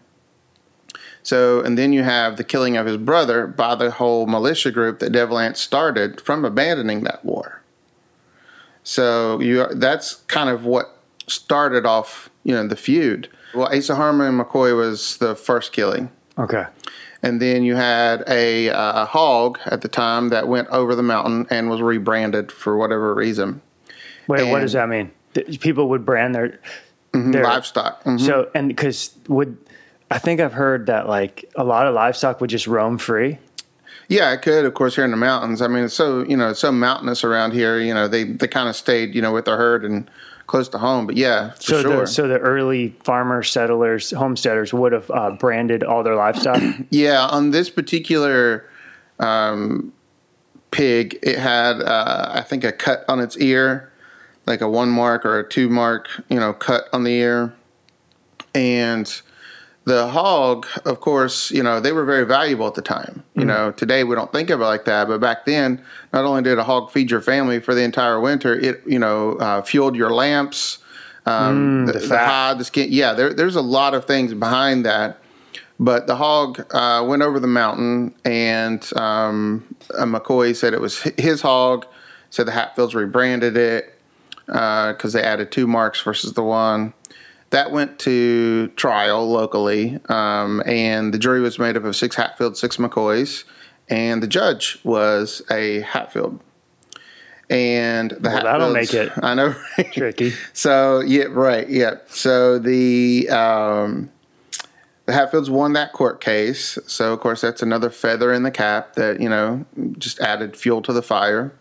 So, 1.22 1.60
and 1.60 1.76
then 1.76 1.92
you 1.92 2.04
have 2.04 2.36
the 2.36 2.44
killing 2.44 2.76
of 2.76 2.86
his 2.86 2.96
brother 2.96 3.46
by 3.46 3.74
the 3.74 3.90
whole 3.90 4.26
militia 4.26 4.70
group 4.70 4.98
that 5.00 5.10
Devil 5.10 5.38
Anse 5.38 5.60
started 5.60 6.20
from 6.20 6.44
abandoning 6.44 7.02
that 7.04 7.24
war. 7.24 7.62
So 8.82 9.38
you 9.40 9.66
that's 9.74 10.14
kind 10.28 10.48
of 10.48 10.64
what 10.64 10.96
started 11.26 11.84
off, 11.84 12.30
you 12.44 12.54
know, 12.54 12.66
the 12.66 12.76
feud. 12.76 13.28
Well, 13.54 13.68
Asa 13.74 13.94
Harmon 13.94 14.38
McCoy 14.38 14.76
was 14.76 15.18
the 15.18 15.34
first 15.34 15.72
killing. 15.72 16.10
Okay. 16.38 16.64
And 17.22 17.42
then 17.42 17.64
you 17.64 17.74
had 17.74 18.22
a, 18.28 18.70
uh, 18.70 19.04
hog 19.04 19.58
at 19.66 19.80
the 19.80 19.88
time 19.88 20.28
that 20.28 20.46
went 20.46 20.68
over 20.68 20.94
the 20.94 21.02
mountain 21.02 21.46
and 21.50 21.68
was 21.68 21.82
rebranded 21.82 22.52
for 22.52 22.76
whatever 22.76 23.12
reason. 23.14 23.60
Wait, 24.28 24.48
what 24.50 24.60
does 24.60 24.72
that 24.72 24.88
mean? 24.88 25.10
People 25.60 25.88
would 25.88 26.06
brand 26.06 26.34
their 26.34 26.60
their 27.12 27.44
Livestock. 27.44 28.04
Mhm. 28.04 28.20
So 28.20 28.48
and 28.54 28.68
because 28.68 29.10
would 29.28 29.56
I 30.10 30.18
think 30.18 30.40
I've 30.40 30.52
heard 30.54 30.86
that 30.86 31.08
like 31.08 31.44
a 31.56 31.64
lot 31.64 31.86
of 31.86 31.94
livestock 31.94 32.40
would 32.40 32.50
just 32.50 32.66
roam 32.66 32.98
free. 32.98 33.38
Yeah, 34.08 34.32
it 34.32 34.40
could, 34.40 34.64
of 34.64 34.72
course, 34.72 34.94
here 34.94 35.04
in 35.04 35.10
the 35.10 35.18
mountains. 35.18 35.60
I 35.60 35.68
mean, 35.68 35.84
it's 35.84 35.92
so 35.94 36.22
you 36.24 36.36
know, 36.36 36.48
it's 36.50 36.60
so 36.60 36.72
mountainous 36.72 37.24
around 37.24 37.52
here. 37.52 37.78
You 37.78 37.92
know, 37.92 38.08
they 38.08 38.24
they 38.24 38.48
kind 38.48 38.68
of 38.68 38.76
stayed, 38.76 39.14
you 39.14 39.20
know, 39.20 39.32
with 39.32 39.44
their 39.44 39.56
herd 39.58 39.84
and 39.84 40.10
close 40.46 40.66
to 40.70 40.78
home. 40.78 41.06
But 41.06 41.16
yeah, 41.18 41.50
for 41.50 41.62
So 41.62 41.82
sure. 41.82 42.00
the 42.00 42.06
so 42.06 42.26
the 42.28 42.38
early 42.38 42.96
farmer 43.04 43.42
settlers, 43.42 44.10
homesteaders 44.12 44.72
would 44.72 44.92
have 44.92 45.10
uh, 45.10 45.32
branded 45.32 45.82
all 45.84 46.02
their 46.02 46.14
livestock. 46.16 46.62
Yeah, 46.90 47.26
on 47.26 47.50
this 47.50 47.68
particular 47.68 48.64
um, 49.18 49.92
pig, 50.70 51.18
it 51.22 51.38
had 51.38 51.82
uh, 51.82 52.30
I 52.32 52.40
think 52.40 52.64
a 52.64 52.72
cut 52.72 53.04
on 53.08 53.20
its 53.20 53.36
ear, 53.36 53.92
like 54.48 54.62
a 54.62 54.68
one 54.68 54.88
mark 54.88 55.24
or 55.24 55.38
a 55.38 55.48
two 55.48 55.68
mark, 55.68 56.08
you 56.28 56.40
know, 56.40 56.52
cut 56.52 56.88
on 56.92 57.04
the 57.04 57.12
ear, 57.12 57.54
and 58.54 59.20
the 59.84 60.08
hog, 60.08 60.66
of 60.84 61.00
course, 61.00 61.50
you 61.50 61.62
know, 61.62 61.80
they 61.80 61.92
were 61.92 62.04
very 62.04 62.24
valuable 62.24 62.66
at 62.66 62.74
the 62.74 62.82
time. 62.82 63.22
You 63.34 63.44
know, 63.44 63.70
today 63.70 64.04
we 64.04 64.16
don't 64.16 64.32
think 64.32 64.50
of 64.50 64.60
it 64.60 64.64
like 64.64 64.84
that, 64.86 65.06
but 65.06 65.20
back 65.20 65.46
then, 65.46 65.82
not 66.12 66.24
only 66.24 66.42
did 66.42 66.58
a 66.58 66.64
hog 66.64 66.90
feed 66.90 67.10
your 67.10 67.20
family 67.20 67.60
for 67.60 67.74
the 67.74 67.82
entire 67.82 68.20
winter, 68.20 68.58
it 68.58 68.82
you 68.86 68.98
know 68.98 69.34
uh, 69.34 69.62
fueled 69.62 69.96
your 69.96 70.10
lamps, 70.10 70.78
um, 71.24 71.86
the, 71.86 71.92
the, 71.92 72.00
fat. 72.00 72.26
hide, 72.26 72.58
the 72.58 72.64
skin. 72.64 72.88
Yeah, 72.90 73.12
there, 73.12 73.32
there's 73.32 73.56
a 73.56 73.62
lot 73.62 73.94
of 73.94 74.06
things 74.06 74.34
behind 74.34 74.84
that. 74.86 75.18
But 75.80 76.08
the 76.08 76.16
hog 76.16 76.66
uh, 76.74 77.04
went 77.06 77.22
over 77.22 77.38
the 77.38 77.46
mountain, 77.46 78.14
and 78.24 78.84
um, 78.96 79.76
uh, 79.96 80.04
McCoy 80.04 80.56
said 80.56 80.74
it 80.74 80.80
was 80.80 81.02
his 81.16 81.40
hog. 81.40 81.86
Said 82.30 82.46
the 82.46 82.52
Hatfields 82.52 82.94
rebranded 82.94 83.56
it 83.56 83.97
because 84.48 85.12
they 85.12 85.22
added 85.22 85.52
two 85.52 85.66
marks 85.66 86.00
versus 86.00 86.32
the 86.32 86.42
one. 86.42 86.94
That 87.50 87.70
went 87.70 87.98
to 88.00 88.68
trial 88.76 89.26
locally, 89.30 89.98
um, 90.10 90.62
and 90.66 91.14
the 91.14 91.18
jury 91.18 91.40
was 91.40 91.58
made 91.58 91.76
up 91.76 91.84
of 91.84 91.96
six 91.96 92.16
Hatfields, 92.16 92.60
six 92.60 92.76
McCoys, 92.76 93.44
and 93.88 94.22
the 94.22 94.26
judge 94.26 94.78
was 94.84 95.40
a 95.50 95.80
Hatfield. 95.80 96.40
And 97.50 98.10
the 98.10 98.28
Well, 98.28 98.42
that'll 98.42 98.72
make 98.72 98.92
it 98.92 99.10
I 99.22 99.32
know. 99.34 99.54
right? 99.78 99.92
tricky. 99.92 100.34
So 100.52 101.00
yeah, 101.00 101.24
right, 101.30 101.66
yeah. 101.68 101.94
So 102.08 102.58
the 102.58 103.30
um, 103.30 104.10
the 105.06 105.14
Hatfields 105.14 105.48
won 105.48 105.72
that 105.72 105.94
court 105.94 106.20
case. 106.20 106.78
So 106.86 107.14
of 107.14 107.20
course 107.20 107.40
that's 107.40 107.62
another 107.62 107.88
feather 107.88 108.30
in 108.34 108.42
the 108.42 108.50
cap 108.50 108.94
that 108.96 109.20
you 109.22 109.30
know 109.30 109.64
just 109.96 110.20
added 110.20 110.54
fuel 110.54 110.82
to 110.82 110.92
the 110.92 111.00
fire. 111.02 111.54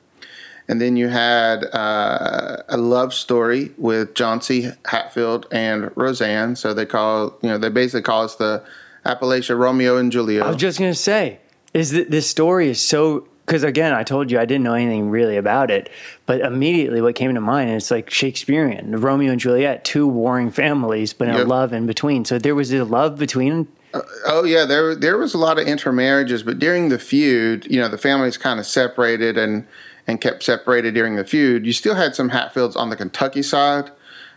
And 0.70 0.82
then 0.82 0.98
you 0.98 1.08
had 1.08 1.64
uh, 1.74 2.64
a 2.68 2.78
love 2.78 3.14
story 3.14 3.72
with 3.78 4.14
Johnse 4.16 4.76
Hatfield 4.86 5.48
and 5.52 5.86
Roseanna. 5.96 6.58
So 6.58 6.74
they 6.74 6.86
call 6.86 7.38
you 7.42 7.50
know 7.50 7.58
they 7.58 7.70
basically 7.70 8.02
call 8.02 8.24
us 8.24 8.36
the 8.36 8.64
Appalachia 9.06 9.58
Romeo 9.58 9.98
and 9.98 10.12
Juliet. 10.12 10.44
I 10.44 10.48
was 10.50 10.58
just 10.58 10.80
gonna 10.80 10.94
say, 10.94 11.40
is 11.74 11.92
that 11.92 12.12
this 12.12 12.30
story 12.30 12.70
is 12.70 12.82
so 12.82 13.28
because 13.48 13.64
again, 13.64 13.94
I 13.94 14.04
told 14.04 14.30
you 14.30 14.40
I 14.40 14.46
didn't 14.46 14.66
know 14.66 14.74
anything 14.74 15.10
really 15.10 15.38
about 15.38 15.72
it, 15.72 15.90
but 16.26 16.42
immediately 16.42 17.02
what 17.02 17.16
came 17.16 17.34
to 17.34 17.40
mind 17.40 17.72
is 17.72 17.90
like 17.90 18.10
Shakespearean, 18.10 19.00
Romeo 19.00 19.32
and 19.32 19.40
Juliet, 19.40 19.86
two 19.86 20.06
warring 20.06 20.52
families, 20.52 21.14
but 21.14 21.30
in 21.30 21.36
a 21.36 21.46
love 21.46 21.72
in 21.72 21.86
between. 21.86 22.26
So 22.26 22.38
there 22.38 22.56
was 22.56 22.74
a 22.74 22.84
love 22.84 23.18
between. 23.18 23.70
Oh 24.26 24.44
yeah, 24.44 24.66
there 24.66 24.94
there 24.96 25.18
was 25.18 25.34
a 25.34 25.38
lot 25.38 25.58
of 25.58 25.66
intermarriages, 25.66 26.44
but 26.44 26.60
during 26.60 26.90
the 26.90 27.00
feud, 27.00 27.66
you 27.72 27.80
know, 27.80 27.88
the 27.88 27.98
families 27.98 28.38
kind 28.38 28.60
of 28.60 28.66
separated 28.66 29.38
and 29.38 29.66
and 30.08 30.22
kept 30.22 30.42
separated 30.44 30.94
during 30.94 31.16
the 31.16 31.26
feud. 31.26 31.66
You 31.66 31.74
still 31.74 31.96
had 31.96 32.16
some 32.16 32.30
Hatfields 32.30 32.76
on 32.76 32.90
the 32.90 32.96
Kentucky 32.96 33.44
side, 33.44 33.92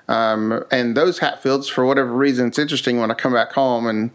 um, 0.09 0.65
and 0.71 0.97
those 0.97 1.21
Hatfields, 1.21 1.69
for 1.69 1.87
whatever 1.87 2.13
reason, 2.13 2.49
it's 2.49 2.59
interesting 2.59 2.99
when 2.99 3.11
I 3.11 3.15
come 3.15 3.33
back 3.33 3.53
home 3.53 3.87
and 3.87 4.11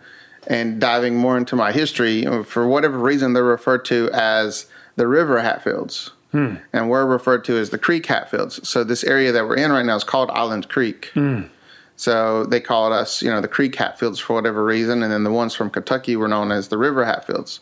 and 0.47 0.79
diving 0.79 1.15
more 1.15 1.37
into 1.37 1.55
my 1.55 1.71
history. 1.71 2.23
For 2.43 2.67
whatever 2.67 2.99
reason, 2.99 3.33
they're 3.33 3.43
referred 3.43 3.83
to 3.85 4.11
as 4.13 4.67
the 4.95 5.07
River 5.07 5.41
Hatfields, 5.41 6.11
and 6.73 6.89
we're 6.89 7.05
referred 7.05 7.43
to 7.45 7.57
as 7.57 7.69
the 7.71 7.77
Creek 7.79 8.05
Hatfields. 8.05 8.67
So 8.67 8.83
this 8.83 9.03
area 9.05 9.31
that 9.31 9.47
we're 9.47 9.55
in 9.55 9.71
right 9.71 9.85
now 9.85 9.95
is 9.95 10.03
called 10.03 10.29
Island 10.31 10.69
Creek. 10.69 11.11
So 11.97 12.45
they 12.45 12.59
called 12.59 12.91
us, 12.91 13.21
you 13.21 13.31
know, 13.31 13.39
the 13.39 13.47
Creek 13.47 13.73
Hatfields 13.75 14.19
for 14.19 14.33
whatever 14.33 14.65
reason, 14.65 15.01
and 15.01 15.11
then 15.11 15.23
the 15.23 15.31
ones 15.31 15.55
from 15.55 15.69
Kentucky 15.69 16.17
were 16.17 16.27
known 16.27 16.51
as 16.51 16.67
the 16.67 16.77
River 16.77 17.05
Hatfields. 17.05 17.61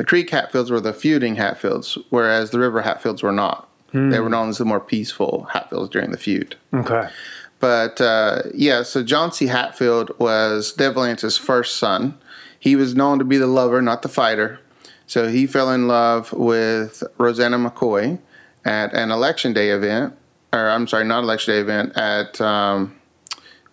The 0.00 0.06
Creek 0.06 0.30
Hatfields 0.30 0.70
were 0.70 0.80
the 0.80 0.94
feuding 0.94 1.34
Hatfields, 1.34 1.98
whereas 2.08 2.52
the 2.52 2.58
River 2.58 2.80
Hatfields 2.80 3.22
were 3.22 3.32
not. 3.32 3.68
They 3.92 4.18
were 4.18 4.30
known 4.30 4.48
as 4.48 4.56
the 4.56 4.64
more 4.64 4.80
peaceful 4.80 5.46
Hatfields 5.52 5.90
during 5.90 6.10
the 6.10 6.16
feud. 6.16 6.56
Okay. 6.72 7.10
But 7.58 8.00
uh, 8.00 8.44
yeah, 8.54 8.82
so 8.82 9.04
Johnse 9.04 9.46
Hatfield 9.46 10.18
was 10.18 10.72
Devil 10.72 11.04
Anse's 11.04 11.36
first 11.36 11.76
son. 11.76 12.18
He 12.58 12.76
was 12.76 12.94
known 12.94 13.18
to 13.18 13.26
be 13.26 13.36
the 13.36 13.46
lover, 13.46 13.82
not 13.82 14.00
the 14.00 14.08
fighter. 14.08 14.58
So 15.06 15.28
he 15.28 15.46
fell 15.46 15.70
in 15.70 15.86
love 15.86 16.32
with 16.32 17.02
Roseanna 17.18 17.58
McCoy 17.58 18.18
at 18.64 18.94
an 18.94 19.10
election 19.10 19.52
day 19.52 19.68
event, 19.68 20.14
or 20.50 20.70
I'm 20.70 20.86
sorry, 20.86 21.04
not 21.04 21.24
election 21.24 21.52
day 21.52 21.60
event, 21.60 21.94
at 21.94 22.40
um, 22.40 22.98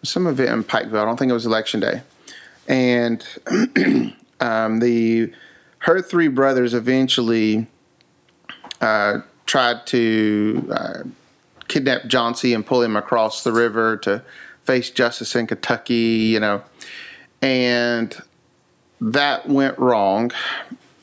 some 0.03 0.27
event 0.27 0.49
in 0.49 0.63
Pikeville. 0.65 1.01
I 1.01 1.05
don't 1.05 1.15
think 1.15 1.29
it 1.29 1.33
was 1.33 1.45
election 1.45 1.79
day. 1.79 2.01
And 2.67 3.25
um, 4.41 4.79
the 4.79 5.31
her 5.87 6.01
three 6.01 6.27
brothers 6.27 6.73
eventually 6.73 7.65
uh, 8.81 9.19
tried 9.45 9.87
to 9.87 10.67
uh, 10.69 11.03
kidnap 11.69 12.07
John 12.07 12.35
and 12.43 12.65
pull 12.65 12.81
him 12.81 12.97
across 12.97 13.45
the 13.45 13.53
river 13.53 13.95
to 13.97 14.21
face 14.65 14.91
justice 14.91 15.33
in 15.33 15.47
Kentucky, 15.47 15.93
you 15.93 16.41
know. 16.41 16.61
And 17.41 18.15
that 18.99 19.47
went 19.47 19.79
wrong. 19.79 20.31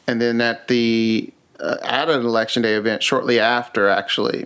And 0.06 0.20
then 0.20 0.42
at 0.42 0.68
the 0.68 1.32
uh, 1.58 1.78
at 1.82 2.10
an 2.10 2.20
election 2.20 2.62
day 2.62 2.74
event 2.74 3.02
shortly 3.02 3.40
after, 3.40 3.88
actually, 3.88 4.44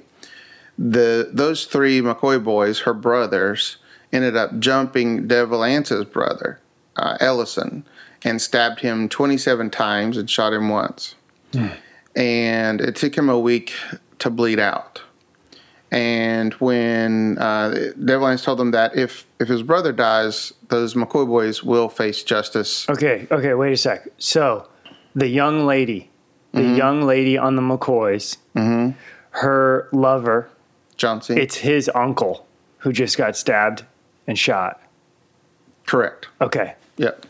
the 0.79 1.31
those 1.33 1.65
three 1.65 2.01
McCoy 2.01 2.43
boys, 2.43 2.81
her 2.81 2.95
brothers, 2.95 3.79
ended 4.13 4.37
up 4.37 4.57
jumping 4.61 5.27
Devil 5.27 5.65
Anse's 5.65 6.05
brother, 6.05 6.61
uh, 6.95 7.17
Ellison, 7.19 7.85
and 8.25 8.41
stabbed 8.43 8.81
him 8.81 9.09
27 9.09 9.71
times 9.71 10.17
and 10.17 10.29
shot 10.29 10.53
him 10.53 10.69
once. 10.69 11.15
And 12.17 12.81
it 12.81 12.97
took 12.97 13.17
him 13.17 13.29
a 13.29 13.39
week 13.39 13.73
to 14.19 14.31
bleed 14.31 14.59
out. 14.59 15.03
And 15.91 16.53
when 16.55 17.39
uh, 17.39 17.93
Devil 18.05 18.27
Anse 18.29 18.45
told 18.45 18.59
them 18.59 18.73
that 18.73 18.95
if 18.97 19.25
if 19.41 19.49
his 19.49 19.63
brother 19.63 19.91
dies, 19.93 20.53
those 20.69 20.93
McCoy 20.95 21.27
boys 21.27 21.63
will 21.65 21.89
face 21.89 22.23
justice. 22.23 22.87
Okay, 22.91 23.27
okay, 23.31 23.55
wait 23.55 23.73
a 23.73 23.77
sec. 23.77 24.07
So, 24.19 24.69
the 25.15 25.29
young 25.29 25.65
lady, 25.65 26.11
the 26.53 26.61
Mm-hmm. 26.61 26.77
young 26.77 27.03
lady 27.03 27.39
on 27.39 27.57
the 27.57 27.63
McCoys, 27.63 28.37
her 29.31 29.89
lover, 29.93 30.51
John 30.99 31.23
C. 31.23 31.35
it's 31.35 31.57
his 31.57 31.91
uncle 31.95 32.47
who 32.79 32.93
just 32.93 33.17
got 33.17 33.35
stabbed 33.37 33.85
and 34.27 34.39
shot. 34.39 34.83
correct. 35.87 36.29
Okay. 36.41 36.75
Yep. 36.99 37.25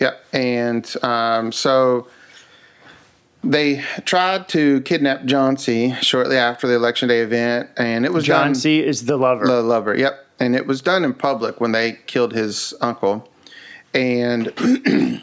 Yep. 0.00 0.24
And 0.32 1.04
um, 1.04 1.52
so 1.52 2.08
they 3.42 3.84
tried 4.04 4.48
to 4.50 4.80
kidnap 4.82 5.24
John 5.24 5.56
C. 5.56 5.94
shortly 6.00 6.36
after 6.36 6.66
the 6.66 6.74
election 6.74 7.08
day 7.08 7.20
event, 7.20 7.70
and 7.76 8.04
it 8.04 8.12
was 8.12 8.24
John 8.24 8.48
done. 8.48 8.54
C 8.54 8.82
is 8.82 9.04
the 9.04 9.16
lover. 9.16 9.46
The 9.46 9.62
lover. 9.62 9.96
Yep. 9.96 10.26
And 10.40 10.56
it 10.56 10.66
was 10.66 10.82
done 10.82 11.04
in 11.04 11.14
public 11.14 11.60
when 11.60 11.72
they 11.72 11.98
killed 12.06 12.32
his 12.32 12.74
uncle, 12.80 13.30
and 13.92 14.52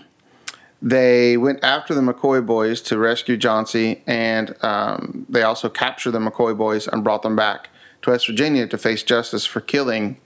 they 0.81 1.37
went 1.37 1.63
after 1.63 1.93
the 1.93 2.01
McCoy 2.01 2.45
boys 2.45 2.81
to 2.83 2.97
rescue 2.97 3.37
John 3.37 3.65
C. 3.65 4.01
And 4.07 4.55
um, 4.63 5.25
they 5.27 5.43
also 5.43 5.67
captured 5.67 6.11
the 6.11 6.19
McCoy 6.19 6.55
boys 6.55 6.87
and 6.87 7.03
brought 7.03 7.23
them 7.23 7.35
back 7.35 7.69
to 8.03 8.11
West 8.11 8.27
Virginia 8.27 8.67
to 8.67 8.77
face 8.77 9.03
justice 9.03 9.45
for 9.45 9.61
killing, 9.61 10.17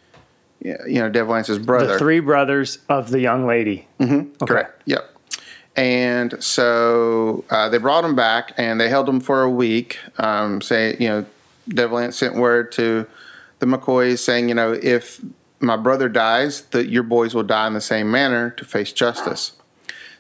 you 0.62 0.99
know, 0.99 1.10
Devil 1.10 1.36
Anse's 1.36 1.60
brother. 1.60 1.93
the 1.93 1.99
three 1.99 2.20
brothers 2.20 2.80
of 2.89 3.12
the 3.12 3.20
young 3.20 3.45
lady. 3.45 3.88
Mm-hmm. 3.99 4.14
Okay. 4.41 4.45
Correct. 4.45 4.82
Yep. 4.86 5.12
And 5.76 6.41
so 6.41 7.43
uh, 7.49 7.70
they 7.70 7.78
brought 7.78 8.06
him 8.06 8.16
back, 8.16 8.53
and 8.58 8.80
they 8.80 8.89
held 8.89 9.10
him 9.10 9.20
for 9.20 9.43
a 9.43 9.49
week. 9.49 9.99
Um, 10.18 10.62
say, 10.62 10.95
you 10.99 11.08
know, 11.08 11.26
Devil 11.68 11.99
Anse 11.99 12.18
sent 12.18 12.36
word 12.36 12.72
to 12.74 13.06
the 13.60 13.66
McCoys 13.66 14.20
saying, 14.20 14.49
you 14.49 14.56
know, 14.56 14.74
if 14.74 15.22
my 15.60 15.76
brother 15.76 16.08
dies, 16.10 16.62
that 16.68 16.88
your 16.88 17.03
boys 17.03 17.34
will 17.34 17.43
die 17.43 17.68
in 17.68 17.74
the 17.74 17.82
same 17.82 18.10
manner 18.10 18.51
to 18.51 18.66
face 18.66 18.91
justice. 18.91 19.53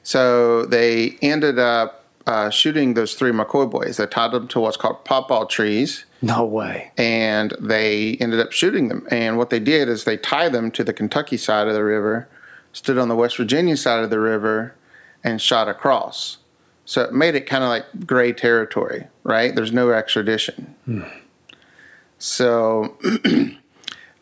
So 0.03 0.65
they 0.65 1.17
ended 1.21 1.57
up 1.59 2.04
uh, 2.27 2.49
shooting 2.49 2.93
those 2.95 3.13
three 3.15 3.31
McCoy 3.31 3.69
boys. 3.69 3.97
They 3.97 4.05
tied 4.07 4.31
them 4.31 4.47
to 4.49 4.59
what's 4.59 4.77
called 4.77 5.05
pawpaw 5.05 5.45
trees 5.45 6.05
No 6.21 6.43
way. 6.45 6.91
and 6.97 7.53
they 7.59 8.17
ended 8.19 8.39
up 8.39 8.51
shooting 8.51 8.87
them. 8.87 9.07
And 9.11 9.37
what 9.37 9.49
they 9.51 9.59
did 9.59 9.89
is 9.89 10.03
they 10.03 10.17
tied 10.17 10.51
them 10.53 10.71
to 10.71 10.83
the 10.83 10.93
Kentucky 10.93 11.37
side 11.37 11.67
of 11.67 11.73
the 11.73 11.83
river, 11.83 12.27
stood 12.73 12.97
on 12.97 13.07
the 13.09 13.15
West 13.15 13.37
Virginia 13.37 13.77
side 13.77 14.03
of 14.03 14.09
the 14.09 14.19
river, 14.19 14.73
and 15.23 15.41
shot 15.41 15.67
across. 15.67 16.37
So 16.85 17.01
it 17.01 17.13
made 17.13 17.35
it 17.35 17.47
kind 17.47 17.63
of 17.63 17.69
like 17.69 17.85
gray 18.07 18.31
territory, 18.33 19.07
right? 19.23 19.55
There's 19.55 19.71
no 19.71 19.91
extradition. 19.91 20.75
So, 22.17 22.97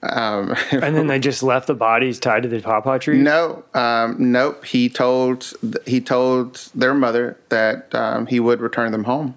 um, 0.03 0.55
And 0.71 0.95
then 0.95 1.07
they 1.07 1.19
just 1.19 1.41
left 1.43 1.67
the 1.67 1.73
bodies 1.73 2.19
tied 2.19 2.43
to 2.43 2.49
the 2.49 2.59
pawpaw 2.61 2.97
tree? 2.99 3.17
no, 3.19 3.63
um, 3.73 4.15
nope. 4.31 4.65
He 4.65 4.89
told 4.89 5.53
he 5.85 6.01
told 6.01 6.55
their 6.75 6.93
mother 6.93 7.37
that 7.49 7.93
um, 7.95 8.25
he 8.27 8.39
would 8.39 8.59
return 8.61 8.91
them 8.91 9.05
home. 9.05 9.35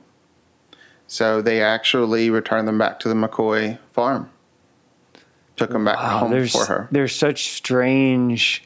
So 1.08 1.40
they 1.40 1.62
actually 1.62 2.30
returned 2.30 2.66
them 2.66 2.78
back 2.78 2.98
to 3.00 3.08
the 3.08 3.14
McCoy 3.14 3.78
farm. 3.92 4.28
Took 5.56 5.70
them 5.70 5.84
back 5.84 5.96
Wow, 5.98 6.18
home 6.18 6.46
for 6.48 6.64
her. 6.66 6.88
there's 6.90 7.14
such 7.14 7.48
strange 7.50 8.64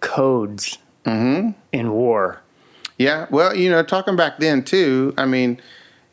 codes 0.00 0.78
Mm-hmm. 1.06 1.50
in 1.72 1.92
war. 1.92 2.40
Yeah, 2.96 3.26
well, 3.30 3.54
you 3.54 3.68
know, 3.70 3.82
talking 3.82 4.16
back 4.16 4.38
then 4.38 4.62
too. 4.64 5.12
I 5.18 5.26
mean, 5.26 5.60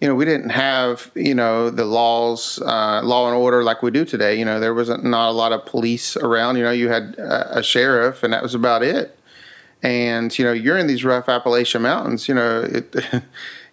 you 0.02 0.08
know, 0.08 0.16
we 0.16 0.26
didn't 0.26 0.50
have 0.50 1.12
you 1.16 1.36
know 1.36 1.70
the 1.70 1.86
laws, 1.86 2.60
uh, 2.66 3.02
law 3.04 3.28
and 3.28 3.38
order 3.38 3.64
like 3.64 3.84
we 3.84 3.92
do 3.92 4.04
today. 4.04 4.38
You 4.38 4.46
know, 4.46 4.60
there 4.60 4.74
wasn't 4.74 5.04
not 5.06 5.30
a 5.30 5.32
lot 5.32 5.54
of 5.54 5.66
police 5.66 6.18
around. 6.18 6.58
You 6.58 6.64
know, 6.64 6.72
you 6.72 6.90
had 6.90 7.16
a, 7.20 7.60
a 7.60 7.64
sheriff, 7.64 8.24
and 8.24 8.34
that 8.34 8.42
was 8.42 8.56
about 8.56 8.82
it. 8.84 9.18
And 9.84 10.38
you 10.38 10.44
know, 10.44 10.52
you're 10.54 10.78
in 10.78 10.88
these 10.88 11.06
rough 11.06 11.30
Appalachian 11.30 11.84
mountains. 11.84 12.28
You 12.28 12.36
know, 12.36 12.62
it. 12.62 12.96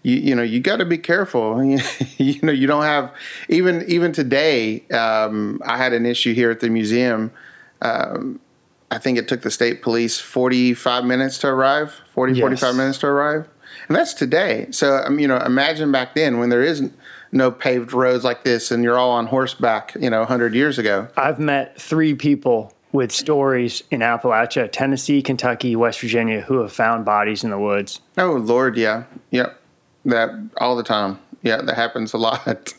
You, 0.04 0.14
you 0.14 0.34
know 0.36 0.44
you 0.44 0.60
got 0.60 0.76
to 0.76 0.84
be 0.84 0.96
careful. 0.96 1.60
you 2.18 2.40
know 2.40 2.52
you 2.52 2.68
don't 2.68 2.84
have 2.84 3.12
even 3.48 3.84
even 3.88 4.12
today. 4.12 4.86
Um, 4.90 5.60
I 5.66 5.76
had 5.76 5.92
an 5.92 6.06
issue 6.06 6.34
here 6.34 6.52
at 6.52 6.60
the 6.60 6.70
museum. 6.70 7.32
Um, 7.82 8.38
I 8.92 8.98
think 8.98 9.18
it 9.18 9.26
took 9.26 9.42
the 9.42 9.50
state 9.50 9.82
police 9.82 10.20
45 10.20 11.04
minutes 11.04 11.38
to 11.38 11.48
arrive, 11.48 12.00
40, 12.14 12.34
Yes. 12.34 12.40
45 12.40 12.76
minutes 12.76 12.98
to 12.98 13.08
arrive. 13.08 13.48
And 13.88 13.96
that's 13.96 14.14
today. 14.14 14.68
So, 14.70 15.02
um, 15.04 15.18
you 15.18 15.26
know, 15.26 15.38
imagine 15.38 15.90
back 15.90 16.14
then 16.14 16.38
when 16.38 16.50
there 16.50 16.62
isn't 16.62 16.96
no 17.32 17.50
paved 17.50 17.92
roads 17.92 18.24
like 18.24 18.44
this 18.44 18.70
and 18.70 18.84
you're 18.84 18.98
all 18.98 19.10
on 19.10 19.26
horseback, 19.26 19.94
you 19.98 20.10
know, 20.10 20.20
100 20.20 20.54
years 20.54 20.78
ago. 20.78 21.08
I've 21.16 21.38
met 21.38 21.80
three 21.80 22.14
people 22.14 22.72
with 22.92 23.12
stories 23.12 23.82
in 23.90 24.00
Appalachia, 24.00 24.70
Tennessee, 24.70 25.22
Kentucky, 25.22 25.76
West 25.76 26.00
Virginia 26.00 26.42
who 26.42 26.60
have 26.60 26.72
found 26.72 27.04
bodies 27.04 27.44
in 27.44 27.50
the 27.50 27.58
woods. 27.58 28.00
Oh, 28.16 28.32
Lord, 28.32 28.76
yeah. 28.76 29.04
Yep. 29.30 29.60
That 30.04 30.30
all 30.58 30.76
the 30.76 30.82
time. 30.82 31.18
Yeah, 31.42 31.62
that 31.62 31.76
happens 31.76 32.12
a 32.14 32.18
lot. 32.18 32.42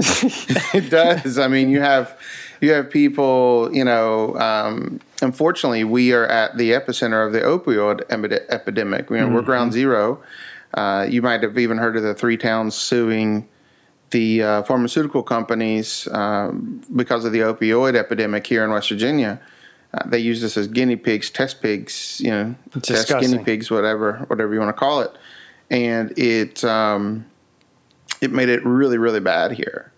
it 0.74 0.90
does. 0.90 1.38
I 1.38 1.48
mean, 1.48 1.70
you 1.70 1.80
have 1.80 2.18
you 2.60 2.72
have 2.72 2.90
people, 2.90 3.70
you 3.72 3.86
know, 3.86 4.36
um, 4.38 5.00
unfortunately, 5.22 5.84
we 5.84 6.12
are 6.12 6.26
at 6.26 6.58
the 6.58 6.72
epicenter 6.72 7.26
of 7.26 7.32
the 7.32 7.40
opioid 7.40 8.02
epidemic. 8.50 9.10
You 9.10 9.18
know, 9.18 9.30
we're 9.30 9.42
ground 9.42 9.72
zero. 9.74 10.22
Uh, 10.74 11.06
you 11.10 11.22
might 11.22 11.42
have 11.44 11.58
even 11.58 11.78
heard 11.78 11.98
of 11.98 12.04
the 12.04 12.14
three 12.14 12.38
towns 12.38 12.76
suing 12.76 13.48
the 14.12 14.42
uh, 14.42 14.64
pharmaceutical 14.64 15.24
companies 15.24 16.08
um, 16.12 16.82
because 16.96 17.26
of 17.26 17.32
the 17.32 17.40
opioid 17.40 17.96
epidemic 17.96 18.46
here 18.46 18.64
in 18.64 18.72
West 18.72 18.90
Virginia. 18.90 19.40
Uh, 19.94 20.08
they 20.08 20.20
use 20.20 20.42
this 20.42 20.58
as 20.58 20.68
guinea 20.68 20.96
pigs, 20.96 21.30
test 21.30 21.62
pigs, 21.62 22.22
you 22.24 22.30
know, 22.30 22.56
test 22.74 22.86
disgusting. 22.86 23.32
guinea 23.32 23.44
pigs, 23.44 23.72
whatever, 23.72 24.24
whatever 24.28 24.54
you 24.54 24.60
want 24.60 24.70
to 24.70 24.80
call 24.80 25.02
it, 25.02 25.12
and 25.72 26.18
it 26.18 26.64
um, 26.64 27.26
it 28.22 28.32
made 28.32 28.50
it 28.50 28.64
really, 28.66 28.98
really 28.98 29.20
bad 29.20 29.52
here. 29.52 29.92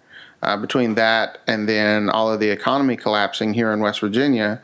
Uh, 0.44 0.58
between 0.58 0.96
that 0.96 1.38
and 1.48 1.70
then 1.70 2.10
all 2.10 2.32
of 2.32 2.40
the 2.40 2.50
economy 2.50 2.96
collapsing 2.96 3.54
here 3.54 3.72
in 3.72 3.80
West 3.80 4.00
Virginia, 4.00 4.60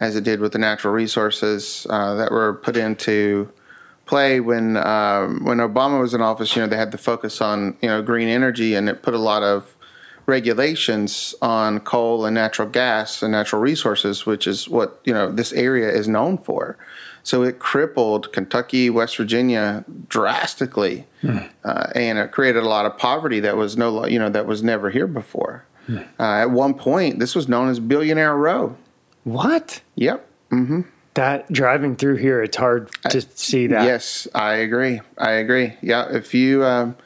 as 0.00 0.16
it 0.16 0.24
did 0.24 0.40
with 0.40 0.52
the 0.52 0.58
natural 0.58 0.94
resources 0.94 1.86
uh, 1.90 2.14
that 2.14 2.30
were 2.30 2.54
put 2.54 2.76
into 2.76 3.50
play 4.08 4.40
when 4.40 4.76
um, 4.76 5.44
when 5.44 5.58
Obama 5.58 6.00
was 6.00 6.14
in 6.14 6.20
office, 6.20 6.56
you 6.56 6.62
know, 6.62 6.68
they 6.68 6.76
had 6.76 6.90
the 6.90 6.98
focus 6.98 7.40
on 7.40 7.76
you 7.82 7.88
know 7.88 8.02
green 8.02 8.28
energy, 8.28 8.74
and 8.74 8.88
it 8.88 9.02
put 9.02 9.14
a 9.14 9.18
lot 9.18 9.42
of 9.42 9.76
regulations 10.26 11.34
on 11.40 11.80
coal 11.80 12.26
and 12.26 12.34
natural 12.34 12.68
gas 12.68 13.22
and 13.22 13.32
natural 13.32 13.62
resources, 13.62 14.26
which 14.26 14.46
is 14.46 14.68
what 14.68 15.00
you 15.04 15.12
know 15.12 15.30
this 15.30 15.52
area 15.52 15.90
is 15.90 16.08
known 16.08 16.38
for. 16.38 16.76
So 17.22 17.42
it 17.42 17.58
crippled 17.58 18.32
Kentucky, 18.32 18.88
West 18.88 19.16
Virginia 19.18 19.84
drastically, 20.08 21.06
uh, 21.64 21.88
and 21.94 22.18
it 22.18 22.32
created 22.32 22.62
a 22.62 22.68
lot 22.68 22.86
of 22.86 22.96
poverty 22.96 23.40
that 23.40 23.56
was 23.56 23.76
no, 23.76 24.06
you 24.06 24.18
know, 24.18 24.30
that 24.30 24.46
was 24.46 24.62
never 24.62 24.88
here 24.88 25.06
before. 25.06 25.64
Uh, 26.18 26.22
at 26.22 26.50
one 26.50 26.72
point, 26.74 27.18
this 27.18 27.34
was 27.34 27.46
known 27.48 27.68
as 27.68 27.80
Billionaire 27.80 28.36
Row. 28.36 28.76
What? 29.24 29.82
Yep. 29.96 30.26
That 31.14 31.50
driving 31.52 31.96
through 31.96 32.16
here, 32.16 32.42
it's 32.42 32.56
hard 32.56 32.90
to 33.10 33.20
see 33.20 33.66
that. 33.68 33.84
Yes, 33.84 34.28
I 34.34 34.54
agree. 34.54 35.00
I 35.16 35.32
agree. 35.32 35.74
Yeah, 35.80 36.08
if 36.10 36.32
you 36.32 36.64
um, 36.64 36.96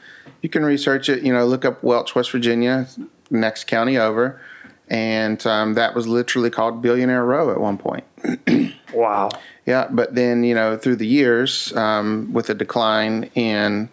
you 0.41 0.49
can 0.49 0.63
research 0.63 1.09
it, 1.09 1.23
you 1.23 1.33
know, 1.33 1.45
look 1.45 1.65
up 1.65 1.83
Welch, 1.83 2.13
West 2.13 2.31
Virginia, 2.31 2.87
next 3.31 3.65
county 3.65 3.97
over, 3.97 4.39
and 4.87 5.45
um, 5.47 5.73
that 5.73 5.95
was 5.95 6.07
literally 6.07 6.51
called 6.51 6.81
Billionaire 6.81 7.25
Row 7.25 7.51
at 7.51 7.59
one 7.59 7.77
point. 7.77 8.03
Wow. 8.93 9.29
Yeah, 9.65 9.87
but 9.89 10.15
then 10.15 10.43
you 10.43 10.53
know 10.53 10.77
through 10.77 10.97
the 10.97 11.07
years, 11.07 11.75
um, 11.75 12.31
with 12.31 12.47
the 12.47 12.53
decline 12.53 13.29
in 13.33 13.89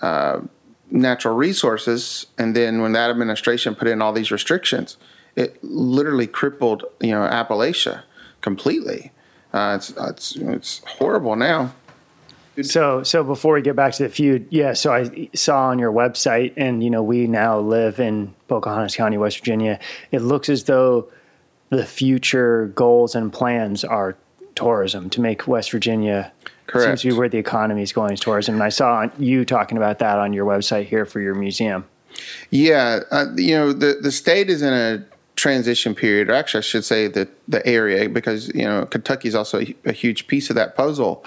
uh, 0.00 0.40
natural 0.90 1.36
resources, 1.36 2.26
and 2.38 2.56
then 2.56 2.82
when 2.82 2.92
that 2.92 3.10
administration 3.10 3.74
put 3.74 3.88
in 3.88 4.02
all 4.02 4.12
these 4.12 4.30
restrictions, 4.30 4.96
it 5.36 5.62
literally 5.62 6.26
crippled 6.26 6.84
you 7.00 7.12
know 7.12 7.20
Appalachia 7.20 8.02
completely. 8.40 9.12
Uh, 9.52 9.74
it's 9.76 9.90
it's 9.90 10.36
it's 10.36 10.82
horrible 10.86 11.36
now. 11.36 11.72
So, 12.62 13.02
so 13.02 13.24
before 13.24 13.54
we 13.54 13.62
get 13.62 13.76
back 13.76 13.94
to 13.94 14.02
the 14.02 14.08
feud, 14.10 14.46
yeah. 14.50 14.74
So 14.74 14.92
I 14.92 15.30
saw 15.34 15.68
on 15.68 15.78
your 15.78 15.92
website, 15.92 16.52
and 16.56 16.84
you 16.84 16.90
know, 16.90 17.02
we 17.02 17.26
now 17.26 17.58
live 17.58 17.98
in 17.98 18.34
Pocahontas 18.48 18.94
County, 18.94 19.16
West 19.16 19.38
Virginia. 19.38 19.80
It 20.10 20.20
looks 20.20 20.48
as 20.48 20.64
though 20.64 21.08
the 21.70 21.86
future 21.86 22.66
goals 22.74 23.14
and 23.14 23.32
plans 23.32 23.84
are 23.84 24.16
tourism 24.54 25.08
to 25.10 25.20
make 25.22 25.48
West 25.48 25.70
Virginia 25.70 26.30
Correct. 26.66 26.86
seems 26.86 27.02
to 27.02 27.08
be 27.08 27.14
where 27.14 27.28
the 27.28 27.38
economy 27.38 27.82
is 27.82 27.92
going 27.92 28.12
is 28.12 28.20
tourism. 28.20 28.56
And 28.56 28.62
I 28.62 28.68
saw 28.68 29.08
you 29.18 29.46
talking 29.46 29.78
about 29.78 29.98
that 30.00 30.18
on 30.18 30.34
your 30.34 30.44
website 30.44 30.86
here 30.86 31.06
for 31.06 31.20
your 31.20 31.34
museum. 31.34 31.86
Yeah, 32.50 33.00
uh, 33.10 33.26
you 33.36 33.54
know 33.54 33.72
the 33.72 33.98
the 34.00 34.12
state 34.12 34.50
is 34.50 34.60
in 34.60 34.72
a 34.72 35.04
transition 35.42 35.92
period, 35.92 36.30
or 36.30 36.34
actually, 36.34 36.58
I 36.58 36.62
should 36.62 36.84
say 36.84 37.08
the 37.08 37.28
the 37.48 37.66
area, 37.66 38.08
because 38.08 38.48
you 38.54 38.64
know 38.64 38.86
Kentucky 38.86 39.26
is 39.26 39.34
also 39.34 39.60
a, 39.60 39.74
a 39.84 39.92
huge 39.92 40.28
piece 40.28 40.50
of 40.50 40.56
that 40.56 40.76
puzzle. 40.76 41.24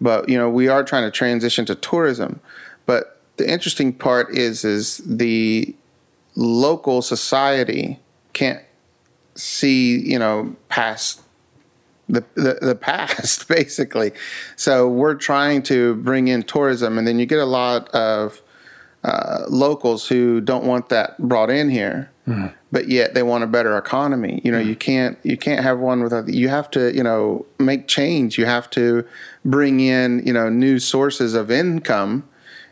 But 0.00 0.28
you 0.28 0.38
know 0.38 0.48
we 0.48 0.68
are 0.68 0.84
trying 0.84 1.02
to 1.02 1.10
transition 1.10 1.66
to 1.66 1.74
tourism. 1.74 2.40
But 2.86 3.20
the 3.38 3.50
interesting 3.50 3.92
part 3.92 4.32
is 4.34 4.64
is 4.64 4.98
the 4.98 5.74
local 6.36 7.02
society 7.02 7.98
can't 8.34 8.62
see 9.34 9.98
you 9.98 10.18
know 10.18 10.54
past 10.68 11.22
the, 12.08 12.22
the, 12.34 12.58
the 12.62 12.74
past 12.74 13.48
basically 13.58 14.12
so 14.54 14.88
we're 14.88 15.14
trying 15.14 15.62
to 15.62 15.96
bring 15.96 16.28
in 16.28 16.42
tourism 16.42 16.98
and 16.98 17.06
then 17.06 17.18
you 17.18 17.26
get 17.26 17.38
a 17.38 17.46
lot 17.46 17.88
of 17.88 18.42
uh, 19.02 19.44
locals 19.48 20.06
who 20.06 20.40
don't 20.40 20.64
want 20.64 20.88
that 20.90 21.18
brought 21.18 21.50
in 21.50 21.68
here 21.70 22.10
mm. 22.26 22.52
but 22.72 22.88
yet 22.88 23.14
they 23.14 23.22
want 23.22 23.44
a 23.44 23.46
better 23.46 23.76
economy 23.76 24.40
you 24.44 24.52
know 24.52 24.60
mm. 24.60 24.66
you 24.66 24.76
can't 24.76 25.18
you 25.22 25.36
can't 25.36 25.62
have 25.62 25.78
one 25.78 26.02
without 26.02 26.28
you 26.28 26.48
have 26.48 26.70
to 26.70 26.94
you 26.94 27.02
know 27.02 27.44
make 27.58 27.86
change 27.88 28.38
you 28.38 28.46
have 28.46 28.68
to 28.70 29.06
bring 29.44 29.80
in 29.80 30.22
you 30.26 30.32
know 30.32 30.48
new 30.48 30.78
sources 30.78 31.34
of 31.34 31.50
income 31.50 32.28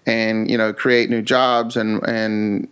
and 0.06 0.50
you 0.50 0.58
know 0.58 0.72
create 0.72 1.10
new 1.10 1.22
jobs 1.22 1.76
and 1.76 2.02
and 2.06 2.68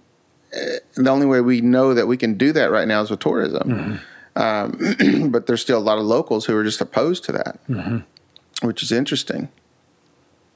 uh, 0.54 0.76
the 0.94 1.10
only 1.10 1.26
way 1.26 1.40
we 1.40 1.60
know 1.60 1.94
that 1.94 2.06
we 2.06 2.16
can 2.16 2.34
do 2.34 2.52
that 2.52 2.70
right 2.70 2.86
now 2.86 3.00
is 3.00 3.10
with 3.10 3.20
tourism. 3.20 3.98
Mm-hmm. 4.36 5.22
Um, 5.24 5.30
but 5.30 5.46
there's 5.46 5.62
still 5.62 5.78
a 5.78 5.80
lot 5.80 5.98
of 5.98 6.04
locals 6.04 6.44
who 6.44 6.56
are 6.56 6.64
just 6.64 6.80
opposed 6.80 7.24
to 7.24 7.32
that, 7.32 7.58
mm-hmm. 7.68 8.66
which 8.66 8.82
is 8.82 8.92
interesting. 8.92 9.48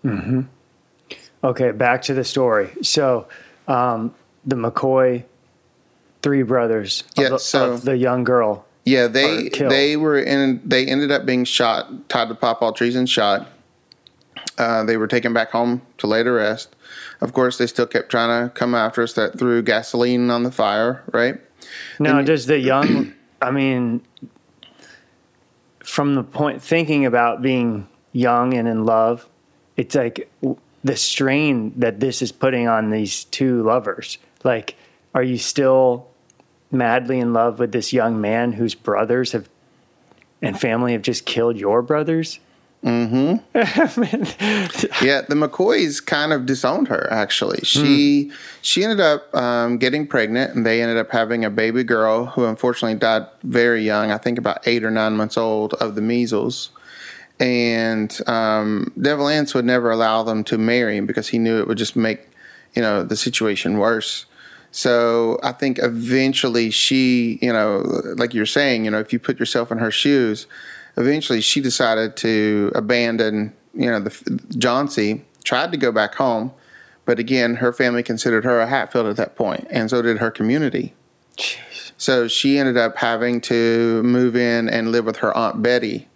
Mm-hmm. 0.05 0.43
Okay, 1.45 1.71
back 1.71 2.03
to 2.03 2.15
the 2.15 2.25
story. 2.25 2.71
So, 2.83 3.27
um, 3.69 4.15
the 4.45 4.57
McCoy 4.57 5.25
three 6.27 6.43
brothers 6.43 7.05
of, 7.17 7.23
yeah, 7.23 7.37
so, 7.37 7.75
of 7.75 7.85
the 7.85 7.97
young 7.97 8.25
girl. 8.25 8.67
Yeah, 8.85 9.07
they 9.07 9.49
they 9.49 9.97
were 9.97 10.19
in. 10.19 10.61
They 10.65 10.85
ended 10.85 11.13
up 11.13 11.25
being 11.25 11.45
shot, 11.45 12.09
tied 12.09 12.29
to 12.31 12.35
pawpaw 12.35 12.73
trees 12.73 12.97
and 12.97 13.09
shot. 13.09 13.47
Uh, 14.59 14.83
they 14.83 14.97
were 14.97 15.07
taken 15.07 15.33
back 15.33 15.53
home 15.53 15.83
to 15.99 16.09
lay 16.09 16.25
to 16.25 16.33
rest. 16.33 16.75
Of 17.21 17.33
course, 17.33 17.59
they 17.59 17.69
still 17.69 17.87
kept 17.87 18.11
trying 18.11 18.49
to 18.49 18.53
come 18.53 18.75
after 18.75 19.05
us. 19.05 19.13
That 19.13 19.39
threw 19.39 19.63
gasoline 19.63 20.29
on 20.31 20.43
the 20.43 20.51
fire, 20.51 21.05
right? 21.13 21.41
Now, 22.01 22.19
and, 22.19 22.27
does 22.27 22.47
the 22.47 22.59
young? 22.59 23.15
I 23.41 23.53
mean, 23.53 24.03
from 25.85 26.17
the 26.17 26.25
point 26.25 26.61
thinking 26.61 27.07
about 27.07 27.41
being 27.41 27.87
young 28.11 28.53
and 28.53 28.67
in 28.67 28.85
love, 28.85 29.29
it's 29.77 29.95
like 29.95 30.29
the 30.83 30.97
strain 30.97 31.73
that 31.77 32.01
this 32.01 32.21
is 32.21 32.33
putting 32.33 32.67
on 32.67 32.91
these 32.91 33.23
two 33.23 33.63
lovers. 33.63 34.19
Like, 34.43 34.75
are 35.15 35.23
you 35.23 35.39
still 35.39 36.09
madly 36.71 37.19
in 37.19 37.33
love 37.33 37.59
with 37.59 37.73
this 37.73 37.93
young 37.93 38.21
man 38.21 38.53
whose 38.53 38.75
brothers 38.75 39.33
have 39.33 39.49
and 40.43 40.61
family 40.61 40.93
have 40.93 41.03
just 41.03 41.25
killed 41.25 41.57
your 41.57 41.83
brothers? 41.83 42.41
Mm-hmm. 42.85 43.39
yeah, 45.05 45.23
the 45.23 45.35
McCoys 45.35 46.05
kind 46.05 46.33
of 46.33 46.47
disowned 46.47 46.89
her. 46.89 47.11
Actually, 47.11 47.59
she 47.65 48.31
mm. 48.31 48.33
she 48.63 48.85
ended 48.85 49.01
up 49.01 49.35
um, 49.35 49.79
getting 49.79 50.07
pregnant, 50.07 50.55
and 50.55 50.65
they 50.65 50.83
ended 50.83 50.97
up 50.97 51.11
having 51.11 51.45
a 51.45 51.51
baby 51.51 51.83
girl 51.83 52.27
who 52.27 52.45
unfortunately 52.45 52.97
died 52.97 53.27
very 53.43 53.83
young. 53.83 54.13
I 54.13 54.19
think 54.19 54.39
about 54.39 54.67
eight 54.69 54.85
or 54.85 54.91
nine 54.91 55.17
months 55.17 55.37
old 55.37 55.75
of 55.75 55.95
the 55.95 56.01
measles. 56.01 56.71
And 57.41 58.19
um, 58.27 58.93
Devil 59.01 59.29
Anse 59.29 59.53
would 59.55 59.65
never 59.65 59.91
allow 59.91 60.23
them 60.23 60.45
to 60.45 60.57
marry 60.57 60.97
him 60.97 61.07
because 61.07 61.29
he 61.29 61.39
knew 61.39 61.59
it 61.59 61.69
would 61.69 61.79
just 61.79 61.97
make 61.97 62.29
you 62.75 62.83
know 62.83 63.03
the 63.03 63.17
situation 63.17 63.79
worse. 63.79 64.27
So 64.77 65.39
I 65.43 65.53
think 65.53 65.79
eventually 65.79 66.71
she, 66.71 67.39
you 67.41 67.53
know, 67.53 67.79
like 68.17 68.35
you're 68.35 68.45
saying, 68.45 68.85
you 68.85 68.91
know, 68.91 68.99
if 68.99 69.13
you 69.13 69.19
put 69.19 69.39
yourself 69.39 69.73
in 69.73 69.79
her 69.79 69.91
shoes 69.91 70.47
eventually 70.97 71.41
she 71.41 71.61
decided 71.61 72.17
to 72.19 72.73
abandon, 72.75 73.55
you 73.75 73.91
know, 73.91 74.01
the 74.01 74.11
Johnse, 74.59 75.21
tried 75.45 75.73
to 75.73 75.79
go 75.79 75.93
back 75.93 76.15
home, 76.15 76.53
but 77.05 77.19
again, 77.19 77.57
her 77.57 77.73
family 77.73 78.03
considered 78.03 78.45
her 78.45 78.61
a 78.61 78.67
Hatfield 78.67 79.07
at 79.07 79.17
that 79.17 79.37
point, 79.37 79.67
and 79.71 79.91
so 79.91 80.03
did 80.03 80.19
her 80.19 80.31
community. 80.31 80.95
Jeez. 81.37 81.93
So 81.99 82.29
she 82.29 82.59
ended 82.59 82.77
up 82.77 82.97
having 82.97 83.41
to 83.43 84.03
move 84.03 84.37
in 84.37 84.69
and 84.69 84.93
live 84.93 85.05
with 85.05 85.19
her 85.19 85.37
aunt 85.37 85.63
Betty 85.63 86.09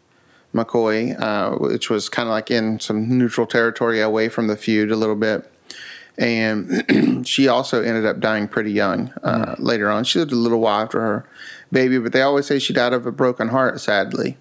McCoy, 0.54 1.18
uh, 1.20 1.56
which 1.56 1.88
was 1.88 2.08
kind 2.08 2.28
of 2.28 2.32
like 2.32 2.50
in 2.50 2.80
some 2.80 3.18
neutral 3.18 3.46
territory 3.46 4.00
away 4.00 4.28
from 4.28 4.46
the 4.48 4.56
feud 4.56 4.90
a 4.90 4.96
little 4.96 5.14
bit. 5.14 5.49
And 6.20 7.26
she 7.26 7.48
also 7.48 7.82
ended 7.82 8.04
up 8.04 8.20
dying 8.20 8.46
pretty 8.46 8.72
young 8.72 9.12
uh, 9.22 9.54
mm. 9.54 9.56
later 9.58 9.90
on. 9.90 10.04
She 10.04 10.18
lived 10.18 10.32
a 10.32 10.36
little 10.36 10.60
while 10.60 10.82
after 10.82 11.00
her 11.00 11.28
baby, 11.72 11.98
but 11.98 12.12
they 12.12 12.20
always 12.20 12.46
say 12.46 12.58
she 12.58 12.74
died 12.74 12.92
of 12.92 13.06
a 13.06 13.12
broken 13.12 13.48
heart, 13.48 13.80
sadly. 13.80 14.36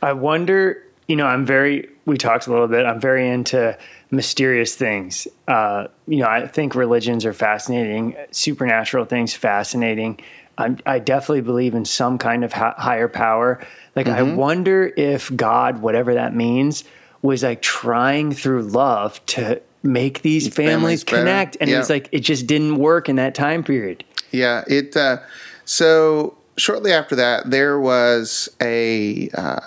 I 0.00 0.12
wonder, 0.12 0.82
you 1.08 1.16
know, 1.16 1.26
I'm 1.26 1.44
very, 1.44 1.88
we 2.06 2.16
talked 2.16 2.46
a 2.46 2.50
little 2.50 2.68
bit, 2.68 2.86
I'm 2.86 3.00
very 3.00 3.28
into 3.28 3.76
mysterious 4.12 4.76
things. 4.76 5.26
Uh, 5.48 5.88
you 6.06 6.18
know, 6.18 6.28
I 6.28 6.46
think 6.46 6.76
religions 6.76 7.26
are 7.26 7.32
fascinating, 7.32 8.16
supernatural 8.30 9.04
things 9.04 9.34
fascinating. 9.34 10.20
I'm, 10.56 10.78
i 10.86 10.98
definitely 10.98 11.42
believe 11.42 11.74
in 11.74 11.84
some 11.84 12.18
kind 12.18 12.44
of 12.44 12.52
ha- 12.52 12.74
higher 12.78 13.08
power. 13.08 13.64
Like, 13.96 14.06
mm-hmm. 14.06 14.16
I 14.16 14.34
wonder 14.34 14.92
if 14.96 15.34
God, 15.34 15.82
whatever 15.82 16.14
that 16.14 16.34
means, 16.34 16.84
was 17.22 17.42
like 17.42 17.60
trying 17.60 18.32
through 18.32 18.62
love 18.62 19.24
to 19.26 19.60
make 19.82 20.22
these 20.22 20.48
families, 20.48 21.02
families 21.02 21.04
connect. 21.04 21.56
And 21.60 21.70
yeah. 21.70 21.80
it's 21.80 21.90
like, 21.90 22.08
it 22.12 22.20
just 22.20 22.46
didn't 22.46 22.76
work 22.76 23.08
in 23.08 23.16
that 23.16 23.34
time 23.34 23.62
period. 23.62 24.04
Yeah. 24.30 24.64
It, 24.66 24.96
uh, 24.96 25.18
so 25.64 26.36
shortly 26.56 26.92
after 26.92 27.14
that, 27.16 27.50
there 27.50 27.78
was 27.78 28.48
a, 28.60 29.30
uh, 29.30 29.60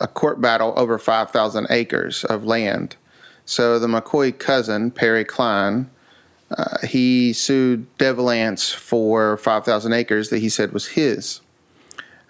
a 0.00 0.08
court 0.08 0.40
battle 0.40 0.72
over 0.76 0.98
5,000 0.98 1.66
acres 1.70 2.24
of 2.24 2.44
land. 2.44 2.96
So 3.44 3.78
the 3.78 3.86
McCoy 3.86 4.36
cousin, 4.38 4.90
Perry 4.90 5.24
Cline, 5.24 5.90
uh, 6.56 6.78
he 6.86 7.32
sued 7.32 7.86
Devil 7.98 8.30
Anse 8.30 8.72
for 8.72 9.36
5,000 9.36 9.92
acres 9.92 10.30
that 10.30 10.38
he 10.38 10.48
said 10.48 10.72
was 10.72 10.88
his. 10.88 11.40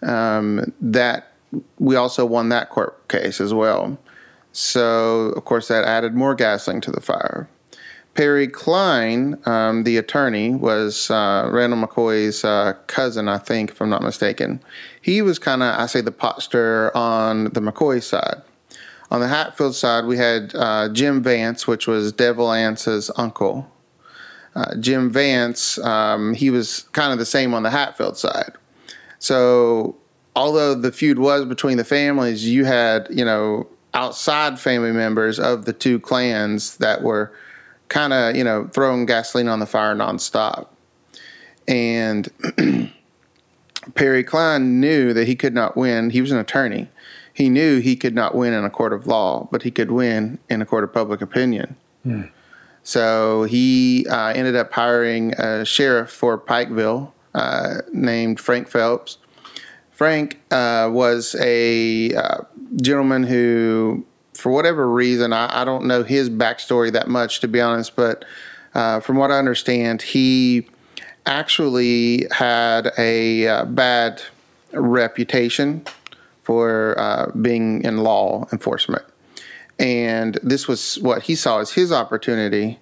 Um, 0.03 0.73
that 0.81 1.33
we 1.79 1.97
also 1.97 2.25
won 2.25 2.49
that 2.51 2.71
court 2.71 3.09
case 3.09 3.41
as 3.41 3.53
well. 3.53 3.99
So, 4.53 5.27
of 5.37 5.45
course, 5.45 5.69
that 5.69 5.85
added 5.85 6.15
more 6.15 6.35
gasoline 6.35 6.81
to 6.83 6.91
the 6.91 7.01
fire. 7.01 7.49
Perry 8.15 8.49
Cline, 8.49 9.39
um, 9.47 9.85
the 9.85 9.97
attorney, 9.97 10.51
was 10.51 11.11
uh, 11.11 11.49
Randall 11.53 11.87
McCoy's 11.87 12.45
uh, 12.45 12.75
cousin, 12.89 13.29
I 13.29 13.39
think, 13.39 13.71
if 13.71 13.81
I'm 13.81 13.89
not 13.89 14.03
mistaken. 14.03 14.61
He 15.01 15.23
was 15.23 15.39
kind 15.39 15.63
of, 15.63 15.79
I 15.79 15.87
say, 15.87 16.01
the 16.01 16.11
pot 16.11 16.55
on 16.95 17.45
the 17.45 17.61
McCoy 17.61 18.03
side. 18.03 18.43
On 19.11 19.21
the 19.21 19.29
Hatfield 19.29 19.75
side, 19.75 20.05
we 20.05 20.17
had 20.17 20.53
uh, 20.55 20.89
Jim 20.89 21.23
Vance, 21.23 21.67
which 21.67 21.87
was 21.87 22.13
Devil 22.13 22.53
Anse's 22.53 23.11
uncle. 23.17 23.71
Uh, 24.55 24.75
Jim 24.77 25.11
Vance, 25.11 25.79
um, 25.79 26.35
he 26.35 26.51
was 26.51 26.83
kind 26.93 27.13
of 27.13 27.19
the 27.19 27.27
same 27.27 27.55
on 27.55 27.63
the 27.63 27.71
Hatfield 27.71 28.17
side. 28.17 28.53
So, 29.19 29.97
although 30.35 30.75
the 30.75 30.93
feud 30.93 31.19
was 31.19 31.45
between 31.45 31.77
the 31.77 31.85
families, 31.85 32.49
you 32.49 32.65
had, 32.65 33.07
you 33.11 33.25
know, 33.25 33.69
outside 33.95 34.59
family 34.59 34.93
members 34.93 35.39
of 35.39 35.65
the 35.65 35.73
two 35.73 35.99
clans 36.01 36.77
that 36.79 37.03
were– 37.03 37.33
kind 37.91 38.13
of, 38.15 38.35
you 38.35 38.43
know, 38.43 38.67
throwing 38.73 39.05
gasoline 39.05 39.49
on 39.49 39.59
the 39.59 39.67
fire 39.67 39.95
nonstop. 39.95 40.69
And 41.69 42.31
Perry 43.95 44.25
Cline 44.25 44.81
knew 44.81 45.13
that 45.13 45.27
he 45.27 45.37
could 45.37 45.53
not 45.53 45.77
win. 45.77 46.11
He 46.11 46.23
was 46.23 46.33
an 46.33 46.39
attorney. 46.39 46.89
He 47.35 47.51
knew 47.51 47.81
he 47.81 47.97
could 47.97 48.15
not 48.15 48.35
win 48.35 48.55
in 48.55 48.65
a 48.65 48.71
court 48.71 48.93
of 48.93 49.07
law, 49.07 49.49
but 49.51 49.63
he 49.63 49.71
could 49.71 49.91
win 49.91 50.39
in 50.49 50.63
a 50.63 50.67
court 50.67 50.85
of 50.85 50.93
public 50.93 51.21
opinion. 51.21 51.77
Hmm. 52.03 52.23
So 52.83 53.45
he 53.45 54.07
uh, 54.09 54.29
ended 54.29 54.57
up 54.57 54.73
hiring 54.73 55.35
a 55.35 55.65
sheriff 55.65 56.11
for 56.11 56.39
Pikeville 56.39 57.13
uh, 57.35 57.83
named 57.93 58.41
Frank 58.41 58.69
Phillips. 58.69 59.19
Frank 59.91 60.41
uh, 60.51 60.89
was 60.91 61.37
a 61.41 62.15
uh, 62.15 62.39
gentleman 62.77 63.25
who 63.25 64.05
for 64.35 64.51
whatever 64.51 64.89
reason, 64.89 65.33
I, 65.33 65.63
I, 65.63 65.65
don't 65.65 65.87
know 65.87 66.03
his 66.03 66.31
backstory 66.31 66.93
that 66.93 67.09
much, 67.09 67.41
to 67.41 67.49
be 67.49 67.61
honest, 67.61 67.95
but 67.95 68.25
uh, 68.75 69.01
from 69.01 69.17
what 69.17 69.31
I 69.31 69.39
understand, 69.39 70.03
he 70.03 70.69
actually 71.27 72.27
had 72.31 72.93
a 72.97 73.47
uh, 73.47 73.65
bad 73.67 74.23
reputation 74.73 75.85
for 76.43 76.99
uh, 76.99 77.31
being 77.33 77.83
in 77.85 77.99
law 77.99 78.47
enforcement. 78.53 79.05
And 79.79 80.39
this 80.43 80.67
was 80.67 80.99
what 81.01 81.23
he 81.25 81.35
saw 81.35 81.59
as 81.59 81.73
his 81.73 81.93
opportunity 81.93 82.79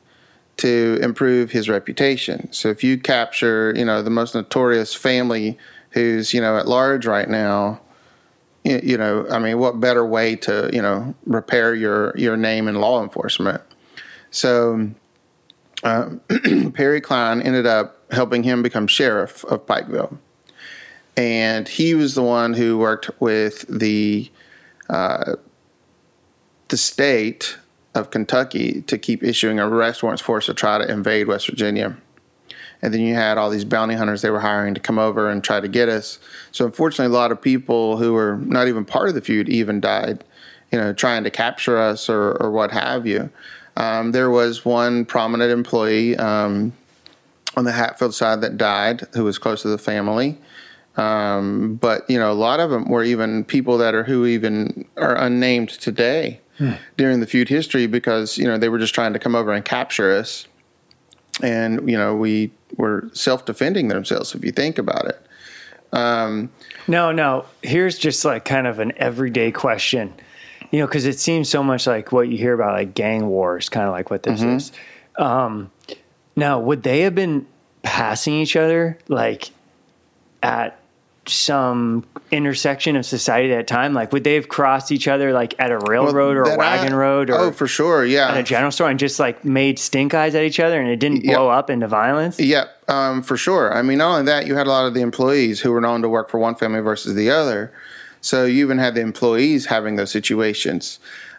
to 0.58 0.98
improve 1.02 1.50
his 1.52 1.68
reputation. 1.68 2.52
So 2.52 2.68
if 2.68 2.82
you 2.82 2.98
capture, 2.98 3.72
you 3.76 3.84
know, 3.84 4.02
the 4.02 4.10
most 4.10 4.34
notorious 4.34 4.94
family 4.94 5.56
who's, 5.90 6.34
you 6.34 6.40
know, 6.40 6.56
at 6.58 6.66
large 6.66 7.06
right 7.06 7.28
now, 7.28 7.80
you 8.68 8.96
know, 8.98 9.26
I 9.30 9.38
mean, 9.38 9.58
what 9.58 9.80
better 9.80 10.04
way 10.04 10.36
to 10.36 10.70
you 10.72 10.82
know 10.82 11.14
repair 11.26 11.74
your 11.74 12.16
your 12.16 12.36
name 12.36 12.68
in 12.68 12.76
law 12.76 13.02
enforcement? 13.02 13.62
So 14.30 14.90
uh, 15.82 16.10
Perry 16.74 17.00
Cline 17.00 17.40
ended 17.40 17.66
up 17.66 18.12
helping 18.12 18.42
him 18.42 18.62
become 18.62 18.86
sheriff 18.86 19.44
of 19.44 19.66
Pikeville, 19.66 20.18
and 21.16 21.68
he 21.68 21.94
was 21.94 22.14
the 22.14 22.22
one 22.22 22.54
who 22.54 22.78
worked 22.78 23.10
with 23.20 23.64
the 23.68 24.30
uh, 24.88 25.34
the 26.68 26.76
state 26.76 27.58
of 27.94 28.10
Kentucky 28.10 28.82
to 28.82 28.98
keep 28.98 29.22
issuing 29.22 29.58
arrest 29.58 30.02
warrants 30.02 30.22
for 30.22 30.38
us 30.38 30.46
to 30.46 30.54
try 30.54 30.78
to 30.78 30.90
invade 30.90 31.26
West 31.26 31.48
Virginia. 31.48 31.96
And 32.82 32.94
then 32.94 33.00
you 33.00 33.14
had 33.14 33.38
all 33.38 33.50
these 33.50 33.64
bounty 33.64 33.94
hunters 33.94 34.22
they 34.22 34.30
were 34.30 34.40
hiring 34.40 34.74
to 34.74 34.80
come 34.80 34.98
over 34.98 35.28
and 35.28 35.42
try 35.42 35.60
to 35.60 35.68
get 35.68 35.88
us. 35.88 36.18
So 36.52 36.64
unfortunately, 36.64 37.14
a 37.14 37.18
lot 37.18 37.32
of 37.32 37.40
people 37.40 37.96
who 37.96 38.12
were 38.12 38.36
not 38.36 38.68
even 38.68 38.84
part 38.84 39.08
of 39.08 39.14
the 39.14 39.20
feud 39.20 39.48
even 39.48 39.80
died, 39.80 40.24
you 40.70 40.78
know, 40.78 40.92
trying 40.92 41.24
to 41.24 41.30
capture 41.30 41.78
us 41.78 42.08
or, 42.08 42.32
or 42.40 42.50
what 42.50 42.70
have 42.70 43.06
you. 43.06 43.30
Um, 43.76 44.12
there 44.12 44.30
was 44.30 44.64
one 44.64 45.04
prominent 45.04 45.50
employee 45.50 46.16
um, 46.16 46.72
on 47.56 47.64
the 47.64 47.72
Hatfield 47.72 48.14
side 48.14 48.40
that 48.40 48.56
died 48.56 49.06
who 49.14 49.24
was 49.24 49.38
close 49.38 49.62
to 49.62 49.68
the 49.68 49.78
family. 49.78 50.38
Um, 50.96 51.76
but 51.76 52.08
you 52.10 52.18
know, 52.18 52.30
a 52.30 52.34
lot 52.34 52.58
of 52.58 52.70
them 52.70 52.88
were 52.88 53.04
even 53.04 53.44
people 53.44 53.78
that 53.78 53.94
are 53.94 54.02
who 54.02 54.26
even 54.26 54.84
are 54.96 55.16
unnamed 55.16 55.68
today 55.68 56.40
hmm. 56.58 56.72
during 56.96 57.20
the 57.20 57.26
feud 57.26 57.48
history 57.48 57.86
because 57.86 58.36
you 58.36 58.44
know 58.44 58.58
they 58.58 58.68
were 58.68 58.80
just 58.80 58.94
trying 58.94 59.12
to 59.12 59.18
come 59.20 59.36
over 59.36 59.52
and 59.52 59.64
capture 59.64 60.12
us, 60.12 60.48
and 61.42 61.88
you 61.88 61.96
know 61.96 62.14
we 62.14 62.50
were 62.76 63.08
self 63.12 63.44
defending 63.44 63.88
themselves 63.88 64.34
if 64.34 64.44
you 64.44 64.52
think 64.52 64.78
about 64.78 65.06
it. 65.06 65.24
Um, 65.92 66.50
no, 66.86 67.12
no. 67.12 67.46
Here's 67.62 67.98
just 67.98 68.24
like 68.24 68.44
kind 68.44 68.66
of 68.66 68.78
an 68.78 68.92
everyday 68.96 69.50
question, 69.50 70.12
you 70.70 70.80
know, 70.80 70.86
because 70.86 71.06
it 71.06 71.18
seems 71.18 71.48
so 71.48 71.62
much 71.62 71.86
like 71.86 72.12
what 72.12 72.28
you 72.28 72.36
hear 72.36 72.52
about 72.52 72.74
like 72.74 72.94
gang 72.94 73.26
wars, 73.28 73.68
kind 73.68 73.86
of 73.86 73.92
like 73.92 74.10
what 74.10 74.22
this 74.22 74.40
mm-hmm. 74.40 74.56
is. 74.56 74.72
Um, 75.16 75.70
now, 76.36 76.60
would 76.60 76.82
they 76.82 77.00
have 77.00 77.14
been 77.14 77.46
passing 77.82 78.34
each 78.34 78.54
other 78.54 78.98
like 79.08 79.50
at 80.42 80.80
some 81.30 82.04
intersection 82.30 82.96
of 82.96 83.06
society 83.06 83.52
at 83.52 83.60
a 83.60 83.64
time? 83.64 83.94
Like, 83.94 84.12
would 84.12 84.24
they 84.24 84.34
have 84.34 84.48
crossed 84.48 84.92
each 84.92 85.08
other 85.08 85.32
like 85.32 85.54
at 85.58 85.70
a 85.70 85.78
railroad 85.78 86.36
well, 86.36 86.48
or 86.48 86.54
a 86.54 86.58
wagon 86.58 86.92
I, 86.92 86.96
road 86.96 87.30
or 87.30 87.38
oh, 87.38 87.52
for 87.52 87.66
sure, 87.66 88.04
yeah, 88.04 88.30
at 88.30 88.38
a 88.38 88.42
general 88.42 88.70
store 88.70 88.90
and 88.90 88.98
just 88.98 89.18
like 89.18 89.44
made 89.44 89.78
stink 89.78 90.14
eyes 90.14 90.34
at 90.34 90.44
each 90.44 90.60
other 90.60 90.80
and 90.80 90.90
it 90.90 90.96
didn't 90.98 91.24
yep. 91.24 91.36
blow 91.36 91.48
up 91.48 91.70
into 91.70 91.88
violence? 91.88 92.38
Yep, 92.38 92.90
um, 92.90 93.22
for 93.22 93.36
sure. 93.36 93.72
I 93.72 93.82
mean, 93.82 93.98
not 93.98 94.12
only 94.12 94.24
that, 94.26 94.46
you 94.46 94.54
had 94.54 94.66
a 94.66 94.70
lot 94.70 94.86
of 94.86 94.94
the 94.94 95.00
employees 95.00 95.60
who 95.60 95.72
were 95.72 95.80
known 95.80 96.02
to 96.02 96.08
work 96.08 96.28
for 96.28 96.38
one 96.38 96.54
family 96.54 96.80
versus 96.80 97.14
the 97.14 97.30
other. 97.30 97.72
So 98.20 98.44
you 98.44 98.64
even 98.64 98.78
had 98.78 98.94
the 98.94 99.00
employees 99.00 99.66
having 99.66 99.96
those 99.96 100.10
situations. 100.10 100.98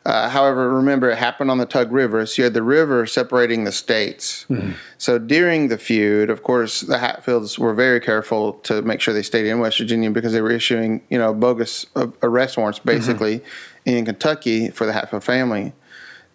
Uh, 0.10 0.28
however, 0.28 0.68
remember 0.72 1.12
it 1.12 1.20
happened 1.20 1.52
on 1.52 1.60
the 1.60 1.68
Tug 1.68 1.92
River, 1.92 2.26
so 2.26 2.42
you 2.42 2.44
had 2.46 2.56
the 2.56 2.64
river 2.64 3.06
separating 3.06 3.66
the 3.66 3.72
states. 3.72 4.48
Mm-hmm. 4.50 4.72
So 4.98 5.20
during 5.20 5.68
the 5.68 5.78
feud, 5.78 6.32
of 6.32 6.42
course, 6.42 6.82
the 6.82 6.98
Hatfields 6.98 7.60
were 7.60 7.76
very 7.76 8.00
careful 8.00 8.54
to 8.64 8.82
make 8.82 9.02
sure 9.02 9.14
they 9.14 9.22
stayed 9.22 9.46
in 9.46 9.60
West 9.60 9.78
Virginia 9.78 10.10
because 10.10 10.34
they 10.34 10.42
were 10.42 10.50
issuing, 10.50 11.04
you 11.12 11.20
know, 11.20 11.32
bogus 11.36 11.86
uh, 11.96 12.08
arrest 12.24 12.58
warrants 12.58 12.80
basically 12.80 13.38
mm-hmm. 13.38 13.90
in 13.98 14.06
Kentucky 14.06 14.72
for 14.72 14.88
the 14.88 14.94
Hatfield 14.94 15.24
family. 15.24 15.74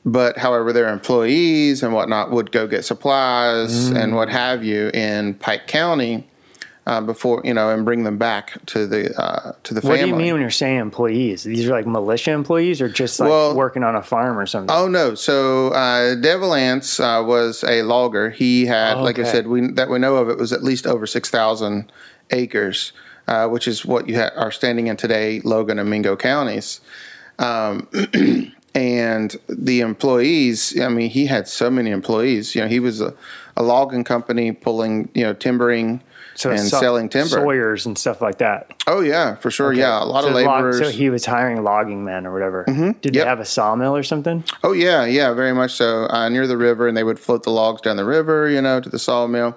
But 0.04 0.38
however, 0.38 0.72
their 0.72 0.88
employees 0.88 1.82
and 1.82 1.92
whatnot 1.92 2.30
would 2.30 2.52
go 2.52 2.68
get 2.68 2.84
supplies 2.84 3.72
mm-hmm. 3.72 3.96
and 3.96 4.14
what 4.14 4.28
have 4.28 4.62
you 4.62 4.92
in 4.94 5.34
Pike 5.34 5.66
County 5.66 6.28
uh, 6.86 7.00
before 7.00 7.40
you 7.44 7.54
know 7.54 7.70
and 7.70 7.84
bring 7.84 8.04
them 8.04 8.18
back 8.18 8.64
to 8.66 8.86
the 8.86 9.18
uh, 9.20 9.52
to 9.62 9.74
the 9.74 9.80
family. 9.80 9.98
What 9.98 10.04
do 10.04 10.08
you 10.08 10.16
mean 10.16 10.32
when 10.34 10.40
you're 10.40 10.50
saying 10.50 10.78
employees? 10.78 11.42
These 11.44 11.66
are 11.68 11.72
like 11.72 11.86
militia 11.86 12.32
employees 12.32 12.80
or 12.80 12.88
just 12.88 13.20
like 13.20 13.30
well, 13.30 13.54
working 13.54 13.82
on 13.82 13.96
a 13.96 14.02
farm 14.02 14.38
or 14.38 14.46
something? 14.46 14.74
Oh 14.74 14.86
no! 14.86 15.14
So 15.14 15.68
uh, 15.68 16.14
Devil 16.14 16.54
Anse 16.54 17.00
uh, 17.00 17.22
was 17.24 17.64
a 17.64 17.82
logger. 17.82 18.30
He 18.30 18.66
had, 18.66 18.98
oh, 18.98 19.02
like 19.02 19.18
I 19.18 19.24
said, 19.24 19.46
we 19.46 19.66
that 19.72 19.88
we 19.88 19.98
know 19.98 20.16
of, 20.16 20.28
it 20.28 20.36
was 20.36 20.52
at 20.52 20.62
least 20.62 20.86
over 20.86 21.06
six 21.06 21.30
thousand 21.30 21.90
acres, 22.30 22.92
uh, 23.28 23.48
which 23.48 23.66
is 23.66 23.84
what 23.84 24.08
you 24.08 24.18
ha- 24.18 24.32
are 24.36 24.50
standing 24.50 24.88
in 24.88 24.96
today, 24.96 25.40
Logan 25.40 25.78
and 25.78 25.88
Mingo 25.88 26.16
counties. 26.16 26.80
Um, 27.38 27.88
and 28.74 29.36
the 29.48 29.80
employees, 29.80 30.78
I 30.78 30.88
mean, 30.88 31.08
he 31.08 31.26
had 31.26 31.48
so 31.48 31.70
many 31.70 31.90
employees. 31.90 32.54
You 32.54 32.62
know, 32.62 32.68
he 32.68 32.80
was 32.80 33.00
a, 33.00 33.14
a 33.56 33.62
logging 33.62 34.04
company 34.04 34.52
pulling, 34.52 35.08
you 35.14 35.22
know, 35.22 35.32
timbering 35.32 36.02
so 36.34 36.50
and 36.50 36.60
so, 36.60 36.80
selling 36.80 37.08
timber, 37.08 37.28
sawyers 37.28 37.86
and 37.86 37.96
stuff 37.96 38.20
like 38.20 38.38
that. 38.38 38.72
Oh 38.86 39.00
yeah, 39.00 39.36
for 39.36 39.50
sure. 39.50 39.72
Okay. 39.72 39.80
Yeah, 39.80 40.02
a 40.02 40.04
lot 40.04 40.22
so 40.22 40.28
of 40.28 40.34
laborers. 40.34 40.80
Log, 40.80 40.90
so 40.90 40.96
he 40.96 41.10
was 41.10 41.24
hiring 41.24 41.62
logging 41.62 42.04
men 42.04 42.26
or 42.26 42.32
whatever. 42.32 42.64
Mm-hmm. 42.68 42.98
Did 43.00 43.14
yep. 43.14 43.24
they 43.24 43.28
have 43.28 43.40
a 43.40 43.44
sawmill 43.44 43.96
or 43.96 44.02
something? 44.02 44.44
Oh 44.62 44.72
yeah, 44.72 45.04
yeah, 45.04 45.32
very 45.32 45.52
much 45.52 45.72
so. 45.72 46.08
Uh, 46.08 46.28
near 46.28 46.46
the 46.46 46.56
river, 46.56 46.88
and 46.88 46.96
they 46.96 47.04
would 47.04 47.18
float 47.18 47.44
the 47.44 47.50
logs 47.50 47.82
down 47.82 47.96
the 47.96 48.04
river, 48.04 48.48
you 48.48 48.60
know, 48.60 48.80
to 48.80 48.88
the 48.88 48.98
sawmill. 48.98 49.56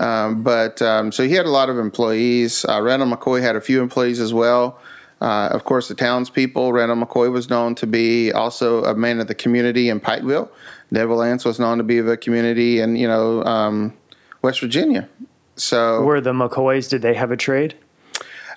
Um, 0.00 0.42
but 0.42 0.82
um, 0.82 1.12
so 1.12 1.26
he 1.26 1.34
had 1.34 1.46
a 1.46 1.50
lot 1.50 1.68
of 1.68 1.78
employees. 1.78 2.64
Uh, 2.68 2.80
Randall 2.82 3.08
McCoy 3.08 3.40
had 3.40 3.56
a 3.56 3.60
few 3.60 3.82
employees 3.82 4.20
as 4.20 4.32
well. 4.32 4.78
Uh, 5.20 5.48
of 5.52 5.64
course, 5.64 5.88
the 5.88 5.94
townspeople. 5.94 6.72
Randall 6.72 6.96
McCoy 6.96 7.30
was 7.32 7.48
known 7.48 7.74
to 7.76 7.86
be 7.86 8.32
also 8.32 8.84
a 8.84 8.94
man 8.94 9.20
of 9.20 9.28
the 9.28 9.34
community 9.34 9.88
in 9.88 10.00
Pikeville. 10.00 10.48
Devil 10.92 11.22
Anse 11.22 11.44
was 11.44 11.58
known 11.58 11.78
to 11.78 11.84
be 11.84 11.98
of 11.98 12.08
a 12.08 12.16
community 12.16 12.80
in 12.80 12.96
you 12.96 13.08
know 13.08 13.42
um, 13.44 13.94
West 14.42 14.60
Virginia. 14.60 15.08
So 15.56 16.02
were 16.02 16.20
the 16.20 16.32
McCoys? 16.32 16.88
Did 16.88 17.02
they 17.02 17.14
have 17.14 17.30
a 17.30 17.36
trade? 17.36 17.74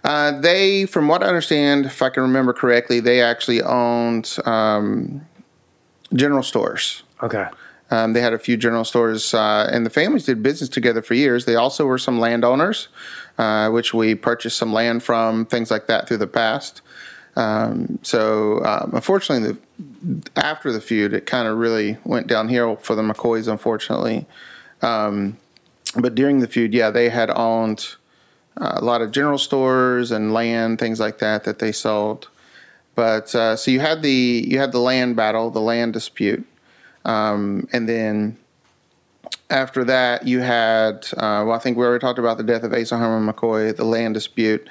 Uh, 0.03 0.39
they, 0.39 0.85
from 0.85 1.07
what 1.07 1.23
I 1.23 1.27
understand, 1.27 1.85
if 1.85 2.01
I 2.01 2.09
can 2.09 2.23
remember 2.23 2.53
correctly, 2.53 2.99
they 2.99 3.21
actually 3.21 3.61
owned 3.61 4.37
um, 4.45 5.25
general 6.13 6.43
stores. 6.43 7.03
Okay. 7.21 7.47
Um, 7.89 8.13
they 8.13 8.21
had 8.21 8.33
a 8.33 8.39
few 8.39 8.57
general 8.57 8.83
stores, 8.83 9.33
uh, 9.33 9.69
and 9.71 9.85
the 9.85 9.89
families 9.89 10.25
did 10.25 10.43
business 10.43 10.69
together 10.69 11.01
for 11.01 11.13
years. 11.13 11.45
They 11.45 11.55
also 11.55 11.85
were 11.85 11.97
some 11.97 12.19
landowners, 12.19 12.89
uh, 13.37 13.69
which 13.69 13.93
we 13.93 14.13
purchased 14.13 14.57
some 14.57 14.73
land 14.73 15.03
from, 15.03 15.45
things 15.45 15.71
like 15.71 15.87
that 15.87 16.07
through 16.07 16.17
the 16.17 16.27
past. 16.27 16.81
Um, 17.35 17.99
so, 18.01 18.63
um, 18.65 18.91
unfortunately, 18.93 19.57
the, 19.79 20.31
after 20.39 20.71
the 20.71 20.81
feud, 20.81 21.13
it 21.13 21.25
kind 21.25 21.47
of 21.47 21.57
really 21.57 21.97
went 22.03 22.27
downhill 22.27 22.75
for 22.77 22.95
the 22.95 23.03
McCoys, 23.03 23.47
unfortunately. 23.47 24.25
Um, 24.81 25.37
but 25.91 26.15
during 26.15 26.39
the 26.39 26.47
feud, 26.47 26.73
yeah, 26.73 26.89
they 26.89 27.09
had 27.09 27.29
owned 27.29 27.95
uh, 28.59 28.73
a 28.75 28.83
lot 28.83 29.01
of 29.01 29.11
general 29.11 29.37
stores 29.37 30.11
and 30.11 30.33
land, 30.33 30.79
things 30.79 30.99
like 30.99 31.19
that, 31.19 31.43
that 31.43 31.59
they 31.59 31.71
sold. 31.71 32.29
But 32.95 33.33
uh, 33.35 33.55
so 33.55 33.69
you 33.69 33.79
had 33.79 34.01
the 34.01 34.45
you 34.47 34.57
had 34.57 34.71
the 34.71 34.79
land 34.79 35.15
battle, 35.15 35.51
the 35.51 35.61
land 35.61 35.93
dispute, 35.93 36.47
um, 37.05 37.67
and 37.71 37.87
then 37.87 38.37
after 39.51 39.83
that 39.83 40.27
you 40.27 40.39
had 40.39 41.05
uh, 41.13 41.45
well, 41.45 41.51
I 41.51 41.59
think 41.59 41.77
we 41.77 41.85
already 41.85 42.01
talked 42.01 42.17
about 42.17 42.37
the 42.37 42.43
death 42.43 42.63
of 42.63 42.73
Asa 42.73 42.97
Harmon 42.97 43.31
McCoy, 43.31 43.75
the 43.75 43.85
land 43.85 44.15
dispute. 44.15 44.67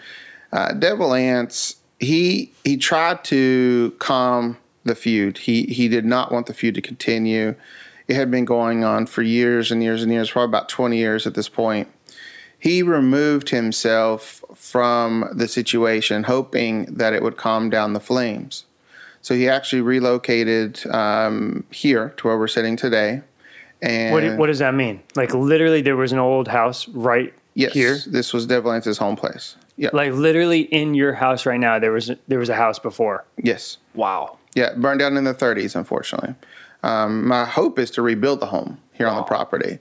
Uh, 0.52 0.72
Devil 0.72 1.14
Anse, 1.14 1.76
he 2.00 2.52
he 2.64 2.76
tried 2.76 3.22
to 3.24 3.94
calm 4.00 4.56
the 4.82 4.96
feud. 4.96 5.38
He 5.38 5.62
he 5.64 5.88
did 5.88 6.04
not 6.04 6.32
want 6.32 6.46
the 6.46 6.54
feud 6.54 6.74
to 6.74 6.82
continue. 6.82 7.54
It 8.08 8.14
had 8.14 8.30
been 8.30 8.44
going 8.44 8.84
on 8.84 9.06
for 9.06 9.22
years 9.22 9.72
and 9.72 9.82
years 9.82 10.02
and 10.02 10.12
years, 10.12 10.30
probably 10.30 10.50
about 10.50 10.68
20 10.68 10.96
years 10.96 11.26
at 11.26 11.34
this 11.34 11.48
point. 11.48 11.88
He 12.58 12.82
removed 12.82 13.50
himself 13.50 14.44
from 14.54 15.28
the 15.32 15.48
situation, 15.48 16.24
hoping 16.24 16.86
that 16.86 17.12
it 17.12 17.22
would 17.22 17.36
calm 17.36 17.68
down 17.68 17.92
the 17.92 18.00
flames. 18.00 18.64
So 19.22 19.34
he 19.34 19.48
actually 19.48 19.82
relocated 19.82 20.86
um, 20.86 21.64
here 21.70 22.14
to 22.16 22.28
where 22.28 22.38
we're 22.38 22.48
sitting 22.48 22.76
today. 22.76 23.22
And 23.82 24.12
what, 24.12 24.38
what 24.38 24.46
does 24.46 24.60
that 24.60 24.74
mean? 24.74 25.02
Like 25.16 25.34
literally, 25.34 25.82
there 25.82 25.96
was 25.96 26.12
an 26.12 26.18
old 26.18 26.48
house 26.48 26.88
right 26.88 27.34
yes, 27.54 27.72
here. 27.72 27.98
This 28.06 28.32
was 28.32 28.46
Devil 28.46 28.72
Anse's 28.72 28.98
home 28.98 29.16
place. 29.16 29.56
Yeah, 29.76 29.90
like 29.92 30.12
literally 30.12 30.62
in 30.62 30.94
your 30.94 31.12
house 31.12 31.44
right 31.44 31.60
now. 31.60 31.78
There 31.78 31.92
was 31.92 32.10
there 32.28 32.38
was 32.38 32.48
a 32.48 32.54
house 32.54 32.78
before. 32.78 33.24
Yes. 33.36 33.78
Wow. 33.94 34.38
Yeah, 34.54 34.72
burned 34.74 35.00
down 35.00 35.18
in 35.18 35.24
the 35.24 35.34
30s, 35.34 35.76
unfortunately. 35.76 36.34
Um, 36.86 37.26
my 37.26 37.44
hope 37.44 37.78
is 37.80 37.90
to 37.92 38.02
rebuild 38.02 38.38
the 38.38 38.46
home 38.46 38.78
here 38.92 39.06
wow. 39.06 39.14
on 39.14 39.16
the 39.18 39.24
property, 39.24 39.78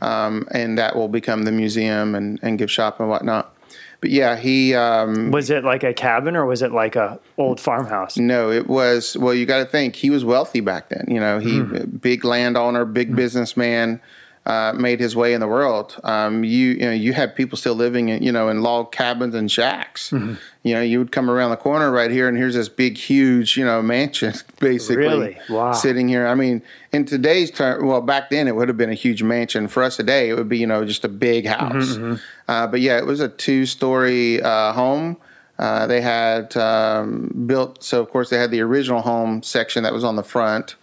um, 0.00 0.48
and 0.52 0.78
that 0.78 0.96
will 0.96 1.08
become 1.08 1.42
the 1.42 1.52
museum 1.52 2.14
and, 2.14 2.38
and 2.42 2.58
give 2.58 2.70
shop 2.70 2.98
and 2.98 3.10
whatnot. 3.10 3.54
But 4.00 4.10
yeah, 4.10 4.36
he 4.36 4.74
um, 4.74 5.30
was 5.30 5.50
it 5.50 5.64
like 5.64 5.82
a 5.82 5.92
cabin 5.92 6.34
or 6.34 6.46
was 6.46 6.62
it 6.62 6.72
like 6.72 6.96
a 6.96 7.20
old 7.36 7.60
farmhouse? 7.60 8.16
No, 8.16 8.50
it 8.50 8.68
was. 8.68 9.16
Well, 9.16 9.34
you 9.34 9.44
got 9.44 9.58
to 9.58 9.66
think 9.66 9.96
he 9.96 10.08
was 10.08 10.24
wealthy 10.24 10.60
back 10.60 10.88
then. 10.88 11.06
You 11.08 11.20
know, 11.20 11.38
he 11.38 11.60
mm. 11.60 12.00
big 12.00 12.24
landowner, 12.24 12.84
big 12.84 13.12
mm. 13.12 13.16
businessman 13.16 14.00
uh, 14.46 14.72
made 14.76 15.00
his 15.00 15.16
way 15.16 15.34
in 15.34 15.40
the 15.40 15.48
world. 15.48 15.98
Um, 16.04 16.44
you 16.44 16.68
you 16.68 16.78
know 16.78 16.92
you 16.92 17.12
had 17.12 17.34
people 17.34 17.58
still 17.58 17.74
living 17.74 18.10
in 18.10 18.22
you 18.22 18.30
know 18.30 18.48
in 18.48 18.62
log 18.62 18.92
cabins 18.92 19.34
and 19.34 19.50
shacks. 19.50 20.10
Mm-hmm. 20.10 20.34
You 20.62 20.74
know 20.74 20.82
you 20.82 21.00
would 21.00 21.10
come 21.10 21.28
around 21.28 21.50
the 21.50 21.56
corner 21.56 21.90
right 21.90 22.12
here 22.12 22.28
and 22.28 22.36
here's 22.38 22.54
this 22.54 22.68
big 22.68 22.96
huge 22.96 23.56
you 23.56 23.64
know 23.64 23.82
mansion 23.82 24.34
basically 24.60 24.96
really? 24.98 25.38
wow. 25.50 25.72
sitting 25.72 26.08
here. 26.08 26.28
I 26.28 26.36
mean 26.36 26.62
in 26.92 27.04
today's 27.04 27.50
term, 27.50 27.86
well 27.86 28.00
back 28.00 28.30
then 28.30 28.46
it 28.46 28.54
would 28.54 28.68
have 28.68 28.76
been 28.76 28.90
a 28.90 28.94
huge 28.94 29.22
mansion. 29.24 29.66
For 29.66 29.82
us 29.82 29.96
today 29.96 30.28
it 30.28 30.34
would 30.34 30.48
be 30.48 30.58
you 30.58 30.66
know 30.66 30.84
just 30.84 31.04
a 31.04 31.08
big 31.08 31.46
mm-hmm, 31.46 31.72
house. 31.72 31.96
Mm-hmm. 31.96 32.14
Uh, 32.46 32.66
but 32.68 32.80
yeah, 32.80 32.98
it 32.98 33.06
was 33.06 33.18
a 33.18 33.28
two 33.28 33.66
story 33.66 34.40
uh, 34.40 34.72
home. 34.72 35.16
Uh, 35.58 35.88
they 35.88 36.00
had 36.00 36.56
um, 36.56 37.32
built 37.46 37.82
so 37.82 38.00
of 38.00 38.10
course 38.10 38.30
they 38.30 38.36
had 38.38 38.52
the 38.52 38.60
original 38.60 39.00
home 39.00 39.42
section 39.42 39.82
that 39.82 39.92
was 39.92 40.04
on 40.04 40.14
the 40.14 40.22
front 40.22 40.76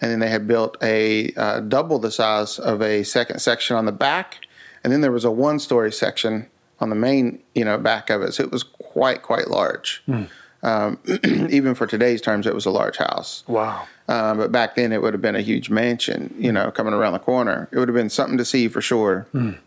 and 0.00 0.10
then 0.10 0.18
they 0.20 0.28
had 0.28 0.46
built 0.46 0.76
a 0.82 1.32
uh, 1.34 1.60
double 1.60 1.98
the 1.98 2.10
size 2.10 2.58
of 2.58 2.82
a 2.82 3.02
second 3.02 3.40
section 3.40 3.76
on 3.76 3.86
the 3.86 3.92
back, 3.92 4.46
and 4.84 4.92
then 4.92 5.00
there 5.00 5.12
was 5.12 5.24
a 5.24 5.30
one 5.30 5.58
story 5.58 5.92
section 5.92 6.48
on 6.80 6.90
the 6.90 6.96
main 6.96 7.42
you 7.54 7.64
know 7.64 7.78
back 7.78 8.10
of 8.10 8.22
it. 8.22 8.32
So 8.32 8.44
it 8.44 8.50
was 8.50 8.62
quite 8.62 9.22
quite 9.22 9.48
large. 9.48 10.02
Mm. 10.08 10.28
Um, 10.62 10.98
even 11.50 11.74
for 11.74 11.86
today's 11.86 12.20
terms, 12.20 12.46
it 12.46 12.54
was 12.54 12.66
a 12.66 12.70
large 12.70 12.96
house. 12.96 13.44
Wow. 13.46 13.86
Um, 14.08 14.38
but 14.38 14.52
back 14.52 14.74
then, 14.74 14.92
it 14.92 15.02
would 15.02 15.14
have 15.14 15.22
been 15.22 15.36
a 15.36 15.42
huge 15.42 15.70
mansion, 15.70 16.34
you 16.38 16.52
know, 16.52 16.70
coming 16.70 16.94
around 16.94 17.12
the 17.12 17.18
corner. 17.18 17.68
It 17.72 17.78
would 17.78 17.88
have 17.88 17.94
been 17.94 18.10
something 18.10 18.38
to 18.38 18.44
see 18.44 18.68
for 18.68 18.80
sure. 18.80 19.26
Mm. 19.34 19.58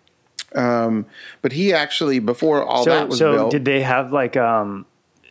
Um, 0.56 1.06
but 1.42 1.52
he 1.52 1.74
actually, 1.74 2.20
before 2.20 2.64
all 2.64 2.84
So, 2.84 2.90
that 2.90 3.10
was 3.10 3.20
so 3.20 3.34
built, 3.34 3.52
did 3.52 3.66
they 3.66 3.82
have 3.82 4.12
like 4.12 4.36
um, 4.36 4.86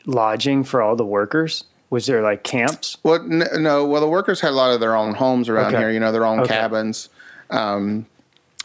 lodging 0.06 0.64
for 0.64 0.80
all 0.80 0.96
the 0.96 1.06
workers? 1.06 1.64
Was 1.90 2.06
there 2.06 2.22
like 2.22 2.42
camps? 2.42 2.98
Well, 3.02 3.16
n- 3.16 3.44
no. 3.62 3.86
Well, 3.86 4.00
the 4.00 4.08
workers 4.08 4.40
had 4.40 4.50
a 4.50 4.54
lot 4.56 4.72
of 4.72 4.80
their 4.80 4.94
own 4.94 5.14
homes 5.14 5.48
around 5.48 5.68
Okay. 5.74 5.78
here. 5.78 5.90
You 5.90 6.00
know, 6.00 6.12
their 6.12 6.26
own 6.26 6.40
Okay. 6.40 6.54
cabins. 6.54 7.08
Um, 7.50 8.06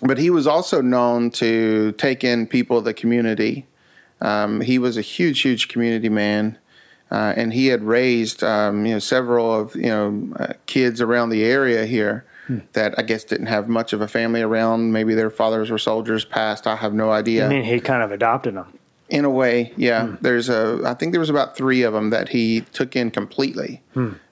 but 0.01 0.17
he 0.17 0.29
was 0.29 0.45
also 0.47 0.81
known 0.81 1.29
to 1.31 1.93
take 1.93 2.23
in 2.25 2.47
people 2.47 2.77
of 2.77 2.83
the 2.83 2.93
community. 2.93 3.65
Um, 4.19 4.59
he 4.61 4.77
was 4.77 4.97
a 4.97 5.01
huge, 5.01 5.41
huge 5.41 5.69
community 5.69 6.09
man, 6.09 6.57
uh, 7.11 7.33
and 7.37 7.53
he 7.53 7.67
had 7.67 7.83
raised 7.83 8.43
um, 8.43 8.85
you 8.85 8.93
know 8.93 8.99
several 8.99 9.53
of 9.57 9.75
you 9.75 9.83
know 9.83 10.27
uh, 10.39 10.53
kids 10.65 10.99
around 11.01 11.29
the 11.29 11.43
area 11.43 11.85
here 11.85 12.25
Hmm. 12.47 12.57
that 12.73 12.93
I 12.97 13.03
guess 13.03 13.23
didn't 13.23 13.45
have 13.45 13.69
much 13.69 13.93
of 13.93 14.01
a 14.01 14.07
family 14.07 14.41
around. 14.41 14.91
Maybe 14.91 15.13
their 15.13 15.29
fathers 15.29 15.71
were 15.71 15.77
soldiers 15.77 16.25
past. 16.25 16.67
I 16.67 16.75
have 16.75 16.93
no 16.93 17.09
idea 17.11 17.45
I 17.45 17.49
mean, 17.49 17.63
he 17.63 17.79
kind 17.79 18.03
of 18.03 18.11
adopted 18.11 18.55
them. 18.55 18.65
In 19.13 19.25
a 19.25 19.29
way, 19.29 19.71
yeah. 19.77 20.15
There's 20.21 20.49
a, 20.49 20.81
I 20.85 20.95
think 20.95 21.11
there 21.13 21.19
was 21.19 21.29
about 21.29 21.55
three 21.55 21.83
of 21.83 21.93
them 21.93 22.09
that 22.09 22.27
he 22.29 22.61
took 22.73 22.95
in 22.95 23.11
completely 23.11 23.81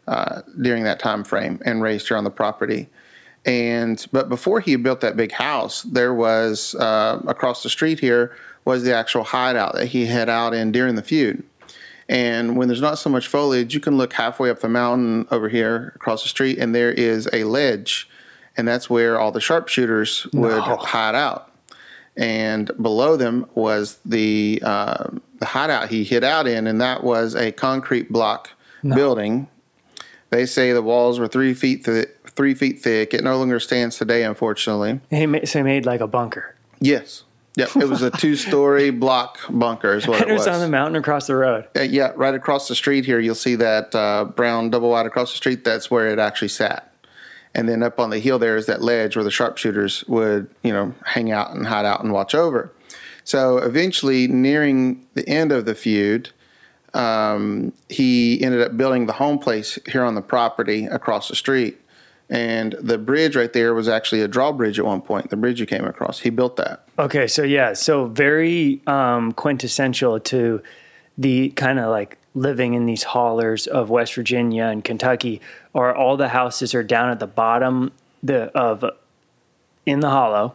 uh, 0.08 0.42
during 0.60 0.84
that 0.86 1.00
time 1.00 1.24
frame 1.24 1.62
and 1.64 1.82
raised 1.84 2.08
here 2.08 2.18
on 2.18 2.24
the 2.24 2.32
property. 2.32 2.90
And 3.46 4.06
but 4.12 4.28
before 4.28 4.60
he 4.60 4.76
built 4.76 5.02
that 5.02 5.16
big 5.16 5.32
house, 5.32 5.84
there 5.84 6.14
was 6.14 6.76
uh, 6.76 7.22
across 7.28 7.64
the 7.64 7.70
street 7.70 8.00
here 8.00 8.36
was 8.66 8.84
the 8.84 8.94
actual 8.96 9.24
hideout 9.24 9.74
that 9.76 9.86
he 9.88 10.06
had 10.06 10.30
out 10.30 10.54
in 10.54 10.72
during 10.72 10.96
the 10.96 11.02
feud. 11.04 11.44
And 12.10 12.58
when 12.58 12.68
there's 12.68 12.82
not 12.82 12.98
so 13.00 13.10
much 13.10 13.28
foliage, 13.28 13.74
you 13.74 13.80
can 13.80 13.98
look 13.98 14.14
halfway 14.14 14.50
up 14.50 14.60
the 14.60 14.68
mountain 14.70 15.28
over 15.32 15.48
here 15.48 15.94
across 15.96 16.24
the 16.24 16.30
street, 16.30 16.58
and 16.60 16.76
there 16.76 16.92
is 16.92 17.28
a 17.34 17.44
ledge, 17.46 18.10
and 18.58 18.68
that's 18.68 18.90
where 18.90 19.20
all 19.20 19.32
the 19.32 19.40
sharpshooters 19.40 20.28
would 20.34 20.52
No. 20.58 20.76
hide 20.78 21.16
out 21.16 21.51
and 22.22 22.70
below 22.80 23.18
them 23.18 23.48
was 23.56 23.98
the 24.06 24.62
uh, 24.64 25.10
the 25.40 25.46
hideout 25.46 25.90
he 25.90 26.04
hid 26.04 26.24
out 26.24 26.46
in, 26.48 26.68
and 26.68 26.80
that 26.80 27.04
was 27.04 27.34
a 27.36 27.52
concrete 27.52 28.12
block 28.12 28.52
building. 28.84 29.48
They 30.30 30.46
say 30.46 30.72
the 30.72 30.84
walls 30.84 31.20
were 31.20 31.28
three 31.28 31.56
feet 31.56 31.84
th- 31.84 32.10
three 32.28 32.54
feet 32.54 32.80
thick. 32.80 33.16
It 33.16 33.24
no 33.24 33.38
longer 33.38 33.60
stands 33.60 33.98
today, 33.98 34.24
unfortunately. 34.24 35.00
He 35.10 35.26
made, 35.26 35.50
so 35.50 35.60
he 35.60 35.64
made 35.64 35.88
like 35.88 36.00
a 36.00 36.08
bunker. 36.08 36.56
Yes, 36.80 37.24
yep. 37.56 37.76
It 37.76 37.90
was 37.90 38.04
a 38.04 38.12
two 38.18 38.36
story 38.36 38.92
block 38.92 39.40
bunker, 39.50 39.96
is 39.96 40.08
what 40.08 40.22
it 40.22 40.32
was. 40.32 40.48
on 40.48 40.60
the 40.60 40.70
mountain 40.70 40.98
across 40.98 41.26
the 41.26 41.36
road. 41.36 41.68
Uh, 41.76 41.82
yeah, 41.82 42.12
right 42.16 42.36
across 42.36 42.68
the 42.68 42.76
street 42.76 43.04
here, 43.04 43.20
you'll 43.20 43.34
see 43.34 43.56
that 43.56 43.96
uh, 43.96 44.26
brown 44.26 44.70
double 44.70 44.92
wide 44.92 45.08
across 45.08 45.32
the 45.32 45.38
street. 45.38 45.64
That's 45.64 45.90
where 45.90 46.08
it 46.08 46.20
actually 46.20 46.50
sat. 46.50 46.91
And 47.54 47.68
then 47.68 47.84
up 47.84 48.00
on 48.00 48.10
the 48.10 48.20
hill 48.20 48.40
there 48.40 48.56
is 48.56 48.66
that 48.68 48.82
ledge 48.82 49.16
where 49.16 49.26
the 49.26 49.32
sharpshooters 49.32 50.04
would, 50.08 50.50
you 50.64 50.72
know, 50.72 50.94
hang 51.06 51.32
out 51.32 51.52
and 51.52 51.68
hide 51.68 51.86
out 51.86 52.04
and 52.04 52.14
watch 52.14 52.34
over. 52.34 52.72
So 53.24 53.58
eventually, 53.58 54.28
nearing 54.28 55.06
the 55.14 55.28
end 55.28 55.52
of 55.52 55.66
the 55.66 55.76
feud, 55.76 56.32
um, 56.94 57.72
he 57.90 58.42
ended 58.42 58.62
up 58.62 58.76
building 58.76 59.06
the 59.06 59.14
home 59.14 59.38
place 59.38 59.78
here 59.88 60.04
on 60.04 60.16
the 60.16 60.22
property 60.22 60.86
across 60.86 61.28
the 61.28 61.36
street. 61.36 61.80
And 62.30 62.76
the 62.80 62.98
bridge 62.98 63.36
right 63.36 63.52
there 63.52 63.74
was 63.74 63.90
actually 63.90 64.22
a 64.22 64.28
drawbridge 64.28 64.80
at 64.80 64.86
one 64.86 65.02
point. 65.02 65.30
The 65.30 65.36
bridge 65.36 65.60
you 65.60 65.66
came 65.66 65.86
across, 65.86 66.20
he 66.20 66.30
built 66.30 66.56
that. 66.56 66.88
Okay, 66.98 67.28
so 67.28 67.44
yeah, 67.44 67.74
so 67.74 68.06
very 68.06 68.82
um, 68.88 69.34
quintessential 69.34 70.20
to 70.22 70.64
the 71.18 71.50
kind 71.50 71.78
of 71.78 71.90
like 71.90 72.18
living 72.34 72.74
in 72.74 72.86
these 72.86 73.04
hollers 73.04 73.68
of 73.68 73.90
West 73.90 74.14
Virginia 74.16 74.66
and 74.66 74.84
Kentucky, 74.84 75.42
or 75.74 75.94
all 75.94 76.18
the 76.18 76.30
houses 76.30 76.74
are 76.74 76.84
down 76.84 77.10
at 77.10 77.20
the 77.20 77.28
bottom 77.28 77.92
the 78.24 78.56
of 78.58 78.86
in 79.86 80.00
the 80.00 80.10
hollow, 80.10 80.54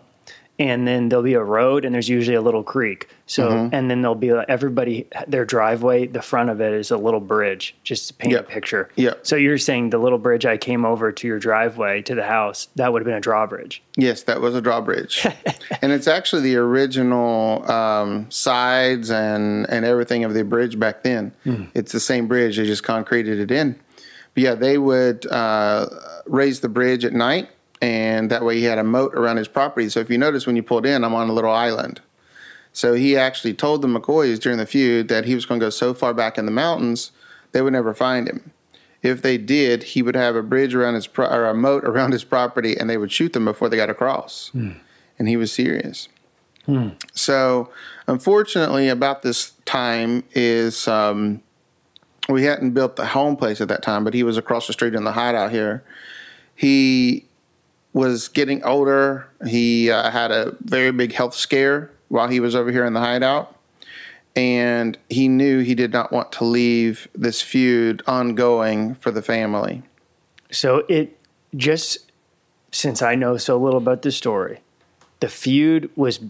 and 0.58 0.86
then 0.86 1.08
there'll 1.08 1.22
be 1.22 1.34
a 1.34 1.42
road, 1.42 1.84
and 1.84 1.94
there's 1.94 2.08
usually 2.08 2.36
a 2.36 2.40
little 2.40 2.62
creek. 2.62 3.08
So, 3.28 3.48
Mm-hmm. 3.50 3.74
and 3.74 3.90
then 3.90 4.02
there'll 4.02 4.14
be 4.14 4.32
like, 4.32 4.48
everybody 4.48 5.08
their 5.26 5.44
driveway. 5.44 6.06
The 6.06 6.22
front 6.22 6.48
of 6.48 6.60
it 6.60 6.72
is 6.72 6.92
a 6.92 6.96
little 6.96 7.18
bridge, 7.18 7.74
just 7.82 8.06
to 8.06 8.14
paint 8.14 8.32
Yep. 8.32 8.40
a 8.44 8.48
picture. 8.48 8.88
Yeah. 8.94 9.14
So 9.24 9.34
you're 9.34 9.58
saying 9.58 9.90
the 9.90 9.98
little 9.98 10.18
bridge 10.18 10.46
I 10.46 10.56
came 10.56 10.84
over 10.84 11.10
to 11.10 11.26
your 11.26 11.40
driveway 11.40 12.02
to 12.02 12.14
the 12.14 12.22
house 12.22 12.68
that 12.76 12.92
would 12.92 13.02
have 13.02 13.06
been 13.06 13.16
a 13.16 13.20
drawbridge. 13.20 13.82
Yes, 13.96 14.22
that 14.24 14.40
was 14.40 14.54
a 14.54 14.60
drawbridge, 14.60 15.26
and 15.82 15.90
it's 15.90 16.06
actually 16.06 16.42
the 16.42 16.56
original 16.56 17.68
um, 17.70 18.30
sides 18.30 19.10
and 19.10 19.68
and 19.70 19.84
everything 19.84 20.22
of 20.24 20.32
the 20.34 20.44
bridge 20.44 20.78
back 20.78 21.02
then. 21.02 21.32
It's 21.74 21.90
the 21.92 22.00
same 22.00 22.28
bridge; 22.28 22.56
they 22.58 22.64
just 22.64 22.84
concreted 22.84 23.40
it 23.40 23.50
in. 23.50 23.72
But 24.34 24.42
yeah, 24.42 24.54
they 24.54 24.78
would 24.78 25.26
uh, 25.26 25.86
raise 26.26 26.60
the 26.60 26.68
bridge 26.68 27.04
at 27.04 27.12
night, 27.12 27.48
and 27.82 28.30
that 28.30 28.44
way 28.44 28.58
he 28.58 28.64
had 28.64 28.78
a 28.78 28.84
moat 28.84 29.14
around 29.14 29.38
his 29.38 29.48
property. 29.48 29.88
So 29.88 29.98
if 30.00 30.10
you 30.10 30.18
notice 30.18 30.46
when 30.46 30.54
you 30.56 30.62
pulled 30.62 30.86
in, 30.86 31.02
I'm 31.02 31.14
on 31.14 31.28
a 31.28 31.32
little 31.32 31.50
island. 31.52 32.00
So 32.76 32.92
he 32.92 33.16
actually 33.16 33.54
told 33.54 33.80
the 33.80 33.88
McCoys 33.88 34.38
during 34.38 34.58
the 34.58 34.66
feud 34.66 35.08
that 35.08 35.24
he 35.24 35.34
was 35.34 35.46
going 35.46 35.58
to 35.60 35.64
go 35.64 35.70
so 35.70 35.94
far 35.94 36.12
back 36.12 36.36
in 36.36 36.44
the 36.44 36.52
mountains 36.52 37.10
they 37.52 37.62
would 37.62 37.72
never 37.72 37.94
find 37.94 38.28
him. 38.28 38.50
If 39.02 39.22
they 39.22 39.38
did, 39.38 39.82
he 39.82 40.02
would 40.02 40.14
have 40.14 40.36
a 40.36 40.42
bridge 40.42 40.74
around 40.74 40.92
his 40.92 41.06
pro- 41.06 41.28
or 41.28 41.46
a 41.46 41.54
moat 41.54 41.84
around 41.84 42.12
his 42.12 42.22
property, 42.22 42.76
and 42.76 42.90
they 42.90 42.98
would 42.98 43.10
shoot 43.10 43.32
them 43.32 43.46
before 43.46 43.70
they 43.70 43.78
got 43.78 43.88
across. 43.88 44.50
And 45.18 45.26
he 45.26 45.38
was 45.38 45.50
serious. 45.50 46.10
So, 47.14 47.70
unfortunately, 48.08 48.90
about 48.90 49.22
this 49.22 49.52
time 49.64 50.22
is 50.34 50.86
um, 50.86 51.40
we 52.28 52.42
hadn't 52.44 52.72
built 52.72 52.96
the 52.96 53.06
home 53.06 53.36
place 53.36 53.62
at 53.62 53.68
that 53.68 53.82
time, 53.82 54.04
but 54.04 54.12
he 54.12 54.22
was 54.22 54.36
across 54.36 54.66
the 54.66 54.74
street 54.74 54.94
in 54.94 55.04
the 55.04 55.12
hideout 55.12 55.50
here. 55.50 55.82
He 56.54 57.24
was 57.94 58.28
getting 58.28 58.62
older. 58.64 59.28
He 59.46 59.90
uh, 59.90 60.10
had 60.10 60.30
a 60.30 60.54
very 60.60 60.90
big 60.90 61.14
health 61.14 61.34
scare 61.34 61.90
while 62.08 62.28
he 62.28 62.40
was 62.40 62.54
over 62.54 62.70
here 62.70 62.84
in 62.84 62.92
the 62.92 63.00
hideout. 63.00 63.54
And 64.34 64.98
he 65.08 65.28
knew 65.28 65.60
he 65.60 65.74
did 65.74 65.92
not 65.92 66.12
want 66.12 66.30
to 66.32 66.44
leave 66.44 67.08
this 67.14 67.40
feud 67.40 68.02
ongoing 68.06 68.94
for 68.96 69.10
the 69.10 69.22
family. 69.22 69.82
So 70.50 70.84
it 70.88 71.18
just 71.56 71.98
since 72.72 73.00
I 73.00 73.14
know 73.14 73.38
so 73.38 73.56
little 73.56 73.78
about 73.78 74.02
the 74.02 74.12
story, 74.12 74.60
the 75.20 75.28
feud 75.28 75.88
was 75.96 76.20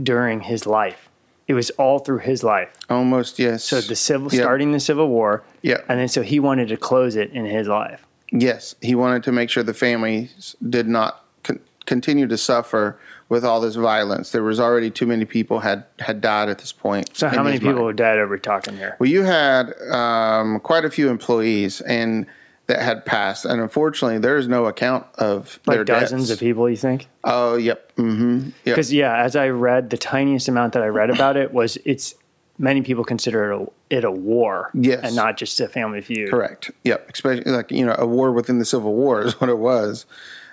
during 0.00 0.42
his 0.42 0.66
life. 0.66 1.08
It 1.48 1.54
was 1.54 1.70
all 1.70 1.98
through 1.98 2.18
his 2.18 2.44
life. 2.44 2.68
Almost, 2.88 3.38
yes. 3.40 3.64
So 3.64 3.80
the 3.80 3.96
civil 3.96 4.30
Yep. 4.32 4.40
starting 4.40 4.70
the 4.72 4.78
Civil 4.80 5.08
War, 5.08 5.42
Yeah. 5.62 5.78
and 5.88 5.98
then 5.98 6.06
so 6.08 6.22
he 6.22 6.38
wanted 6.38 6.68
to 6.68 6.76
close 6.76 7.16
it 7.16 7.32
in 7.32 7.46
his 7.46 7.66
life. 7.66 8.04
Yes, 8.30 8.74
he 8.82 8.94
wanted 8.94 9.24
to 9.24 9.32
make 9.32 9.48
sure 9.50 9.62
the 9.64 9.74
families 9.74 10.54
did 10.68 10.86
not 10.86 11.24
con- 11.42 11.58
continue 11.86 12.28
to 12.28 12.36
suffer 12.36 12.98
with 13.28 13.44
all 13.44 13.60
this 13.60 13.74
violence. 13.74 14.32
There 14.32 14.42
was 14.42 14.58
already 14.58 14.90
too 14.90 15.06
many 15.06 15.24
people 15.24 15.60
had 15.60 15.84
had 15.98 16.20
died 16.20 16.48
at 16.48 16.58
this 16.58 16.72
point. 16.72 17.16
So 17.16 17.28
how 17.28 17.42
many 17.42 17.58
people 17.58 17.84
mind. 17.86 17.98
died 17.98 18.18
are 18.18 18.26
we 18.28 18.38
talking 18.38 18.76
here? 18.76 18.96
Well, 18.98 19.08
you 19.10 19.22
had 19.24 19.72
um, 19.90 20.60
quite 20.60 20.84
a 20.84 20.90
few 20.90 21.08
employees 21.10 21.80
and 21.82 22.26
that 22.68 22.82
had 22.82 23.06
passed, 23.06 23.46
and 23.46 23.62
unfortunately, 23.62 24.18
there 24.18 24.36
is 24.36 24.46
no 24.46 24.66
account 24.66 25.06
of 25.14 25.58
Like 25.66 25.76
their 25.76 25.84
dozens 25.84 26.28
deaths. 26.28 26.32
of 26.32 26.38
people, 26.40 26.68
you 26.68 26.76
think? 26.76 27.06
Oh, 27.24 27.56
yep, 27.56 27.94
mm-hmm, 27.96 28.40
yep. 28.46 28.52
Because 28.64 28.92
yeah, 28.92 29.16
as 29.22 29.36
I 29.36 29.48
read, 29.48 29.88
the 29.88 29.96
tiniest 29.96 30.48
amount 30.48 30.74
that 30.74 30.82
I 30.82 30.88
read 30.88 31.08
about 31.08 31.38
it 31.38 31.54
was 31.54 31.78
it's 31.86 32.14
many 32.58 32.82
people 32.82 33.04
consider 33.04 33.50
it 33.52 33.56
a, 33.62 33.66
it 33.88 34.04
a 34.04 34.10
war, 34.10 34.70
Yes. 34.74 35.00
and 35.02 35.16
not 35.16 35.38
just 35.38 35.58
a 35.60 35.68
family 35.68 36.02
feud. 36.02 36.28
Correct. 36.30 36.70
Yep. 36.84 37.08
Especially 37.10 37.50
like 37.50 37.70
you 37.70 37.86
know 37.86 37.94
a 37.98 38.06
war 38.06 38.32
within 38.32 38.58
the 38.58 38.66
Civil 38.66 38.94
War 38.94 39.22
is 39.22 39.32
what 39.40 39.48
it 39.48 39.56
was. 39.58 40.04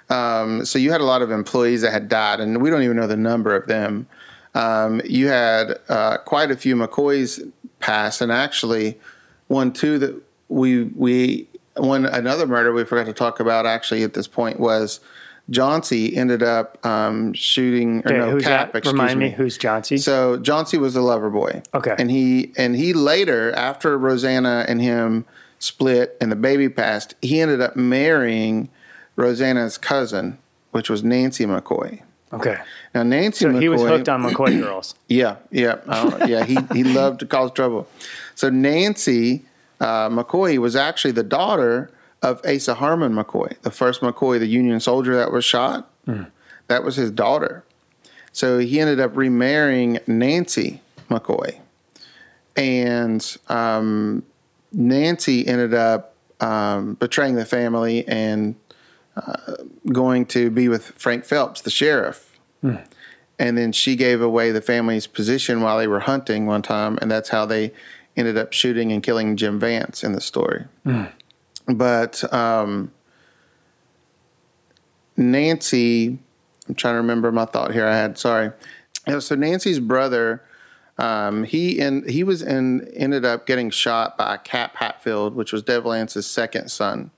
Um, 0.09 0.65
so 0.65 0.77
you 0.79 0.91
had 0.91 1.01
a 1.01 1.05
lot 1.05 1.21
of 1.21 1.31
employees 1.31 1.81
that 1.81 1.91
had 1.91 2.07
died, 2.09 2.39
and 2.39 2.61
we 2.61 2.69
don't 2.69 2.83
even 2.83 2.95
know 2.97 3.07
the 3.07 3.17
number 3.17 3.55
of 3.55 3.67
them. 3.67 4.07
Um, 4.53 5.01
you 5.05 5.27
had 5.27 5.79
uh, 5.89 6.17
quite 6.19 6.51
a 6.51 6.55
few 6.57 6.75
McCoys 6.75 7.51
pass, 7.79 8.21
and 8.21 8.31
actually 8.31 8.97
one 9.47 9.71
too 9.73 9.97
that 9.99 10.21
we 10.49 10.83
we 10.83 11.47
one 11.75 12.05
another 12.05 12.47
murder 12.47 12.71
we 12.71 12.85
forgot 12.85 13.05
to 13.07 13.13
talk 13.13 13.39
about 13.39 13.65
actually 13.65 14.03
at 14.03 14.13
this 14.13 14.27
point 14.27 14.59
was 14.59 14.99
Johnse 15.51 15.91
ended 16.15 16.41
up 16.41 16.83
um, 16.85 17.33
shooting 17.33 17.99
or 18.05 18.09
Okay, 18.09 18.17
no 18.17 18.31
who's 18.31 18.43
Cap. 18.43 18.71
that? 18.71 18.77
Excuse 18.79 18.93
Remind 18.93 19.19
me, 19.19 19.25
me. 19.29 19.31
who's 19.31 19.57
Johnse? 19.57 20.01
So 20.03 20.37
Johnse 20.37 20.73
was 20.73 20.93
the 20.93 21.01
lover 21.01 21.29
boy. 21.29 21.61
Okay. 21.73 21.95
And 21.99 22.09
he 22.09 22.51
and 22.57 22.75
he 22.75 22.93
later, 22.93 23.51
after 23.53 23.97
Roseanna 23.99 24.65
and 24.67 24.81
him 24.81 25.25
split 25.59 26.15
and 26.21 26.31
the 26.31 26.35
baby 26.35 26.69
passed, 26.69 27.15
he 27.21 27.41
ended 27.41 27.61
up 27.61 27.75
marrying 27.75 28.69
Roseanna's 29.15 29.77
cousin, 29.77 30.37
which 30.71 30.89
was 30.89 31.03
Nancy 31.03 31.45
McCoy. 31.45 32.01
okay, 32.33 32.57
Now 32.93 33.03
Nancy 33.03 33.45
so 33.45 33.49
McCoy 33.51 33.61
he 33.61 33.69
was 33.69 33.81
hooked 33.81 34.09
on 34.09 34.21
McCoy 34.27 34.59
girls. 34.61 34.95
yeah, 35.07 35.37
yeah, 35.51 35.77
I 35.87 36.09
don't- 36.09 36.29
yeah. 36.29 36.43
He 36.45 36.57
he 36.73 36.83
loved 36.99 37.19
to 37.21 37.25
cause 37.25 37.51
trouble. 37.51 37.87
So 38.35 38.49
Nancy 38.49 39.43
uh, 39.79 40.09
McCoy 40.09 40.57
was 40.57 40.75
actually 40.75 41.11
the 41.11 41.23
daughter 41.23 41.91
of 42.21 42.41
Asa 42.45 42.75
Harmon 42.75 43.13
McCoy, 43.13 43.59
the 43.61 43.71
first 43.71 44.01
McCoy, 44.01 44.39
the 44.39 44.47
Union 44.47 44.79
soldier 44.79 45.15
that 45.15 45.31
was 45.31 45.45
shot. 45.45 45.89
That 46.67 46.83
was 46.83 46.95
his 46.95 47.11
daughter. 47.11 47.63
So 48.31 48.57
he 48.57 48.79
ended 48.79 48.99
up 48.99 49.15
remarrying 49.15 49.99
Nancy 50.07 50.81
McCoy, 51.09 51.59
and 52.55 53.37
um, 53.47 54.23
Nancy 54.71 55.47
ended 55.47 55.73
up 55.73 56.15
um, 56.39 56.95
betraying 56.95 57.35
the 57.35 57.45
family 57.45 58.07
and 58.07 58.55
uh, 59.15 59.55
going 59.91 60.25
to 60.27 60.49
be 60.49 60.67
with 60.67 60.85
Frank 60.91 61.25
Phillips, 61.25 61.61
the 61.61 61.69
sheriff 61.69 62.37
and 63.37 63.57
then 63.57 63.71
she 63.71 63.95
gave 63.95 64.21
away 64.21 64.51
the 64.51 64.61
family's 64.61 65.07
position 65.07 65.61
while 65.61 65.77
they 65.77 65.87
were 65.87 65.99
hunting 66.01 66.45
one 66.45 66.61
time, 66.61 66.97
and 67.01 67.11
that's 67.11 67.29
how 67.29 67.45
they 67.45 67.71
ended 68.15 68.37
up 68.37 68.53
shooting 68.53 68.91
and 68.91 69.03
killing 69.03 69.35
Jim 69.35 69.59
Vance 69.59 70.03
in 70.03 70.13
the 70.13 70.21
story. 70.21 70.65
But 71.67 72.33
um, 72.33 72.91
Nancy, 75.17 76.17
I'm 76.67 76.75
trying 76.75 76.93
to 76.93 76.97
remember 76.97 77.31
my 77.31 77.45
thought 77.45 77.73
here. 77.73 77.85
I 77.85 77.95
had 77.95 78.17
sorry. 78.17 78.51
So 79.19 79.35
Nancy's 79.35 79.79
brother, 79.79 80.41
um, 80.97 81.43
he 81.43 81.79
and 81.79 82.09
he 82.09 82.23
was 82.23 82.41
in 82.41 82.87
ended 82.95 83.25
up 83.25 83.45
getting 83.45 83.69
shot 83.69 84.17
by 84.17 84.37
Cap 84.37 84.77
Hatfield, 84.77 85.35
which 85.35 85.51
was 85.51 85.61
Devil 85.61 85.91
Anse's 85.91 86.25
second 86.25 86.69
son. 86.69 87.11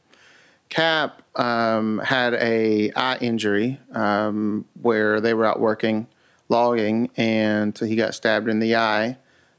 Cap 0.69 1.21
um, 1.37 1.99
had 1.99 2.33
a 2.35 2.91
eye 2.95 3.17
injury 3.21 3.79
um, 3.91 4.65
where 4.81 5.21
they 5.21 5.33
were 5.33 5.45
out 5.45 5.59
working 5.59 6.07
logging, 6.49 7.09
and 7.17 7.77
he 7.77 7.95
got 7.95 8.15
stabbed 8.15 8.47
in 8.47 8.59
the 8.59 8.75
eye 8.75 9.17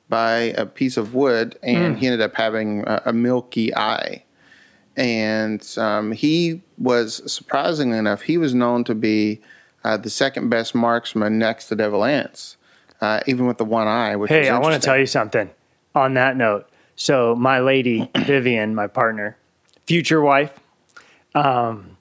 by 0.08 0.54
a 0.56 0.64
piece 0.64 0.96
of 0.96 1.14
wood, 1.14 1.58
and 1.62 1.98
he 1.98 2.06
ended 2.06 2.20
up 2.20 2.34
having 2.34 2.82
a, 2.86 3.02
a 3.06 3.12
milky 3.12 3.74
eye. 3.74 4.24
And 4.96 5.64
um, 5.76 6.12
he 6.12 6.62
was 6.78 7.30
surprisingly 7.30 7.98
enough, 7.98 8.22
he 8.22 8.38
was 8.38 8.54
known 8.54 8.84
to 8.84 8.94
be 8.94 9.40
uh, 9.84 9.96
the 9.96 10.10
second 10.10 10.48
best 10.48 10.74
marksman 10.74 11.38
next 11.38 11.68
to 11.68 11.76
Devil 11.76 12.04
Anse, 12.04 12.56
uh, 13.00 13.20
even 13.26 13.46
with 13.46 13.58
the 13.58 13.64
one 13.64 13.86
eye. 13.86 14.16
Which 14.16 14.30
Hey, 14.30 14.48
I 14.48 14.58
want 14.58 14.74
to 14.74 14.80
tell 14.80 14.98
you 14.98 15.06
something 15.06 15.50
on 15.94 16.14
that 16.14 16.36
note. 16.36 16.68
So, 16.96 17.36
my 17.36 17.60
lady, 17.60 18.10
Vivian, 18.16 18.74
my 18.74 18.88
partner, 18.88 19.36
future 19.86 20.20
wife, 20.20 20.58
um, 21.34 21.96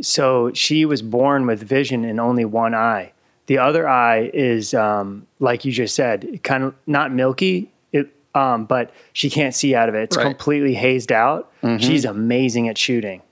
so 0.00 0.52
she 0.52 0.84
was 0.84 1.02
born 1.02 1.46
with 1.46 1.62
vision 1.62 2.04
in 2.04 2.20
only 2.20 2.44
one 2.44 2.74
eye. 2.74 3.12
The 3.46 3.58
other 3.58 3.88
eye 3.88 4.30
is, 4.32 4.74
um, 4.74 5.26
like 5.40 5.64
you 5.64 5.72
just 5.72 5.94
said, 5.94 6.40
kind 6.44 6.62
of 6.64 6.74
not 6.86 7.12
milky, 7.12 7.70
it, 7.92 8.08
um, 8.34 8.66
but 8.66 8.92
she 9.12 9.30
can't 9.30 9.54
see 9.54 9.74
out 9.74 9.88
of 9.88 9.94
it. 9.94 10.02
It's 10.04 10.16
Right. 10.16 10.24
completely 10.24 10.74
hazed 10.74 11.10
out. 11.12 11.50
She's 11.78 12.04
amazing 12.04 12.68
at 12.68 12.76
shooting. 12.78 13.22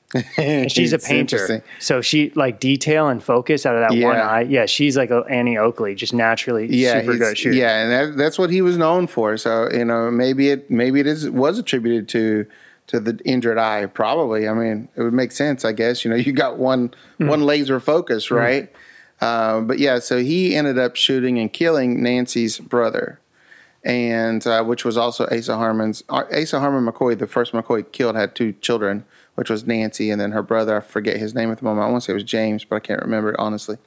She's 0.69 0.93
a 0.93 0.99
painter. 1.07 1.63
So 1.79 2.01
she 2.01 2.31
like 2.35 2.59
detail 2.61 3.09
and 3.09 3.23
focus 3.23 3.67
out 3.67 3.77
of 3.77 3.89
that 3.89 4.03
one 4.05 4.17
eye. 4.17 4.43
Yeah, 4.43 4.65
she's 4.67 4.97
like 4.97 5.11
Annie 5.31 5.59
Oakley, 5.59 5.95
just 5.95 6.15
naturally 6.15 6.67
yeah, 6.75 7.01
super 7.01 7.19
good 7.19 7.31
at 7.33 7.39
shooting. 7.39 7.61
yeah, 7.61 7.83
and 7.83 7.93
that, 7.93 8.17
that's 8.17 8.39
what 8.39 8.49
he 8.51 8.63
was 8.63 8.77
known 8.79 9.07
for. 9.07 9.37
So 9.37 9.69
you 9.73 9.85
know, 9.85 10.11
maybe 10.11 10.49
it 10.49 10.71
maybe 10.71 10.99
it 11.01 11.07
is 11.07 11.29
was 11.31 11.59
attributed 11.59 12.09
to 12.11 12.47
to 12.89 13.01
the 13.01 13.19
injured 13.25 13.59
eye. 13.59 13.87
Probably. 13.87 14.49
I 14.49 14.55
mean, 14.55 14.89
it 14.97 15.03
would 15.03 15.13
make 15.13 15.33
sense, 15.33 15.65
I 15.65 15.73
guess. 15.73 16.05
You 16.05 16.11
know, 16.11 16.17
you 16.17 16.33
got 16.33 16.57
one 16.59 16.93
Hmm. 17.19 17.29
one 17.29 17.43
laser 17.43 17.81
focus, 17.81 18.31
right? 18.31 18.73
Uh, 19.21 19.61
but 19.63 19.79
yeah, 19.79 19.99
so 19.99 20.19
he 20.19 20.55
ended 20.55 20.79
up 20.79 20.95
shooting 20.95 21.39
and 21.39 21.51
killing 21.53 22.03
Nancy's 22.03 22.59
brother, 22.59 23.19
and 23.83 24.47
uh, 24.47 24.63
which 24.63 24.85
was 24.85 24.97
also 24.99 25.27
Asa 25.33 25.57
Harmon's 25.57 26.05
uh, 26.11 26.25
Asa 26.37 26.61
Harmon 26.61 26.85
McCoy. 26.93 27.19
The 27.19 27.27
first 27.27 27.53
McCoy 27.53 27.91
killed 27.93 28.15
had 28.15 28.35
two 28.35 28.53
children, 28.61 29.05
which 29.35 29.49
was 29.49 29.67
Nancy 29.67 30.11
and 30.11 30.21
then 30.21 30.33
her 30.33 30.43
brother. 30.43 30.77
I 30.77 30.81
forget 30.81 31.17
his 31.17 31.35
name 31.35 31.51
at 31.51 31.59
the 31.59 31.65
moment. 31.65 31.87
I 31.87 31.91
want 31.91 32.03
to 32.03 32.07
say 32.07 32.13
it 32.13 32.15
was 32.15 32.25
James, 32.25 32.65
but 32.65 32.77
I 32.77 32.81
can't 32.81 33.01
remember 33.01 33.31
it 33.31 33.37
honestly. 33.39 33.79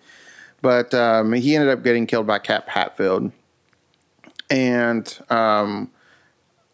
But 0.62 0.94
um, 0.96 1.32
he 1.34 1.56
ended 1.56 1.70
up 1.70 1.84
getting 1.84 2.08
killed 2.08 2.26
by 2.28 2.40
Cap 2.40 2.68
Hatfield, 2.68 3.32
and 4.50 5.20
um, 5.30 5.92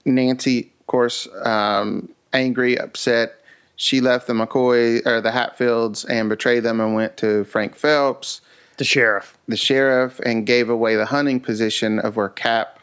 Nancy, 0.06 0.72
of 0.80 0.88
course, 0.88 1.28
um, 1.44 2.10
angry, 2.36 2.78
upset. 2.78 3.36
She 3.78 4.00
left 4.02 4.28
the 4.28 4.34
McCoy 4.34 5.06
or 5.06 5.22
the 5.22 5.32
Hatfields 5.32 6.06
and 6.06 6.30
betrayed 6.30 6.64
them 6.64 6.80
and 6.80 6.94
went 6.96 7.18
to 7.18 7.44
Frank 7.46 7.76
Phillips 7.76 8.42
The 8.78 8.84
sheriff. 8.86 9.38
the 9.48 9.58
sheriff 9.58 10.20
and 10.20 10.46
gave 10.46 10.70
away 10.70 10.96
the 10.96 11.06
hunting 11.08 11.40
position 11.40 12.00
of 12.00 12.16
where 12.16 12.30
Cap 12.30 12.80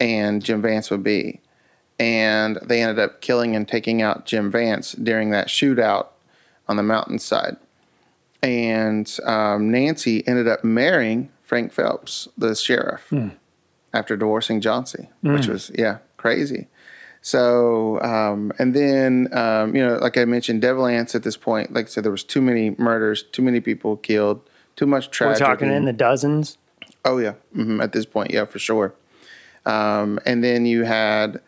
and 0.00 0.42
Jim 0.44 0.60
Vance 0.62 0.90
would 0.90 1.02
be. 1.02 1.40
And 1.98 2.58
they 2.62 2.82
ended 2.82 2.98
up 2.98 3.20
killing 3.20 3.54
and 3.54 3.68
taking 3.68 4.02
out 4.02 4.24
Jim 4.26 4.50
Vance 4.50 4.92
during 4.92 5.30
that 5.30 5.48
shootout 5.48 6.08
on 6.68 6.76
the 6.76 6.82
mountainside. 6.82 7.56
And 8.42 9.14
um, 9.24 9.70
Nancy 9.70 10.26
ended 10.26 10.48
up 10.48 10.64
marrying 10.64 11.28
Frank 11.42 11.72
Phillips, 11.72 12.26
the 12.38 12.54
sheriff, 12.54 13.12
after 13.92 14.16
divorcing 14.16 14.60
Johnse, 14.62 14.96
which 15.20 15.46
was, 15.46 15.70
yeah, 15.74 15.98
crazy. 16.16 16.68
So, 17.22 18.00
um, 18.00 18.50
and 18.58 18.74
then, 18.74 19.28
um, 19.32 19.76
you 19.76 19.86
know, 19.86 19.96
like 19.96 20.16
I 20.16 20.24
mentioned, 20.24 20.62
Devil 20.62 20.86
Anse 20.86 21.14
at 21.14 21.22
this 21.22 21.36
point, 21.36 21.72
like 21.72 21.86
I 21.86 21.88
said, 21.88 22.04
there 22.04 22.10
was 22.10 22.24
too 22.24 22.40
many 22.40 22.74
murders, 22.78 23.22
too 23.22 23.42
many 23.42 23.60
people 23.60 23.98
killed, 23.98 24.40
too 24.76 24.86
much 24.86 25.10
tragedy. 25.10 25.44
We're 25.44 25.54
talking 25.54 25.70
in 25.70 25.84
the 25.84 25.92
dozens. 25.92 26.56
Oh 27.04 27.18
yeah, 27.18 27.34
hmm 27.52 27.80
at 27.80 27.92
this 27.92 28.06
point, 28.06 28.30
yeah, 28.30 28.44
for 28.44 28.58
sure. 28.58 28.94
Um, 29.66 30.18
and 30.24 30.42
then 30.42 30.64
you 30.64 30.84
had 30.84 31.40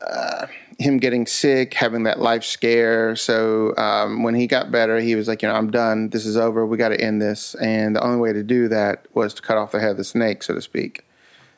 uh, 0.00 0.46
him 0.78 0.98
getting 0.98 1.26
sick, 1.26 1.74
having 1.74 2.02
that 2.04 2.20
life 2.20 2.44
scare. 2.44 3.16
So 3.16 3.76
um, 3.76 4.22
when 4.22 4.34
he 4.34 4.46
got 4.46 4.70
better, 4.70 4.98
he 5.00 5.14
was 5.14 5.28
like, 5.28 5.42
you 5.42 5.48
know, 5.48 5.54
I'm 5.54 5.70
done. 5.70 6.10
This 6.10 6.26
is 6.26 6.36
over. 6.36 6.66
We 6.66 6.76
got 6.76 6.88
to 6.88 7.00
end 7.00 7.22
this. 7.22 7.54
And 7.56 7.94
the 7.96 8.02
only 8.02 8.18
way 8.18 8.32
to 8.32 8.42
do 8.42 8.68
that 8.68 9.06
was 9.14 9.34
to 9.34 9.42
cut 9.42 9.56
off 9.56 9.72
the 9.72 9.80
head 9.80 9.92
of 9.92 9.96
the 9.96 10.04
snake, 10.04 10.42
so 10.42 10.54
to 10.54 10.60
speak. 10.60 11.04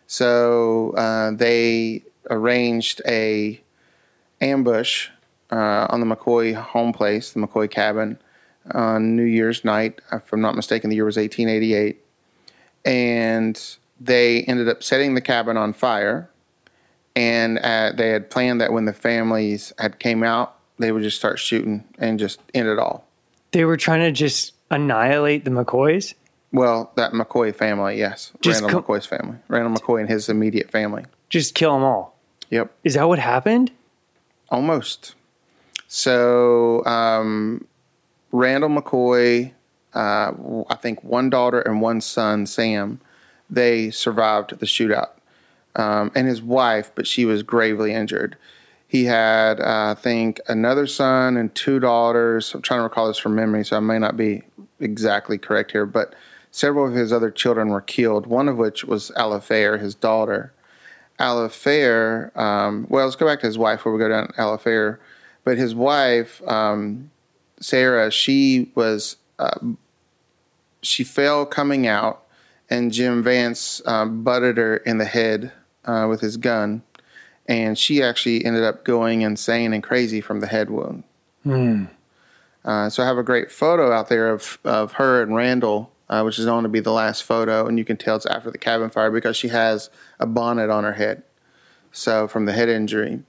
So 0.07 0.93
uh, 0.93 1.33
they 1.33 2.05
arranged 2.31 3.03
a 3.07 3.61
ambush 4.41 5.09
uh, 5.51 5.87
on 5.91 6.01
the 6.01 6.07
McCoy 6.07 6.55
home 6.55 6.93
place, 6.93 7.33
the 7.33 7.41
McCoy 7.41 7.70
cabin, 7.70 8.18
on 8.72 9.16
New 9.16 9.24
Year's 9.24 9.64
night. 9.64 10.01
If 10.12 10.33
I'm 10.33 10.41
not 10.41 10.57
mistaken, 10.57 10.91
the 10.91 10.97
year 10.97 11.05
was 11.05 11.16
1888 11.16 12.03
and 12.85 13.77
they 14.01 14.43
ended 14.43 14.68
up 14.68 14.83
setting 14.83 15.14
the 15.14 15.20
cabin 15.20 15.57
on 15.57 15.72
fire. 15.72 16.31
And 17.14 17.59
uh, 17.59 17.93
they 17.97 18.11
had 18.11 18.31
planned 18.31 18.61
that 18.61 18.73
when 18.73 18.85
the 18.85 18.93
families 18.93 19.73
had 19.78 19.98
came 19.98 20.23
out, 20.23 20.57
they 20.78 20.93
would 20.93 21.03
just 21.03 21.16
start 21.16 21.39
shooting 21.39 21.85
and 21.98 22.19
just 22.19 22.40
end 22.53 22.69
it 22.69 22.78
all. 22.78 23.07
They 23.53 23.65
were 23.65 23.78
trying 23.78 24.01
to 24.01 24.12
just 24.12 24.53
annihilate 24.70 25.44
the 25.44 25.51
McCoys. 25.51 26.15
Well, 26.53 26.93
that 26.97 27.12
McCoy 27.12 27.55
family, 27.55 27.98
yes, 27.98 28.32
Just 28.40 28.62
Randall 28.62 28.82
co- 28.82 28.94
McCoy's 28.94 29.07
family, 29.07 29.39
Randall 29.48 29.74
McCoy 29.74 30.01
and 30.01 30.09
his 30.09 30.28
immediate 30.28 30.70
family. 30.70 31.05
Just 31.28 31.55
kill 31.55 31.73
them 31.73 31.82
all. 31.82 32.15
Yep, 32.51 32.73
Is 32.85 32.94
that 32.94 33.09
what 33.09 33.18
happened? 33.18 33.73
almost. 34.48 35.14
So 35.89 36.85
um, 36.85 37.66
Randall 38.32 38.70
McCoy, 38.70 39.52
uh, 39.94 40.32
I 40.68 40.74
think 40.77 41.02
one 41.02 41.31
daughter 41.31 41.60
and 41.60 41.81
one 41.81 42.01
son, 42.01 42.47
Sam, 42.47 43.01
they 43.51 43.90
survived 43.90 44.59
the 44.59 44.66
shootout, 44.66 45.10
um, 45.77 46.10
and 46.14 46.27
his 46.27 46.43
wife, 46.43 46.90
but 46.94 47.06
she 47.06 47.24
was 47.24 47.43
gravely 47.43 47.93
injured. 47.93 48.36
He 48.89 49.05
had, 49.05 49.60
uh, 49.60 49.94
I 49.97 50.01
think, 50.01 50.40
another 50.48 50.86
son 50.86 51.36
and 51.36 51.52
two 51.55 51.81
daughters. 51.81 52.55
I'm 52.55 52.62
trying 52.62 52.78
to 52.81 52.85
recall 52.85 53.09
this 53.09 53.18
from 53.18 53.35
memory, 53.35 53.64
so 53.64 53.77
I 53.77 53.81
may 53.81 53.98
not 53.98 54.16
be 54.16 54.43
exactly 54.81 55.39
correct 55.39 55.73
here, 55.73 55.86
but 55.86 56.14
several 56.52 56.86
of 56.86 56.94
his 56.94 57.12
other 57.12 57.31
children 57.31 57.68
were 57.68 57.81
killed. 57.81 58.27
One 58.27 58.48
of 58.48 58.56
which 58.56 58.85
was 58.85 59.10
Alifair, 59.16 59.81
his 59.81 59.94
daughter. 59.97 60.52
Alifair, 61.18 62.36
um, 62.36 62.86
well, 62.88 63.05
let's 63.05 63.16
go 63.16 63.26
back 63.26 63.40
to 63.40 63.47
his 63.47 63.59
wife 63.59 63.80
before 63.80 63.93
we 63.93 63.98
go 63.98 64.09
down 64.09 64.28
to 64.28 64.32
Alifair. 64.34 64.98
But 65.44 65.56
his 65.56 65.74
wife, 65.74 66.43
um, 66.47 67.10
Sarah, 67.60 68.10
she 68.10 68.70
was 68.74 69.16
uh, 69.38 69.59
she 70.82 71.05
fell 71.05 71.47
coming 71.47 71.86
out, 71.86 72.24
and 72.68 72.93
Jim 72.93 73.22
Vance 73.22 73.80
uh, 73.86 74.05
butted 74.06 74.56
her 74.56 74.78
in 74.78 74.98
the 74.98 75.05
head 75.05 75.52
uh, 75.84 76.06
with 76.09 76.20
his 76.20 76.36
gun, 76.36 76.82
and 77.47 77.78
she 77.78 78.02
actually 78.02 78.44
ended 78.44 78.64
up 78.64 78.84
going 78.84 79.22
insane 79.22 79.72
and 79.72 79.82
crazy 79.82 80.20
from 80.20 80.40
the 80.40 80.47
head 80.47 80.70
wound. 80.70 81.05
Uh, 82.64 82.90
so 82.90 83.02
I 83.02 83.06
have 83.06 83.18
a 83.18 83.22
great 83.22 83.51
photo 83.51 83.93
out 83.93 84.09
there 84.09 84.28
of 84.30 84.59
of 84.64 84.93
her 84.94 85.22
and 85.22 85.34
Randall, 85.36 85.93
uh, 86.09 86.23
which 86.23 86.39
is 86.39 86.47
known 86.47 86.62
to 86.62 86.69
be 86.69 86.81
the 86.81 86.93
last 86.93 87.23
photo, 87.23 87.66
and 87.66 87.78
you 87.78 87.85
can 87.85 87.97
tell 87.97 88.16
it's 88.16 88.27
after 88.27 88.51
the 88.51 88.59
cabin 88.59 88.91
fire 88.91 89.11
because 89.11 89.37
she 89.37 89.49
has 89.49 89.91
a 90.19 90.27
bonnet 90.27 90.70
on 90.70 90.85
her 90.85 90.93
head, 90.95 91.23
so 91.93 92.28
from 92.28 92.45
the 92.47 92.53
head 92.53 92.69
injury, 92.69 93.20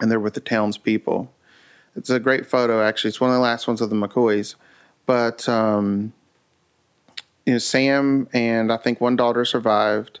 and 0.00 0.10
they're 0.10 0.20
with 0.20 0.34
the 0.34 0.40
townspeople. 0.40 1.32
It's 1.96 2.10
a 2.10 2.20
great 2.20 2.46
photo, 2.46 2.82
actually. 2.82 3.08
It's 3.08 3.20
one 3.20 3.30
of 3.30 3.34
the 3.34 3.40
last 3.40 3.66
ones 3.66 3.80
of 3.80 3.90
the 3.90 3.96
McCoys, 3.96 4.54
but 5.06 5.48
um, 5.48 6.12
you 7.44 7.54
know 7.54 7.58
Sam 7.58 8.28
and 8.32 8.70
I 8.72 8.76
think 8.76 9.00
one 9.00 9.16
daughter 9.16 9.44
survived, 9.44 10.20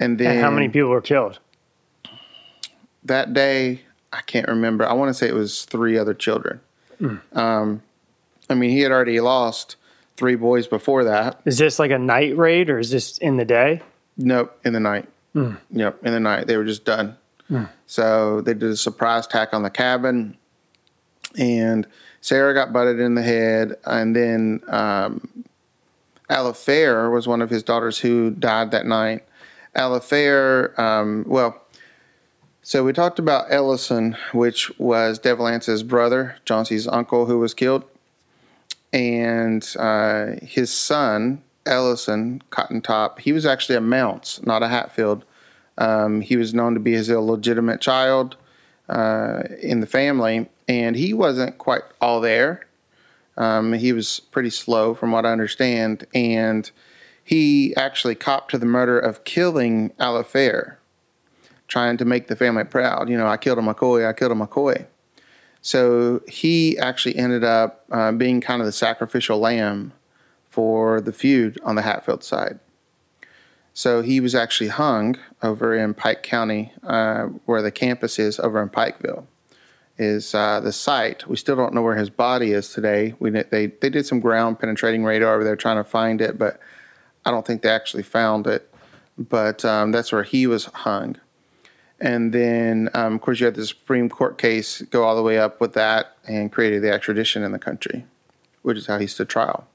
and 0.00 0.18
then 0.18 0.32
And 0.32 0.40
how 0.40 0.50
many 0.50 0.68
people 0.68 0.90
were 0.90 1.00
killed? 1.00 1.38
that 3.04 3.34
day 3.34 3.82
I 4.12 4.20
can't 4.20 4.46
remember. 4.48 4.86
I 4.86 4.92
want 4.92 5.08
to 5.08 5.14
say 5.14 5.26
it 5.28 5.34
was 5.34 5.64
three 5.64 5.96
other 5.98 6.14
children. 6.14 6.60
Um, 7.32 7.82
I 8.48 8.54
mean, 8.54 8.70
he 8.70 8.80
had 8.80 8.92
already 8.92 9.18
lost 9.18 9.74
three 10.16 10.34
boys 10.36 10.66
before 10.66 11.04
that. 11.04 11.40
Is 11.44 11.58
this 11.58 11.78
like 11.78 11.90
a 11.90 11.98
night 11.98 12.36
raid 12.36 12.70
or 12.70 12.78
is 12.78 12.90
this 12.90 13.18
in 13.18 13.36
the 13.36 13.44
day? 13.44 13.82
Nope, 14.16 14.58
in 14.64 14.72
the 14.72 14.80
night. 14.80 15.08
Yep, 15.34 16.04
in 16.04 16.12
the 16.12 16.20
night 16.20 16.46
they 16.46 16.56
were 16.56 16.64
just 16.64 16.84
done. 16.84 17.16
So 17.86 18.40
they 18.40 18.54
did 18.54 18.70
a 18.70 18.76
surprise 18.76 19.26
attack 19.26 19.52
on 19.52 19.62
the 19.62 19.68
cabin, 19.68 20.38
and 21.38 21.86
Sarah 22.22 22.54
got 22.54 22.72
butted 22.72 22.98
in 22.98 23.14
the 23.14 23.22
head, 23.22 23.76
and 23.84 24.16
then 24.16 24.62
um, 24.68 25.44
Alifair 26.30 27.12
was 27.12 27.28
one 27.28 27.42
of 27.42 27.50
his 27.50 27.62
daughters 27.62 27.98
who 27.98 28.30
died 28.30 28.70
that 28.70 28.86
night. 28.86 29.26
Alifair, 29.76 30.78
um, 30.78 31.24
well, 31.26 31.60
so 32.62 32.84
we 32.84 32.94
talked 32.94 33.18
about 33.18 33.46
Ellison, 33.50 34.16
which 34.32 34.70
was 34.78 35.18
Devil 35.18 35.46
Anse's 35.46 35.82
brother, 35.82 36.36
Johnse's 36.46 36.88
uncle, 36.88 37.26
who 37.26 37.38
was 37.38 37.52
killed, 37.52 37.84
and 38.92 39.74
uh, 39.78 40.32
his 40.42 40.72
son 40.72 41.42
Ellison 41.66 42.42
Cotton 42.50 42.80
Top. 42.80 43.20
He 43.20 43.32
was 43.32 43.46
actually 43.46 43.76
a 43.76 43.80
Mounts, 43.80 44.42
not 44.44 44.62
a 44.62 44.68
Hatfield. 44.68 45.24
Um, 45.78 46.20
he 46.20 46.36
was 46.36 46.52
known 46.52 46.74
to 46.74 46.80
be 46.80 46.92
his 46.92 47.08
illegitimate 47.08 47.80
child 47.80 48.36
uh, 48.88 49.42
in 49.60 49.80
the 49.80 49.86
family, 49.86 50.48
and 50.68 50.96
he 50.96 51.14
wasn't 51.14 51.58
quite 51.58 51.82
all 52.00 52.20
there. 52.20 52.66
Um, 53.36 53.72
he 53.72 53.92
was 53.92 54.20
pretty 54.20 54.50
slow, 54.50 54.94
from 54.94 55.12
what 55.12 55.24
I 55.24 55.32
understand, 55.32 56.06
and 56.14 56.70
he 57.24 57.74
actually 57.76 58.14
copped 58.14 58.50
to 58.50 58.58
the 58.58 58.66
murder 58.66 58.98
of 58.98 59.24
killing 59.24 59.90
Alifair, 59.98 60.76
trying 61.66 61.96
to 61.96 62.04
make 62.04 62.28
the 62.28 62.36
family 62.36 62.64
proud. 62.64 63.08
You 63.08 63.16
know, 63.16 63.26
I 63.26 63.38
killed 63.38 63.58
a 63.58 63.62
McCoy, 63.62 64.06
I 64.06 64.12
killed 64.12 64.32
a 64.32 64.34
McCoy. 64.34 64.86
So 65.62 66.22
he 66.28 66.76
actually 66.78 67.16
ended 67.16 67.44
up 67.44 67.84
uh, 67.90 68.12
being 68.12 68.40
kind 68.40 68.60
of 68.60 68.66
the 68.66 68.72
sacrificial 68.72 69.38
lamb 69.38 69.92
for 70.50 71.00
the 71.00 71.12
feud 71.12 71.58
on 71.62 71.76
the 71.76 71.82
Hatfield 71.82 72.24
side. 72.24 72.58
So 73.72 74.02
he 74.02 74.20
was 74.20 74.34
actually 74.34 74.68
hung 74.68 75.16
over 75.42 75.74
in 75.74 75.94
Pike 75.94 76.22
County, 76.22 76.72
uh, 76.82 77.24
where 77.46 77.62
the 77.62 77.70
campus 77.70 78.18
is 78.18 78.38
over 78.38 78.60
in 78.60 78.68
Pikeville. 78.68 79.24
Is 79.98 80.34
uh, 80.34 80.60
the 80.60 80.72
site? 80.72 81.26
We 81.26 81.36
still 81.36 81.56
don't 81.56 81.74
know 81.74 81.82
where 81.82 81.96
his 81.96 82.10
body 82.10 82.52
is 82.52 82.72
today. 82.72 83.14
We 83.18 83.30
they 83.30 83.66
they 83.66 83.90
did 83.90 84.04
some 84.04 84.20
ground 84.20 84.58
penetrating 84.58 85.04
radar 85.04 85.34
over 85.34 85.44
there 85.44 85.54
trying 85.54 85.76
to 85.76 85.84
find 85.84 86.20
it, 86.20 86.38
but 86.38 86.58
I 87.24 87.30
don't 87.30 87.46
think 87.46 87.62
they 87.62 87.68
actually 87.68 88.02
found 88.02 88.46
it. 88.46 88.68
But 89.16 89.64
um, 89.64 89.92
that's 89.92 90.10
where 90.10 90.22
he 90.22 90.46
was 90.46 90.64
hung. 90.64 91.16
And 92.02 92.32
then, 92.32 92.90
um, 92.94 93.14
of 93.14 93.20
course, 93.20 93.38
you 93.38 93.46
had 93.46 93.54
the 93.54 93.64
Supreme 93.64 94.08
Court 94.08 94.36
case 94.36 94.82
go 94.82 95.04
all 95.04 95.14
the 95.14 95.22
way 95.22 95.38
up 95.38 95.60
with 95.60 95.74
that 95.74 96.16
and 96.26 96.50
created 96.50 96.82
the 96.82 96.90
extradition 96.90 97.44
in 97.44 97.52
the 97.52 97.60
country, 97.60 98.04
which 98.62 98.76
is 98.76 98.88
how 98.88 98.98
he 98.98 99.06
stood 99.06 99.28
trial. 99.28 99.68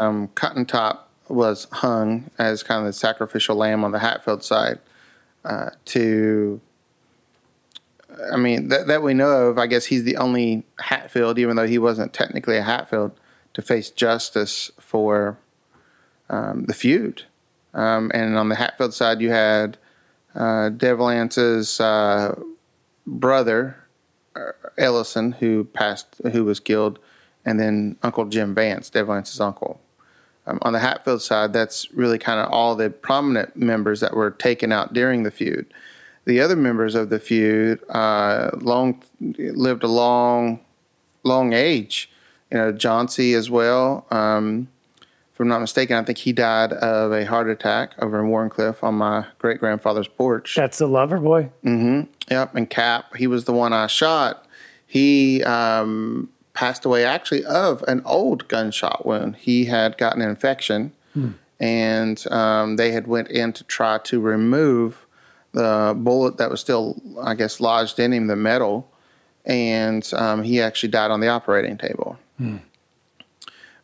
Um, 0.00 0.28
Cotton 0.28 0.64
Top 0.64 1.10
was 1.28 1.66
hung 1.70 2.30
as 2.38 2.62
kind 2.62 2.80
of 2.80 2.86
the 2.86 2.94
sacrificial 2.94 3.54
lamb 3.54 3.84
on 3.84 3.92
the 3.92 3.98
Hatfield 3.98 4.42
side 4.42 4.78
uh, 5.44 5.70
to. 5.86 6.60
I 8.32 8.36
mean, 8.36 8.68
that, 8.68 8.86
that 8.86 9.02
we 9.02 9.12
know 9.12 9.48
of, 9.48 9.58
I 9.58 9.66
guess 9.66 9.86
he's 9.86 10.04
the 10.04 10.16
only 10.16 10.64
Hatfield, 10.78 11.38
even 11.38 11.56
though 11.56 11.66
he 11.66 11.78
wasn't 11.78 12.14
technically 12.14 12.56
a 12.56 12.62
Hatfield, 12.62 13.12
to 13.52 13.62
face 13.62 13.90
justice 13.90 14.70
for 14.78 15.36
um, 16.30 16.64
the 16.64 16.74
feud. 16.74 17.24
Um, 17.74 18.10
and 18.14 18.38
on 18.38 18.48
the 18.48 18.54
Hatfield 18.54 18.94
side, 18.94 19.20
you 19.20 19.30
had 19.30 19.76
uh, 20.34 20.70
Devil 20.70 21.08
Anse's 21.08 21.80
uh, 21.80 22.38
brother, 23.06 23.76
uh, 24.36 24.52
Ellison, 24.78 25.32
who 25.32 25.64
passed, 25.64 26.20
who 26.32 26.44
was 26.44 26.60
killed, 26.60 26.98
and 27.44 27.58
then 27.58 27.96
Uncle 28.02 28.24
Jim 28.26 28.54
Vance, 28.54 28.90
Devil 28.90 29.14
Anse's 29.14 29.40
uncle. 29.40 29.80
Um, 30.46 30.58
on 30.62 30.72
the 30.72 30.80
Hatfield 30.80 31.22
side, 31.22 31.52
that's 31.52 31.92
really 31.92 32.18
kind 32.18 32.40
of 32.40 32.50
all 32.50 32.74
the 32.74 32.90
prominent 32.90 33.56
members 33.56 34.00
that 34.00 34.14
were 34.14 34.30
taken 34.30 34.72
out 34.72 34.92
during 34.92 35.22
the 35.22 35.30
feud. 35.30 35.72
The 36.24 36.40
other 36.40 36.56
members 36.56 36.94
of 36.94 37.10
the 37.10 37.18
feud 37.18 37.80
uh, 37.88 38.50
long 38.54 39.02
lived 39.20 39.82
a 39.82 39.88
long, 39.88 40.60
long 41.24 41.52
age. 41.52 42.10
You 42.50 42.58
know, 42.58 42.72
Johnse 42.72 43.34
as 43.34 43.50
well. 43.50 44.06
Um, 44.10 44.68
if 45.32 45.40
I'm 45.40 45.48
not 45.48 45.60
mistaken, 45.60 45.96
I 45.96 46.02
think 46.02 46.18
he 46.18 46.32
died 46.32 46.72
of 46.74 47.12
a 47.12 47.24
heart 47.24 47.48
attack 47.48 47.94
over 48.00 48.20
in 48.20 48.26
Wharncliffe 48.26 48.84
on 48.84 48.96
my 48.96 49.26
great 49.38 49.60
grandfather's 49.60 50.08
porch. 50.08 50.56
That's 50.56 50.78
the 50.78 50.86
lover 50.86 51.18
boy. 51.18 51.44
Mm-hmm. 51.64 52.02
Yep. 52.30 52.54
And 52.54 52.68
Cap, 52.68 53.16
he 53.16 53.26
was 53.26 53.46
the 53.46 53.52
one 53.52 53.72
I 53.72 53.86
shot. 53.86 54.46
He 54.86 55.42
um, 55.44 56.28
passed 56.52 56.84
away 56.84 57.06
actually 57.06 57.46
of 57.46 57.82
an 57.88 58.02
old 58.04 58.46
gunshot 58.48 59.06
wound. 59.06 59.36
He 59.36 59.64
had 59.64 59.96
gotten 59.96 60.20
an 60.20 60.28
infection, 60.28 60.92
hmm. 61.14 61.30
and 61.58 62.22
um, 62.30 62.76
they 62.76 62.92
had 62.92 63.06
went 63.06 63.28
in 63.28 63.54
to 63.54 63.64
try 63.64 63.98
to 64.04 64.20
remove 64.20 65.06
the 65.52 65.94
bullet 65.96 66.36
that 66.36 66.50
was 66.50 66.60
still, 66.60 67.00
I 67.22 67.34
guess, 67.34 67.58
lodged 67.58 67.98
in 67.98 68.12
him, 68.12 68.26
the 68.26 68.36
metal, 68.36 68.90
and 69.46 70.08
um, 70.14 70.42
he 70.42 70.60
actually 70.60 70.90
died 70.90 71.10
on 71.10 71.20
the 71.20 71.28
operating 71.28 71.78
table. 71.78 72.18
Hmm. 72.36 72.58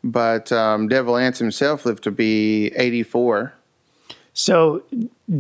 But 0.05 0.53
um, 0.53 0.89
Devil 0.89 1.17
Anse 1.17 1.39
himself 1.39 1.85
lived 1.85 2.05
to 2.05 2.11
be 2.11 2.69
84. 2.77 3.53
So, 4.33 4.85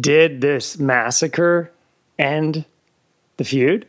did 0.01 0.40
this 0.40 0.78
massacre 0.78 1.70
end 2.18 2.64
the 3.36 3.44
feud? 3.44 3.86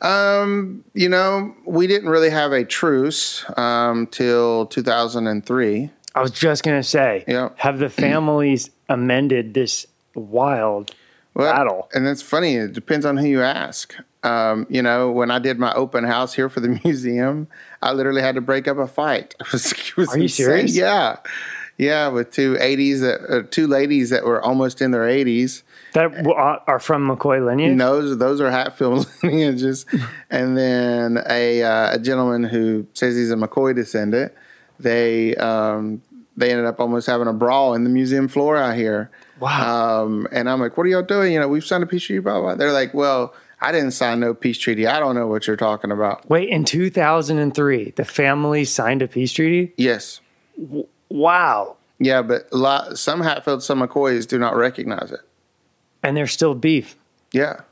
Um, 0.00 0.84
you 0.92 1.08
know, 1.08 1.54
we 1.64 1.86
didn't 1.86 2.08
really 2.08 2.30
have 2.30 2.52
a 2.52 2.64
truce 2.64 3.44
um, 3.56 4.06
till 4.06 4.66
2003. 4.66 5.90
I 6.14 6.20
was 6.20 6.30
just 6.30 6.62
going 6.62 6.78
to 6.78 6.88
say, 6.88 7.24
yep. 7.26 7.58
have 7.58 7.78
the 7.78 7.88
families 7.88 8.70
amended 8.88 9.54
this 9.54 9.86
wild 10.14 10.94
well, 11.34 11.52
battle? 11.52 11.88
And 11.92 12.06
it's 12.06 12.22
funny, 12.22 12.54
it 12.54 12.72
depends 12.72 13.04
on 13.04 13.16
who 13.16 13.26
you 13.26 13.42
ask. 13.42 13.96
Um, 14.24 14.66
you 14.70 14.82
know, 14.82 15.10
when 15.12 15.30
I 15.30 15.38
did 15.38 15.58
my 15.58 15.72
open 15.74 16.04
house 16.04 16.32
here 16.34 16.48
for 16.48 16.60
the 16.60 16.80
museum, 16.84 17.46
I 17.82 17.92
literally 17.92 18.22
had 18.22 18.34
to 18.36 18.40
break 18.40 18.66
up 18.66 18.78
a 18.78 18.86
fight. 18.86 19.34
It 19.40 19.52
was, 19.52 19.72
it 19.72 19.96
was 19.96 20.08
Are 20.10 20.16
you 20.16 20.22
insane. 20.24 20.46
serious? 20.46 20.76
Yeah. 20.76 21.16
Yeah, 21.76 22.06
with 22.08 22.30
two 22.30 22.54
80s, 22.54 23.00
that, 23.00 23.20
uh, 23.28 23.42
two 23.50 23.66
ladies 23.66 24.10
that 24.10 24.24
were 24.24 24.40
almost 24.40 24.80
in 24.80 24.92
their 24.92 25.02
80s 25.08 25.64
that 25.94 26.24
are 26.68 26.78
from 26.78 27.08
McCoy 27.08 27.44
lineage. 27.44 27.76
Those 27.78 28.16
those 28.18 28.40
are 28.40 28.48
Hatfield 28.50 29.08
lineages, 29.24 29.84
and 30.30 30.56
then 30.56 31.18
a 31.28 31.62
uh, 31.64 31.94
a 31.96 31.98
gentleman 31.98 32.44
who 32.44 32.86
says 32.94 33.16
he's 33.16 33.32
a 33.32 33.34
McCoy 33.34 33.74
descendant. 33.74 34.32
They 34.78 35.34
um, 35.34 36.00
they 36.36 36.50
ended 36.52 36.66
up 36.66 36.78
almost 36.78 37.08
having 37.08 37.26
a 37.26 37.32
brawl 37.32 37.74
in 37.74 37.82
the 37.82 37.90
museum 37.90 38.28
floor 38.28 38.56
out 38.56 38.76
here. 38.76 39.10
Wow. 39.40 40.04
Um, 40.04 40.28
and 40.30 40.48
I'm 40.48 40.60
like, 40.60 40.76
what 40.76 40.84
are 40.86 40.90
y'all 40.90 41.02
doing? 41.02 41.32
You 41.32 41.40
know, 41.40 41.48
we've 41.48 41.64
signed 41.64 41.82
a 41.82 41.86
peace 41.88 42.04
treaty. 42.04 42.20
Blah 42.20 42.40
blah. 42.40 42.54
They're 42.54 42.72
like, 42.72 42.94
well. 42.94 43.34
I 43.64 43.72
didn't 43.72 43.92
sign 43.92 44.20
no 44.20 44.34
peace 44.34 44.58
treaty. 44.58 44.86
I 44.86 45.00
don't 45.00 45.14
know 45.14 45.26
what 45.26 45.46
you're 45.46 45.56
talking 45.56 45.90
about. 45.90 46.28
Wait, 46.28 46.48
in 46.48 46.64
2003, 46.64 47.92
the 47.96 48.04
family 48.04 48.64
signed 48.64 49.02
a 49.02 49.08
peace 49.08 49.32
treaty? 49.32 49.72
Yes. 49.76 50.20
W- 50.60 50.86
wow. 51.08 51.76
Yeah, 51.98 52.22
but 52.22 52.48
a 52.52 52.56
lot, 52.56 52.98
some 52.98 53.20
Hatfield, 53.20 53.62
some 53.62 53.80
McCoys 53.80 54.26
do 54.26 54.38
not 54.38 54.56
recognize 54.56 55.10
it 55.10 55.20
and 56.04 56.16
there's 56.16 56.32
still 56.32 56.54
beef. 56.54 56.96
Yeah. 57.32 57.62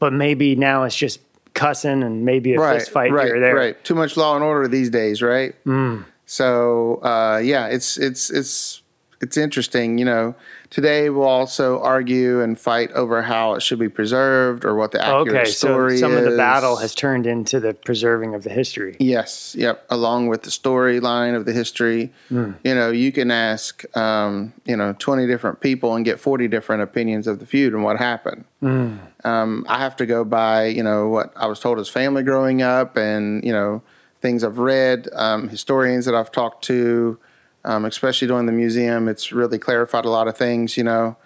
But 0.00 0.12
maybe 0.12 0.56
now 0.56 0.82
it's 0.84 0.96
just 0.96 1.20
cussing 1.54 2.02
and 2.02 2.24
maybe 2.24 2.54
a 2.54 2.58
right, 2.58 2.80
fist 2.80 2.90
fight 2.90 3.12
right, 3.12 3.26
here 3.26 3.36
or 3.36 3.40
there. 3.40 3.54
Right. 3.54 3.84
Too 3.84 3.94
much 3.94 4.16
law 4.16 4.34
and 4.34 4.42
order 4.42 4.66
these 4.66 4.90
days, 4.90 5.22
right? 5.22 5.54
Mm. 5.64 6.04
So 6.24 6.96
uh, 7.02 7.40
yeah, 7.42 7.68
it's 7.68 7.96
it's 7.98 8.30
it's 8.30 8.82
it's 9.20 9.36
interesting. 9.36 9.98
You 9.98 10.06
know, 10.06 10.34
today 10.70 11.10
we'll 11.10 11.26
also 11.26 11.80
argue 11.80 12.40
and 12.40 12.58
fight 12.58 12.90
over 12.92 13.22
how 13.22 13.54
it 13.54 13.62
should 13.62 13.78
be 13.78 13.88
preserved 13.88 14.64
or 14.64 14.74
what 14.74 14.92
the 14.92 15.00
accurate 15.00 15.28
story 15.28 15.38
okay, 15.38 15.50
story 15.50 15.96
so 15.98 16.00
some 16.00 16.12
is. 16.12 16.24
of 16.24 16.30
the 16.30 16.36
battle 16.36 16.76
has 16.76 16.94
turned 16.94 17.26
into 17.26 17.60
the 17.60 17.74
preserving 17.74 18.34
of 18.34 18.42
the 18.42 18.50
history. 18.50 18.96
Yes, 18.98 19.54
yep. 19.58 19.84
Along 19.90 20.26
with 20.26 20.42
the 20.42 20.50
storyline 20.50 21.34
of 21.34 21.44
the 21.44 21.52
history, 21.52 22.12
mm. 22.30 22.54
you 22.64 22.74
know, 22.74 22.90
you 22.90 23.12
can 23.12 23.30
ask, 23.30 23.84
um, 23.96 24.52
you 24.64 24.76
know, 24.76 24.94
twenty 24.98 25.26
different 25.26 25.60
people 25.60 25.94
and 25.94 26.04
get 26.04 26.20
forty 26.20 26.48
different 26.48 26.82
opinions 26.82 27.26
of 27.26 27.38
the 27.38 27.46
feud 27.46 27.72
and 27.72 27.82
what 27.82 27.98
happened. 27.98 28.44
Mm. 28.62 28.98
Um, 29.24 29.66
I 29.68 29.78
have 29.78 29.96
to 29.96 30.06
go 30.06 30.24
by, 30.24 30.66
you 30.66 30.82
know, 30.82 31.08
what 31.08 31.32
I 31.36 31.46
was 31.46 31.60
told 31.60 31.78
as 31.78 31.88
family 31.88 32.22
growing 32.22 32.62
up, 32.62 32.96
and 32.96 33.44
you 33.44 33.52
know, 33.52 33.82
things 34.20 34.44
I've 34.44 34.58
read, 34.58 35.08
um, 35.12 35.48
historians 35.48 36.04
that 36.06 36.14
I've 36.14 36.32
talked 36.32 36.64
to 36.64 37.18
um, 37.66 37.84
especially 37.84 38.28
doing 38.28 38.46
the 38.46 38.52
museum. 38.52 39.08
It's 39.08 39.32
really 39.32 39.58
clarified 39.58 40.04
a 40.04 40.10
lot 40.10 40.28
of 40.28 40.36
things, 40.36 40.76
you 40.76 40.84
know. 40.84 41.16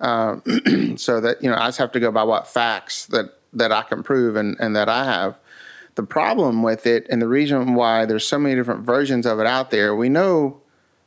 Um, 0.00 0.42
so 0.96 1.20
that 1.20 1.42
you 1.42 1.50
know, 1.50 1.56
I 1.56 1.66
just 1.66 1.78
have 1.78 1.92
to 1.92 2.00
go 2.00 2.12
by 2.12 2.22
what 2.22 2.46
facts 2.46 3.06
that 3.06 3.38
that 3.52 3.72
I 3.72 3.82
can 3.82 4.02
prove 4.02 4.36
and, 4.36 4.56
and 4.60 4.76
that 4.76 4.88
I 4.88 5.04
have. 5.04 5.36
The 5.96 6.04
problem 6.04 6.62
with 6.62 6.86
it, 6.86 7.06
and 7.10 7.20
the 7.20 7.26
reason 7.26 7.74
why 7.74 8.06
there's 8.06 8.26
so 8.26 8.38
many 8.38 8.54
different 8.54 8.86
versions 8.86 9.26
of 9.26 9.40
it 9.40 9.46
out 9.46 9.70
there, 9.72 9.96
we 9.96 10.08
know 10.08 10.60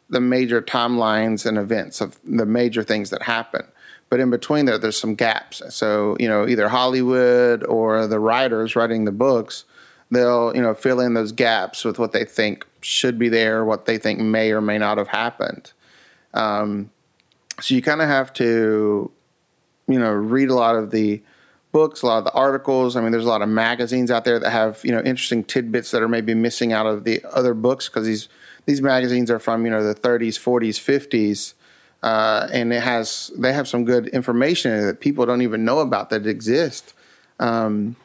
the 0.09 0.19
major 0.19 0.61
timelines 0.61 1.45
and 1.45 1.57
events 1.57 2.01
of 2.01 2.19
the 2.25 2.45
major 2.45 2.83
things 2.83 3.09
that 3.11 3.21
happen. 3.21 3.65
But 4.09 4.19
in 4.19 4.29
between 4.29 4.65
there, 4.65 4.77
there's 4.77 4.99
some 4.99 5.15
gaps. 5.15 5.61
So, 5.73 6.17
you 6.19 6.27
know, 6.27 6.45
either 6.45 6.67
Hollywood 6.67 7.63
or 7.63 8.05
the 8.07 8.19
writers 8.19 8.75
writing 8.75 9.05
the 9.05 9.13
books, 9.13 9.63
they'll, 10.09 10.53
you 10.53 10.61
know, 10.61 10.73
fill 10.73 10.99
in 10.99 11.13
those 11.13 11.31
gaps 11.31 11.85
with 11.85 11.97
what 11.97 12.11
they 12.11 12.25
think 12.25 12.65
should 12.81 13.17
be 13.17 13.29
there, 13.29 13.63
what 13.63 13.85
they 13.85 13.97
think 13.97 14.19
may 14.19 14.51
or 14.51 14.61
may 14.61 14.77
not 14.77 14.97
have 14.97 15.07
happened. 15.07 15.71
Um, 16.33 16.89
so 17.59 17.75
you 17.75 17.81
kind 17.81 18.01
of 18.01 18.07
have 18.07 18.33
to, 18.33 19.11
you 19.87 19.99
know, 19.99 20.11
read 20.11 20.49
a 20.49 20.55
lot 20.55 20.75
of 20.75 20.91
the 20.91 21.21
books, 21.71 22.01
a 22.01 22.05
lot 22.05 22.19
of 22.19 22.25
the 22.25 22.33
articles. 22.33 22.95
I 22.95 23.01
mean, 23.01 23.11
there's 23.11 23.25
a 23.25 23.29
lot 23.29 23.41
of 23.41 23.49
magazines 23.49 24.11
out 24.11 24.25
there 24.25 24.39
that 24.39 24.49
have 24.49 24.79
you 24.83 24.91
know 24.91 24.99
interesting 24.99 25.43
tidbits 25.43 25.91
that 25.91 26.01
are 26.01 26.07
maybe 26.07 26.33
missing 26.33 26.73
out 26.73 26.85
of 26.85 27.03
the 27.03 27.23
other 27.31 27.53
books 27.53 27.87
because 27.87 28.05
these 28.05 28.29
these 28.65 28.81
magazines 28.81 29.31
are 29.31 29.39
from 29.39 29.65
you 29.65 29.71
know 29.71 29.83
the 29.83 29.95
30s, 29.95 30.39
40s, 30.39 30.79
50s, 30.79 31.53
uh, 32.03 32.47
and 32.51 32.73
it 32.73 32.81
has 32.81 33.31
they 33.37 33.53
have 33.53 33.67
some 33.67 33.85
good 33.85 34.07
information 34.07 34.85
that 34.85 34.99
people 34.99 35.25
don't 35.25 35.41
even 35.41 35.65
know 35.65 35.79
about 35.79 36.09
that 36.09 36.25
exist 36.25 36.93
um, 37.39 37.95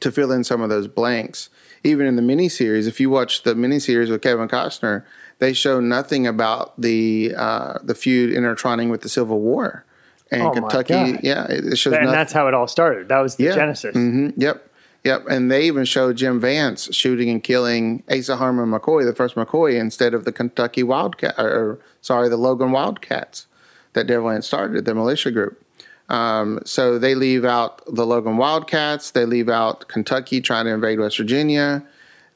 to 0.00 0.10
fill 0.12 0.32
in 0.32 0.44
some 0.44 0.60
of 0.60 0.68
those 0.68 0.86
blanks. 0.88 1.48
Even 1.82 2.06
in 2.06 2.16
the 2.16 2.22
miniseries, 2.22 2.88
if 2.88 2.98
you 3.00 3.10
watch 3.10 3.42
the 3.42 3.54
miniseries 3.54 4.10
with 4.10 4.22
Kevin 4.22 4.48
Costner, 4.48 5.04
they 5.38 5.52
show 5.52 5.80
nothing 5.80 6.26
about 6.26 6.80
the 6.80 7.34
uh, 7.36 7.78
the 7.82 7.94
feud 7.94 8.32
intertwining 8.32 8.88
with 8.88 9.02
the 9.02 9.08
Civil 9.08 9.40
War 9.40 9.84
and 10.30 10.42
Oh 10.42 10.50
Kentucky. 10.52 11.18
Yeah, 11.22 11.46
it 11.48 11.76
shows 11.76 11.92
and 11.92 12.04
nothing. 12.04 12.12
that's 12.12 12.32
how 12.32 12.48
it 12.48 12.54
all 12.54 12.66
started. 12.68 13.08
That 13.08 13.20
was 13.20 13.36
the 13.36 13.44
Yeah. 13.44 13.54
genesis. 13.54 13.94
hmm 13.94 14.30
Yep. 14.36 14.70
Yep. 15.04 15.26
And 15.28 15.50
they 15.50 15.66
even 15.66 15.84
show 15.84 16.14
Jim 16.14 16.40
Vance 16.40 16.88
shooting 16.96 17.28
and 17.28 17.44
killing 17.44 18.02
Asa 18.10 18.36
Harmon 18.36 18.70
McCoy, 18.70 19.04
the 19.04 19.14
first 19.14 19.34
McCoy, 19.34 19.78
instead 19.78 20.14
of 20.14 20.24
the 20.24 20.32
Kentucky 20.32 20.82
Wildcat, 20.82 21.34
or, 21.36 21.46
or, 21.48 21.78
sorry, 22.00 22.30
the 22.30 22.38
Logan 22.38 22.72
Wildcats 22.72 23.46
that 23.92 24.06
Devil 24.06 24.40
started, 24.40 24.86
the 24.86 24.94
militia 24.94 25.30
group. 25.30 25.62
Um, 26.08 26.60
so 26.64 26.98
they 26.98 27.14
leave 27.14 27.44
out 27.44 27.82
the 27.86 28.06
Logan 28.06 28.36
Wildcats. 28.36 29.10
They 29.10 29.24
leave 29.24 29.48
out 29.48 29.88
Kentucky 29.88 30.40
trying 30.40 30.66
to 30.66 30.72
invade 30.72 31.00
West 31.00 31.16
Virginia. 31.16 31.84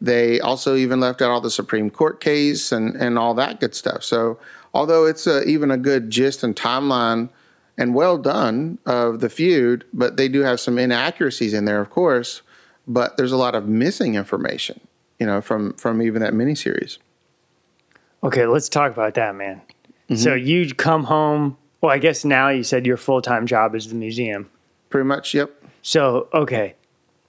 They 0.01 0.40
also 0.40 0.77
even 0.77 1.01
left 1.01 1.20
out 1.20 1.31
all 1.31 1.40
the 1.40 1.51
Supreme 1.51 1.90
Court 1.90 2.20
case 2.20 2.73
and, 2.73 2.95
and 2.97 3.19
all 3.19 3.35
that 3.35 3.61
good 3.61 3.74
stuff. 3.74 4.05
So 4.05 4.39
although 4.73 5.07
it's 5.07 5.27
a, 5.27 5.43
even 5.45 5.70
a 5.70 5.77
good 5.77 6.11
gist 6.11 6.43
and 6.43 6.55
timeline 6.55 7.31
and 7.77 7.95
well 7.95 8.19
done 8.19 8.78
of 8.86 9.20
the 9.20 9.28
feud, 9.28 9.85
but 9.93 10.16
they 10.16 10.28
do 10.28 10.40
have 10.40 10.61
some 10.61 10.78
inaccuracies 10.78 11.55
in 11.55 11.65
there, 11.65 11.81
of 11.81 11.90
course. 11.90 12.43
But 12.86 13.16
there's 13.16 13.32
a 13.32 13.36
lot 13.36 13.55
of 13.55 13.69
missing 13.69 14.15
information, 14.15 14.81
you 15.19 15.27
know, 15.27 15.43
from 15.43 15.74
from 15.74 16.01
even 16.01 16.23
that 16.23 16.32
miniseries. 16.32 16.99
Okay, 18.23 18.47
let's 18.47 18.69
talk 18.69 18.93
about 18.93 19.15
that, 19.15 19.35
man. 19.35 19.61
Mm-hmm. 20.09 20.16
So 20.16 20.35
you 20.35 20.74
come 20.74 21.05
home. 21.05 21.59
Well, 21.81 21.93
I 21.93 21.99
guess 21.99 22.25
now 22.25 22.49
you 22.49 22.65
said 22.65 22.87
your 22.87 22.97
full 22.97 23.23
time 23.23 23.47
job 23.47 23.75
is 23.75 23.89
the 23.89 23.95
museum. 23.95 24.51
Pretty 24.91 25.05
much, 25.07 25.35
yep. 25.35 25.51
So 25.83 26.29
okay, 26.35 26.75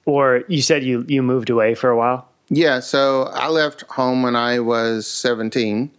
or 0.06 0.44
you 0.48 0.62
said 0.62 0.84
you 0.84 1.06
you 1.08 1.22
moved 1.22 1.50
away 1.50 1.76
for 1.76 1.90
a 1.90 1.98
while. 1.98 2.28
Yeah, 2.50 2.80
so 2.80 3.24
I 3.34 3.48
left 3.50 3.82
home 3.92 4.24
when 4.24 4.36
I 4.36 4.60
was 4.60 5.06
17, 5.06 5.92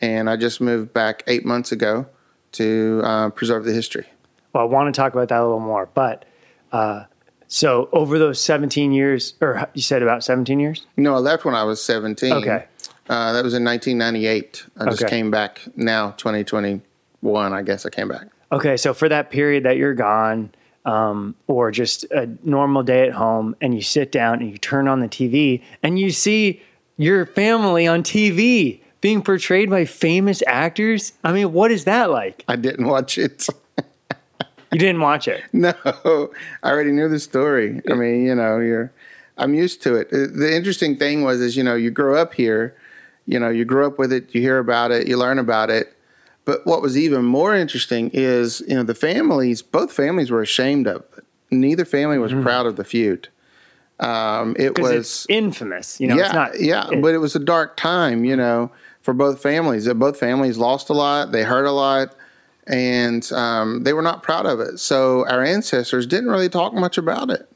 and 0.00 0.28
I 0.28 0.36
just 0.36 0.60
moved 0.60 0.92
back 0.92 1.22
eight 1.28 1.44
months 1.44 1.70
ago 1.70 2.06
to 2.52 3.00
uh, 3.04 3.30
preserve 3.30 3.64
the 3.64 3.72
history. 3.72 4.06
Well, 4.52 4.64
I 4.64 4.66
want 4.66 4.92
to 4.92 5.00
talk 5.00 5.12
about 5.12 5.28
that 5.28 5.38
a 5.40 5.44
little 5.44 5.60
more, 5.60 5.88
but 5.94 6.24
uh, 6.72 7.04
so 7.46 7.88
over 7.92 8.18
those 8.18 8.40
17 8.40 8.90
years, 8.92 9.34
or 9.40 9.68
you 9.74 9.82
said 9.82 10.02
about 10.02 10.24
17 10.24 10.58
years. 10.58 10.84
No, 10.96 11.14
I 11.14 11.18
left 11.18 11.44
when 11.44 11.54
I 11.54 11.62
was 11.62 11.80
17. 11.84 12.32
Okay. 12.32 12.64
Uh, 13.08 13.32
that 13.32 13.44
was 13.44 13.54
in 13.54 13.64
1998. 13.64 14.66
I 14.78 14.84
just 14.86 15.02
Okay. 15.04 15.08
came 15.10 15.30
back 15.30 15.60
now, 15.76 16.10
2021, 17.22 17.52
I 17.52 17.62
guess 17.62 17.86
I 17.86 17.90
came 17.90 18.08
back. 18.08 18.28
Okay, 18.50 18.76
so 18.76 18.92
for 18.92 19.08
that 19.08 19.30
period 19.30 19.64
that 19.64 19.76
you're 19.76 19.94
gone, 19.94 20.50
um, 20.84 21.34
or 21.46 21.70
just 21.70 22.04
a 22.10 22.28
normal 22.42 22.82
day 22.82 23.06
at 23.06 23.12
home, 23.14 23.54
and 23.60 23.74
you 23.74 23.82
sit 23.82 24.10
down 24.12 24.40
and 24.40 24.50
you 24.50 24.58
turn 24.58 24.88
on 24.88 25.00
the 25.00 25.08
TV 25.08 25.62
and 25.82 25.98
you 25.98 26.10
see 26.10 26.60
your 26.96 27.24
family 27.24 27.86
on 27.86 28.02
TV 28.02 28.80
being 29.00 29.22
portrayed 29.22 29.70
by 29.70 29.84
famous 29.84 30.42
actors. 30.46 31.12
I 31.22 31.32
mean, 31.32 31.52
what 31.52 31.70
is 31.70 31.84
that 31.84 32.10
like? 32.10 32.44
I 32.48 32.56
didn't 32.56 32.86
watch 32.86 33.16
it. 33.16 33.46
You 34.72 34.78
didn't 34.78 35.00
watch 35.00 35.28
it. 35.28 35.42
No, 35.52 35.72
I 36.62 36.70
already 36.70 36.92
knew 36.92 37.08
the 37.08 37.20
story. 37.20 37.80
I 37.90 37.94
mean, 37.94 38.24
you 38.26 38.34
know, 38.34 38.58
you're, 38.58 38.90
I'm 39.38 39.54
used 39.54 39.82
to 39.82 39.96
it. 39.96 40.08
Uh, 40.12 40.26
The 40.34 40.54
interesting 40.54 40.96
thing 40.96 41.22
was, 41.22 41.40
is 41.40 41.56
you 41.56 41.62
know, 41.62 41.74
you 41.74 41.90
grow 41.90 42.16
up 42.16 42.34
here, 42.34 42.74
you 43.26 43.38
know, 43.38 43.50
you 43.50 43.64
grow 43.64 43.86
up 43.86 43.98
with 43.98 44.12
it, 44.12 44.34
you 44.34 44.40
hear 44.40 44.58
about 44.58 44.90
it, 44.90 45.06
you 45.06 45.16
learn 45.16 45.38
about 45.38 45.70
it. 45.70 45.94
But 46.44 46.66
what 46.66 46.82
was 46.82 46.98
even 46.98 47.24
more 47.24 47.54
interesting 47.54 48.10
is, 48.12 48.62
you 48.66 48.74
know, 48.74 48.82
the 48.82 48.94
families, 48.96 49.62
both 49.62 49.92
families 49.92 50.30
were 50.30 50.42
ashamed 50.42 50.86
of 50.88 51.04
it. 51.16 51.24
Neither 51.50 51.84
family 51.84 52.18
was 52.18 52.32
proud 52.32 52.66
of 52.66 52.76
the 52.76 52.84
feud. 52.84 53.28
Um, 54.00 54.56
it 54.58 54.76
was 54.80 54.90
it's 54.92 55.26
infamous. 55.28 56.00
You 56.00 56.08
know, 56.08 56.16
yeah, 56.16 56.24
it's 56.24 56.34
not. 56.34 56.60
yeah, 56.60 56.88
it- 56.90 57.02
but 57.02 57.14
it 57.14 57.18
was 57.18 57.36
a 57.36 57.38
dark 57.38 57.76
time, 57.76 58.24
you 58.24 58.34
know, 58.34 58.72
for 59.02 59.14
both 59.14 59.40
families. 59.40 59.86
Uh, 59.86 59.94
Both 59.94 60.18
families 60.18 60.58
lost 60.58 60.88
a 60.90 60.92
lot, 60.94 61.30
they 61.30 61.44
hurt 61.44 61.66
a 61.66 61.70
lot, 61.72 62.14
and 62.66 63.30
um, 63.32 63.84
they 63.84 63.92
were 63.92 64.02
not 64.02 64.22
proud 64.24 64.46
of 64.46 64.58
it. 64.60 64.78
So 64.80 65.24
our 65.28 65.42
ancestors 65.44 66.06
didn't 66.06 66.30
really 66.30 66.48
talk 66.48 66.74
much 66.74 66.98
about 66.98 67.30
it. 67.30 67.48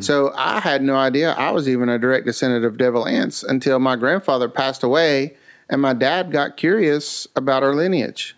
So 0.00 0.32
I 0.36 0.60
had 0.60 0.82
no 0.84 0.94
idea 0.94 1.32
I 1.32 1.50
was 1.50 1.68
even 1.68 1.88
a 1.88 1.98
direct 1.98 2.26
descendant 2.26 2.64
of 2.64 2.76
Devil 2.78 3.08
Anse 3.08 3.42
until 3.42 3.80
my 3.80 3.96
grandfather 3.96 4.48
passed 4.48 4.84
away, 4.84 5.34
and 5.68 5.80
my 5.80 5.92
dad 5.92 6.30
got 6.30 6.56
curious 6.56 7.26
about 7.36 7.62
our 7.62 7.74
lineage. 7.74 8.36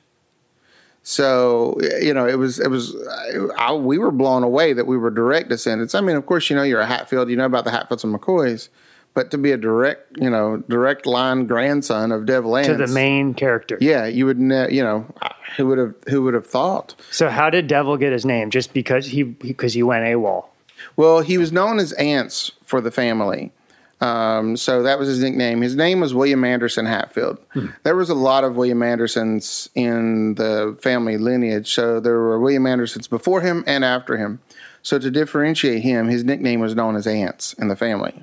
So 1.03 1.79
you 2.01 2.13
know, 2.13 2.27
it 2.27 2.37
was 2.39 2.59
it 2.59 2.69
was 2.69 2.97
I, 3.57 3.73
we 3.73 3.97
were 3.97 4.11
blown 4.11 4.43
away 4.43 4.73
that 4.73 4.87
we 4.87 4.97
were 4.97 5.11
direct 5.11 5.49
descendants. 5.49 5.95
I 5.95 6.01
mean, 6.01 6.17
of 6.17 6.27
course, 6.27 6.51
you 6.51 6.57
know 6.57 6.65
you're 6.65 6.81
a 6.81 6.87
Hatfield, 6.87 7.31
you 7.31 7.37
know 7.37 7.45
about 7.45 7.65
the 7.65 7.71
Hatfields 7.71 8.03
and 8.03 8.13
McCoys, 8.13 8.69
but 9.15 9.31
to 9.31 9.39
be 9.39 9.53
a 9.53 9.57
direct 9.57 10.19
you 10.19 10.29
know 10.29 10.65
direct 10.69 11.07
line 11.07 11.47
grandson 11.47 12.11
of 12.11 12.27
Devil 12.27 12.57
Anse 12.57 12.67
to 12.67 12.75
the 12.75 12.89
main 12.89 13.35
character. 13.35 13.79
yeah, 13.81 14.07
you 14.07 14.27
would 14.27 14.41
ne- 14.41 14.75
you 14.75 14.83
know 14.83 15.07
who 15.57 15.67
would 15.69 15.79
have 15.79 15.95
who 16.09 16.23
would 16.23 16.35
have 16.35 16.47
thought. 16.47 16.97
So 17.13 17.29
how 17.29 17.51
did 17.51 17.69
Devil 17.69 17.97
get 17.97 18.13
his 18.13 18.27
name? 18.27 18.51
Just 18.51 18.75
because 18.75 19.07
he 19.07 19.23
because 19.23 19.75
he 19.75 19.85
went 19.85 20.05
AWOL. 20.05 20.47
Well, 20.97 21.21
he 21.21 21.39
was 21.39 21.53
known 21.53 21.79
as 21.79 21.93
Anse 21.93 22.51
for 22.65 22.81
the 22.81 22.91
family. 22.91 23.53
Um, 24.01 24.57
so 24.57 24.83
that 24.83 24.99
was 24.99 25.09
his 25.09 25.21
nickname. 25.23 25.63
His 25.63 25.75
name 25.75 26.01
was 26.01 26.13
William 26.13 26.45
Anderson 26.45 26.85
Hatfield. 26.85 27.39
There 27.83 27.97
was 27.97 28.11
a 28.11 28.15
lot 28.15 28.45
of 28.45 28.57
William 28.57 28.83
Andersons 28.83 29.71
in 29.75 30.35
the 30.35 30.77
family 30.83 31.17
lineage. 31.17 31.73
So 31.73 31.99
there 31.99 32.15
were 32.15 32.39
William 32.39 32.67
Andersons 32.67 33.09
before 33.09 33.41
him 33.41 33.65
and 33.67 33.85
after 33.85 34.19
him. 34.19 34.41
So 34.83 34.99
to 34.99 35.11
differentiate 35.11 35.83
him, 35.83 36.09
his 36.09 36.25
nickname 36.25 36.61
was 36.61 36.75
known 36.75 36.95
as 36.95 37.07
Anse 37.07 37.55
in 37.55 37.69
the 37.69 37.77
family. 37.77 38.23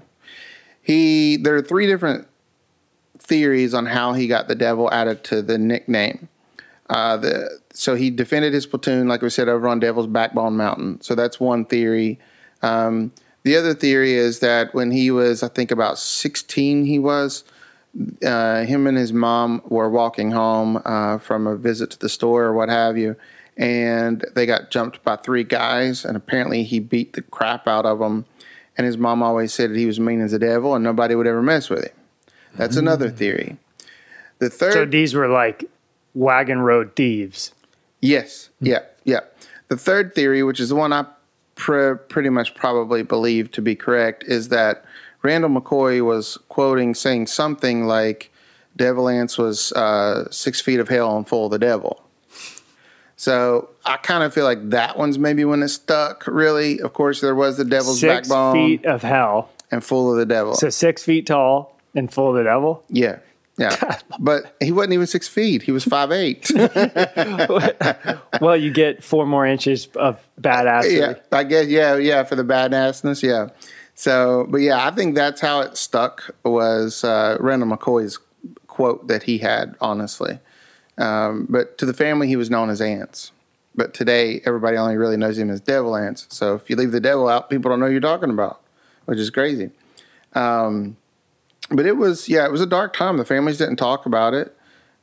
He 0.82 1.38
there 1.38 1.56
are 1.56 1.62
three 1.62 1.88
different 1.88 2.28
theories 3.18 3.74
on 3.74 3.86
how 3.86 4.14
he 4.14 4.28
got 4.28 4.48
the 4.48 4.56
devil 4.56 4.92
added 4.92 5.24
to 5.26 5.42
the 5.42 5.58
nickname. 5.58 6.30
Uh, 6.90 7.18
the 7.18 7.60
so 7.74 7.96
he 7.96 8.12
defended 8.12 8.54
his 8.54 8.66
platoon, 8.68 9.08
like 9.08 9.22
we 9.22 9.30
said, 9.30 9.50
over 9.50 9.68
on 9.68 9.80
Devil's 9.80 10.08
Backbone 10.08 10.56
Mountain. 10.56 11.02
So 11.02 11.16
that's 11.16 11.40
one 11.40 11.66
theory. 11.66 12.20
Um, 12.62 13.12
the 13.44 13.56
other 13.56 13.74
theory 13.74 14.14
is 14.14 14.40
that 14.40 14.74
when 14.74 14.92
he 14.92 15.12
was, 15.12 15.44
I 15.44 15.50
think, 15.50 15.72
about 15.72 16.00
16, 16.00 16.86
he 16.86 17.00
was, 17.00 17.44
uh, 18.26 18.64
him 18.64 18.88
and 18.88 18.98
his 18.98 19.14
mom 19.14 19.62
were 19.68 19.90
walking 19.90 20.32
home 20.32 20.82
uh, 20.86 21.18
from 21.20 21.46
a 21.46 21.56
visit 21.56 21.92
to 21.92 22.00
the 22.00 22.10
store 22.10 22.46
or 22.46 22.54
what 22.54 22.70
have 22.70 22.98
you, 22.98 23.16
and 23.58 24.26
they 24.34 24.46
got 24.46 24.72
jumped 24.72 25.04
by 25.04 25.16
three 25.16 25.44
guys, 25.44 26.06
and 26.06 26.18
apparently 26.18 26.64
he 26.64 26.80
beat 26.80 27.14
the 27.14 27.22
crap 27.22 27.68
out 27.68 27.86
of 27.86 28.00
them. 28.00 28.26
And 28.78 28.88
his 28.88 28.98
mom 28.98 29.22
always 29.22 29.54
said 29.54 29.70
that 29.70 29.78
he 29.78 29.86
was 29.86 30.00
mean 30.00 30.20
as 30.20 30.34
a 30.34 30.40
devil 30.40 30.74
and 30.74 30.84
nobody 30.84 31.14
would 31.14 31.28
ever 31.28 31.44
mess 31.44 31.70
with 31.70 31.84
him. 31.86 31.94
That's 32.56 32.76
another 32.76 33.10
theory. 33.12 33.58
The 34.40 34.50
third. 34.50 34.74
So 34.74 34.86
these 34.86 35.14
were 35.14 35.28
like 35.28 35.70
wagon 36.14 36.60
road 36.60 36.96
thieves. 36.96 37.54
Yes. 38.02 38.50
Yeah. 38.60 38.80
Yeah. 39.04 39.22
The 39.68 39.78
third 39.78 40.14
theory, 40.16 40.44
which 40.44 40.60
is 40.60 40.70
the 40.70 40.76
one 40.76 40.92
I 40.92 41.06
pr- 41.64 41.94
pretty 41.96 42.30
much 42.30 42.54
probably 42.56 43.04
believed 43.04 43.54
to 43.54 43.62
be 43.62 43.76
correct, 43.76 44.24
is 44.28 44.50
that 44.50 44.84
Randall 45.22 45.50
McCoy 45.50 46.04
was 46.06 46.38
quoting 46.50 46.94
saying 46.94 47.28
something 47.28 47.86
like, 47.88 48.32
"Devil 48.76 49.08
Anse 49.08 49.38
was 49.38 49.72
uh, 49.72 50.30
six 50.30 50.60
feet 50.62 50.80
of 50.82 50.90
hell 50.90 51.16
and 51.16 51.28
full 51.28 51.46
of 51.46 51.52
the 51.52 51.60
devil." 51.60 52.02
So 53.16 53.70
I 53.86 53.98
kind 53.98 54.24
of 54.24 54.34
feel 54.34 54.44
like 54.44 54.70
that 54.72 54.98
one's 54.98 55.18
maybe 55.18 55.46
when 55.46 55.64
it 55.64 55.70
stuck. 55.70 56.26
Really, 56.28 56.80
of 56.82 56.94
course, 56.94 57.22
there 57.22 57.36
was 57.36 57.56
the 57.58 57.64
devil's 57.66 58.00
Six 58.02 58.28
backbone 58.28 58.54
feet 58.54 58.86
of 58.86 59.02
hell. 59.02 59.50
and 59.72 59.84
full 59.84 60.12
of 60.12 60.18
the 60.18 60.26
devil. 60.26 60.56
So 60.56 60.70
six 60.70 61.04
feet 61.04 61.26
tall 61.28 61.78
and 61.96 62.12
full 62.14 62.30
of 62.32 62.36
the 62.36 62.44
devil. 62.44 62.84
yeah. 62.90 63.20
Yeah, 63.58 64.00
but 64.20 64.56
he 64.60 64.72
wasn't 64.72 64.94
even 64.94 65.08
six 65.08 65.28
feet. 65.28 65.62
He 65.62 65.72
was 65.72 65.84
five 65.84 66.12
eight. 66.12 66.52
well, 68.42 68.58
you 68.58 68.72
get 68.72 69.04
four 69.04 69.26
more 69.26 69.46
inches 69.46 69.88
of 69.96 70.26
badassery. 70.42 70.98
yeah, 70.98 71.14
I 71.32 71.44
guess 71.44 71.68
yeah, 71.68 71.96
yeah, 71.98 72.24
for 72.24 72.36
the 72.36 72.44
badassness, 72.44 73.22
yeah. 73.22 73.50
So, 73.96 74.48
but 74.50 74.62
yeah, 74.62 74.88
I 74.88 74.92
think 74.92 75.16
that's 75.16 75.40
how 75.40 75.62
it 75.62 75.78
stuck 75.78 76.36
was 76.44 77.04
uh, 77.04 77.38
Randall 77.40 77.78
McCoy's 77.78 78.20
quote 78.68 79.08
that 79.08 79.24
he 79.24 79.38
had, 79.38 79.76
honestly. 79.80 80.40
Um, 80.98 81.46
but 81.50 81.78
to 81.78 81.86
the 81.86 81.94
family, 81.94 82.28
he 82.28 82.36
was 82.36 82.50
known 82.50 82.70
as 82.70 82.82
Anse. 82.82 83.32
But 83.76 83.94
today, 83.94 84.42
everybody 84.46 84.78
only 84.78 84.98
really 84.98 85.18
knows 85.18 85.38
him 85.38 85.50
as 85.50 85.60
Devil 85.60 85.96
Anse. 85.96 86.28
So 86.30 86.56
if 86.56 86.70
you 86.70 86.76
leave 86.76 86.92
the 86.92 87.00
devil 87.00 87.28
out, 87.28 87.50
people 87.50 87.70
don't 87.70 87.80
know 87.80 87.88
who 87.88 87.92
you're 87.92 88.02
talking 88.02 88.30
about, 88.30 88.62
which 89.06 89.20
is 89.20 89.30
crazy. 89.30 89.72
Um, 90.34 90.98
but 91.70 91.86
it 91.86 91.98
was, 91.98 92.28
yeah, 92.30 92.46
it 92.46 92.52
was 92.52 92.62
a 92.62 92.66
dark 92.66 92.94
time. 92.94 93.18
The 93.18 93.26
families 93.26 93.58
didn't 93.58 93.78
talk 93.78 94.06
about 94.06 94.34
it. 94.34 94.56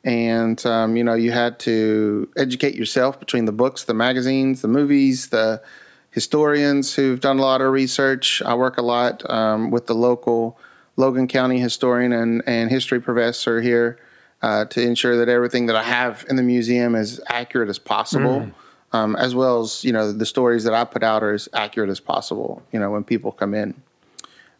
And, 0.02 0.64
um, 0.64 0.96
you 0.96 1.04
know, 1.04 1.14
you 1.14 1.30
had 1.30 1.58
to 1.60 2.30
educate 2.36 2.74
yourself 2.74 3.20
between 3.20 3.44
the 3.44 3.52
books, 3.52 3.84
the 3.84 3.94
magazines, 3.94 4.62
the 4.62 4.68
movies, 4.68 5.28
the 5.28 5.62
historians 6.10 6.94
who've 6.94 7.20
done 7.20 7.38
a 7.38 7.42
lot 7.42 7.60
of 7.60 7.72
research. 7.72 8.42
I 8.42 8.54
work 8.54 8.78
a 8.78 8.82
lot 8.82 9.28
um, 9.30 9.70
with 9.70 9.86
the 9.86 9.94
local 9.94 10.58
Logan 10.96 11.28
County 11.28 11.58
historian 11.58 12.12
and, 12.12 12.42
and 12.46 12.70
history 12.70 13.00
professor 13.00 13.60
here 13.60 13.98
uh, 14.42 14.64
to 14.66 14.82
ensure 14.82 15.16
that 15.18 15.28
everything 15.28 15.66
that 15.66 15.76
I 15.76 15.82
have 15.82 16.24
in 16.28 16.36
the 16.36 16.42
museum 16.42 16.94
is 16.94 17.20
accurate 17.28 17.68
as 17.68 17.78
possible, 17.78 18.40
mm. 18.40 18.52
um, 18.92 19.16
as 19.16 19.34
well 19.34 19.60
as 19.60 19.84
you 19.84 19.92
know 19.92 20.12
the 20.12 20.26
stories 20.26 20.64
that 20.64 20.74
I 20.74 20.84
put 20.84 21.02
out 21.02 21.22
are 21.22 21.34
as 21.34 21.48
accurate 21.52 21.90
as 21.90 22.00
possible. 22.00 22.62
You 22.72 22.80
know 22.80 22.90
when 22.90 23.04
people 23.04 23.32
come 23.32 23.54
in. 23.54 23.80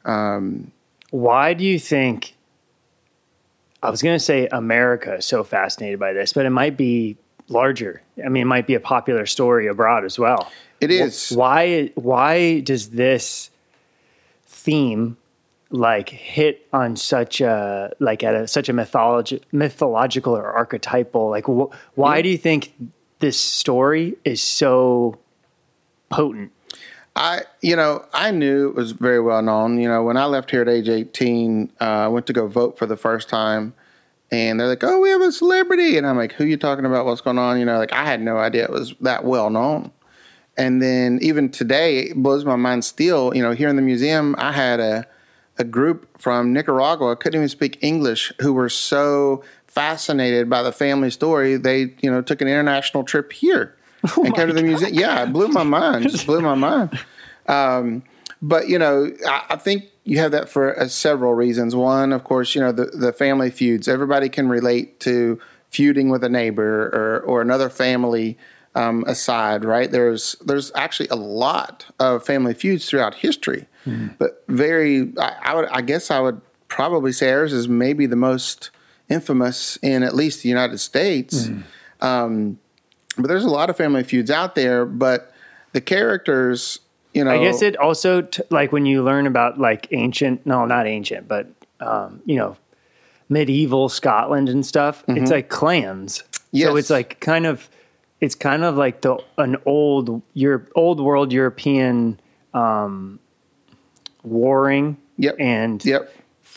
Um, 0.05 0.73
Why 1.11 1.55
do 1.55 1.65
you 1.65 1.79
think? 1.79 2.35
I 3.83 3.91
was 3.91 4.03
going 4.03 4.15
to 4.17 4.25
say 4.25 4.47
America 4.49 5.15
is 5.15 5.27
so 5.27 5.43
fascinated 5.43 5.99
by 5.99 6.13
this, 6.13 6.33
but 6.33 6.45
it 6.45 6.51
might 6.51 6.77
be 6.77 7.17
larger. 7.49 8.03
I 8.25 8.29
mean, 8.29 8.43
it 8.43 8.47
might 8.47 8.67
be 8.67 8.75
a 8.75 8.81
popular 8.81 9.27
story 9.27 9.67
abroad 9.67 10.05
as 10.05 10.19
well. 10.19 10.51
It 10.81 10.91
is. 10.91 11.31
Why? 11.31 11.91
Why 11.95 12.61
does 12.61 12.91
this 12.91 13.51
theme 14.47 15.17
like 15.71 16.09
hit 16.09 16.67
on 16.73 16.97
such 16.97 17.41
a 17.41 17.93
like 18.01 18.25
at 18.25 18.35
a, 18.35 18.49
such 18.49 18.69
a 18.69 18.73
mythology 18.73 19.41
mythological 19.53 20.37
or 20.37 20.51
archetypal 20.51 21.31
like 21.31 21.45
wh- 21.47 21.73
why 21.97 22.21
do 22.21 22.29
you 22.29 22.37
think 22.37 22.75
this 23.21 23.39
story 23.39 24.17
is 24.25 24.43
so 24.43 25.17
potent 26.09 26.51
i 27.17 27.43
you 27.61 27.77
know 27.77 28.05
i 28.13 28.31
knew 28.31 28.69
it 28.69 28.75
was 28.75 28.93
very 28.93 29.21
well 29.21 29.43
known. 29.43 29.81
You 29.81 29.89
know 29.89 30.03
when 30.03 30.17
i 30.17 30.25
left 30.25 30.51
here 30.51 30.63
at 30.63 30.69
age 30.69 30.89
18 30.89 31.73
uh, 31.81 31.85
i 31.85 32.09
went 32.09 32.27
to 32.27 32.33
go 32.33 32.47
vote 32.47 32.79
for 32.79 32.87
the 32.87 32.97
first 32.97 33.29
time 33.29 33.75
and 34.31 34.61
they're 34.61 34.69
like 34.69 34.85
oh 34.85 35.01
we 35.01 35.11
have 35.11 35.21
a 35.21 35.33
celebrity 35.33 35.97
and 35.97 36.07
i'm 36.07 36.17
like 36.17 36.33
who 36.33 36.45
you 36.45 36.57
talking 36.57 36.85
about? 36.85 37.07
What's 37.07 37.21
going 37.21 37.39
on? 37.39 37.59
You 37.59 37.65
know 37.65 37.79
like 37.79 37.93
i 37.93 38.05
had 38.05 38.21
no 38.21 38.39
idea 38.39 38.65
it 38.65 38.71
was 38.71 38.95
that 39.01 39.25
well 39.25 39.51
known. 39.51 39.91
And 40.57 40.83
then 40.83 41.19
even 41.23 41.49
today 41.49 42.01
it 42.01 42.17
blows 42.17 42.45
my 42.45 42.57
mind 42.57 42.85
still 42.85 43.35
you 43.35 43.43
know 43.43 43.53
here 43.53 43.69
in 43.69 43.77
the 43.77 43.83
museum 43.83 44.35
i 44.39 44.53
had 44.53 44.81
a 44.81 45.07
a 45.59 45.65
group 45.65 46.09
from 46.19 46.55
Nicaragua 46.55 47.15
couldn't 47.17 47.39
even 47.39 47.49
speak 47.49 47.79
English 47.83 48.33
who 48.41 48.53
were 48.53 48.71
so 48.71 49.45
fascinated 49.67 50.49
by 50.49 50.63
the 50.63 50.73
family 50.73 51.11
story 51.11 51.57
they 51.57 51.95
you 52.01 52.11
know 52.11 52.23
took 52.23 52.41
an 52.41 52.49
international 52.49 53.05
trip 53.05 53.33
here 53.33 53.77
oh 54.17 54.25
and 54.25 54.35
came 54.35 54.49
to 54.49 54.53
the 54.53 54.63
museum. 54.63 54.93
Yeah, 54.95 55.25
it 55.25 55.33
blew 55.33 55.49
my 55.49 55.63
mind. 55.63 56.11
Just 56.11 56.27
blew 56.27 56.41
my 56.41 56.55
mind. 56.55 56.99
Um, 57.47 58.03
but 58.43 58.69
you 58.69 58.79
know, 58.79 59.13
I, 59.27 59.43
I, 59.51 59.57
think 59.57 59.85
you 60.05 60.19
have 60.19 60.33
that 60.33 60.49
for 60.49 60.79
uh, 60.79 60.89
several 60.89 61.35
reasons. 61.35 61.75
One, 61.75 62.13
of 62.13 62.25
course, 62.25 62.55
you 62.55 62.61
know 62.61 62.73
the 62.73 62.87
the 62.87 63.13
family 63.13 63.51
feuds. 63.51 63.89
Everybody 63.89 64.29
can 64.29 64.49
relate 64.49 65.01
to 65.01 65.41
feuding 65.71 66.09
with 66.09 66.25
a 66.25 66.29
neighbor 66.29 66.87
or 66.89 67.21
or 67.21 67.43
another 67.43 67.69
family 67.69 68.39
um, 68.75 69.05
aside, 69.07 69.65
right? 69.65 69.91
There's 69.91 70.37
there's 70.45 70.73
actually 70.75 71.09
a 71.09 71.17
lot 71.17 71.87
of 71.99 72.25
family 72.25 72.55
feuds 72.55 72.89
throughout 72.89 73.15
history, 73.15 73.67
mm-hmm. 73.85 74.09
but 74.19 74.45
very 74.49 75.13
I, 75.19 75.37
I, 75.43 75.55
would 75.55 75.69
I 75.69 75.81
guess 75.83 76.11
I 76.11 76.21
would 76.21 76.41
probably 76.69 77.13
say 77.13 77.33
ours 77.33 77.53
is 77.53 77.69
maybe 77.69 78.07
the 78.07 78.17
most 78.17 78.71
infamous 79.09 79.77
in 79.83 80.03
at 80.03 80.15
least 80.15 80.43
the 80.43 80.49
United 80.49 80.79
States. 80.79 81.47
Mm-hmm. 81.47 82.07
Um, 82.07 82.59
but 83.17 83.29
there's 83.29 83.45
a 83.45 83.51
lot 83.51 83.71
of 83.71 83.77
family 83.77 84.03
feuds 84.03 84.31
out 84.31 84.55
there, 84.55 84.85
but 84.85 85.33
the 85.73 85.81
characters, 85.81 86.81
you 87.15 87.25
know, 87.25 87.31
I 87.31 87.39
guess 87.39 87.63
it 87.63 87.77
also 87.77 88.23
t- 88.23 88.43
like 88.51 88.73
when 88.73 88.87
you 88.87 89.03
learn 89.03 89.27
about 89.27 89.59
like 89.59 89.89
ancient, 89.93 90.47
no, 90.47 90.65
not 90.65 90.87
ancient, 90.87 91.29
but 91.29 91.49
um, 91.81 92.23
you 92.25 92.37
know, 92.37 92.57
medieval 93.29 93.89
Scotland 93.89 94.49
and 94.49 94.65
stuff. 94.65 95.05
Mm-hmm. 95.07 95.23
It's 95.23 95.31
like 95.31 95.49
clans. 95.49 96.23
Yes. 96.53 96.69
So 96.69 96.77
it's 96.77 96.91
like 96.91 97.21
kind 97.21 97.47
of 97.47 97.69
it's 98.21 98.35
kind 98.35 98.65
of 98.65 98.77
like 98.77 99.01
the 99.01 99.19
an 99.39 99.57
old 99.65 100.23
your 100.35 100.69
old 100.75 101.01
world 101.01 101.33
European 101.33 102.21
um, 102.55 103.19
warring 104.23 104.97
yep. 105.17 105.37
and 105.39 105.85
yep. 105.85 106.15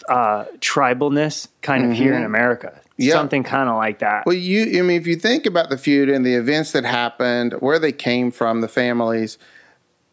Uh, 0.09 0.45
tribalness 0.57 1.47
kind 1.61 1.85
of 1.85 1.91
mm-hmm. 1.91 2.01
here 2.01 2.13
in 2.13 2.23
America. 2.23 2.81
Yep. 2.97 3.13
Something 3.13 3.43
kind 3.43 3.69
of 3.69 3.75
like 3.77 3.99
that. 3.99 4.25
Well, 4.25 4.35
you 4.35 4.79
I 4.79 4.81
mean 4.83 4.99
if 4.99 5.07
you 5.07 5.15
think 5.15 5.45
about 5.45 5.69
the 5.69 5.77
feud 5.77 6.09
and 6.09 6.25
the 6.25 6.35
events 6.35 6.73
that 6.73 6.85
happened, 6.85 7.53
where 7.53 7.79
they 7.79 7.91
came 7.91 8.29
from, 8.29 8.61
the 8.61 8.67
families, 8.67 9.37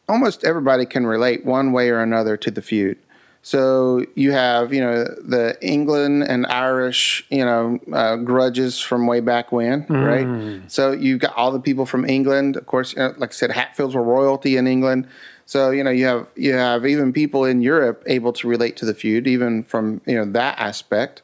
almost 0.09 0.45
everybody 0.45 0.87
can 0.87 1.07
relate 1.07 1.45
one 1.45 1.73
way 1.73 1.91
or 1.91 2.01
another 2.01 2.37
to 2.39 2.51
the 2.51 2.63
feud. 2.63 2.99
So 3.43 4.05
you 4.15 4.33
have, 4.33 4.73
you 4.73 4.81
know, 4.83 5.05
the 5.05 5.57
England 5.63 6.25
and 6.25 6.47
Irish, 6.47 7.25
you 7.31 7.45
know, 7.45 7.79
uh, 7.91 8.17
grudges 8.17 8.81
from 8.81 9.07
way 9.07 9.21
back 9.21 9.51
when, 9.51 9.85
mm. 9.85 10.07
right? 10.07 10.71
So 10.71 10.93
you've 10.93 11.21
got 11.21 11.35
all 11.37 11.51
the 11.51 11.61
people 11.61 11.87
from 11.87 12.05
England. 12.05 12.57
Of 12.57 12.67
course, 12.67 12.93
you 12.93 12.99
know, 12.99 13.15
like 13.17 13.31
I 13.31 13.33
said, 13.33 13.51
Hatfields 13.51 13.95
were 13.95 14.03
royalty 14.03 14.59
in 14.59 14.67
England. 14.67 15.09
So 15.47 15.71
you 15.71 15.83
know, 15.83 15.91
you 15.91 16.05
have 16.05 16.29
you 16.37 16.53
have 16.53 16.87
even 16.87 17.13
people 17.13 17.45
in 17.45 17.61
Europe 17.63 18.03
able 18.07 18.33
to 18.35 18.47
relate 18.47 18.77
to 18.77 18.85
the 18.85 18.95
feud, 18.95 19.27
even 19.27 19.65
from 19.65 20.01
you 20.07 20.15
know 20.15 20.25
that 20.33 20.59
aspect. 20.59 21.23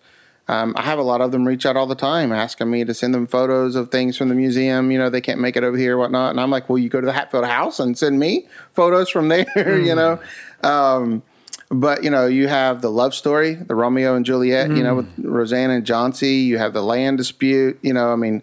Um, 0.48 0.74
I 0.76 0.82
have 0.82 0.98
a 0.98 1.02
lot 1.02 1.20
of 1.20 1.32
them 1.32 1.44
reach 1.44 1.66
out 1.66 1.76
all 1.76 1.86
the 1.86 1.96
time, 1.96 2.30
asking 2.30 2.70
me 2.70 2.84
to 2.84 2.94
send 2.94 3.12
them 3.14 3.26
photos 3.26 3.74
of 3.74 3.90
things 3.90 4.16
from 4.16 4.28
the 4.28 4.34
museum. 4.34 4.90
You 4.92 4.98
know, 4.98 5.10
they 5.10 5.20
can't 5.20 5.40
make 5.40 5.56
it 5.56 5.64
over 5.64 5.76
here, 5.76 5.96
or 5.96 5.98
whatnot. 5.98 6.30
And 6.30 6.40
I'm 6.40 6.50
like, 6.50 6.68
well, 6.68 6.78
you 6.78 6.88
go 6.88 7.00
to 7.00 7.06
the 7.06 7.12
Hatfield 7.12 7.46
House 7.46 7.80
and 7.80 7.98
send 7.98 8.20
me 8.20 8.46
photos 8.72 9.08
from 9.08 9.28
there. 9.28 9.46
Mm. 9.56 9.86
you 9.86 9.94
know. 9.94 10.20
Um, 10.62 11.22
but 11.68 12.04
you 12.04 12.10
know, 12.10 12.26
you 12.26 12.46
have 12.46 12.80
the 12.80 12.90
love 12.90 13.12
story, 13.12 13.54
the 13.54 13.74
Romeo 13.74 14.14
and 14.14 14.24
Juliet. 14.24 14.70
Mm. 14.70 14.76
You 14.76 14.82
know, 14.84 14.94
with 14.96 15.16
mm. 15.16 15.24
Roseanne 15.24 15.70
and 15.70 15.84
Johnse. 15.84 16.22
You 16.22 16.58
have 16.58 16.72
the 16.72 16.82
land 16.82 17.18
dispute. 17.18 17.78
You 17.82 17.92
know, 17.92 18.12
I 18.12 18.16
mean, 18.16 18.40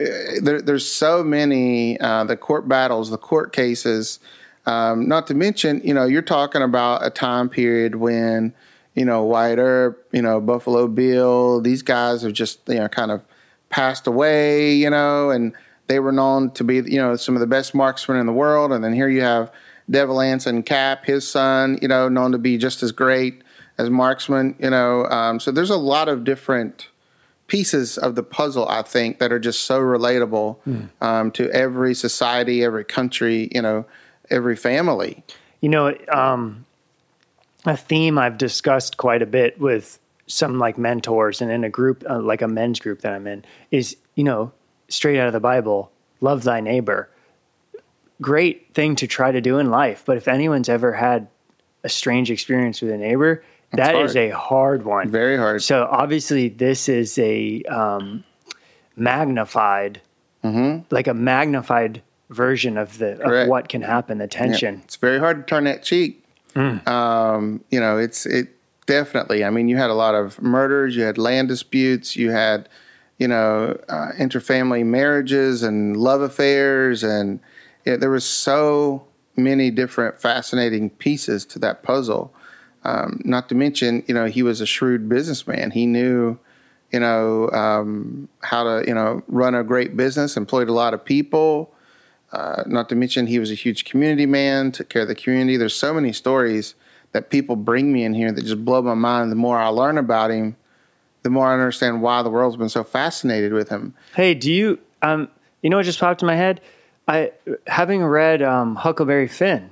eh, 0.00 0.40
there, 0.42 0.60
there's 0.60 0.90
so 0.90 1.22
many 1.22 2.00
uh, 2.00 2.24
the 2.24 2.36
court 2.36 2.66
battles, 2.66 3.10
the 3.10 3.18
court 3.18 3.52
cases. 3.52 4.18
Um, 4.66 5.08
not 5.08 5.26
to 5.28 5.34
mention, 5.34 5.80
you 5.82 5.94
know, 5.94 6.04
you're 6.04 6.20
talking 6.20 6.60
about 6.60 7.06
a 7.06 7.08
time 7.08 7.48
period 7.48 7.94
when 7.94 8.52
you 8.98 9.04
know 9.04 9.22
Wyatt 9.22 9.58
Earp, 9.58 10.08
you 10.12 10.22
know 10.22 10.40
Buffalo 10.40 10.88
Bill. 10.88 11.60
These 11.60 11.82
guys 11.82 12.22
have 12.22 12.32
just 12.32 12.60
you 12.68 12.76
know 12.76 12.88
kind 12.88 13.10
of 13.10 13.22
passed 13.70 14.06
away. 14.06 14.74
You 14.74 14.90
know, 14.90 15.30
and 15.30 15.54
they 15.86 16.00
were 16.00 16.12
known 16.12 16.50
to 16.52 16.64
be 16.64 16.76
you 16.76 16.98
know 16.98 17.16
some 17.16 17.34
of 17.34 17.40
the 17.40 17.46
best 17.46 17.74
marksmen 17.74 18.18
in 18.18 18.26
the 18.26 18.32
world. 18.32 18.72
And 18.72 18.82
then 18.82 18.92
here 18.92 19.08
you 19.08 19.22
have 19.22 19.50
Devil 19.90 20.20
Anson 20.20 20.62
Cap, 20.62 21.04
his 21.04 21.26
son, 21.26 21.78
you 21.80 21.88
know, 21.88 22.08
known 22.08 22.32
to 22.32 22.38
be 22.38 22.58
just 22.58 22.82
as 22.82 22.92
great 22.92 23.42
as 23.78 23.88
marksman, 23.90 24.54
you 24.58 24.70
know. 24.70 25.06
Um, 25.06 25.40
so 25.40 25.50
there's 25.50 25.70
a 25.70 25.76
lot 25.76 26.08
of 26.08 26.24
different 26.24 26.88
pieces 27.46 27.96
of 27.96 28.14
the 28.14 28.22
puzzle, 28.22 28.68
I 28.68 28.82
think, 28.82 29.18
that 29.18 29.32
are 29.32 29.38
just 29.38 29.62
so 29.62 29.80
relatable 29.80 30.58
mm. 30.66 30.88
um, 31.00 31.30
to 31.32 31.50
every 31.50 31.94
society, 31.94 32.62
every 32.62 32.84
country, 32.84 33.48
you 33.54 33.62
know, 33.62 33.86
every 34.30 34.56
family. 34.56 35.24
You 35.60 35.70
know, 35.70 35.96
um, 36.08 36.66
a 37.68 37.76
theme 37.76 38.18
I've 38.18 38.38
discussed 38.38 38.96
quite 38.96 39.22
a 39.22 39.26
bit 39.26 39.60
with 39.60 39.98
some 40.26 40.58
like 40.58 40.76
mentors 40.76 41.40
and 41.40 41.50
in 41.50 41.64
a 41.64 41.70
group, 41.70 42.04
uh, 42.08 42.20
like 42.20 42.42
a 42.42 42.48
men's 42.48 42.80
group 42.80 43.00
that 43.02 43.12
I'm 43.12 43.26
in, 43.26 43.44
is, 43.70 43.96
you 44.14 44.24
know, 44.24 44.52
straight 44.88 45.18
out 45.18 45.26
of 45.26 45.32
the 45.32 45.40
Bible, 45.40 45.92
love 46.20 46.42
thy 46.42 46.60
neighbor 46.60 47.08
great 48.20 48.74
thing 48.74 48.96
to 48.96 49.06
try 49.06 49.32
to 49.32 49.40
do 49.40 49.58
in 49.58 49.70
life. 49.70 50.02
But 50.04 50.16
if 50.16 50.28
anyone's 50.28 50.68
ever 50.68 50.92
had 50.92 51.28
a 51.84 51.88
strange 51.88 52.30
experience 52.30 52.80
with 52.80 52.90
a 52.90 52.96
neighbor, 52.96 53.42
That's 53.70 53.88
that 53.88 53.94
hard. 53.94 54.06
is 54.06 54.16
a 54.16 54.30
hard 54.30 54.84
one. 54.84 55.10
Very 55.10 55.36
hard. 55.36 55.62
So 55.62 55.86
obviously, 55.90 56.48
this 56.48 56.88
is 56.88 57.18
a 57.18 57.62
um, 57.64 58.24
magnified, 58.96 60.00
mm-hmm. 60.42 60.84
like 60.90 61.06
a 61.06 61.14
magnified 61.14 62.02
version 62.30 62.76
of 62.76 62.98
the 62.98 63.20
of 63.22 63.48
what 63.48 63.68
can 63.68 63.82
happen. 63.82 64.18
The 64.18 64.28
tension. 64.28 64.76
Yeah. 64.76 64.84
It's 64.84 64.96
very 64.96 65.18
hard 65.18 65.38
to 65.38 65.42
turn 65.44 65.64
that 65.64 65.82
cheek. 65.82 66.24
Mm. 66.58 66.88
Um, 66.88 67.64
you 67.70 67.78
know, 67.78 67.98
it's 67.98 68.26
it 68.26 68.48
definitely. 68.86 69.44
I 69.44 69.50
mean, 69.50 69.68
you 69.68 69.76
had 69.76 69.90
a 69.90 69.94
lot 69.94 70.14
of 70.16 70.42
murders. 70.42 70.96
You 70.96 71.02
had 71.02 71.16
land 71.16 71.46
disputes. 71.48 72.16
You 72.16 72.30
had, 72.30 72.68
you 73.18 73.28
know, 73.28 73.78
uh, 73.88 74.10
interfamily 74.18 74.84
marriages 74.84 75.62
and 75.62 75.96
love 75.96 76.20
affairs 76.20 77.04
and 77.04 77.38
yeah, 77.84 77.96
there 77.96 78.10
was 78.10 78.24
so 78.24 79.06
many 79.36 79.70
different 79.70 80.20
fascinating 80.20 80.90
pieces 80.90 81.46
to 81.46 81.58
that 81.60 81.82
puzzle. 81.82 82.34
Um, 82.84 83.22
not 83.24 83.48
to 83.48 83.54
mention, 83.54 84.04
you 84.06 84.14
know, 84.14 84.26
he 84.26 84.42
was 84.42 84.60
a 84.60 84.66
shrewd 84.66 85.08
businessman. 85.08 85.70
He 85.70 85.86
knew, 85.86 86.38
you 86.92 87.00
know, 87.00 87.48
um, 87.50 88.28
how 88.42 88.64
to, 88.64 88.84
you 88.86 88.94
know, 88.94 89.22
run 89.28 89.54
a 89.54 89.64
great 89.64 89.96
business, 89.96 90.36
employed 90.36 90.68
a 90.68 90.72
lot 90.72 90.92
of 90.92 91.04
people. 91.04 91.72
Uh, 92.32 92.62
not 92.66 92.88
to 92.90 92.94
mention, 92.94 93.26
he 93.26 93.38
was 93.38 93.50
a 93.50 93.54
huge 93.54 93.84
community 93.84 94.26
man, 94.26 94.70
took 94.70 94.88
care 94.88 95.02
of 95.02 95.08
the 95.08 95.14
community. 95.14 95.56
There's 95.56 95.74
so 95.74 95.94
many 95.94 96.12
stories 96.12 96.74
that 97.12 97.30
people 97.30 97.56
bring 97.56 97.92
me 97.92 98.04
in 98.04 98.14
here 98.14 98.30
that 98.30 98.42
just 98.42 98.64
blow 98.64 98.82
my 98.82 98.94
mind. 98.94 99.32
The 99.32 99.36
more 99.36 99.58
I 99.58 99.68
learn 99.68 99.96
about 99.96 100.30
him, 100.30 100.56
the 101.22 101.30
more 101.30 101.46
I 101.46 101.54
understand 101.54 102.02
why 102.02 102.22
the 102.22 102.30
world's 102.30 102.56
been 102.56 102.68
so 102.68 102.84
fascinated 102.84 103.52
with 103.52 103.70
him. 103.70 103.94
Hey, 104.14 104.34
do 104.34 104.52
you, 104.52 104.78
um, 105.00 105.28
you 105.62 105.70
know 105.70 105.78
what 105.78 105.86
just 105.86 105.98
popped 105.98 106.22
in 106.22 106.26
my 106.26 106.36
head? 106.36 106.60
I 107.06 107.32
having 107.66 108.04
read 108.04 108.42
um, 108.42 108.76
Huckleberry 108.76 109.28
Finn 109.28 109.70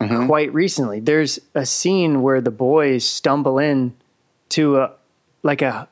mm-hmm. 0.00 0.26
quite 0.26 0.52
recently. 0.52 1.00
There's 1.00 1.40
a 1.54 1.64
scene 1.64 2.22
where 2.22 2.42
the 2.42 2.50
boys 2.50 3.04
stumble 3.04 3.58
in 3.58 3.94
to 4.50 4.78
a 4.78 4.92
like 5.42 5.62
a 5.62 5.88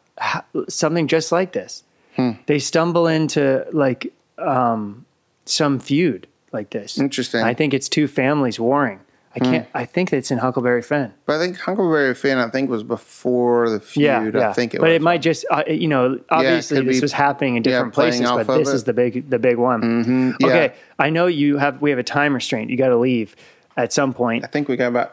something 0.69 1.09
just 1.09 1.33
like 1.33 1.53
this. 1.53 1.83
Hmm. 2.17 2.33
They 2.47 2.59
stumble 2.59 3.07
into 3.07 3.67
like 3.73 4.13
um, 4.37 5.07
some 5.45 5.79
feud 5.79 6.27
like 6.53 6.71
this. 6.71 6.99
Interesting. 6.99 7.43
I 7.43 7.55
think 7.55 7.75
it's 7.75 7.89
two 7.89 8.07
families 8.09 8.59
warring. 8.61 9.01
I 9.35 9.39
can't. 9.39 9.67
I 9.73 9.87
think 9.87 10.13
it's 10.13 10.31
in 10.31 10.37
Huckleberry 10.37 10.83
Finn. 10.83 11.11
But 11.25 11.37
I 11.37 11.39
think 11.39 11.57
Huckleberry 11.57 12.15
Finn, 12.15 12.37
I 12.37 12.51
think, 12.51 12.69
was 12.69 12.83
before 12.83 13.71
the 13.71 13.81
feud. 13.81 14.05
Yeah, 14.05 14.31
yeah. 14.35 14.51
I 14.51 14.53
think 14.53 14.75
it 14.75 14.79
was. 14.79 14.83
but 14.83 14.89
was. 14.91 14.97
it 14.97 15.01
might 15.03 15.23
just, 15.23 15.47
uh, 15.51 15.63
you 15.67 15.89
know, 15.89 16.19
obviously 16.29 16.77
could 16.77 16.87
this 16.89 16.99
be- 16.99 17.01
was 17.01 17.13
happening 17.13 17.57
in 17.57 17.63
different 17.63 17.95
playing 17.95 18.23
places, 18.23 18.47
but 18.47 18.59
this 18.59 18.69
it. 18.69 18.75
is 18.75 18.85
the 18.85 18.93
big, 18.93 19.31
the 19.31 19.39
big 19.39 19.57
one. 19.57 19.81
Mm-hmm. 19.81 20.31
yeah. 20.39 20.47
Okay, 20.47 20.75
I 20.99 21.09
know 21.09 21.29
you 21.29 21.57
have. 21.57 21.81
We 21.81 21.89
have 21.89 21.99
a 21.99 22.03
time 22.03 22.35
restraint. 22.35 22.69
You 22.71 22.77
got 22.77 22.89
to 22.91 22.99
leave 22.99 23.35
at 23.79 23.91
some 23.91 24.13
point. 24.13 24.45
I 24.45 24.49
think 24.49 24.69
we 24.69 24.77
got 24.77 24.89
about 24.89 25.13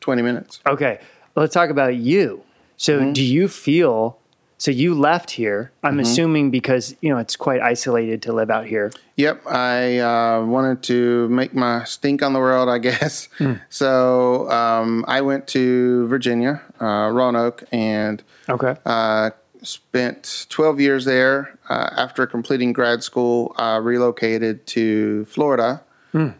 20 0.00 0.20
minutes. 0.22 0.58
Okay, 0.66 0.98
let's 1.36 1.54
talk 1.54 1.70
about 1.70 1.94
you. 1.94 2.42
So, 2.76 2.98
Mm-hmm. 2.98 3.12
do 3.12 3.22
you 3.22 3.46
feel? 3.46 4.18
So 4.64 4.70
you 4.70 4.94
left 4.94 5.30
here. 5.32 5.72
I'm 5.82 5.92
Mm-hmm. 5.92 6.00
assuming 6.00 6.50
because 6.50 6.96
you 7.02 7.10
know 7.10 7.18
it's 7.18 7.36
quite 7.36 7.60
isolated 7.60 8.22
to 8.22 8.32
live 8.32 8.48
out 8.48 8.64
here. 8.64 8.90
Yep, 9.16 9.42
I 9.46 9.98
uh, 9.98 10.42
wanted 10.46 10.82
to 10.84 11.28
make 11.28 11.52
my 11.54 11.84
stink 11.84 12.22
on 12.22 12.32
the 12.32 12.38
world, 12.38 12.70
I 12.70 12.78
guess. 12.88 13.28
Hmm. 13.36 13.56
So 13.68 14.50
um, 14.50 15.04
I 15.06 15.20
went 15.20 15.46
to 15.48 16.06
Virginia, 16.08 16.62
uh, 16.80 17.10
Roanoke, 17.12 17.64
and 17.72 18.22
Okay. 18.48 18.74
uh, 18.86 19.32
spent 19.62 20.46
12 20.48 20.80
years 20.80 21.04
there. 21.04 21.58
Uh, 21.68 21.90
after 21.98 22.26
completing 22.26 22.72
grad 22.72 23.02
school, 23.02 23.54
I 23.58 23.76
relocated 23.76 24.66
to 24.68 25.26
Florida. 25.26 25.82
Um, 26.14 26.32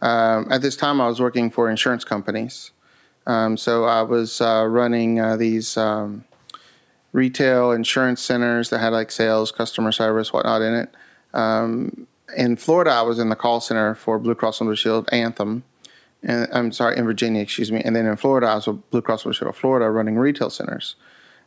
at 0.50 0.62
this 0.62 0.76
time, 0.76 0.98
I 1.02 1.08
was 1.08 1.20
working 1.20 1.50
for 1.50 1.68
insurance 1.68 2.04
companies. 2.04 2.70
Um, 3.26 3.58
so 3.58 3.84
I 3.84 4.00
was 4.02 4.40
uh, 4.40 4.64
running 4.66 5.20
uh, 5.20 5.36
these 5.36 5.76
um, 5.76 6.24
retail 7.14 7.70
insurance 7.70 8.20
centers 8.20 8.70
that 8.70 8.80
had 8.80 8.92
like 8.92 9.10
sales, 9.10 9.52
customer 9.52 9.92
service, 9.92 10.32
whatnot 10.32 10.60
in 10.60 10.74
it. 10.74 10.94
Um, 11.32 12.08
in 12.36 12.56
Florida, 12.56 12.90
I 12.90 13.02
was 13.02 13.20
in 13.20 13.28
the 13.28 13.36
call 13.36 13.60
center 13.60 13.94
for 13.94 14.18
Blue 14.18 14.34
Cross 14.34 14.58
Blue 14.58 14.74
Shield 14.74 15.08
Anthem. 15.12 15.62
And 16.24 16.48
I'm 16.52 16.72
sorry, 16.72 16.98
in 16.98 17.04
Virginia, 17.04 17.40
excuse 17.40 17.70
me. 17.70 17.80
And 17.84 17.94
then 17.94 18.06
in 18.06 18.16
Florida, 18.16 18.48
I 18.48 18.56
was 18.56 18.66
with 18.66 18.90
Blue 18.90 19.00
Cross 19.00 19.22
Blue 19.22 19.32
Shield 19.32 19.50
of 19.50 19.56
Florida 19.56 19.88
running 19.90 20.16
retail 20.16 20.50
centers. 20.50 20.96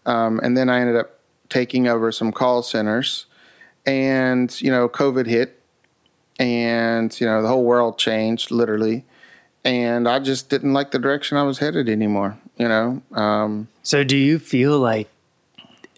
Um, 0.06 0.40
and 0.42 0.56
then 0.56 0.70
I 0.70 0.80
ended 0.80 0.96
up 0.96 1.20
taking 1.50 1.88
over 1.88 2.14
some 2.14 2.32
call 2.32 2.64
centers. 2.64 3.26
And, 3.86 4.60
you 4.62 4.72
know, 4.72 4.88
COVID 4.88 5.26
hit 5.26 5.62
and, 6.40 7.20
you 7.20 7.28
know, 7.28 7.42
the 7.42 7.48
whole 7.50 7.66
world 7.66 7.98
changed 7.98 8.52
literally. 8.52 9.04
And 9.66 10.08
I 10.08 10.20
just 10.20 10.50
didn't 10.50 10.72
like 10.72 10.92
the 10.92 11.00
direction 11.00 11.38
I 11.38 11.44
was 11.44 11.58
headed 11.60 11.90
anymore, 11.90 12.38
you 12.56 12.70
know. 12.70 13.02
Um, 13.12 13.68
So, 13.84 14.06
do 14.06 14.16
you 14.16 14.40
feel 14.40 14.80
like 14.80 15.10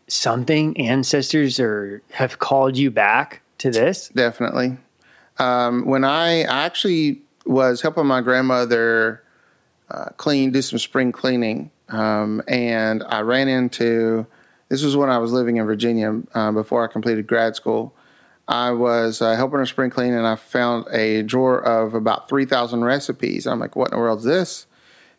something 0.10 0.78
ancestors 0.78 1.60
or 1.60 2.02
have 2.12 2.40
called 2.40 2.78
you 2.78 2.92
back 2.92 3.42
to 3.60 3.72
this? 3.72 4.10
definitely. 4.10 4.78
Um, 5.38 5.86
when 5.86 6.04
I, 6.04 6.42
I 6.42 6.66
actually 6.66 7.22
was 7.46 7.82
helping 7.82 8.06
my 8.06 8.22
grandmother 8.22 9.24
uh, 9.90 10.10
clean, 10.18 10.52
do 10.52 10.62
some 10.62 10.80
spring 10.80 11.12
cleaning, 11.12 11.72
um, 11.90 12.42
and 12.48 13.04
I 13.08 13.22
ran 13.22 13.48
into. 13.48 14.28
This 14.68 14.84
was 14.84 14.96
when 14.96 15.10
I 15.10 15.18
was 15.18 15.32
living 15.32 15.58
in 15.58 15.66
Virginia 15.66 16.22
uh, 16.36 16.52
before 16.52 16.84
I 16.84 16.92
completed 16.92 17.26
grad 17.26 17.56
school. 17.56 17.96
I 18.48 18.72
was 18.72 19.22
uh, 19.22 19.36
helping 19.36 19.60
her 19.60 19.66
spring 19.66 19.90
clean, 19.90 20.14
and 20.14 20.28
I 20.28 20.36
found 20.36 20.88
a 20.92 21.24
drawer 21.24 21.64
of 21.64 21.94
about 21.94 22.30
three 22.30 22.46
thousand 22.46 22.84
recipes. 22.84 23.48
I'm 23.48 23.60
like, 23.60 23.76
"What 23.76 23.90
in 23.90 23.92
the 23.92 23.98
world 23.98 24.20
is 24.20 24.26
this?" 24.26 24.68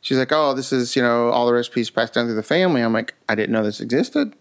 She's 0.00 0.18
like, 0.18 0.32
"Oh, 0.32 0.54
this 0.54 0.72
is 0.72 0.94
you 0.94 1.02
know 1.02 1.30
all 1.30 1.46
the 1.46 1.52
recipes 1.52 1.90
passed 1.90 2.14
down 2.14 2.26
through 2.26 2.36
the 2.36 2.42
family." 2.42 2.80
I'm 2.82 2.92
like, 2.92 3.14
"I 3.28 3.34
didn't 3.34 3.52
know 3.52 3.64
this 3.64 3.80
existed." 3.80 4.34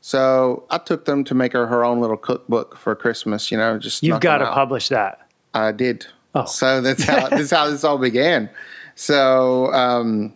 So 0.00 0.64
I 0.70 0.78
took 0.78 1.04
them 1.04 1.24
to 1.24 1.34
make 1.34 1.52
her 1.52 1.66
her 1.66 1.84
own 1.84 2.00
little 2.00 2.16
cookbook 2.16 2.76
for 2.76 2.94
Christmas. 2.94 3.50
You 3.50 3.58
know, 3.58 3.78
just 3.78 4.02
You've 4.02 4.20
got 4.20 4.38
to 4.38 4.46
out. 4.46 4.54
publish 4.54 4.88
that. 4.88 5.28
I 5.54 5.72
did. 5.72 6.06
Oh. 6.34 6.44
So 6.44 6.80
that's 6.80 7.04
how 7.04 7.28
this 7.36 7.50
how 7.50 7.68
this 7.70 7.84
all 7.84 7.98
began. 7.98 8.50
So 8.94 9.72
um, 9.72 10.34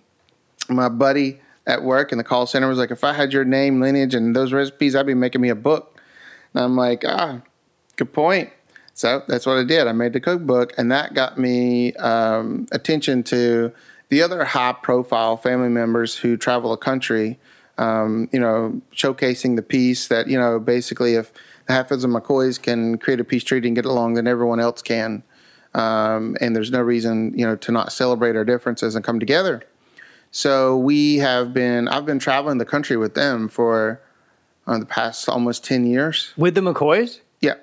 my 0.69 0.89
buddy 0.89 1.41
at 1.67 1.83
work 1.83 2.13
in 2.13 2.19
the 2.19 2.25
call 2.25 2.47
center 2.47 2.69
was 2.69 2.79
like, 2.79 2.91
if 2.91 3.05
I 3.05 3.13
had 3.13 3.33
your 3.33 3.45
name, 3.45 3.81
lineage, 3.81 4.15
and 4.15 4.35
those 4.35 4.53
recipes, 4.53 4.97
I'd 4.97 5.07
be 5.07 5.15
making 5.15 5.41
me 5.41 5.49
a 5.49 5.55
book. 5.55 6.01
And 6.55 6.63
I'm 6.65 6.77
like, 6.77 7.05
ah, 7.07 7.41
good 7.97 8.13
point. 8.13 8.51
So 8.95 9.23
that's 9.27 9.47
what 9.47 9.59
I 9.59 9.65
did. 9.65 9.87
I 9.87 9.93
made 9.93 10.13
the 10.13 10.21
cookbook, 10.21 10.75
and 10.77 10.93
that 10.93 11.15
got 11.15 11.39
me 11.39 11.95
um, 11.95 12.67
attention 12.73 13.23
to 13.25 13.73
the 14.11 14.23
other 14.23 14.45
high 14.45 14.75
profile 14.75 15.37
family 15.37 15.71
members 15.71 16.15
who 16.17 16.37
travel 16.37 16.71
the 16.73 16.77
country, 16.77 17.39
um, 17.83 18.29
you 18.33 18.39
know, 18.39 18.81
showcasing 18.95 19.57
the 19.57 19.63
peace 19.63 20.07
that, 20.07 20.29
you 20.29 20.39
know, 20.39 20.61
basically 20.61 21.15
if 21.15 21.33
the 21.67 21.73
Hatfields 21.73 22.05
and 22.05 22.15
McCoys 22.15 22.63
can 22.63 22.97
create 22.97 23.19
a 23.19 23.25
peace 23.25 23.43
treaty 23.43 23.67
and 23.67 23.75
get 23.75 23.85
along, 23.85 24.15
then 24.15 24.29
everyone 24.29 24.61
else 24.61 24.83
can. 24.83 25.25
Um, 25.75 26.37
and 26.41 26.55
there's 26.55 26.71
no 26.71 26.81
reason, 26.81 27.37
you 27.37 27.45
know, 27.45 27.57
to 27.57 27.73
not 27.73 27.93
celebrate 27.93 28.37
our 28.37 28.45
differences 28.45 28.95
and 28.95 29.05
come 29.05 29.19
together. 29.19 29.65
So 30.31 30.77
we 30.79 31.17
have 31.17 31.53
been, 31.53 31.89
I've 31.89 32.07
been 32.07 32.21
traveling 32.21 32.59
the 32.59 32.65
country 32.65 32.97
with 32.97 33.15
them 33.15 33.49
for 33.49 34.01
uh, 34.67 34.79
the 34.79 34.87
past 34.87 35.29
almost 35.29 35.65
10 35.65 35.85
years. 35.85 36.33
With 36.37 36.55
the 36.55 36.61
McCoys? 36.61 37.21
Yeah. 37.41 37.55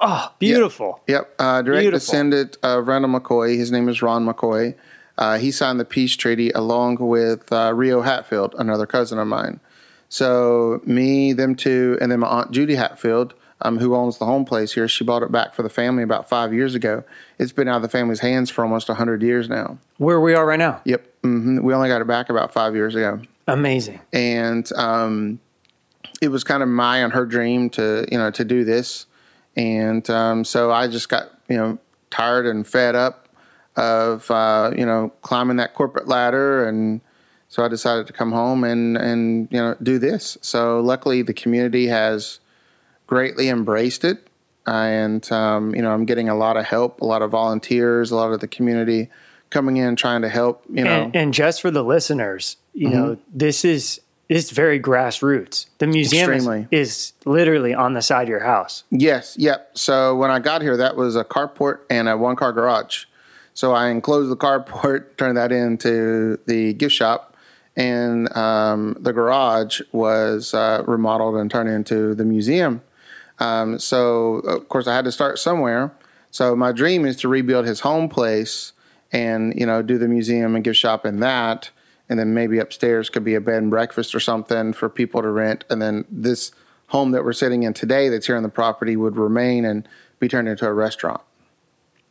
Oh, 0.00 0.32
beautiful. 0.40 1.02
Yep. 1.06 1.34
Uh, 1.38 1.62
direct 1.62 1.82
Beautiful. 1.82 2.00
descendant 2.00 2.56
of 2.64 2.88
Randall 2.88 3.20
McCoy. 3.20 3.56
His 3.56 3.70
name 3.70 3.88
is 3.88 4.02
Ron 4.02 4.26
McCoy. 4.26 4.74
Uh, 5.18 5.38
he 5.38 5.50
signed 5.50 5.78
the 5.80 5.84
peace 5.84 6.16
treaty 6.16 6.50
along 6.50 6.96
with 6.96 7.52
uh, 7.52 7.72
Reo 7.74 8.02
Hatfield, 8.02 8.54
another 8.58 8.86
cousin 8.86 9.18
of 9.18 9.26
mine. 9.26 9.60
So 10.08 10.80
me, 10.84 11.32
them 11.32 11.54
two, 11.54 11.98
and 12.00 12.10
then 12.10 12.20
my 12.20 12.28
aunt 12.28 12.50
Judy 12.50 12.74
Hatfield, 12.76 13.34
um, 13.60 13.78
who 13.78 13.94
owns 13.94 14.18
the 14.18 14.24
home 14.24 14.44
place 14.44 14.72
here, 14.72 14.88
she 14.88 15.04
bought 15.04 15.22
it 15.22 15.30
back 15.32 15.54
for 15.54 15.62
the 15.62 15.68
family 15.68 16.02
about 16.02 16.28
five 16.28 16.54
years 16.54 16.74
ago. 16.74 17.04
It's 17.38 17.52
been 17.52 17.68
out 17.68 17.76
of 17.76 17.82
the 17.82 17.88
family's 17.88 18.20
hands 18.20 18.50
for 18.50 18.64
almost 18.64 18.88
hundred 18.88 19.22
years 19.22 19.48
now. 19.48 19.78
Where 19.98 20.20
we 20.20 20.34
are 20.34 20.46
right 20.46 20.58
now. 20.58 20.80
Yep. 20.84 21.06
hmm 21.22 21.58
We 21.62 21.74
only 21.74 21.88
got 21.88 22.00
it 22.00 22.06
back 22.06 22.30
about 22.30 22.52
five 22.52 22.74
years 22.74 22.94
ago 22.94 23.20
Amazing. 23.46 24.00
and 24.12 24.70
um, 24.74 25.40
it 26.22 26.28
was 26.28 26.44
kind 26.44 26.62
of 26.62 26.68
my 26.68 26.98
and 26.98 27.12
her 27.12 27.26
dream 27.26 27.68
to 27.70 28.06
you 28.10 28.16
know 28.18 28.30
to 28.30 28.44
do 28.44 28.64
this, 28.64 29.06
and 29.56 30.08
um, 30.08 30.44
so 30.44 30.70
I 30.72 30.88
just 30.88 31.08
got 31.08 31.30
you 31.48 31.56
know 31.56 31.78
tired 32.10 32.46
and 32.46 32.66
fed 32.66 32.94
up 32.94 33.28
of 33.76 34.30
uh, 34.30 34.72
you 34.76 34.86
know 34.86 35.12
climbing 35.22 35.56
that 35.58 35.74
corporate 35.74 36.08
ladder, 36.08 36.66
and 36.66 37.00
so 37.48 37.64
I 37.64 37.68
decided 37.68 38.06
to 38.06 38.12
come 38.12 38.32
home 38.32 38.64
and 38.64 38.96
and 38.96 39.48
you 39.50 39.58
know 39.58 39.76
do 39.82 39.98
this. 39.98 40.36
So 40.42 40.80
luckily, 40.80 41.22
the 41.22 41.34
community 41.34 41.86
has 41.88 42.40
greatly 43.06 43.48
embraced 43.48 44.04
it, 44.04 44.28
and 44.66 45.30
um, 45.32 45.74
you 45.74 45.82
know 45.82 45.92
I'm 45.92 46.04
getting 46.04 46.28
a 46.28 46.34
lot 46.34 46.56
of 46.56 46.64
help, 46.64 47.00
a 47.00 47.04
lot 47.06 47.22
of 47.22 47.30
volunteers, 47.30 48.10
a 48.10 48.16
lot 48.16 48.32
of 48.32 48.40
the 48.40 48.48
community 48.48 49.08
coming 49.50 49.78
in 49.78 49.96
trying 49.96 50.22
to 50.22 50.28
help. 50.28 50.62
You 50.70 50.84
know, 50.84 51.04
And, 51.04 51.16
and 51.16 51.34
just 51.34 51.62
for 51.62 51.70
the 51.70 51.82
listeners, 51.82 52.56
you 52.74 52.90
know, 52.90 53.12
Mm-hmm. 53.12 53.38
this 53.38 53.64
is 53.64 54.00
it's 54.28 54.50
very 54.50 54.78
grassroots. 54.78 55.66
The 55.78 55.86
museum 55.86 56.30
is, 56.32 56.66
is 56.70 57.12
literally 57.24 57.72
on 57.72 57.94
the 57.94 58.02
side 58.02 58.24
of 58.24 58.28
your 58.28 58.44
house. 58.44 58.84
Yes, 58.90 59.36
yep. 59.38 59.70
So 59.72 60.16
when 60.16 60.30
I 60.30 60.38
got 60.38 60.60
here, 60.60 60.76
that 60.76 60.96
was 60.96 61.16
a 61.16 61.24
carport 61.24 61.78
and 61.88 62.10
a 62.10 62.16
one 62.18 62.36
car 62.36 62.52
garage. 62.52 63.06
So 63.54 63.72
I 63.72 63.88
enclosed 63.88 64.30
the 64.30 64.36
carport, 64.36 65.06
turned 65.16 65.38
that 65.38 65.50
into 65.50 66.38
the 66.46 66.74
gift 66.74 66.94
shop, 66.94 67.27
and 67.78 68.36
um, 68.36 68.96
the 68.98 69.12
garage 69.12 69.80
was 69.92 70.52
uh, 70.52 70.82
remodeled 70.86 71.36
and 71.36 71.48
turned 71.48 71.70
into 71.70 72.14
the 72.14 72.24
museum. 72.24 72.82
Um, 73.38 73.78
so 73.78 74.40
of 74.40 74.68
course 74.68 74.88
I 74.88 74.94
had 74.96 75.04
to 75.04 75.12
start 75.12 75.38
somewhere. 75.38 75.92
So 76.32 76.56
my 76.56 76.72
dream 76.72 77.06
is 77.06 77.16
to 77.18 77.28
rebuild 77.28 77.66
his 77.66 77.80
home 77.80 78.08
place 78.08 78.72
and 79.12 79.54
you 79.58 79.64
know 79.64 79.80
do 79.80 79.96
the 79.96 80.08
museum 80.08 80.54
and 80.54 80.62
gift 80.62 80.78
shop 80.78 81.06
in 81.06 81.20
that, 81.20 81.70
and 82.08 82.18
then 82.18 82.34
maybe 82.34 82.58
upstairs 82.58 83.08
could 83.08 83.24
be 83.24 83.34
a 83.34 83.40
bed 83.40 83.62
and 83.62 83.70
breakfast 83.70 84.14
or 84.14 84.20
something 84.20 84.74
for 84.74 84.90
people 84.90 85.22
to 85.22 85.30
rent, 85.30 85.64
and 85.70 85.80
then 85.80 86.04
this 86.10 86.52
home 86.88 87.12
that 87.12 87.24
we're 87.24 87.32
sitting 87.32 87.62
in 87.62 87.72
today 87.72 88.08
that's 88.08 88.26
here 88.26 88.36
on 88.36 88.42
the 88.42 88.48
property 88.48 88.96
would 88.96 89.16
remain 89.16 89.64
and 89.64 89.88
be 90.18 90.28
turned 90.28 90.48
into 90.48 90.66
a 90.66 90.72
restaurant. 90.72 91.20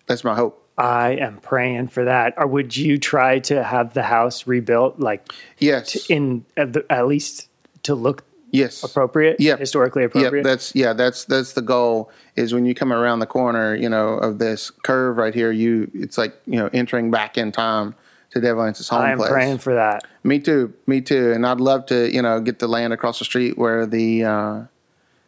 That's 0.07 0.23
my 0.23 0.35
hope. 0.35 0.66
I 0.77 1.11
am 1.11 1.37
praying 1.37 1.87
for 1.87 2.05
that. 2.05 2.35
Or 2.37 2.45
would 2.47 2.77
you 2.77 2.97
try 2.97 3.39
to 3.39 3.63
have 3.63 3.93
the 3.93 4.03
house 4.03 4.45
rebuilt, 4.47 4.99
like 4.99 5.31
Yes. 5.57 6.07
in 6.09 6.45
at, 6.55 6.73
the, 6.73 6.85
at 6.89 7.07
least 7.07 7.49
to 7.83 7.95
look 7.95 8.23
yes. 8.51 8.83
appropriate, 8.83 9.37
yeah, 9.39 9.57
historically 9.57 10.03
Yep, 10.03 10.11
appropriate? 10.15 10.43
that's 10.43 10.75
yeah, 10.75 10.93
that's 10.93 11.25
that's 11.25 11.53
the 11.53 11.61
goal. 11.63 12.11
Is 12.35 12.53
when 12.53 12.65
you 12.65 12.75
come 12.75 12.93
around 12.93 13.19
the 13.19 13.25
corner, 13.25 13.73
you 13.75 13.89
know, 13.89 14.09
of 14.19 14.37
this 14.37 14.69
curve 14.69 15.17
right 15.17 15.33
here, 15.33 15.51
you 15.51 15.89
it's 15.95 16.17
like 16.17 16.35
you 16.45 16.57
know 16.59 16.69
entering 16.73 17.09
back 17.09 17.37
in 17.37 17.51
time 17.51 17.95
to 18.31 18.41
Devil 18.41 18.61
Anse's 18.63 18.89
home 18.89 19.01
I 19.01 19.11
am 19.11 19.17
place. 19.17 19.29
praying 19.31 19.57
for 19.59 19.73
that. 19.73 20.03
Me 20.23 20.37
too, 20.39 20.73
me 20.85 21.01
too, 21.01 21.31
and 21.31 21.45
I'd 21.47 21.59
love 21.59 21.87
to 21.87 22.13
you 22.13 22.21
know 22.21 22.39
get 22.39 22.59
the 22.59 22.67
land 22.67 22.93
across 22.93 23.17
the 23.19 23.25
street 23.25 23.57
where 23.57 23.87
the 23.87 24.23
uh, 24.25 24.61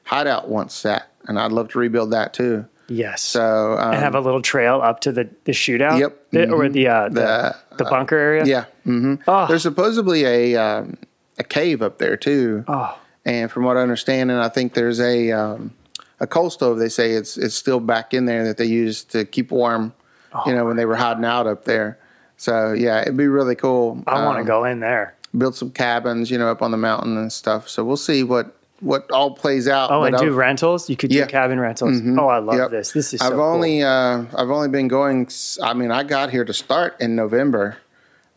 hideout 0.03 0.47
once 0.49 0.75
sat, 0.75 1.09
and 1.27 1.39
I'd 1.39 1.51
love 1.51 1.69
to 1.69 1.79
rebuild 1.79 2.11
that 2.11 2.33
too. 2.35 2.65
Yes. 2.89 3.21
So 3.21 3.73
um, 3.77 3.93
and 3.93 4.01
have 4.01 4.15
a 4.15 4.19
little 4.19 4.41
trail 4.41 4.81
up 4.83 4.99
to 5.01 5.11
the, 5.11 5.29
the 5.45 5.51
shootout. 5.51 5.99
Yep. 5.99 6.31
The- 6.31 6.51
or 6.51 6.67
the 6.69 6.87
uh, 6.87 7.09
the, 7.09 7.13
The, 7.13 7.55
the 7.77 7.83
bunker 7.85 8.17
area. 8.17 8.45
yeah, 8.45 8.65
hmm 8.83 9.15
Oh. 9.27 9.47
there's 9.47 9.63
supposedly 9.63 10.25
a 10.25 10.55
um, 10.55 10.97
a 11.37 11.43
cave 11.43 11.81
up 11.81 11.97
there 11.99 12.17
too. 12.17 12.63
Oh, 12.67 12.97
And 13.25 13.49
from 13.51 13.63
what 13.63 13.77
I 13.77 13.81
understand, 13.81 14.31
and 14.31 14.41
I 14.41 14.49
think 14.49 14.73
there's 14.73 14.99
a 14.99 15.31
um, 15.31 15.73
a 16.19 16.27
coal 16.27 16.49
stove. 16.49 16.79
They 16.79 16.89
say 16.89 17.11
it's 17.11 17.37
it's 17.37 17.55
still 17.55 17.79
back 17.79 18.13
in 18.13 18.25
there 18.25 18.43
that 18.45 18.57
they 18.57 18.65
used 18.65 19.11
to 19.11 19.23
keep 19.25 19.51
warm. 19.51 19.93
Oh. 20.33 20.43
You 20.45 20.53
know, 20.55 20.65
when 20.65 20.75
they 20.77 20.85
were 20.85 20.95
hiding 20.95 21.25
out 21.25 21.47
up 21.47 21.65
there. 21.65 21.97
So 22.37 22.73
yeah, 22.73 23.01
it'd 23.01 23.17
be 23.17 23.27
really 23.27 23.55
cool. 23.55 24.03
I 24.07 24.23
want 24.25 24.35
to 24.37 24.41
Um, 24.41 24.45
go 24.47 24.63
in 24.63 24.79
there. 24.79 25.15
build 25.37 25.55
some 25.55 25.71
cabins, 25.71 26.29
you 26.31 26.37
know, 26.37 26.49
up 26.49 26.61
on 26.61 26.71
the 26.71 26.77
mountain 26.77 27.17
and 27.17 27.31
stuff. 27.33 27.67
So 27.67 27.83
we'll 27.83 27.97
see 27.97 28.23
what 28.23 28.55
what 28.81 29.09
all 29.11 29.31
plays 29.31 29.67
out. 29.67 29.91
Oh, 29.91 30.03
and 30.03 30.15
do 30.17 30.23
I've- 30.27 30.31
rentals. 30.35 30.89
You 30.89 30.95
could 30.95 31.11
Yeah. 31.11 31.25
do 31.25 31.29
cabin 31.31 31.59
rentals. 31.59 32.01
Oh, 32.17 32.27
I 32.27 32.39
love 32.39 32.55
Yep. 32.57 32.71
this. 32.71 32.91
This 32.91 33.13
is. 33.13 33.21
I've 33.21 33.33
cool. 33.33 33.41
only 33.41 33.83
uh, 33.83 34.23
I've 34.35 34.49
only 34.49 34.69
been 34.69 34.87
going. 34.87 35.27
I 35.63 35.73
mean, 35.73 35.91
I 35.91 36.03
got 36.03 36.29
here 36.29 36.45
to 36.45 36.53
start 36.53 36.95
in 36.99 37.15
November. 37.15 37.77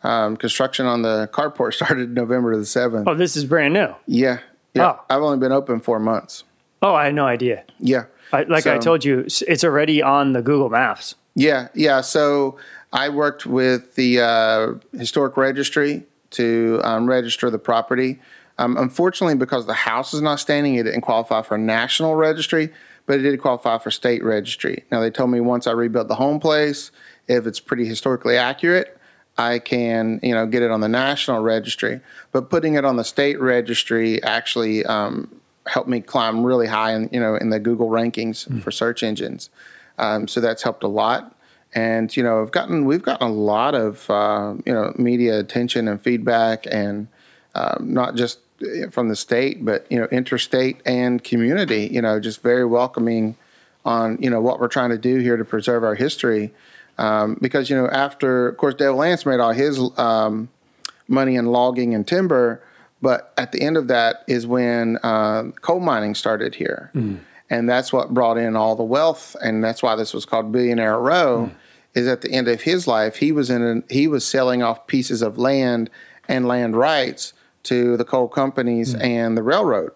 Um, 0.05 0.37
construction 0.37 0.87
on 0.87 1.03
the 1.03 1.29
carport 1.33 1.75
started 1.81 2.13
November 2.15 2.57
the 2.57 2.67
seventh. 2.67 3.07
Oh, 3.07 3.15
this 3.15 3.37
is 3.37 3.45
brand 3.45 3.73
new. 3.75 3.95
Yeah, 4.07 4.39
yeah. 4.75 4.93
Oh. 4.93 5.01
I've 5.09 5.23
only 5.23 5.39
been 5.39 5.53
open 5.53 5.79
four 5.81 6.01
months. 6.01 6.43
Oh, 6.83 6.95
I 6.95 7.05
had 7.05 7.15
no 7.15 7.25
idea. 7.27 7.63
Yeah, 7.79 8.07
I, 8.33 8.43
like 8.43 8.67
I 8.67 8.79
told 8.79 9.05
you, 9.05 9.21
it's 9.47 9.63
already 9.63 10.03
on 10.03 10.33
the 10.33 10.43
Google 10.43 10.69
Maps. 10.71 11.15
yeah, 11.37 11.69
yeah. 11.75 12.01
So 12.01 12.57
I 12.93 13.09
worked 13.11 13.47
with 13.47 13.95
the 13.95 14.21
uh, 14.21 14.67
historic 14.99 15.37
registry 15.37 16.03
to 16.31 16.81
um, 16.83 17.07
register 17.09 17.49
the 17.51 17.59
property. 17.61 18.21
Um, 18.59 18.77
unfortunately, 18.77 19.35
because 19.35 19.67
the 19.67 19.75
house 19.75 20.15
is 20.15 20.21
not 20.21 20.41
standing, 20.41 20.75
it 20.75 20.85
didn't 20.85 21.01
qualify 21.01 21.43
for 21.43 21.57
national 21.59 22.15
registry, 22.15 22.73
but 23.07 23.19
it 23.19 23.23
did 23.23 23.41
qualify 23.41 23.79
for 23.79 23.91
state 23.91 24.23
registry. 24.23 24.85
Now 24.91 25.01
they 25.01 25.11
told 25.11 25.31
me 25.31 25.41
once 25.41 25.67
I 25.67 25.73
rebuilt 25.73 26.09
the 26.09 26.15
home 26.15 26.39
place, 26.41 26.91
if 27.29 27.47
it's 27.47 27.61
pretty 27.61 27.87
historically 27.87 28.37
accurate, 28.37 28.99
I 29.39 29.59
can 29.59 30.21
you 30.23 30.35
know 30.35 30.47
get 30.47 30.63
it 30.63 30.71
on 30.71 30.81
the 30.81 30.89
national 30.89 31.43
registry. 31.43 32.01
But 32.33 32.51
putting 32.51 32.75
it 32.75 32.85
on 32.85 32.97
the 32.97 33.05
state 33.05 33.41
registry 33.41 34.23
actually 34.23 34.85
um, 34.85 35.41
helped 35.67 35.89
me 35.89 36.01
climb 36.01 36.45
really 36.45 36.67
high 36.67 36.95
in 36.95 37.09
you 37.13 37.21
know 37.21 37.37
in 37.37 37.51
the 37.51 37.59
Google 37.59 37.89
rankings 37.89 38.63
for 38.63 38.71
search 38.71 39.03
engines. 39.03 39.51
Um, 39.99 40.29
so 40.29 40.41
that's 40.41 40.63
helped 40.63 40.83
a 40.83 40.89
lot. 40.89 41.37
And 41.75 42.15
you 42.17 42.23
know, 42.23 42.43
I've 42.43 42.51
gotten 42.51 42.85
we've 42.85 43.03
gotten 43.03 43.27
a 43.27 43.33
lot 43.33 43.75
of 43.75 44.09
uh, 44.11 44.55
you 44.67 44.73
know 44.73 44.93
media 44.99 45.39
attention 45.39 45.89
and 45.89 46.01
feedback, 46.01 46.67
and 46.71 47.09
um, 47.55 47.93
not 47.93 48.15
just 48.15 48.39
from 48.91 49.09
the 49.09 49.17
state, 49.17 49.65
but 49.65 49.87
you 49.91 49.99
know, 49.99 50.07
interstate 50.07 50.81
and 50.87 51.23
community. 51.23 51.89
You 51.91 52.03
know, 52.03 52.21
just 52.21 52.43
very 52.43 52.65
welcoming 52.65 53.37
on 53.85 54.19
you 54.21 54.31
know 54.31 54.41
what 54.41 54.61
we're 54.61 54.69
trying 54.69 54.91
to 54.91 54.99
do 54.99 55.19
here 55.19 55.37
to 55.37 55.45
preserve 55.45 55.85
our 55.85 55.95
history. 55.95 56.53
Um, 56.99 57.39
because 57.41 57.71
you 57.71 57.77
know, 57.77 57.89
after 57.89 58.49
of 58.49 58.57
course, 58.57 58.75
Devil 58.75 59.03
Anse 59.03 59.27
made 59.27 59.41
all 59.41 59.53
his 59.53 59.81
um, 59.99 60.49
money 61.09 61.37
in 61.37 61.47
logging 61.47 61.95
and 61.95 62.07
timber, 62.07 62.63
but 63.01 63.33
at 63.37 63.53
the 63.53 63.63
end 63.63 63.77
of 63.77 63.89
that 63.89 64.25
is 64.29 64.47
when 64.47 64.99
uh, 65.03 65.45
coal 65.61 65.81
mining 65.81 66.15
started 66.15 66.55
here, 66.55 66.91
and 67.51 67.69
that's 67.69 67.93
what 67.93 68.15
brought 68.15 68.39
in 68.39 68.57
all 68.57 68.77
the 68.77 68.83
wealth, 68.85 69.35
and 69.43 69.65
that's 69.65 69.83
why 69.83 69.97
this 69.97 70.15
was 70.15 70.25
called 70.25 70.53
Billionaire 70.53 70.99
Row. 70.99 71.51
Is 71.95 72.09
at 72.09 72.23
the 72.23 72.31
end 72.31 72.49
of 72.49 72.63
his 72.63 72.87
life, 72.87 73.17
he 73.17 73.33
was 73.33 73.51
in 73.51 73.61
an, 73.61 73.85
he 73.91 74.07
was 74.07 74.25
selling 74.25 74.63
off 74.63 74.87
pieces 74.87 75.21
of 75.21 75.37
land 75.37 75.91
and 76.27 76.49
land 76.49 76.75
rights 76.75 77.35
to 77.65 77.97
the 77.97 78.05
coal 78.05 78.29
companies 78.29 78.95
and 78.95 79.37
the 79.37 79.43
railroad. 79.43 79.93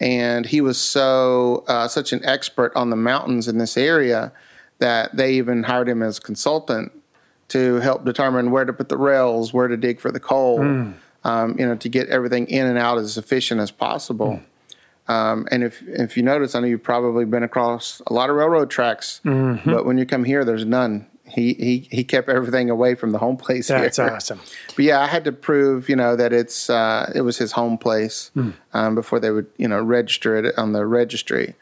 And 0.00 0.44
he 0.46 0.60
was 0.60 0.78
so 0.78 1.64
uh, 1.68 1.88
such 1.88 2.12
an 2.12 2.24
expert 2.24 2.72
on 2.74 2.90
the 2.90 2.96
mountains 2.96 3.48
in 3.48 3.58
this 3.58 3.76
area 3.76 4.32
that 4.78 5.16
they 5.16 5.34
even 5.34 5.62
hired 5.62 5.88
him 5.88 6.02
as 6.02 6.18
a 6.18 6.20
consultant 6.20 6.92
to 7.48 7.76
help 7.76 8.04
determine 8.04 8.50
where 8.50 8.64
to 8.64 8.72
put 8.72 8.88
the 8.88 8.96
rails, 8.96 9.52
where 9.52 9.68
to 9.68 9.76
dig 9.76 10.00
for 10.00 10.10
the 10.10 10.20
coal, 10.20 10.60
um, 11.24 11.56
you 11.58 11.64
know, 11.66 11.76
to 11.76 11.88
get 11.88 12.08
everything 12.08 12.46
in 12.48 12.66
and 12.66 12.78
out 12.78 12.98
as 12.98 13.16
efficient 13.16 13.60
as 13.60 13.70
possible. 13.70 14.40
Um, 15.06 15.46
and 15.50 15.62
if 15.62 15.82
if 15.86 16.16
you 16.16 16.22
notice, 16.22 16.54
I 16.54 16.60
know 16.60 16.66
you've 16.66 16.82
probably 16.82 17.24
been 17.26 17.42
across 17.42 18.00
a 18.06 18.12
lot 18.12 18.30
of 18.30 18.36
railroad 18.36 18.70
tracks, 18.70 19.20
but 19.64 19.84
when 19.84 19.98
you 19.98 20.06
come 20.06 20.24
here, 20.24 20.44
there's 20.44 20.64
none. 20.64 21.06
He 21.34 21.54
he 21.54 21.88
he 21.90 22.04
kept 22.04 22.28
everything 22.28 22.70
away 22.70 22.94
from 22.94 23.12
the 23.12 23.18
home 23.18 23.36
place. 23.36 23.68
That's 23.68 23.96
here. 23.96 24.08
awesome. 24.10 24.40
But 24.76 24.84
yeah, 24.84 25.00
I 25.00 25.06
had 25.06 25.24
to 25.24 25.32
prove, 25.32 25.88
you 25.88 25.96
know, 25.96 26.14
that 26.16 26.32
it's 26.32 26.70
uh, 26.70 27.10
it 27.14 27.22
was 27.22 27.38
his 27.38 27.52
home 27.52 27.76
place 27.78 28.30
um, 28.72 28.94
before 28.94 29.18
they 29.20 29.30
would, 29.30 29.46
you 29.56 29.68
know, 29.68 29.82
register 29.82 30.36
it 30.36 30.56
on 30.56 30.72
the 30.72 30.86
registry. 30.86 31.54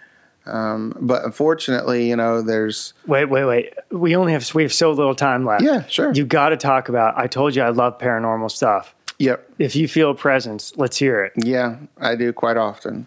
Um, 0.45 0.97
but 1.01 1.25
unfortunately, 1.25 2.09
you 2.09 2.17
know, 2.17 2.43
there's 2.43 2.95
Wait, 3.07 3.27
wait, 3.27 3.45
wait. 3.45 3.75
We 3.91 4.17
only 4.17 4.33
have 4.33 4.53
we 4.55 4.63
have 4.65 4.73
so 4.73 4.91
little 4.91 5.15
time 5.15 5.45
left. 5.47 5.63
yeah, 5.63 5.87
sure, 5.87 6.13
You 6.13 6.25
got 6.25 6.49
to 6.49 6.57
talk 6.57 6.89
about. 6.89 7.17
I 7.17 7.27
told 7.29 7.55
you 7.55 7.63
I 7.63 7.69
love 7.69 7.99
paranormal 7.99 8.51
stuff. 8.51 8.93
yep, 9.19 9.49
If 9.59 9.77
you 9.77 9.87
feel 9.87 10.11
a 10.11 10.15
presence, 10.17 10.73
let's 10.77 10.97
hear 10.97 11.23
it. 11.25 11.33
yeah, 11.37 11.77
I 12.01 12.17
do 12.17 12.33
quite 12.33 12.57
often. 12.57 13.07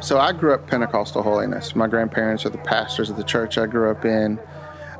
So 0.00 0.18
I 0.18 0.32
grew 0.32 0.52
up 0.52 0.66
Pentecostal 0.66 1.22
holiness. 1.22 1.74
My 1.74 1.86
grandparents 1.86 2.44
are 2.44 2.50
the 2.50 2.58
pastors 2.58 3.08
of 3.08 3.16
the 3.16 3.24
church 3.24 3.56
I 3.56 3.66
grew 3.66 3.90
up 3.90 4.04
in. 4.04 4.38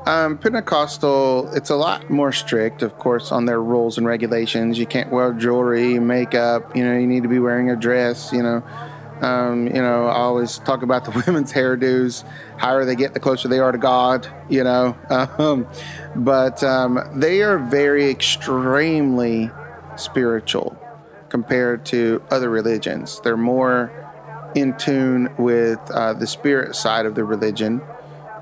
Um, 0.07 0.37
Pentecostal, 0.37 1.53
it's 1.53 1.69
a 1.69 1.75
lot 1.75 2.09
more 2.09 2.31
strict, 2.31 2.81
of 2.81 2.97
course, 2.97 3.31
on 3.31 3.45
their 3.45 3.61
rules 3.61 3.97
and 3.97 4.07
regulations. 4.07 4.79
You 4.79 4.85
can't 4.85 5.11
wear 5.11 5.33
jewelry, 5.33 5.99
makeup. 5.99 6.75
You 6.75 6.83
know, 6.83 6.97
you 6.97 7.05
need 7.05 7.23
to 7.23 7.29
be 7.29 7.39
wearing 7.39 7.69
a 7.69 7.75
dress. 7.75 8.31
You 8.31 8.41
know, 8.41 8.63
um, 9.21 9.67
you 9.67 9.81
know. 9.81 10.07
I 10.07 10.15
always 10.15 10.57
talk 10.59 10.81
about 10.81 11.05
the 11.05 11.11
women's 11.27 11.51
hairdos. 11.51 12.23
Higher 12.57 12.85
they 12.85 12.95
get, 12.95 13.13
the 13.13 13.19
closer 13.19 13.49
they 13.49 13.59
are 13.59 13.71
to 13.71 13.77
God. 13.77 14.27
You 14.49 14.63
know, 14.63 14.97
um, 15.09 15.67
but 16.15 16.63
um, 16.63 16.99
they 17.13 17.41
are 17.41 17.59
very 17.59 18.09
extremely 18.09 19.51
spiritual 19.97 20.79
compared 21.29 21.85
to 21.87 22.23
other 22.31 22.49
religions. 22.49 23.19
They're 23.25 23.35
more 23.35 24.06
in 24.57 24.75
tune 24.77 25.29
with 25.37 25.79
uh, 25.91 26.13
the 26.13 26.25
spirit 26.25 26.75
side 26.75 27.05
of 27.05 27.13
the 27.13 27.23
religion. 27.23 27.79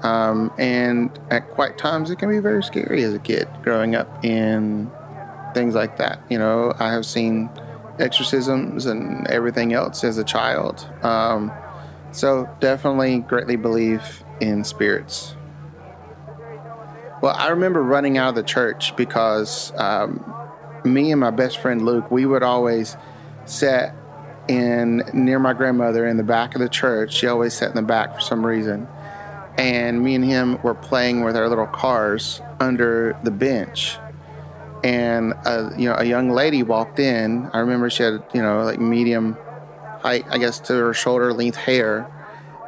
Um, 0.02 0.52
and 0.58 1.18
at 1.30 1.50
quite 1.50 1.78
times, 1.78 2.10
it 2.10 2.20
can 2.20 2.30
be 2.30 2.40
very 2.40 2.64
scary 2.64 3.04
as 3.04 3.14
a 3.14 3.20
kid 3.20 3.50
growing 3.64 3.96
up 3.96 4.24
in 4.24 4.90
things 5.54 5.76
like 5.76 5.98
that. 5.98 6.20
You 6.30 6.38
know, 6.38 6.74
I 6.80 6.92
have 6.92 7.06
seen 7.06 7.50
exorcisms 8.00 8.86
and 8.86 9.28
everything 9.28 9.74
else 9.74 10.06
as 10.06 10.18
a 10.18 10.24
child. 10.24 10.88
Um, 11.04 11.52
so 12.12 12.50
definitely 12.62 13.20
greatly 13.20 13.58
believe 13.58 14.24
in 14.40 14.64
spirits. 14.64 15.36
Well, 17.22 17.36
I 17.36 17.50
remember 17.50 17.84
running 17.84 18.18
out 18.18 18.30
of 18.30 18.36
the 18.36 18.44
church 18.44 18.96
because 18.96 19.74
um, 19.78 20.34
me 20.86 21.12
and 21.12 21.20
my 21.20 21.32
best 21.32 21.58
friend 21.58 21.84
Luke, 21.84 22.10
we 22.10 22.26
would 22.26 22.44
always 22.44 22.96
sit 23.46 23.92
in 24.48 25.04
near 25.14 25.40
my 25.40 25.54
grandmother 25.54 26.06
in 26.08 26.18
the 26.18 26.24
back 26.24 26.56
of 26.56 26.62
the 26.62 26.70
church. 26.70 27.14
She 27.14 27.28
always 27.28 27.54
sat 27.54 27.70
in 27.70 27.76
the 27.76 27.82
back 27.82 28.16
for 28.16 28.22
some 28.22 28.46
reason. 28.46 28.88
And 29.58 30.04
me 30.04 30.16
and 30.16 30.26
him 30.26 30.62
were 30.62 30.76
playing 30.76 31.24
with 31.24 31.36
our 31.38 31.48
little 31.48 31.68
cars 31.68 32.42
under 32.60 33.18
the 33.24 33.32
bench. 33.32 33.98
And 34.84 35.34
a, 35.46 35.72
you 35.78 35.90
know, 35.90 35.96
a 35.96 36.04
young 36.04 36.30
lady 36.30 36.62
walked 36.62 37.00
in. 37.00 37.50
I 37.54 37.60
remember 37.60 37.90
she 37.90 38.04
had 38.04 38.24
you 38.34 38.42
know 38.42 38.64
like 38.64 38.80
medium 38.80 39.38
height, 40.02 40.26
I 40.30 40.38
guess, 40.38 40.60
to 40.62 40.74
her 40.74 40.94
shoulder 40.94 41.34
length 41.34 41.58
hair, 41.58 42.08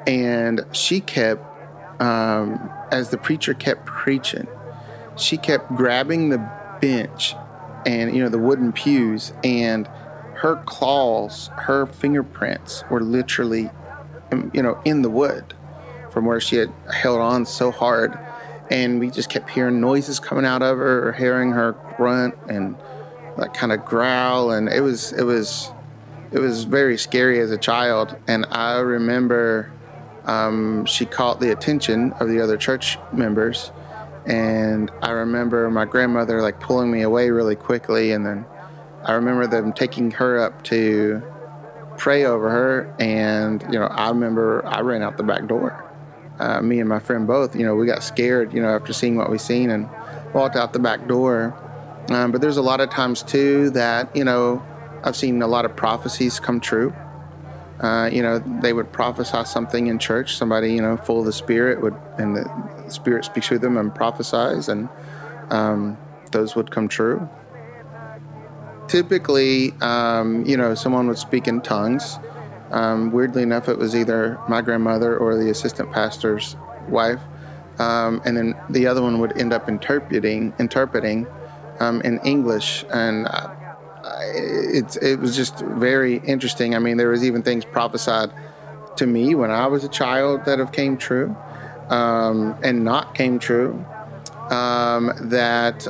and 0.08 0.66
she 0.72 1.02
kept 1.02 1.44
um, 2.02 2.72
as 2.92 3.10
the 3.10 3.18
preacher 3.18 3.54
kept 3.54 3.86
preaching, 3.86 4.48
she 5.16 5.38
kept 5.38 5.76
grabbing 5.76 6.30
the 6.30 6.38
bench 6.82 7.34
and 7.86 8.16
you 8.16 8.22
know 8.22 8.30
the 8.30 8.38
wooden 8.38 8.72
pews 8.72 9.34
and 9.44 9.90
her 10.38 10.58
claws 10.66 11.50
her 11.56 11.86
fingerprints 11.86 12.84
were 12.90 13.02
literally 13.02 13.70
um, 14.32 14.52
you 14.54 14.62
know 14.62 14.80
in 14.86 15.02
the 15.02 15.10
wood 15.10 15.54
from 16.18 16.26
where 16.26 16.42
she 16.42 16.56
had 16.56 16.74
held 16.92 17.20
on 17.20 17.46
so 17.46 17.70
hard. 17.72 18.18
And 18.72 19.00
we 19.00 19.12
just 19.12 19.30
kept 19.30 19.52
hearing 19.52 19.80
noises 19.80 20.20
coming 20.20 20.46
out 20.46 20.64
of 20.64 20.80
her 20.80 21.10
or 21.10 21.12
hearing 21.14 21.52
her 21.52 21.74
grunt 21.96 22.34
and 22.50 22.76
like 23.38 23.54
kind 23.54 23.72
of 23.72 23.86
growl. 23.86 24.50
And 24.50 24.68
it 24.68 24.82
was 24.82 25.14
it 25.14 25.22
was 25.22 25.72
it 26.32 26.40
was 26.40 26.64
very 26.64 26.98
scary 26.98 27.40
as 27.40 27.52
a 27.52 27.58
child. 27.58 28.16
And 28.28 28.48
i 28.50 28.80
remember 28.80 29.72
um, 30.26 30.86
she 30.86 31.06
caught 31.06 31.40
the 31.40 31.52
attention 31.52 32.14
of 32.14 32.30
the 32.30 32.42
other 32.42 32.58
church 32.58 32.98
members. 33.14 33.72
And 34.26 34.92
i 35.04 35.12
remember 35.12 35.70
my 35.70 35.86
grandmother 35.86 36.42
like 36.42 36.60
pulling 36.60 36.90
me 36.90 37.04
away 37.04 37.30
really 37.30 37.56
quickly. 37.56 38.12
And 38.12 38.26
then 38.26 38.44
i 39.08 39.14
remember 39.14 39.48
them 39.48 39.74
taking 39.74 40.12
her 40.12 40.40
up 40.40 40.64
to 40.64 41.22
pray 41.98 42.26
over 42.26 42.50
her 42.50 42.96
and 43.00 43.64
you 43.64 43.80
know 43.80 43.88
i 43.88 44.10
remember 44.10 44.66
i 44.68 44.82
ran 44.82 45.02
out 45.02 45.18
the 45.18 45.24
back 45.24 45.48
door 45.48 45.84
uh, 46.40 46.62
me 46.62 46.80
and 46.80 46.88
my 46.90 47.00
friend 47.00 47.26
both 47.28 47.56
you 47.56 47.66
know 47.66 47.76
we 47.76 47.88
got 47.88 48.04
scared 48.04 48.54
you 48.54 48.62
know 48.62 48.70
after 48.70 48.94
seeing 48.94 49.16
what 49.16 49.32
we 49.32 49.38
seen 49.38 49.70
and 49.72 49.90
walked 50.34 50.56
out 50.56 50.74
the 50.74 50.80
back 50.80 51.08
door 51.08 51.56
um, 52.10 52.32
but 52.32 52.42
there's 52.42 52.58
a 52.58 52.62
lot 52.62 52.80
of 52.82 52.90
times 52.90 53.24
too 53.24 53.72
that 53.72 54.16
you 54.16 54.24
know 54.24 54.64
i've 55.04 55.16
seen 55.16 55.42
a 55.42 55.48
lot 55.48 55.66
of 55.66 55.76
prophecies 55.76 56.40
come 56.40 56.60
true 56.60 56.94
Uh, 57.80 58.10
you 58.12 58.24
know, 58.24 58.40
they 58.62 58.74
would 58.74 58.92
prophesy 58.92 59.44
something 59.46 59.86
in 59.88 60.00
church. 60.00 60.36
Somebody, 60.36 60.74
you 60.74 60.82
know, 60.82 60.98
full 60.98 61.20
of 61.20 61.26
the 61.28 61.34
Spirit 61.34 61.80
would, 61.82 61.94
and 62.18 62.36
the 62.36 62.46
Spirit 62.90 63.26
speaks 63.26 63.48
through 63.48 63.60
them 63.60 63.78
and 63.78 63.94
prophesies, 63.94 64.68
and 64.68 64.90
um, 65.52 65.96
those 66.32 66.56
would 66.56 66.72
come 66.72 66.88
true. 66.88 67.30
Typically, 68.88 69.74
um, 69.82 70.46
you 70.46 70.56
know, 70.56 70.74
someone 70.76 71.08
would 71.08 71.18
speak 71.18 71.48
in 71.48 71.62
tongues. 71.62 72.18
Um, 72.72 73.12
weirdly 73.12 73.44
enough, 73.44 73.70
it 73.70 73.78
was 73.78 73.96
either 73.96 74.40
my 74.50 74.62
grandmother 74.62 75.18
or 75.18 75.36
the 75.36 75.50
assistant 75.50 75.92
pastor's 75.92 76.56
wife, 76.90 77.22
um, 77.80 78.22
and 78.26 78.36
then 78.36 78.56
the 78.70 78.88
other 78.88 79.02
one 79.02 79.20
would 79.20 79.38
end 79.38 79.54
up 79.54 79.70
interpreting 79.70 80.54
interpreting 80.60 81.28
um, 81.80 82.02
in 82.02 82.20
English, 82.20 82.84
and 82.94 83.28
it 84.34 84.98
it 85.02 85.20
was 85.20 85.36
just 85.36 85.60
very 85.60 86.18
interesting. 86.26 86.76
I 86.76 86.80
mean, 86.80 86.98
there 86.98 87.10
was 87.10 87.24
even 87.24 87.44
things 87.44 87.66
prophesied 87.66 88.32
to 88.98 89.06
me 89.06 89.36
when 89.36 89.52
I 89.52 89.68
was 89.68 89.84
a 89.84 89.90
child 89.90 90.46
that 90.46 90.60
have 90.60 90.72
came 90.72 90.98
true, 90.98 91.36
um, 91.90 92.58
and 92.64 92.84
not 92.84 93.16
came 93.16 93.40
true. 93.40 93.86
Um, 94.50 95.12
that 95.30 95.88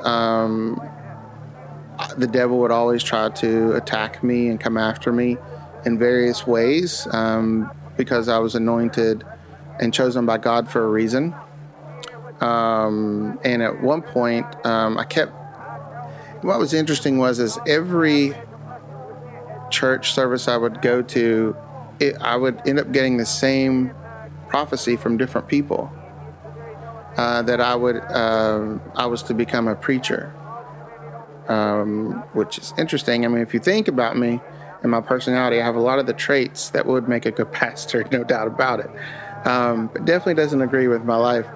the 2.18 2.28
devil 2.28 2.60
would 2.60 2.72
always 2.72 3.04
try 3.04 3.30
to 3.30 3.74
attack 3.74 4.24
me 4.24 4.50
and 4.50 4.60
come 4.60 4.78
after 4.78 5.12
me 5.12 5.38
in 5.86 5.98
various 5.98 6.46
ways 6.46 7.08
um, 7.12 7.72
because 7.96 8.28
I 8.28 8.40
was 8.40 8.56
anointed 8.56 9.24
and 9.80 9.94
chosen 9.94 10.26
by 10.26 10.38
God 10.38 10.70
for 10.70 10.84
a 10.84 10.88
reason. 10.88 11.36
Um, 12.42 13.40
and 13.44 13.64
at 13.64 13.82
one 13.82 14.02
point, 14.02 14.46
um, 14.66 14.98
I 14.98 15.04
kept. 15.04 15.34
What 16.44 16.60
was 16.60 16.74
interesting 16.74 17.18
was 17.18 17.40
is 17.40 17.58
every 17.68 18.36
church 19.72 20.14
service 20.14 20.48
I 20.48 20.56
would 20.56 20.82
go 20.82 21.02
to, 21.02 21.56
it, 22.00 22.16
I 22.22 22.36
would 22.36 22.62
end 22.68 22.80
up 22.80 22.92
getting 22.92 23.18
the 23.18 23.26
same 23.26 23.92
prophecy 24.48 24.96
from 24.96 25.18
different 25.18 25.48
people. 25.48 25.92
Uh, 27.18 27.42
that 27.42 27.60
I 27.60 27.74
would 27.74 27.96
uh, 27.98 28.78
I 28.96 29.08
was 29.08 29.24
to 29.24 29.34
become 29.34 29.68
a 29.68 29.74
preacher, 29.74 30.32
um, 31.48 32.24
which 32.34 32.58
is 32.58 32.74
interesting. 32.78 33.26
I 33.26 33.28
mean, 33.28 33.42
if 33.42 33.54
you 33.54 33.60
think 33.60 33.88
about 33.88 34.18
me 34.18 34.40
and 34.82 34.92
my 34.92 35.02
personality, 35.02 35.62
I 35.62 35.66
have 35.66 35.76
a 35.76 35.82
lot 35.82 36.00
of 36.00 36.06
the 36.06 36.14
traits 36.14 36.70
that 36.72 36.86
would 36.86 37.08
make 37.08 37.26
a 37.26 37.32
good 37.32 37.52
pastor, 37.52 38.06
no 38.12 38.24
doubt 38.24 38.48
about 38.48 38.80
it. 38.80 38.90
Um, 39.48 39.88
but 39.88 40.06
definitely 40.06 40.36
doesn't 40.36 40.62
agree 40.62 40.88
with 40.88 41.04
my 41.04 41.16
life. 41.16 41.48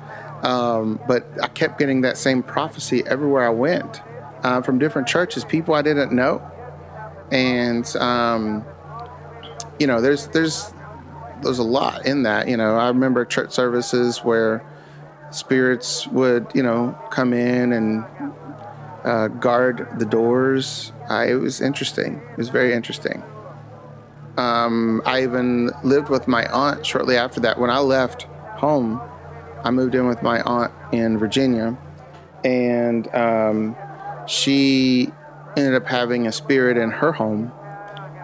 Um, 0.43 0.99
but 1.07 1.25
I 1.41 1.47
kept 1.47 1.77
getting 1.77 2.01
that 2.01 2.17
same 2.17 2.41
prophecy 2.41 3.03
everywhere 3.05 3.45
I 3.45 3.49
went 3.49 4.01
uh, 4.43 4.61
from 4.61 4.79
different 4.79 5.07
churches, 5.07 5.45
people 5.45 5.75
I 5.75 5.81
didn't 5.81 6.11
know, 6.11 6.41
and 7.31 7.85
um, 7.97 8.65
you 9.79 9.87
know, 9.87 10.01
there's 10.01 10.27
there's 10.27 10.73
there's 11.41 11.59
a 11.59 11.63
lot 11.63 12.05
in 12.05 12.23
that. 12.23 12.47
You 12.47 12.57
know, 12.57 12.75
I 12.75 12.87
remember 12.87 13.25
church 13.25 13.51
services 13.51 14.23
where 14.23 14.65
spirits 15.31 16.07
would 16.07 16.47
you 16.53 16.63
know 16.63 16.97
come 17.09 17.33
in 17.33 17.73
and 17.73 18.05
uh, 19.03 19.27
guard 19.27 19.87
the 19.97 20.05
doors. 20.05 20.91
I, 21.09 21.31
it 21.31 21.35
was 21.35 21.61
interesting. 21.61 22.21
It 22.31 22.37
was 22.37 22.49
very 22.49 22.73
interesting. 22.73 23.23
Um, 24.37 25.01
I 25.05 25.23
even 25.23 25.71
lived 25.83 26.09
with 26.09 26.27
my 26.27 26.45
aunt 26.51 26.85
shortly 26.85 27.17
after 27.17 27.39
that. 27.41 27.59
When 27.59 27.69
I 27.69 27.79
left 27.79 28.23
home, 28.55 29.01
I 29.63 29.71
moved 29.71 29.95
in 29.95 30.07
with 30.07 30.23
my 30.23 30.41
aunt 30.41 30.71
in 30.91 31.17
Virginia, 31.17 31.77
and 32.43 33.13
um, 33.13 33.75
she 34.27 35.11
ended 35.57 35.75
up 35.75 35.87
having 35.87 36.27
a 36.27 36.31
spirit 36.31 36.77
in 36.77 36.91
her 36.91 37.11
home. 37.11 37.51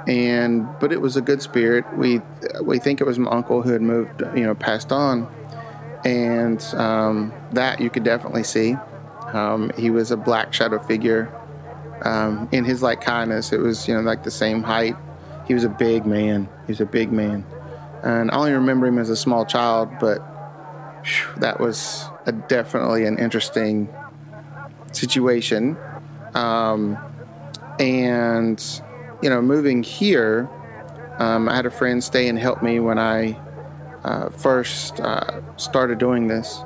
And 0.07 0.67
but 0.79 0.93
it 0.93 1.01
was 1.01 1.17
a 1.17 1.21
good 1.21 1.41
spirit. 1.41 1.85
We 1.97 2.21
we 2.61 2.79
think 2.79 3.01
it 3.01 3.03
was 3.03 3.19
my 3.19 3.29
uncle 3.29 3.61
who 3.61 3.71
had 3.71 3.81
moved, 3.81 4.21
you 4.35 4.45
know, 4.45 4.55
passed 4.55 4.93
on, 4.93 5.27
and 6.05 6.63
um, 6.75 7.33
that 7.51 7.81
you 7.81 7.89
could 7.89 8.05
definitely 8.05 8.43
see. 8.43 8.77
Um, 9.33 9.71
he 9.77 9.89
was 9.89 10.11
a 10.11 10.17
black 10.17 10.53
shadow 10.53 10.79
figure. 10.79 11.33
Um, 12.03 12.47
in 12.51 12.63
his 12.63 12.81
like 12.83 13.01
kindness, 13.01 13.51
it 13.51 13.59
was 13.59 13.87
you 13.87 13.95
know 13.95 14.01
like 14.01 14.23
the 14.23 14.31
same 14.31 14.63
height. 14.63 14.95
He 15.47 15.53
was 15.53 15.63
a 15.63 15.69
big 15.69 16.05
man. 16.05 16.47
He 16.65 16.71
was 16.71 16.81
a 16.81 16.85
big 16.85 17.11
man, 17.11 17.45
and 18.03 18.29
I 18.31 18.35
only 18.35 18.53
remember 18.53 18.87
him 18.87 18.99
as 18.99 19.09
a 19.09 19.15
small 19.15 19.45
child, 19.45 19.89
but 19.99 20.19
whew, 21.03 21.41
that 21.41 21.59
was 21.59 22.05
a, 22.25 22.31
definitely 22.31 23.05
an 23.05 23.17
interesting 23.17 23.89
situation. 24.91 25.77
Um, 26.35 26.97
and 27.79 28.63
you 29.21 29.29
know, 29.29 29.41
moving 29.41 29.83
here, 29.83 30.49
um, 31.17 31.49
I 31.49 31.55
had 31.55 31.65
a 31.65 31.71
friend 31.71 32.03
stay 32.03 32.27
and 32.27 32.37
help 32.37 32.61
me 32.61 32.79
when 32.79 32.99
I 32.99 33.39
uh, 34.03 34.29
first 34.29 34.99
uh, 34.99 35.41
started 35.57 35.97
doing 35.97 36.27
this, 36.27 36.61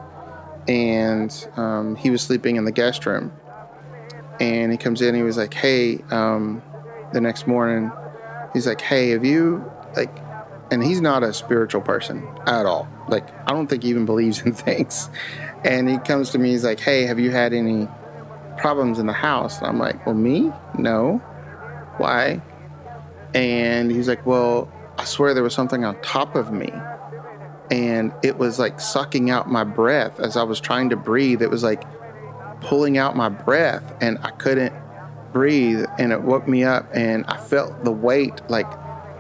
and 0.72 1.48
um, 1.58 1.98
he 1.98 2.10
was 2.10 2.22
sleeping 2.22 2.56
in 2.56 2.64
the 2.64 2.72
guest 2.72 3.06
room. 3.06 3.34
And 4.40 4.72
he 4.72 4.78
comes 4.78 5.02
in, 5.02 5.14
he 5.14 5.22
was 5.22 5.36
like, 5.38 5.54
"Hey," 5.54 6.00
um, 6.12 6.64
the 7.12 7.20
next 7.20 7.46
morning, 7.46 7.92
he's 8.54 8.66
like, 8.66 8.80
"Hey, 8.80 9.10
have 9.10 9.26
you 9.26 9.70
like?" 9.96 10.18
And 10.72 10.82
he's 10.82 11.02
not 11.02 11.24
a 11.24 11.34
spiritual 11.34 11.82
person 11.82 12.26
at 12.48 12.66
all. 12.66 12.88
Like, 13.10 13.28
I 13.46 13.52
don't 13.52 13.68
think 13.68 13.84
he 13.84 13.90
even 13.90 14.06
believes 14.06 14.42
in 14.42 14.54
things. 14.68 15.10
And 15.66 15.90
he 15.90 15.98
comes 15.98 16.30
to 16.30 16.40
me, 16.40 16.52
he's 16.52 16.64
like, 16.64 16.80
"Hey, 16.80 17.04
have 17.04 17.20
you 17.20 17.32
had 17.32 17.54
any 17.54 17.88
problems 18.58 18.98
in 18.98 19.08
the 19.08 19.14
house?" 19.14 19.58
And 19.58 19.68
I'm 19.68 19.78
like, 19.78 20.06
"Well, 20.06 20.16
me? 20.16 20.52
No. 20.78 21.18
Why?" 21.98 22.42
And 23.34 23.92
he's 23.92 24.08
like, 24.08 24.26
"Well, 24.26 24.72
I 24.98 25.04
swear 25.04 25.34
there 25.34 25.44
was 25.44 25.54
something 25.54 25.84
on 25.84 26.02
top 26.02 26.36
of 26.36 26.54
me." 26.54 26.72
And 27.72 28.14
it 28.22 28.38
was 28.38 28.60
like 28.60 28.80
sucking 28.80 29.30
out 29.30 29.50
my 29.50 29.64
breath 29.64 30.20
as 30.20 30.36
I 30.38 30.44
was 30.44 30.60
trying 30.60 30.90
to 30.90 30.98
breathe. 30.98 31.42
It 31.42 31.50
was 31.50 31.64
like 31.64 31.82
pulling 32.60 32.98
out 32.98 33.16
my 33.16 33.30
breath, 33.30 33.84
and 34.02 34.20
I 34.22 34.32
couldn't 34.32 34.74
breathe, 35.32 35.86
and 35.98 36.12
it 36.12 36.22
woke 36.22 36.48
me 36.48 36.64
up, 36.64 36.86
and 36.94 37.26
I 37.28 37.38
felt 37.38 37.84
the 37.84 37.92
weight 37.92 38.42
like 38.50 38.68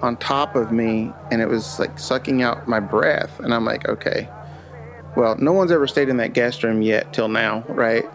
on 0.04 0.18
top 0.18 0.56
of 0.56 0.72
me, 0.72 1.12
and 1.32 1.42
it 1.42 1.48
was 1.48 1.80
like 1.80 1.98
sucking 1.98 2.44
out 2.44 2.68
my 2.68 2.80
breath. 2.80 3.40
And 3.40 3.54
I'm 3.54 3.66
like, 3.66 3.88
okay, 3.88 4.28
well, 5.16 5.38
no 5.38 5.54
one's 5.54 5.72
ever 5.72 5.88
stayed 5.88 6.10
in 6.10 6.18
that 6.18 6.34
guest 6.34 6.64
room 6.64 6.82
yet 6.82 7.14
till 7.14 7.30
now, 7.30 7.64
right? 7.70 8.06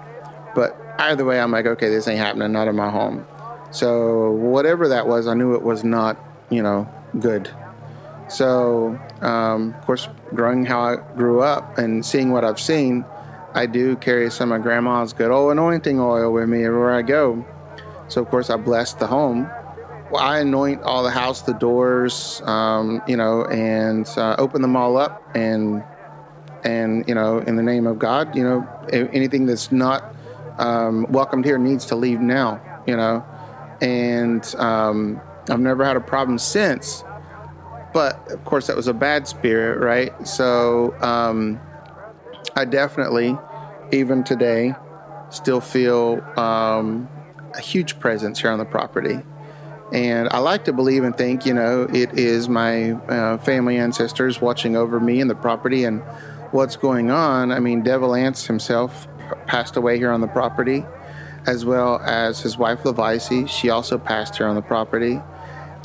But 0.54 0.78
either 0.98 1.24
way, 1.24 1.40
I'm 1.40 1.50
like, 1.50 1.66
okay, 1.66 1.88
this 1.88 2.06
ain't 2.08 2.18
happening, 2.18 2.52
not 2.52 2.68
in 2.68 2.76
my 2.76 2.90
home. 2.90 3.26
So 3.70 4.30
whatever 4.32 4.88
that 4.88 5.06
was, 5.06 5.26
I 5.26 5.34
knew 5.34 5.54
it 5.54 5.62
was 5.62 5.82
not, 5.82 6.18
you 6.50 6.62
know, 6.62 6.88
good. 7.18 7.50
So, 8.28 8.98
um, 9.20 9.74
of 9.74 9.86
course, 9.86 10.08
growing 10.34 10.64
how 10.64 10.80
I 10.80 10.96
grew 11.16 11.40
up 11.40 11.78
and 11.78 12.04
seeing 12.04 12.32
what 12.32 12.44
I've 12.44 12.60
seen, 12.60 13.04
I 13.54 13.66
do 13.66 13.96
carry 13.96 14.30
some 14.30 14.52
of 14.52 14.62
Grandma's 14.62 15.12
good 15.12 15.30
old 15.30 15.52
anointing 15.52 16.00
oil 16.00 16.32
with 16.32 16.48
me 16.48 16.64
everywhere 16.64 16.92
I 16.92 17.02
go. 17.02 17.46
So, 18.08 18.22
of 18.22 18.28
course, 18.28 18.50
I 18.50 18.56
bless 18.56 18.94
the 18.94 19.06
home. 19.06 19.48
Well, 20.10 20.22
I 20.22 20.40
anoint 20.40 20.82
all 20.82 21.02
the 21.02 21.10
house, 21.10 21.42
the 21.42 21.54
doors, 21.54 22.40
um, 22.44 23.02
you 23.08 23.16
know, 23.16 23.44
and 23.46 24.06
uh, 24.16 24.36
open 24.38 24.62
them 24.62 24.76
all 24.76 24.96
up, 24.96 25.22
and 25.34 25.82
and 26.62 27.08
you 27.08 27.14
know, 27.14 27.38
in 27.38 27.56
the 27.56 27.62
name 27.62 27.86
of 27.86 27.98
God, 27.98 28.36
you 28.36 28.44
know, 28.44 28.68
anything 28.92 29.46
that's 29.46 29.72
not 29.72 30.14
um, 30.58 31.06
welcomed 31.10 31.44
here 31.44 31.58
needs 31.58 31.86
to 31.86 31.96
leave 31.96 32.20
now, 32.20 32.60
you 32.86 32.96
know, 32.96 33.24
and 33.80 34.54
um, 34.58 35.20
I've 35.50 35.60
never 35.60 35.84
had 35.84 35.96
a 35.96 36.00
problem 36.00 36.38
since 36.38 37.02
but 37.96 38.30
of 38.30 38.44
course 38.44 38.66
that 38.66 38.76
was 38.76 38.88
a 38.88 38.92
bad 38.92 39.26
spirit, 39.26 39.78
right? 39.78 40.28
So 40.28 40.94
um, 41.00 41.58
I 42.54 42.66
definitely, 42.66 43.38
even 43.90 44.22
today, 44.22 44.74
still 45.30 45.62
feel 45.62 46.20
um, 46.38 47.08
a 47.54 47.60
huge 47.62 47.98
presence 47.98 48.38
here 48.38 48.50
on 48.50 48.58
the 48.58 48.66
property. 48.66 49.18
And 49.94 50.28
I 50.28 50.40
like 50.40 50.66
to 50.66 50.74
believe 50.74 51.04
and 51.04 51.16
think, 51.16 51.46
you 51.46 51.54
know, 51.54 51.84
it 51.90 52.18
is 52.18 52.50
my 52.50 52.90
uh, 52.90 53.38
family 53.38 53.78
ancestors 53.78 54.42
watching 54.42 54.76
over 54.76 55.00
me 55.00 55.22
and 55.22 55.30
the 55.30 55.34
property 55.34 55.84
and 55.84 56.02
what's 56.50 56.76
going 56.76 57.10
on. 57.10 57.50
I 57.50 57.60
mean, 57.60 57.82
Devil 57.82 58.14
Anse 58.14 58.44
himself 58.44 59.08
passed 59.46 59.74
away 59.74 59.96
here 59.96 60.10
on 60.10 60.20
the 60.20 60.28
property, 60.28 60.84
as 61.46 61.64
well 61.64 61.98
as 62.00 62.42
his 62.42 62.58
wife 62.58 62.84
Levicy. 62.84 63.46
She 63.46 63.70
also 63.70 63.96
passed 63.96 64.36
here 64.36 64.48
on 64.48 64.54
the 64.54 64.60
property. 64.60 65.18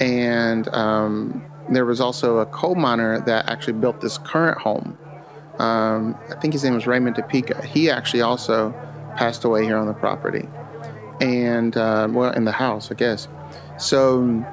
And 0.02 0.68
um, 0.74 1.46
there 1.72 1.86
was 1.86 2.02
also 2.02 2.38
a 2.40 2.46
coal 2.46 2.76
miner 2.76 3.20
that 3.22 3.50
actually 3.50 3.74
built 3.74 4.02
this 4.02 4.18
current 4.18 4.60
home. 4.60 4.98
Um, 5.60 6.18
I 6.30 6.36
think 6.36 6.54
his 6.54 6.64
name 6.64 6.74
was 6.74 6.88
Raymond 6.88 7.16
Topeka. 7.16 7.66
He 7.66 7.90
actually 7.90 8.22
also 8.22 8.72
passed 9.16 9.44
away 9.44 9.64
here 9.64 9.78
on 9.78 9.88
the 9.88 9.94
property, 9.94 10.48
and 11.20 11.76
uh, 11.78 12.08
well, 12.12 12.32
in 12.32 12.46
the 12.46 12.52
house, 12.52 12.92
I 12.92 12.96
guess. 12.96 13.28
So, 13.78 14.46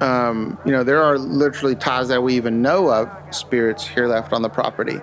um, 0.00 0.58
you 0.64 0.72
know, 0.72 0.84
there 0.84 1.02
are 1.02 1.18
literally 1.18 1.74
ties 1.74 2.08
that 2.08 2.22
we 2.22 2.34
even 2.34 2.62
know 2.62 2.90
of 2.90 3.10
spirits 3.34 3.86
here 3.86 4.06
left 4.06 4.32
on 4.32 4.42
the 4.42 4.48
property, 4.48 5.00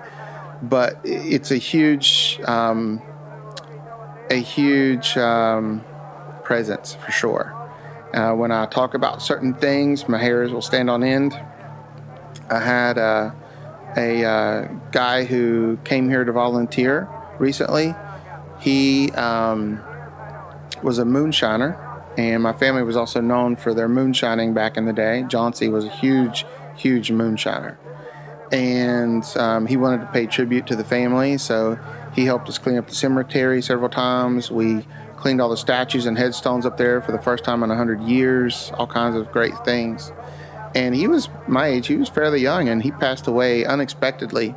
but 0.62 1.00
it's 1.04 1.50
a 1.50 1.56
huge, 1.56 2.40
um, 2.44 3.00
a 4.30 4.40
huge 4.40 5.16
um, 5.16 5.84
presence 6.44 6.94
for 6.94 7.12
sure. 7.12 7.65
Uh, 8.14 8.32
when 8.32 8.50
I 8.50 8.66
talk 8.66 8.94
about 8.94 9.20
certain 9.20 9.54
things, 9.54 10.08
my 10.08 10.18
hairs 10.18 10.52
will 10.52 10.62
stand 10.62 10.88
on 10.88 11.02
end. 11.02 11.38
I 12.48 12.60
had 12.60 12.98
a, 12.98 13.34
a 13.96 14.24
uh, 14.24 14.68
guy 14.92 15.24
who 15.24 15.78
came 15.84 16.08
here 16.08 16.24
to 16.24 16.32
volunteer 16.32 17.08
recently. 17.38 17.94
He 18.60 19.10
um, 19.12 19.80
was 20.82 20.98
a 20.98 21.04
moonshiner, 21.04 21.76
and 22.16 22.42
my 22.42 22.52
family 22.52 22.82
was 22.82 22.96
also 22.96 23.20
known 23.20 23.56
for 23.56 23.74
their 23.74 23.88
moonshining 23.88 24.54
back 24.54 24.76
in 24.76 24.86
the 24.86 24.92
day. 24.92 25.24
Johnse 25.28 25.70
was 25.70 25.84
a 25.84 25.90
huge, 25.90 26.46
huge 26.76 27.10
moonshiner. 27.10 27.76
And 28.52 29.24
um, 29.36 29.66
he 29.66 29.76
wanted 29.76 30.02
to 30.02 30.06
pay 30.06 30.26
tribute 30.26 30.68
to 30.68 30.76
the 30.76 30.84
family, 30.84 31.36
so 31.36 31.78
he 32.14 32.24
helped 32.24 32.48
us 32.48 32.58
clean 32.58 32.78
up 32.78 32.88
the 32.88 32.94
cemetery 32.94 33.60
several 33.60 33.90
times. 33.90 34.50
We 34.50 34.86
cleaned 35.16 35.40
all 35.40 35.48
the 35.48 35.56
statues 35.56 36.06
and 36.06 36.16
headstones 36.16 36.66
up 36.66 36.76
there 36.76 37.00
for 37.00 37.12
the 37.12 37.20
first 37.20 37.44
time 37.44 37.62
in 37.62 37.68
100 37.68 38.02
years, 38.02 38.70
all 38.74 38.86
kinds 38.86 39.16
of 39.16 39.30
great 39.32 39.54
things. 39.64 40.12
And 40.74 40.94
he 40.94 41.08
was 41.08 41.28
my 41.48 41.66
age, 41.66 41.86
he 41.86 41.96
was 41.96 42.08
fairly 42.08 42.40
young, 42.40 42.68
and 42.68 42.82
he 42.82 42.90
passed 42.90 43.26
away 43.26 43.64
unexpectedly 43.64 44.54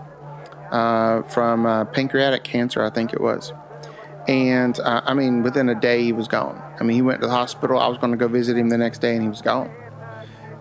uh, 0.72 1.24
from 1.24 1.66
uh, 1.66 1.86
pancreatic 1.86 2.44
cancer, 2.44 2.84
I 2.84 2.90
think 2.90 3.14
it 3.14 3.22
was. 3.22 3.54
And 4.28 4.80
uh, 4.82 5.02
I 5.06 5.14
mean, 5.14 5.44
within 5.44 5.70
a 5.70 5.76
day, 5.80 6.04
he 6.04 6.12
was 6.12 6.28
gone. 6.28 6.62
I 6.80 6.84
mean, 6.84 6.96
he 6.96 7.02
went 7.02 7.22
to 7.22 7.28
the 7.28 7.34
hospital. 7.34 7.80
I 7.80 7.88
was 7.88 7.98
going 7.98 8.12
to 8.12 8.18
go 8.18 8.28
visit 8.28 8.58
him 8.58 8.70
the 8.70 8.78
next 8.78 9.00
day, 9.00 9.14
and 9.14 9.24
he 9.24 9.30
was 9.30 9.42
gone. 9.42 9.72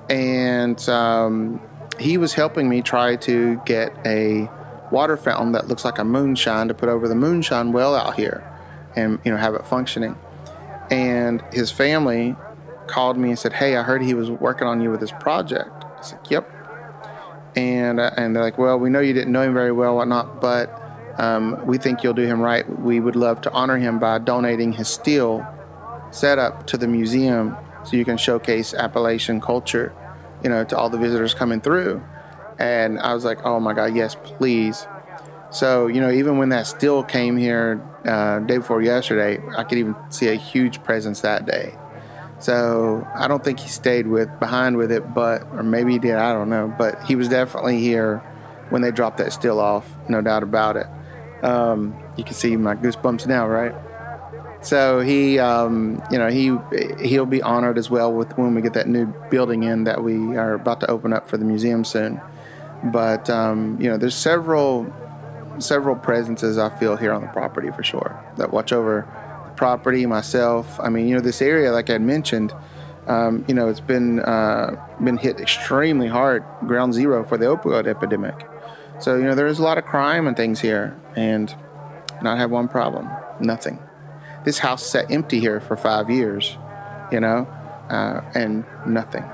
And 0.09 0.89
um, 0.89 1.61
he 1.99 2.16
was 2.16 2.33
helping 2.33 2.69
me 2.69 2.81
try 2.81 3.16
to 3.16 3.61
get 3.66 3.93
a 4.07 4.49
water 4.91 5.19
fountain 5.19 5.53
that 5.53 5.69
looks 5.69 5.85
like 5.85 5.99
a 5.99 6.05
moonshine 6.05 6.69
to 6.69 6.75
put 6.75 6.89
over 6.89 7.09
the 7.09 7.15
moonshine 7.15 7.73
well 7.73 7.95
out 7.95 8.15
here 8.15 8.48
and 8.97 9.19
you 9.24 9.31
know 9.31 9.36
have 9.36 9.55
it 9.55 9.66
functioning. 9.66 10.16
And 10.90 11.43
his 11.52 11.70
family 11.70 12.35
called 12.86 13.19
me 13.19 13.28
and 13.28 13.39
said 13.39 13.52
hey 13.52 13.77
i 13.77 13.82
heard 13.82 14.01
he 14.01 14.15
was 14.15 14.31
working 14.31 14.66
on 14.66 14.81
you 14.81 14.90
with 14.90 15.01
this 15.01 15.12
project. 15.12 15.70
I 15.98 16.02
said 16.02 16.20
yep. 16.31 16.51
And 17.56 18.01
uh, 18.01 18.10
and 18.16 18.35
they're 18.35 18.43
like 18.43 18.59
well 18.59 18.78
we 18.78 18.90
know 18.90 19.01
you 19.01 19.12
didn't 19.12 19.32
know 19.32 19.43
him 19.43 19.55
very 19.55 19.73
well 19.73 19.97
whatnot 19.97 20.40
but 20.40 20.82
um, 21.19 21.66
we 21.66 21.78
think 21.78 22.05
you'll 22.05 22.15
do 22.15 22.23
him 22.23 22.40
right. 22.40 22.65
We 22.81 23.01
would 23.01 23.16
love 23.16 23.40
to 23.40 23.51
honor 23.51 23.77
him 23.77 23.98
by 23.98 24.19
donating 24.20 24.73
his 24.73 24.86
steel 24.89 25.44
setup 26.12 26.66
to 26.69 26.77
the 26.77 26.86
museum 26.86 27.56
so 27.85 27.97
you 27.97 28.05
can 28.05 28.16
showcase 28.16 28.73
appalachian 28.73 29.40
culture 29.40 29.93
you 30.44 30.48
know 30.48 30.62
to 30.65 30.77
all 30.77 30.89
the 30.89 30.98
visitors 30.98 31.35
coming 31.35 31.60
through. 31.60 32.02
And 32.59 32.98
I 32.98 33.15
was 33.15 33.24
like, 33.24 33.44
oh 33.44 33.60
my 33.60 33.73
God, 33.73 33.94
yes, 33.94 34.16
please. 34.16 34.86
So, 35.51 35.86
you 35.86 36.01
know, 36.01 36.10
even 36.10 36.39
when 36.39 36.48
that 36.51 36.66
steel 36.66 37.02
came 37.02 37.36
here 37.36 37.81
uh, 38.09 38.40
day 38.40 38.56
before 38.56 38.80
yesterday, 38.82 39.43
I 39.56 39.64
could 39.64 39.78
even 39.78 39.94
see 40.09 40.28
a 40.28 40.35
huge 40.35 40.82
presence 40.82 41.20
that 41.20 41.47
day. 41.47 41.74
So 42.40 43.06
I 43.14 43.28
don't 43.28 43.44
think 43.44 43.60
he 43.60 43.68
stayed 43.68 44.06
with 44.06 44.28
behind 44.40 44.76
with 44.76 44.93
it, 44.93 45.12
but 45.12 45.43
or 45.52 45.62
maybe 45.62 45.93
he 45.93 45.98
did. 45.98 46.14
I 46.14 46.32
don't 46.32 46.48
know, 46.48 46.72
but 46.78 47.02
he 47.05 47.16
was 47.16 47.28
definitely 47.28 47.80
here 47.80 48.18
when 48.70 48.80
they 48.82 48.90
dropped 48.90 49.18
that 49.18 49.32
still 49.32 49.60
off. 49.60 49.89
No 50.09 50.22
doubt 50.22 50.43
about 50.43 50.76
it. 50.76 50.86
Um, 51.43 51.97
you 52.16 52.24
can 52.24 52.35
see 52.35 52.56
my 52.56 52.74
goosebumps 52.74 53.26
now, 53.26 53.47
right? 53.47 53.74
So 54.60 55.01
he, 55.01 55.39
um, 55.39 56.02
you 56.10 56.18
know, 56.18 56.28
he 56.28 56.56
he'll 57.05 57.26
be 57.26 57.43
honored 57.43 57.78
as 57.78 57.90
well 57.90 58.12
with 58.12 58.36
when 58.39 58.55
we 58.55 58.62
get 58.62 58.72
that 58.74 58.89
new 58.89 59.06
building 59.30 59.64
in 59.64 59.85
that 59.85 60.02
we 60.02 60.36
are 60.36 60.55
about 60.55 60.80
to 60.80 60.90
open 60.90 61.12
up 61.12 61.28
for 61.28 61.36
the 61.36 61.44
museum 61.44 61.85
soon. 61.85 62.20
But 62.85 63.28
um, 63.28 63.80
you 63.80 63.89
know, 63.89 63.98
there's 63.98 64.16
several 64.16 64.93
several 65.60 65.97
presences 65.97 66.59
I 66.59 66.76
feel 66.78 66.97
here 66.97 67.12
on 67.12 67.22
the 67.22 67.28
property 67.28 67.70
for 67.70 67.82
sure 67.82 68.22
that 68.36 68.52
watch 68.52 68.72
over 68.72 69.06
the 69.47 69.51
property. 69.52 70.06
Myself, 70.06 70.78
I 70.80 70.89
mean, 70.89 71.09
you 71.09 71.14
know, 71.14 71.20
this 71.20 71.43
area, 71.43 71.72
like 71.72 71.90
I 71.90 71.98
mentioned, 71.98 72.55
um, 73.06 73.44
you 73.48 73.55
know, 73.55 73.68
it's 73.68 73.80
been 73.80 74.20
uh, 74.20 74.76
been 75.02 75.16
hit 75.16 75.40
extremely 75.40 76.09
hard, 76.09 76.44
ground 76.66 76.94
zero 76.94 77.24
for 77.24 77.39
the 77.39 77.47
opioid 77.47 77.86
epidemic. 77.86 78.47
So 79.01 79.16
you 79.16 79.24
know, 79.24 79.35
there's 79.35 79.59
a 79.59 79.62
lot 79.62 79.78
of 79.78 79.85
crime 79.85 80.26
and 80.26 80.36
things 80.36 80.60
here, 80.60 80.97
and 81.16 81.55
not 82.22 82.39
have 82.39 82.51
one 82.51 82.68
problem, 82.68 83.09
nothing. 83.40 83.78
This 84.44 84.59
house 84.59 84.85
sat 84.85 85.10
empty 85.10 85.40
here 85.40 85.60
for 85.60 85.76
five 85.76 86.10
years, 86.10 86.56
you 87.12 87.20
know, 87.20 87.47
uh, 87.90 88.20
and 88.35 88.64
nothing. 88.86 89.24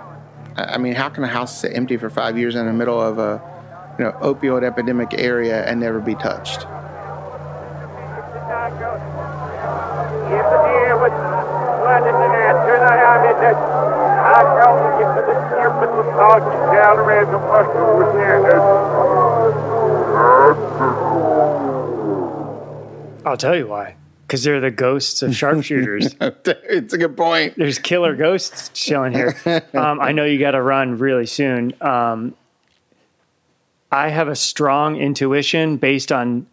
I 0.56 0.78
mean, 0.78 0.94
how 0.94 1.09
can 1.09 1.24
a 1.24 1.28
house 1.28 1.60
sit 1.60 1.76
empty 1.76 1.96
for 1.96 2.09
five 2.09 2.38
years 2.38 2.55
in 2.55 2.66
the 2.66 2.72
middle 2.72 3.01
of 3.01 3.18
a 3.18 3.53
you 3.99 4.05
know 4.05 4.12
opioid 4.21 4.65
epidemic 4.65 5.15
area 5.15 5.65
and 5.65 5.81
never 5.81 6.01
be 6.01 6.15
touched? 6.15 6.66
I'll 23.27 23.37
tell 23.37 23.57
you 23.57 23.66
why 23.66 23.97
because 24.27 24.43
they're 24.43 24.61
the 24.61 24.71
ghosts 24.71 25.23
of 25.23 25.31
sharpshooters. 25.31 26.16
it's 26.21 26.93
a 26.93 26.99
good 26.99 27.16
point. 27.16 27.55
There's 27.57 27.79
killer 27.79 28.16
ghosts 28.16 28.71
chilling 28.71 29.12
here. 29.12 29.37
Um, 29.75 30.01
I 30.01 30.12
know 30.12 30.25
you 30.25 30.39
got 30.39 30.53
to 30.53 30.62
run 30.62 30.99
really 30.99 31.27
soon. 31.27 31.75
Um, 31.81 32.35
I 33.95 34.09
have 34.09 34.27
a 34.27 34.35
strong 34.35 34.97
intuition 34.97 35.77
based 35.77 36.11
on 36.11 36.49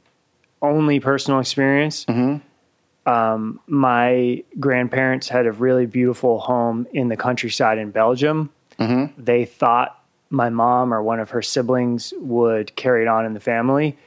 only 0.61 0.99
personal 0.99 1.39
experience. 1.39 2.05
Mm-hmm. 2.05 3.09
Um, 3.11 3.59
my 3.65 4.43
grandparents 4.59 5.27
had 5.27 5.47
a 5.47 5.51
really 5.51 5.87
beautiful 5.87 6.39
home 6.39 6.85
in 6.93 7.07
the 7.07 7.17
countryside 7.17 7.79
in 7.79 7.89
Belgium. 7.89 8.51
Mm-hmm. 8.77 9.19
They 9.21 9.45
thought 9.45 9.99
my 10.29 10.49
mom 10.49 10.93
or 10.93 11.01
one 11.01 11.19
of 11.19 11.31
her 11.31 11.41
siblings 11.41 12.13
would 12.19 12.75
carry 12.75 13.01
it 13.01 13.07
on 13.07 13.25
in 13.25 13.33
the 13.33 13.39
family. 13.39 13.97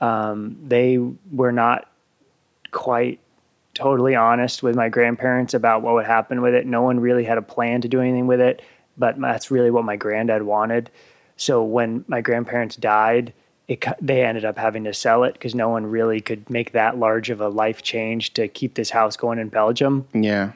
Um, 0.00 0.56
they 0.64 0.98
were 1.32 1.52
not 1.52 1.90
quite 2.70 3.18
totally 3.74 4.14
honest 4.14 4.62
with 4.62 4.76
my 4.76 4.88
grandparents 4.88 5.52
about 5.52 5.82
what 5.82 5.94
would 5.94 6.06
happen 6.06 6.42
with 6.42 6.54
it. 6.54 6.64
No 6.64 6.82
one 6.82 7.00
really 7.00 7.24
had 7.24 7.38
a 7.38 7.42
plan 7.42 7.80
to 7.80 7.88
do 7.88 8.00
anything 8.00 8.28
with 8.28 8.40
it, 8.40 8.62
but 8.96 9.20
that's 9.20 9.50
really 9.50 9.72
what 9.72 9.84
my 9.84 9.96
granddad 9.96 10.44
wanted. 10.44 10.92
So 11.36 11.62
when 11.62 12.04
my 12.08 12.20
grandparents 12.20 12.76
died, 12.76 13.32
it, 13.66 13.84
they 14.00 14.24
ended 14.24 14.44
up 14.44 14.58
having 14.58 14.84
to 14.84 14.94
sell 14.94 15.24
it 15.24 15.32
because 15.34 15.54
no 15.54 15.68
one 15.68 15.86
really 15.86 16.20
could 16.20 16.48
make 16.50 16.72
that 16.72 16.98
large 16.98 17.30
of 17.30 17.40
a 17.40 17.48
life 17.48 17.82
change 17.82 18.34
to 18.34 18.46
keep 18.48 18.74
this 18.74 18.90
house 18.90 19.16
going 19.16 19.38
in 19.38 19.48
Belgium. 19.48 20.06
Yeah. 20.12 20.52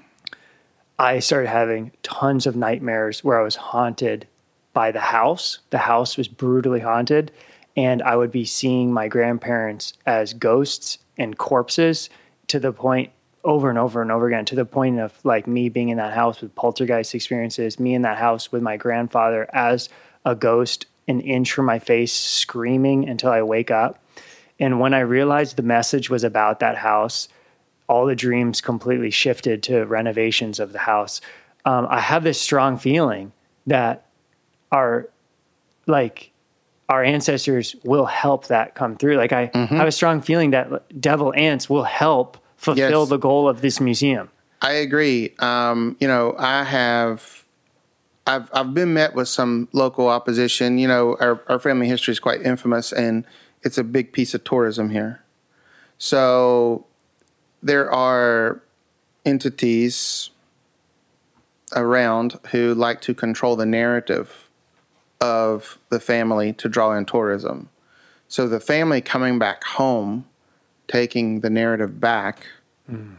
I 0.99 1.21
started 1.21 1.49
having 1.49 1.93
tons 2.03 2.47
of 2.47 2.57
nightmares 2.57 3.23
where 3.23 3.41
I 3.41 3.43
was 3.43 3.57
haunted 3.57 4.27
by 4.73 4.91
the 4.91 5.01
house. 5.01 5.61
The 5.71 5.79
house 5.79 6.17
was 6.17 6.29
brutally 6.29 6.81
haunted, 6.81 7.33
and 7.77 8.03
I 8.03 8.17
would 8.17 8.33
be 8.33 8.45
seeing 8.45 8.93
my 8.93 9.09
grandparents 9.09 9.95
as 10.05 10.35
ghosts 10.35 10.99
and 11.17 11.39
corpses 11.39 12.11
to 12.49 12.61
the 12.61 12.73
point 12.73 13.11
over 13.45 13.71
and 13.71 13.79
over 13.79 14.03
and 14.03 14.11
over 14.11 14.27
again 14.27 14.45
to 14.45 14.57
the 14.57 14.65
point 14.65 14.99
of 14.99 15.15
like 15.25 15.47
me 15.47 15.69
being 15.69 15.89
in 15.89 15.97
that 15.97 16.13
house 16.13 16.41
with 16.41 16.55
poltergeist 16.55 17.15
experiences, 17.15 17.79
me 17.79 17.95
in 17.95 18.03
that 18.03 18.19
house 18.19 18.51
with 18.51 18.63
my 18.63 18.77
grandfather 18.77 19.49
as 19.53 19.89
a 20.29 20.35
ghost 20.35 20.87
an 21.09 21.21
inch 21.21 21.53
from 21.53 21.65
my 21.65 21.79
face 21.79 22.13
screaming 22.13 23.09
until 23.09 23.31
I 23.31 23.43
wake 23.43 23.71
up. 23.71 23.99
And 24.61 24.79
when 24.79 24.93
I 24.93 25.01
realized 25.01 25.57
the 25.57 25.63
message 25.63 26.11
was 26.11 26.23
about 26.23 26.61
that 26.61 26.77
house, 26.77 27.29
all 27.89 28.07
the 28.07 28.15
dreams 28.15 28.61
completely 28.61 29.11
shifted 29.11 29.63
to 29.65 29.85
renovations 29.85 30.61
of 30.61 30.73
the 30.73 30.81
house. 30.81 31.21
Um, 31.65 31.87
I 31.89 32.01
have 32.01 32.25
this 32.25 32.41
strong 32.41 32.77
feeling 32.77 33.33
that 33.67 34.07
our 34.71 35.09
like 35.87 36.31
our 36.91 37.03
ancestors 37.03 37.77
will 37.85 38.07
help 38.07 38.49
that 38.49 38.75
come 38.75 38.97
through. 38.97 39.17
Like 39.17 39.33
I 39.33 39.49
mm-hmm. 39.49 39.77
have 39.77 39.89
a 39.89 39.93
strong 39.93 40.21
feeling 40.21 40.51
that 40.51 41.01
Devil 41.01 41.33
Anse 41.35 41.69
will 41.69 41.85
help 41.85 42.39
fulfill 42.57 43.01
yes. 43.01 43.09
the 43.09 43.17
goal 43.19 43.49
of 43.49 43.61
this 43.61 43.81
museum. 43.81 44.31
I 44.61 44.73
agree. 44.73 45.35
Um, 45.39 45.97
you 46.01 46.09
know, 46.09 46.35
I 46.39 46.65
have, 46.65 47.45
I've, 48.29 48.51
I've 48.53 48.75
been 48.75 48.93
met 48.93 49.15
with 49.15 49.27
some 49.27 49.69
local 49.73 50.09
opposition. 50.09 50.77
You 50.77 50.87
know, 50.87 51.17
our, 51.19 51.43
our 51.49 51.59
family 51.59 51.89
history 51.89 52.13
is 52.13 52.21
quite 52.21 52.43
infamous, 52.43 52.93
and 52.93 53.25
it's 53.63 53.79
a 53.79 53.85
big 53.85 54.13
piece 54.13 54.35
of 54.35 54.45
tourism 54.45 54.91
here. 54.91 55.23
So 55.97 56.85
there 57.63 57.91
are 57.91 58.63
entities 59.25 60.29
around 61.75 62.39
who 62.51 62.75
like 62.75 63.01
to 63.01 63.15
control 63.15 63.57
the 63.57 63.65
narrative 63.65 64.51
of 65.23 65.79
the 65.89 65.99
family 65.99 66.53
to 66.53 66.69
draw 66.69 66.95
in 66.95 67.07
tourism. 67.07 67.71
So 68.29 68.47
the 68.47 68.61
family 68.61 69.01
coming 69.01 69.39
back 69.39 69.65
home, 69.65 70.27
taking 70.87 71.41
the 71.41 71.51
narrative 71.51 71.99
back, 71.99 72.47
mm. 72.91 73.17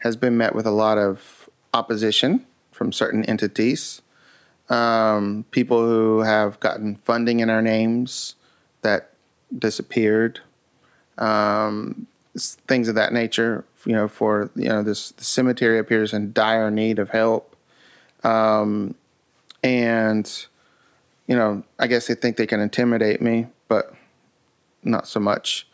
has 0.00 0.14
been 0.14 0.36
met 0.36 0.54
with 0.54 0.66
a 0.66 0.70
lot 0.70 0.98
of 0.98 1.48
opposition 1.72 2.44
from 2.70 2.92
certain 2.92 3.24
entities. 3.24 4.02
Um, 4.68 5.44
people 5.50 5.80
who 5.86 6.20
have 6.20 6.58
gotten 6.58 6.96
funding 7.04 7.40
in 7.40 7.50
our 7.50 7.62
names 7.62 8.34
that 8.82 9.12
disappeared, 9.56 10.40
um, 11.18 12.06
things 12.36 12.88
of 12.88 12.94
that 12.96 13.12
nature. 13.12 13.64
You 13.84 13.92
know, 13.92 14.08
for 14.08 14.50
you 14.56 14.68
know, 14.68 14.82
this 14.82 15.12
the 15.12 15.24
cemetery 15.24 15.78
appears 15.78 16.12
in 16.12 16.32
dire 16.32 16.70
need 16.70 16.98
of 16.98 17.10
help, 17.10 17.54
um, 18.24 18.96
and 19.62 20.46
you 21.26 21.36
know, 21.36 21.62
I 21.78 21.86
guess 21.86 22.06
they 22.06 22.14
think 22.14 22.36
they 22.36 22.46
can 22.46 22.60
intimidate 22.60 23.20
me, 23.20 23.46
but 23.68 23.94
not 24.82 25.06
so 25.06 25.20
much. 25.20 25.66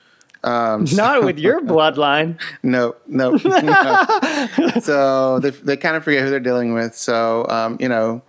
Um, 0.44 0.85
not 0.93 1.24
with 1.24 1.39
your 1.39 1.60
bloodline. 1.62 2.40
No, 2.62 2.97
no. 3.06 3.32
no. 3.44 4.81
so 4.81 5.39
they 5.39 5.51
they 5.51 5.77
kind 5.77 5.97
of 5.97 6.05
forget 6.05 6.23
who 6.23 6.31
they're 6.31 6.40
dealing 6.40 6.74
with. 6.74 6.94
So 6.94 7.47
um, 7.48 7.77
you 7.81 7.89
know, 7.89 8.23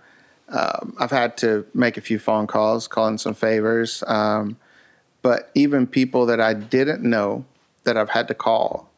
um, 0.54 0.94
I've 1.00 1.10
had 1.10 1.36
to 1.38 1.66
make 1.74 1.96
a 1.96 2.00
few 2.00 2.18
phone 2.18 2.46
calls, 2.46 2.86
calling 2.86 3.18
some 3.18 3.34
favors. 3.34 4.04
Um, 4.06 4.56
but 5.20 5.50
even 5.54 5.86
people 5.86 6.26
that 6.26 6.40
I 6.40 6.54
didn't 6.54 7.02
know 7.02 7.44
that 7.82 7.96
I've 7.96 8.10
had 8.10 8.28
to 8.28 8.34
call, 8.34 8.88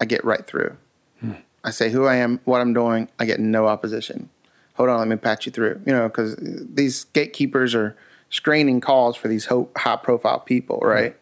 I 0.00 0.06
get 0.06 0.24
right 0.24 0.44
through. 0.46 0.76
Hmm. 1.20 1.32
I 1.62 1.70
say 1.70 1.90
who 1.90 2.06
I 2.06 2.16
am, 2.16 2.40
what 2.44 2.60
I'm 2.60 2.72
doing. 2.72 3.08
I 3.18 3.26
get 3.26 3.40
no 3.40 3.66
opposition. 3.66 4.30
Hold 4.74 4.88
on, 4.88 4.98
let 4.98 5.08
me 5.08 5.16
patch 5.16 5.44
you 5.44 5.52
through. 5.52 5.82
You 5.84 5.92
know, 5.92 6.08
because 6.08 6.36
these 6.40 7.04
gatekeepers 7.04 7.74
are 7.74 7.94
screening 8.30 8.80
calls 8.80 9.16
for 9.16 9.28
these 9.28 9.46
high 9.76 9.96
profile 9.96 10.40
people, 10.40 10.78
right? 10.78 11.12
Hmm. 11.12 11.18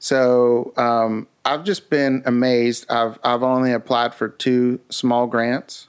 So 0.00 0.72
um, 0.76 1.28
I've 1.44 1.62
just 1.62 1.88
been 1.88 2.24
amazed. 2.26 2.90
I've 2.90 3.20
I've 3.22 3.44
only 3.44 3.72
applied 3.72 4.12
for 4.12 4.28
two 4.28 4.80
small 4.90 5.28
grants, 5.28 5.86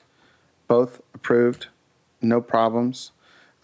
both 0.68 1.02
approved, 1.15 1.68
no 2.24 2.41
problems, 2.41 3.12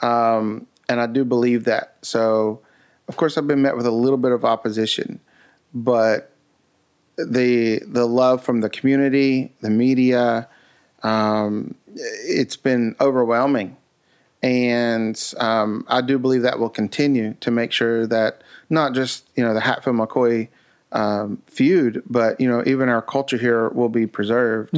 um, 0.01 0.67
and 0.87 0.99
I 0.99 1.07
do 1.07 1.25
believe 1.25 1.65
that. 1.65 1.97
So, 2.01 2.61
of 3.07 3.17
course, 3.17 3.37
I've 3.37 3.47
been 3.47 3.61
met 3.61 3.77
with 3.77 3.85
a 3.85 3.91
little 3.91 4.17
bit 4.17 4.31
of 4.31 4.45
opposition, 4.45 5.19
but 5.73 6.31
the 7.17 7.81
the 7.87 8.05
love 8.05 8.43
from 8.43 8.61
the 8.61 8.69
community, 8.69 9.53
the 9.61 9.69
media, 9.69 10.47
um, 11.03 11.75
it's 11.95 12.55
been 12.55 12.95
overwhelming, 13.01 13.77
and 14.41 15.33
um, 15.37 15.85
I 15.87 16.01
do 16.01 16.17
believe 16.17 16.43
that 16.43 16.59
will 16.59 16.69
continue 16.69 17.35
to 17.41 17.51
make 17.51 17.71
sure 17.71 18.07
that 18.07 18.43
not 18.69 18.93
just 18.93 19.27
you 19.35 19.43
know 19.43 19.53
the 19.53 19.61
Hatfield 19.61 19.95
McCoy 19.95 20.47
um, 20.91 21.41
feud, 21.47 22.03
but 22.09 22.39
you 22.39 22.49
know 22.49 22.63
even 22.65 22.89
our 22.89 23.01
culture 23.01 23.37
here 23.37 23.69
will 23.69 23.89
be 23.89 24.07
preserved. 24.07 24.73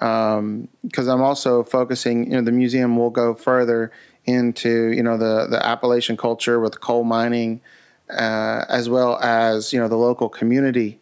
Because 0.00 0.38
um, 0.38 0.68
I'm 0.96 1.20
also 1.20 1.62
focusing, 1.62 2.24
you 2.24 2.32
know, 2.32 2.42
the 2.42 2.52
museum 2.52 2.96
will 2.96 3.10
go 3.10 3.34
further 3.34 3.92
into 4.24 4.92
you 4.92 5.02
know 5.02 5.16
the 5.16 5.46
the 5.48 5.64
Appalachian 5.64 6.16
culture 6.16 6.58
with 6.60 6.80
coal 6.80 7.04
mining, 7.04 7.60
uh, 8.10 8.64
as 8.68 8.88
well 8.88 9.18
as 9.18 9.72
you 9.72 9.80
know 9.80 9.88
the 9.88 9.96
local 9.96 10.28
community, 10.28 10.98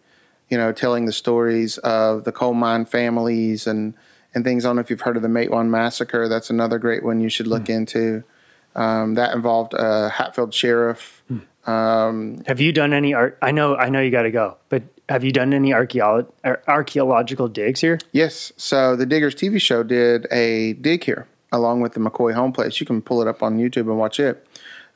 you 0.49 0.59
know, 0.59 0.73
telling 0.73 1.07
the 1.07 1.13
stories 1.13 1.79
of 1.79 2.25
the 2.25 2.33
coal 2.33 2.55
mine 2.55 2.85
families 2.85 3.67
and 3.67 3.95
and 4.35 4.45
things. 4.45 4.65
I 4.65 4.69
don't 4.69 4.77
know 4.77 4.83
if 4.83 4.91
you've 4.91 5.01
heard 5.01 5.17
of 5.17 5.23
the 5.23 5.29
Matewan 5.29 5.69
massacre. 5.69 6.29
That's 6.29 6.51
another 6.51 6.79
great 6.79 7.05
one 7.05 7.21
you 7.21 7.29
should 7.29 7.47
look 7.47 7.65
mm. 7.65 7.77
into. 7.77 8.25
Um, 8.75 9.15
that 9.15 9.35
involved 9.35 9.75
a 9.75 10.09
Hatfield 10.09 10.55
sheriff. 10.55 11.23
Mm. 11.31 11.69
Um, 11.69 12.43
have 12.47 12.61
you 12.61 12.73
done 12.73 12.93
any 12.93 13.13
art? 13.13 13.39
I 13.43 13.51
know, 13.51 13.77
I 13.77 13.91
know 13.91 14.01
you 14.01 14.11
got 14.11 14.23
to 14.23 14.31
go, 14.31 14.57
but 14.69 14.83
have 15.09 15.25
you 15.25 15.33
done 15.33 15.53
any 15.53 15.71
archeolo- 15.71 16.31
archaeological 16.67 17.49
digs 17.49 17.81
here? 17.81 17.99
Yes. 18.13 18.53
So 18.57 18.97
the 18.97 19.07
Diggers 19.07 19.35
TV 19.35 19.61
show 19.61 19.83
did 19.83 20.27
a 20.31 20.75
dig 20.75 21.05
here 21.05 21.27
along 21.53 21.81
with 21.81 21.95
the 21.95 22.01
McCoy 22.01 22.35
home 22.35 22.53
place. 22.53 22.79
You 22.81 22.87
can 22.87 23.01
pull 23.01 23.23
it 23.23 23.29
up 23.29 23.43
on 23.43 23.59
YouTube 23.59 23.89
and 23.89 23.99
watch 23.99 24.21
it. 24.21 24.47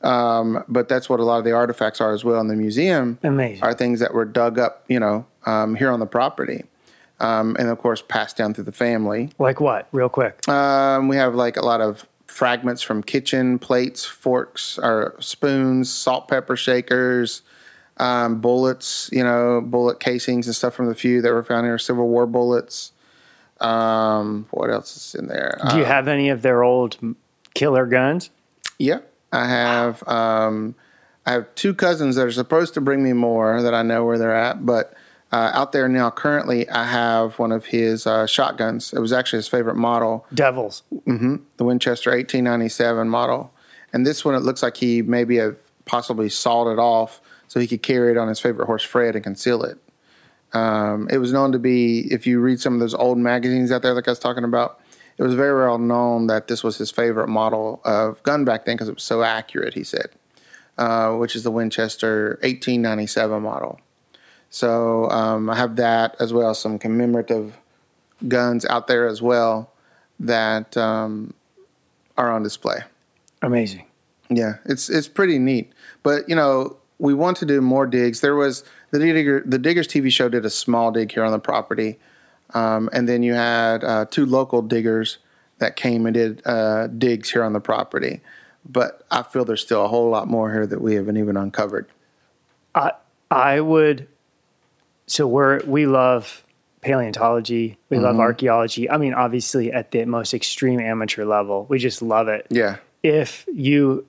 Um, 0.02 0.64
but 0.68 0.89
that's 0.89 1.09
what 1.09 1.20
a 1.20 1.24
lot 1.24 1.39
of 1.39 1.44
the 1.44 1.52
artifacts 1.52 2.01
are 2.01 2.12
as 2.12 2.24
well 2.24 2.40
in 2.40 2.48
the 2.48 2.56
museum. 2.56 3.18
Amazing. 3.22 3.62
Are 3.62 3.72
things 3.72 4.01
that 4.01 4.12
were 4.12 4.24
dug 4.24 4.59
up, 4.59 4.84
you 4.89 4.98
know, 4.98 5.26
um, 5.47 5.76
here 5.76 5.90
on 5.90 6.01
the 6.01 6.06
property. 6.06 6.64
Um, 7.20 7.56
and 7.59 7.68
of 7.68 7.78
course 7.78 8.02
passed 8.02 8.36
down 8.36 8.52
through 8.52 8.64
the 8.64 8.72
family. 8.72 9.30
Like 9.39 9.60
what? 9.60 9.89
Real 9.93 10.09
quick. 10.09 10.47
Um, 10.48 11.06
we 11.09 11.16
have 11.16 11.34
like 11.34 11.56
a 11.56 11.64
lot 11.64 11.80
of 11.80 12.06
fragments 12.26 12.82
from 12.82 13.02
kitchen 13.02 13.59
plates, 13.59 14.05
forks, 14.05 14.78
or 14.82 15.14
spoons, 15.20 15.93
salt, 15.93 16.26
pepper 16.28 16.56
shakers, 16.56 17.43
um, 17.98 18.40
bullets, 18.40 19.09
you 19.12 19.23
know, 19.23 19.60
bullet 19.60 20.01
casings 20.01 20.47
and 20.47 20.56
stuff 20.56 20.74
from 20.74 20.86
the 20.86 20.94
few 20.94 21.23
that 21.23 21.32
were 21.32 21.44
found 21.44 21.66
here, 21.66 21.78
Civil 21.78 22.09
War 22.09 22.27
bullets. 22.27 22.93
Um, 23.60 24.47
what 24.51 24.70
else 24.70 24.97
is 24.97 25.14
in 25.14 25.28
there? 25.28 25.59
Do 25.70 25.77
you 25.77 25.85
um, 25.85 25.89
have 25.89 26.09
any 26.09 26.28
of 26.28 26.43
their 26.43 26.62
old 26.62 26.98
killer 27.55 27.86
guns? 27.86 28.31
Yeah, 28.78 29.01
I 29.32 29.47
have. 29.48 30.06
Um, 30.09 30.74
I 31.24 31.32
have 31.32 31.55
two 31.55 31.73
cousins 31.73 32.16
that 32.16 32.27
are 32.27 32.32
supposed 32.32 32.74
to 32.74 32.81
bring 32.81 33.02
me 33.02 33.12
more 33.12 33.62
that 33.62 33.74
I 33.74 33.82
know 33.82 34.05
where 34.05 34.19
they're 34.19 34.35
at, 34.35 34.66
but 34.66 34.94
uh, 35.32 35.51
out 35.55 35.73
there 35.73 35.89
now, 35.89 36.10
currently, 36.10 36.69
I 36.69 36.85
have 36.85 37.39
one 37.39 37.52
of 37.52 37.64
his 37.64 38.06
uh, 38.06 38.27
shotguns. 38.27 38.93
It 38.93 38.98
was 38.98 39.12
actually 39.12 39.39
his 39.39 39.48
favorite 39.48 39.77
model. 39.77 40.27
Devils. 40.35 40.82
Mm-hmm. 40.93 41.36
The 41.56 41.64
Winchester 41.64 42.10
1897 42.10 43.09
model. 43.09 43.52
And 43.94 44.06
this 44.06 44.24
one, 44.27 44.35
it 44.35 44.40
looks 44.40 44.62
like 44.62 44.77
he 44.77 45.01
maybe 45.01 45.36
have 45.36 45.56
possibly 45.86 46.28
sawed 46.28 46.70
it 46.70 46.78
off 46.78 47.23
so 47.53 47.61
he 47.61 47.66
could 47.66 47.83
carry 47.83 48.11
it 48.11 48.16
on 48.16 48.29
his 48.29 48.41
favorite 48.41 48.65
horse, 48.65 48.83
Fred, 48.83 49.15
and 49.15 49.23
conceal 49.23 49.62
it. 49.62 49.77
Um, 50.55 51.07
it 51.11 51.19
was 51.19 51.35
known 51.35 51.53
to 51.53 51.59
be, 51.59 52.11
if 52.11 52.27
you 52.27 52.41
read 52.41 52.62
some 52.62 52.73
of 52.73 52.81
those 52.81 52.95
old 52.95 53.19
magazines 53.19 53.70
out 53.70 53.83
there, 53.83 53.93
like 53.93 54.09
I 54.09 54.11
was 54.11 54.19
talking 54.19 54.45
about, 54.45 54.81
it 55.19 55.23
was 55.23 55.35
very 55.35 55.62
well 55.62 55.77
known 55.77 56.29
that 56.29 56.49
this 56.49 56.65
was 56.65 56.79
his 56.79 56.91
favorite 56.91 57.29
model 57.29 57.83
of 57.85 58.23
gun 58.23 58.47
back 58.47 58.65
then 58.65 58.77
because 58.77 58.89
it 58.89 58.95
was 58.95 59.03
so 59.03 59.23
accurate, 59.23 59.74
he 59.74 59.85
said, 59.85 60.09
uh, 60.79 61.12
which 61.16 61.37
is 61.37 61.43
the 61.43 61.51
Winchester 61.51 62.39
1897 62.41 63.43
model. 63.43 63.79
So 64.49 65.11
um, 65.11 65.51
I 65.51 65.57
have 65.57 65.77
that 65.77 66.16
as 66.20 66.33
well, 66.33 66.55
some 66.55 66.79
commemorative 66.79 67.59
guns 68.29 68.65
out 68.65 68.87
there 68.87 69.07
as 69.07 69.20
well 69.20 69.70
that 70.20 70.74
um, 70.79 71.35
are 72.16 72.33
on 72.33 72.43
display. 72.43 72.79
Amazing. 73.43 73.85
Yeah, 74.31 74.55
it's 74.65 74.89
it's 74.89 75.09
pretty 75.09 75.39
neat. 75.39 75.70
But 76.03 76.27
you 76.31 76.35
know, 76.35 76.79
we 77.03 77.15
want 77.15 77.37
to 77.39 77.45
do 77.45 77.61
more 77.61 77.85
digs. 77.85 78.20
There 78.20 78.37
was 78.37 78.62
the 78.93 79.01
digger 79.01 79.43
the 79.45 79.59
Diggers 79.59 79.89
TV 79.89 80.11
show 80.11 80.29
did 80.29 80.47
a 80.47 80.51
small 80.51 80.93
dig 80.93 81.11
here 81.11 81.24
on 81.24 81.33
the 81.33 81.41
property, 81.41 81.99
um, 82.55 82.89
and 82.93 83.09
then 83.09 83.24
you 83.24 83.35
had 83.35 83.83
uh, 83.83 84.07
two 84.09 84.24
local 84.24 84.62
diggers 84.62 85.19
that 85.59 85.74
came 85.74 86.07
and 86.07 86.15
did 86.15 86.43
uh, 86.47 86.87
digs 86.87 87.29
here 87.31 87.43
on 87.43 87.55
the 87.55 87.61
property. 87.61 88.20
But 88.65 89.05
I 89.11 89.24
feel 89.24 89.45
there's 89.45 89.61
still 89.61 89.85
a 89.85 89.89
whole 89.89 90.11
lot 90.11 90.29
more 90.29 90.53
here 90.53 90.65
that 90.65 90.81
we 90.81 90.95
haven't 90.95 91.16
even 91.16 91.37
uncovered. 91.37 91.89
I 92.73 92.93
I 93.33 93.61
would 93.61 94.07
so 95.09 95.27
we're 95.27 95.61
we 95.65 95.87
love 95.87 96.45
paleontology, 96.83 97.79
we 97.89 97.97
mm-hmm. 97.97 98.07
love 98.07 98.20
archaeology. 98.20 98.89
I 98.89 98.97
mean, 98.97 99.12
obviously 99.12 99.73
at 99.73 99.91
the 99.91 100.05
most 100.05 100.35
extreme 100.35 100.79
amateur 100.79 101.24
level, 101.24 101.66
we 101.69 101.81
just 101.81 102.01
love 102.01 102.29
it. 102.29 102.47
Yeah. 102.49 102.77
If 103.03 103.45
you 103.53 104.07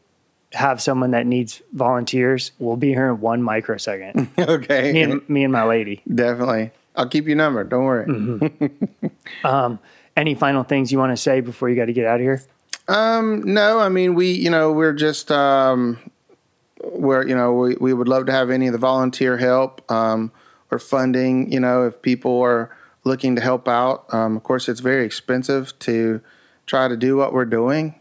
have 0.53 0.81
someone 0.81 1.11
that 1.11 1.25
needs 1.25 1.61
volunteers, 1.73 2.51
we'll 2.59 2.77
be 2.77 2.89
here 2.89 3.09
in 3.09 3.19
one 3.19 3.41
microsecond. 3.41 4.29
okay. 4.37 4.91
Me 4.91 5.01
and 5.01 5.29
me 5.29 5.43
and 5.43 5.51
my 5.51 5.63
lady. 5.63 6.01
Definitely. 6.13 6.71
I'll 6.95 7.09
keep 7.09 7.25
your 7.25 7.35
number. 7.35 7.63
Don't 7.63 7.83
worry. 7.83 8.05
Mm-hmm. 8.05 9.07
um, 9.47 9.79
any 10.15 10.35
final 10.35 10.63
things 10.63 10.91
you 10.91 10.99
want 10.99 11.11
to 11.11 11.17
say 11.17 11.41
before 11.41 11.69
you 11.69 11.75
got 11.75 11.85
to 11.85 11.93
get 11.93 12.05
out 12.05 12.15
of 12.15 12.21
here? 12.21 12.43
Um, 12.87 13.41
no, 13.43 13.79
I 13.79 13.89
mean 13.89 14.13
we, 14.13 14.31
you 14.31 14.49
know, 14.49 14.71
we're 14.71 14.93
just 14.93 15.31
um, 15.31 15.97
we're 16.83 17.27
you 17.27 17.35
know 17.35 17.53
we 17.53 17.75
we 17.75 17.93
would 17.93 18.07
love 18.07 18.27
to 18.27 18.31
have 18.31 18.49
any 18.49 18.67
of 18.67 18.73
the 18.73 18.79
volunteer 18.79 19.37
help. 19.37 19.89
Um, 19.91 20.31
or 20.73 20.79
funding. 20.79 21.51
You 21.51 21.61
know, 21.61 21.85
if 21.87 22.01
people 22.01 22.41
are 22.41 22.75
looking 23.05 23.35
to 23.35 23.41
help 23.41 23.67
out, 23.67 24.11
um, 24.13 24.35
of 24.35 24.43
course, 24.43 24.67
it's 24.67 24.81
very 24.81 25.05
expensive 25.05 25.77
to 25.79 26.19
try 26.65 26.87
to 26.87 26.97
do 26.97 27.15
what 27.15 27.33
we're 27.33 27.45
doing, 27.45 27.95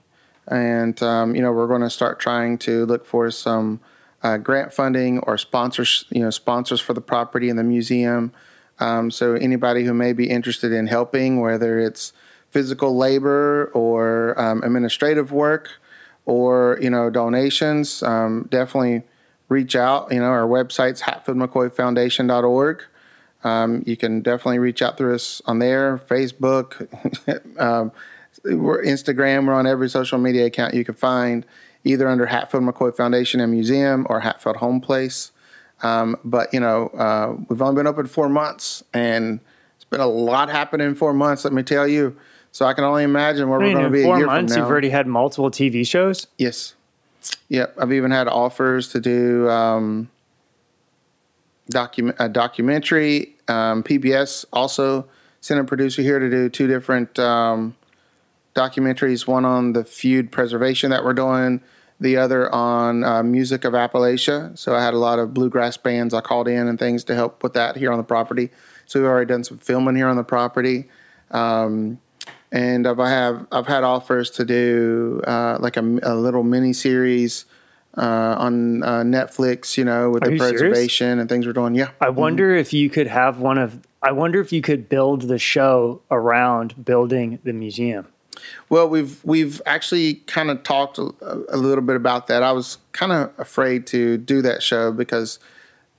and 0.48 1.00
um, 1.02 1.34
you 1.34 1.42
know, 1.42 1.52
we're 1.52 1.68
going 1.68 1.82
to 1.82 1.90
start 1.90 2.18
trying 2.18 2.58
to 2.58 2.84
look 2.86 3.06
for 3.06 3.30
some 3.30 3.80
uh, 4.22 4.36
grant 4.36 4.72
funding 4.72 5.18
or 5.20 5.38
sponsors. 5.38 6.04
You 6.10 6.22
know, 6.22 6.30
sponsors 6.30 6.80
for 6.80 6.94
the 6.94 7.00
property 7.00 7.48
and 7.48 7.58
the 7.58 7.64
museum. 7.64 8.32
Um, 8.80 9.10
so 9.10 9.34
anybody 9.34 9.84
who 9.84 9.94
may 9.94 10.12
be 10.12 10.28
interested 10.28 10.72
in 10.72 10.86
helping, 10.86 11.40
whether 11.40 11.78
it's 11.78 12.12
physical 12.50 12.96
labor 12.96 13.70
or 13.74 14.38
um, 14.40 14.62
administrative 14.62 15.32
work 15.32 15.70
or 16.26 16.78
you 16.80 16.90
know 16.90 17.10
donations, 17.10 18.02
um, 18.02 18.48
definitely 18.50 19.02
reach 19.48 19.76
out. 19.76 20.12
You 20.12 20.20
know, 20.20 20.26
our 20.26 20.46
website's 20.46 21.02
hatfieldmccoyfoundation.org. 21.02 22.82
Um, 23.44 23.82
you 23.86 23.96
can 23.96 24.20
definitely 24.20 24.60
reach 24.60 24.82
out 24.82 24.96
through 24.96 25.16
us 25.16 25.42
on 25.46 25.58
there, 25.58 25.98
Facebook, 25.98 26.88
um, 27.60 27.90
we're 28.44 28.82
Instagram. 28.82 29.46
We're 29.46 29.54
on 29.54 29.66
every 29.66 29.88
social 29.88 30.18
media 30.18 30.46
account 30.46 30.74
you 30.74 30.84
can 30.84 30.94
find, 30.94 31.46
either 31.84 32.08
under 32.08 32.26
Hatfield 32.26 32.64
McCoy 32.64 32.94
Foundation 32.96 33.40
and 33.40 33.52
Museum 33.52 34.06
or 34.08 34.20
Hatfield 34.20 34.56
Home 34.56 34.80
Place. 34.80 35.32
Um, 35.82 36.16
but 36.24 36.52
you 36.52 36.60
know, 36.60 36.88
uh, 36.88 37.36
we've 37.48 37.60
only 37.60 37.74
been 37.74 37.86
open 37.86 38.06
four 38.06 38.28
months, 38.28 38.84
and 38.92 39.40
it's 39.76 39.84
been 39.84 40.00
a 40.00 40.06
lot 40.06 40.48
happening 40.48 40.86
in 40.86 40.94
four 40.94 41.12
months. 41.12 41.44
Let 41.44 41.52
me 41.52 41.62
tell 41.62 41.86
you. 41.86 42.16
So 42.52 42.66
I 42.66 42.74
can 42.74 42.84
only 42.84 43.02
imagine 43.02 43.48
where 43.48 43.60
I 43.60 43.64
mean, 43.64 43.74
we're 43.74 43.80
going 43.80 43.92
to 43.92 43.98
be. 43.98 44.04
Four 44.04 44.26
months. 44.26 44.54
You've 44.54 44.66
already 44.66 44.90
had 44.90 45.06
multiple 45.06 45.50
TV 45.50 45.86
shows. 45.86 46.26
Yes. 46.36 46.74
Yep, 47.48 47.76
I've 47.78 47.92
even 47.92 48.10
had 48.10 48.28
offers 48.28 48.88
to 48.90 49.00
do 49.00 49.48
um, 49.48 50.10
document 51.70 52.16
a 52.20 52.28
documentary. 52.28 53.36
Um, 53.48 53.82
PBS 53.82 54.44
also 54.52 55.06
sent 55.40 55.60
a 55.60 55.64
producer 55.64 56.02
here 56.02 56.18
to 56.18 56.28
do 56.28 56.48
two 56.48 56.66
different 56.66 57.18
um, 57.18 57.76
documentaries. 58.54 59.26
One 59.26 59.44
on 59.44 59.72
the 59.72 59.84
feud 59.84 60.30
preservation 60.32 60.90
that 60.90 61.04
we're 61.04 61.14
doing, 61.14 61.60
the 62.00 62.16
other 62.16 62.52
on 62.54 63.04
uh, 63.04 63.22
music 63.22 63.64
of 63.64 63.74
Appalachia. 63.74 64.56
So 64.58 64.74
I 64.74 64.82
had 64.82 64.94
a 64.94 64.98
lot 64.98 65.18
of 65.18 65.32
bluegrass 65.32 65.76
bands 65.76 66.14
I 66.14 66.20
called 66.20 66.48
in 66.48 66.68
and 66.68 66.78
things 66.78 67.04
to 67.04 67.14
help 67.14 67.42
with 67.42 67.54
that 67.54 67.76
here 67.76 67.92
on 67.92 67.98
the 67.98 68.04
property. 68.04 68.50
So 68.86 69.00
we've 69.00 69.08
already 69.08 69.28
done 69.28 69.44
some 69.44 69.58
filming 69.58 69.96
here 69.96 70.08
on 70.08 70.16
the 70.16 70.24
property. 70.24 70.88
Um, 71.30 71.98
and 72.50 72.86
I've, 72.86 73.00
I 73.00 73.08
have 73.08 73.46
I've 73.50 73.66
had 73.66 73.82
offers 73.84 74.30
to 74.32 74.44
do 74.44 75.22
uh, 75.26 75.56
like 75.58 75.76
a, 75.76 75.98
a 76.02 76.14
little 76.14 76.42
mini 76.42 76.74
series 76.74 77.46
uh, 77.96 78.36
on 78.38 78.82
uh, 78.82 79.00
Netflix, 79.02 79.76
you 79.76 79.84
know, 79.84 80.10
with 80.10 80.24
Are 80.24 80.26
the 80.26 80.32
you 80.32 80.38
serious? 80.38 80.60
preservation 80.60 81.18
and 81.18 81.28
things 81.28 81.46
we're 81.46 81.52
doing. 81.54 81.74
Yeah, 81.74 81.90
I 82.00 82.10
wonder 82.10 82.54
if 82.54 82.72
you 82.72 82.90
could 82.90 83.06
have 83.06 83.38
one 83.38 83.58
of. 83.58 83.80
I 84.02 84.12
wonder 84.12 84.40
if 84.40 84.52
you 84.52 84.60
could 84.60 84.88
build 84.88 85.22
the 85.22 85.38
show 85.38 86.02
around 86.10 86.84
building 86.84 87.38
the 87.44 87.52
museum. 87.52 88.08
Well, 88.68 88.88
we've 88.88 89.22
we've 89.24 89.60
actually 89.66 90.14
kind 90.26 90.50
of 90.50 90.62
talked 90.62 90.98
a, 90.98 91.12
a 91.48 91.56
little 91.56 91.84
bit 91.84 91.96
about 91.96 92.26
that. 92.28 92.42
I 92.42 92.52
was 92.52 92.78
kind 92.92 93.12
of 93.12 93.32
afraid 93.38 93.86
to 93.88 94.18
do 94.18 94.42
that 94.42 94.62
show 94.62 94.92
because 94.92 95.38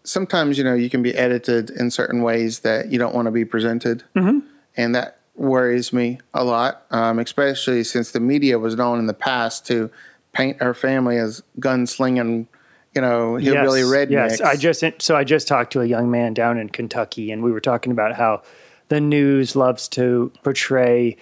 sometimes 0.03 0.57
you 0.57 0.63
know 0.63 0.73
you 0.73 0.89
can 0.89 1.01
be 1.01 1.15
edited 1.15 1.69
in 1.69 1.91
certain 1.91 2.21
ways 2.21 2.59
that 2.59 2.91
you 2.91 2.99
don't 2.99 3.15
want 3.15 3.25
to 3.25 3.31
be 3.31 3.45
presented, 3.45 4.03
mm-hmm. 4.15 4.39
and 4.75 4.95
that 4.95 5.19
worries 5.35 5.91
me 5.91 6.19
a 6.33 6.43
lot. 6.43 6.85
Um, 6.91 7.19
especially 7.19 7.83
since 7.83 8.11
the 8.11 8.19
media 8.19 8.59
was 8.59 8.75
known 8.75 8.99
in 8.99 9.07
the 9.07 9.13
past 9.13 9.65
to 9.67 9.89
paint 10.33 10.61
our 10.61 10.73
family 10.73 11.17
as 11.17 11.41
gunslinging, 11.59 12.47
you 12.93 13.01
know, 13.01 13.35
hillbilly 13.35 13.81
rednecks. 13.81 14.39
Yes, 14.39 14.41
I 14.41 14.55
just 14.55 14.83
so 14.99 15.15
I 15.15 15.23
just 15.23 15.47
talked 15.47 15.73
to 15.73 15.81
a 15.81 15.85
young 15.85 16.11
man 16.11 16.33
down 16.33 16.57
in 16.57 16.69
Kentucky, 16.69 17.31
and 17.31 17.43
we 17.43 17.51
were 17.51 17.61
talking 17.61 17.91
about 17.91 18.15
how 18.15 18.43
the 18.89 18.99
news 18.99 19.55
loves 19.55 19.87
to 19.89 20.31
portray 20.43 21.17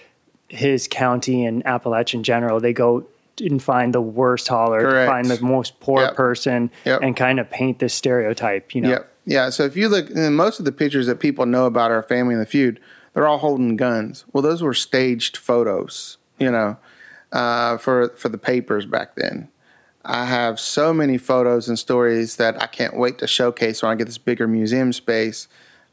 his 0.52 0.86
county 0.86 1.44
and 1.46 1.64
Appalachia 1.64 2.14
in 2.14 2.22
general. 2.22 2.60
They 2.60 2.72
go 2.72 3.06
and 3.40 3.62
find 3.62 3.94
the 3.94 4.00
worst 4.00 4.46
hauler, 4.48 4.80
Correct. 4.82 5.08
find 5.10 5.26
the 5.26 5.40
most 5.44 5.80
poor 5.80 6.02
Yep. 6.02 6.14
person, 6.14 6.70
Yep. 6.84 7.00
and 7.02 7.16
kind 7.16 7.40
of 7.40 7.50
paint 7.50 7.78
this 7.78 7.94
stereotype. 7.94 8.74
You 8.74 8.82
know, 8.82 8.88
Yep. 8.90 9.08
Yeah. 9.24 9.50
So 9.50 9.64
if 9.64 9.76
you 9.76 9.88
look, 9.88 10.10
and 10.10 10.36
most 10.36 10.58
of 10.58 10.64
the 10.66 10.72
pictures 10.72 11.06
that 11.06 11.18
people 11.20 11.46
know 11.46 11.64
about 11.66 11.90
our 11.90 12.02
family 12.02 12.34
in 12.34 12.40
the 12.40 12.46
feud, 12.46 12.78
they're 13.14 13.26
all 13.26 13.38
holding 13.38 13.76
guns. 13.76 14.24
Well, 14.32 14.42
those 14.42 14.62
were 14.62 14.74
staged 14.74 15.36
photos, 15.38 16.18
you 16.38 16.50
know, 16.50 16.76
uh, 17.32 17.78
for 17.78 18.08
for 18.16 18.28
the 18.28 18.38
papers 18.38 18.84
back 18.84 19.14
then. 19.16 19.48
I 20.04 20.26
have 20.26 20.58
so 20.60 20.92
many 20.92 21.16
photos 21.16 21.68
and 21.68 21.78
stories 21.78 22.36
that 22.36 22.60
I 22.60 22.66
can't 22.66 22.96
wait 22.96 23.18
to 23.18 23.26
showcase 23.26 23.82
when 23.82 23.92
I 23.92 23.94
get 23.94 24.06
this 24.06 24.18
bigger 24.18 24.48
museum 24.48 24.92
space 24.92 25.46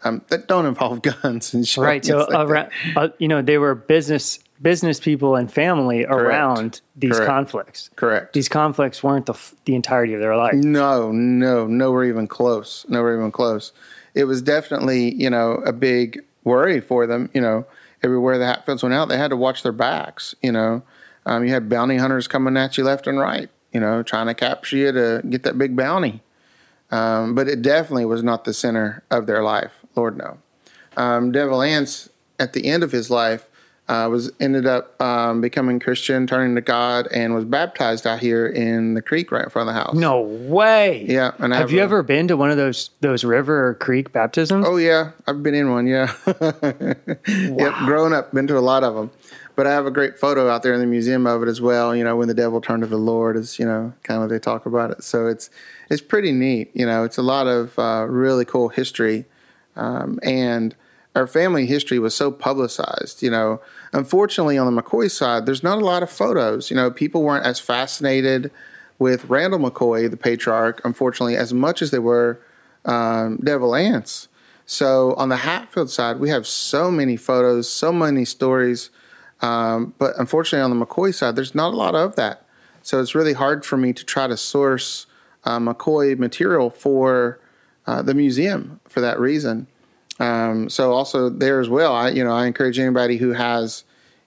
um, 0.04 0.24
that 0.30 0.48
don't 0.48 0.66
involve 0.66 1.02
guns 1.24 1.54
and 1.54 1.66
shit. 1.68 1.84
right. 1.84 2.04
So 2.04 2.26
around, 2.30 2.70
uh, 2.96 3.10
you 3.20 3.28
know, 3.28 3.42
they 3.42 3.58
were 3.60 3.76
business 3.76 4.40
business 4.62 5.00
people 5.00 5.36
and 5.36 5.52
family 5.52 6.06
around 6.06 6.82
these 6.96 7.12
Correct. 7.12 7.28
conflicts. 7.28 7.90
correct. 7.96 8.34
These 8.34 8.50
conflicts 8.50 9.02
weren't 9.04 9.26
the 9.26 9.34
f- 9.34 9.56
the 9.66 9.76
entirety 9.76 10.14
of 10.14 10.22
their 10.22 10.36
life. 10.36 10.54
No, 10.56 11.12
no, 11.12 11.66
nowhere 11.68 12.06
even 12.06 12.28
close. 12.28 12.86
Nowhere 12.90 13.18
even 13.18 13.32
close. 13.32 13.72
It 14.16 14.26
was 14.26 14.42
definitely, 14.42 15.14
you 15.16 15.30
know, 15.30 15.54
a 15.66 15.72
big 15.72 16.24
worry 16.44 16.82
for 16.82 17.08
them. 17.08 17.30
You 17.34 17.42
know, 17.42 17.66
everywhere 18.04 18.38
the 18.38 18.46
Hatfields 18.46 18.84
went 18.84 18.94
out, 18.96 19.08
they 19.08 19.18
had 19.18 19.30
to 19.30 19.38
watch 19.38 19.64
their 19.64 19.72
backs. 19.72 20.36
You 20.42 20.52
know, 20.52 20.84
um, 21.26 21.46
you 21.46 21.52
had 21.54 21.70
bounty 21.70 21.98
hunters 21.98 22.28
coming 22.28 22.58
at 22.58 22.78
you 22.78 22.84
left 22.84 23.08
and 23.08 23.20
right. 23.20 23.50
You 23.72 23.80
know, 23.80 24.04
trying 24.04 24.28
to 24.28 24.34
capture 24.34 24.78
you 24.78 24.92
to 24.92 25.22
get 25.30 25.44
that 25.44 25.58
big 25.58 25.76
bounty. 25.76 26.22
Um, 26.92 27.36
but 27.36 27.48
it 27.48 27.62
definitely 27.62 28.06
was 28.06 28.24
not 28.24 28.46
the 28.46 28.54
center 28.54 29.04
of 29.12 29.28
their 29.28 29.44
life. 29.44 29.72
Lord 29.96 30.18
no. 30.18 30.38
Um, 30.98 31.32
Devil 31.32 31.62
Anse 31.62 32.10
at 32.40 32.54
the 32.54 32.68
end 32.68 32.84
of 32.84 32.92
his 32.92 33.10
life 33.12 33.49
uh, 33.90 34.08
was 34.08 34.32
ended 34.40 34.68
up 34.68 35.02
um, 35.02 35.42
becoming 35.42 35.80
Christian, 35.80 36.28
turning 36.28 36.54
to 36.54 36.62
God, 36.62 37.08
and 37.12 37.34
was 37.34 37.44
baptized 37.44 38.06
out 38.06 38.20
here 38.20 38.46
in 38.46 38.94
the 38.94 39.02
creek 39.02 39.32
right 39.32 39.44
in 39.44 39.50
front 39.50 39.68
of 39.68 39.74
the 39.74 39.82
house. 39.82 39.96
No 39.96 40.22
way. 40.22 41.06
Yeah, 41.10 41.32
and 41.40 41.54
I 41.54 41.58
have 41.58 41.70
have 41.70 41.72
you 41.72 41.80
a- 41.80 41.84
ever 41.84 42.04
been 42.04 42.28
to 42.28 42.38
one 42.38 42.52
of 42.52 42.58
those 42.58 42.92
those 43.02 43.24
river 43.24 43.68
or 43.68 43.74
creek 43.74 44.12
baptisms? 44.14 44.64
Oh 44.68 44.78
yeah, 44.78 45.12
I've 45.28 45.42
been 45.42 45.56
in 45.56 45.72
one. 45.72 45.88
Yeah, 45.88 46.14
yep. 47.28 47.74
Growing 47.86 48.14
up, 48.14 48.32
been 48.32 48.48
to 48.48 48.58
a 48.58 48.60
lot 48.60 48.84
of 48.84 48.96
them. 48.96 49.12
But 49.56 49.68
I 49.68 49.72
have 49.72 49.86
a 49.86 49.92
great 49.92 50.18
photo 50.18 50.50
out 50.50 50.64
there 50.64 50.74
in 50.74 50.80
the 50.80 50.86
museum 50.86 51.28
of 51.28 51.44
it 51.44 51.50
as 51.50 51.60
well. 51.60 51.94
You 51.94 52.06
know, 52.06 52.16
when 52.16 52.30
the 52.30 52.34
devil 52.34 52.62
turned 52.62 52.84
to 52.84 52.88
the 52.88 52.96
Lord, 52.98 53.36
is 53.36 53.60
you 53.60 53.66
know 53.66 53.92
kind 54.04 54.24
of 54.24 54.30
they 54.30 54.40
talk 54.40 54.66
about 54.66 54.92
it. 54.92 55.04
So 55.04 55.28
it's 55.28 55.50
it's 55.90 56.02
pretty 56.02 56.32
neat. 56.32 56.72
You 56.74 56.86
know, 56.86 57.04
it's 57.04 57.18
a 57.18 57.24
lot 57.24 57.48
of 57.48 57.78
uh, 57.80 58.06
really 58.08 58.46
cool 58.46 58.70
history, 58.70 59.26
um, 59.76 60.20
and 60.24 60.76
our 61.16 61.28
family 61.28 61.66
history 61.66 62.00
was 62.00 62.16
so 62.16 62.32
publicized. 62.32 63.22
You 63.22 63.32
know, 63.32 63.60
unfortunately 63.94 64.58
on 64.58 64.74
the 64.74 64.82
McCoy 64.82 65.10
side, 65.10 65.46
there's 65.46 65.64
not 65.64 65.82
a 65.82 65.86
lot 65.86 66.04
of 66.04 66.10
photos. 66.10 66.70
You 66.70 66.76
know, 66.76 66.92
people 66.92 67.24
weren't 67.24 67.46
as 67.46 67.60
fascinated 67.60 68.52
with 68.98 69.26
Randall 69.26 69.60
McCoy, 69.60 70.10
the 70.10 70.18
patriarch, 70.18 70.82
unfortunately, 70.84 71.36
as 71.38 71.54
much 71.54 71.82
as 71.82 71.92
they 71.92 72.00
were 72.00 72.40
um, 72.86 73.38
Devil 73.38 73.76
Anse. 73.76 74.28
So 74.66 75.14
on 75.16 75.30
the 75.30 75.38
Hatfield 75.38 75.90
side, 75.90 76.20
we 76.20 76.30
have 76.30 76.46
so 76.46 76.92
many 76.92 77.16
photos, 77.16 77.70
so 77.70 77.92
many 77.92 78.26
stories, 78.26 78.92
um, 79.42 79.94
but 79.98 80.14
unfortunately 80.20 80.64
on 80.64 80.78
the 80.78 80.86
McCoy 80.86 81.14
side, 81.14 81.36
there's 81.36 81.56
not 81.56 81.74
a 81.74 81.78
lot 81.78 81.96
of 81.96 82.16
that. 82.18 82.46
So 82.84 83.02
it's 83.02 83.16
really 83.16 83.34
hard 83.34 83.66
for 83.66 83.78
me 83.78 83.94
to 83.94 84.06
try 84.06 84.28
to 84.28 84.38
source 84.38 85.08
uh, 85.44 85.60
McCoy 85.60 86.18
material 86.18 86.70
for 86.70 87.40
uh, 87.88 88.02
the 88.02 88.14
museum 88.14 88.80
for 88.88 89.02
that 89.02 89.20
reason. 89.20 89.68
Um, 90.20 90.70
so 90.70 90.92
also 90.92 91.30
there 91.30 91.60
as 91.60 91.70
well, 91.70 91.94
I 91.94 92.10
you 92.10 92.24
know 92.24 92.32
I 92.32 92.46
encourage 92.46 92.78
anybody 92.80 93.18
who 93.18 93.34
has 93.34 93.84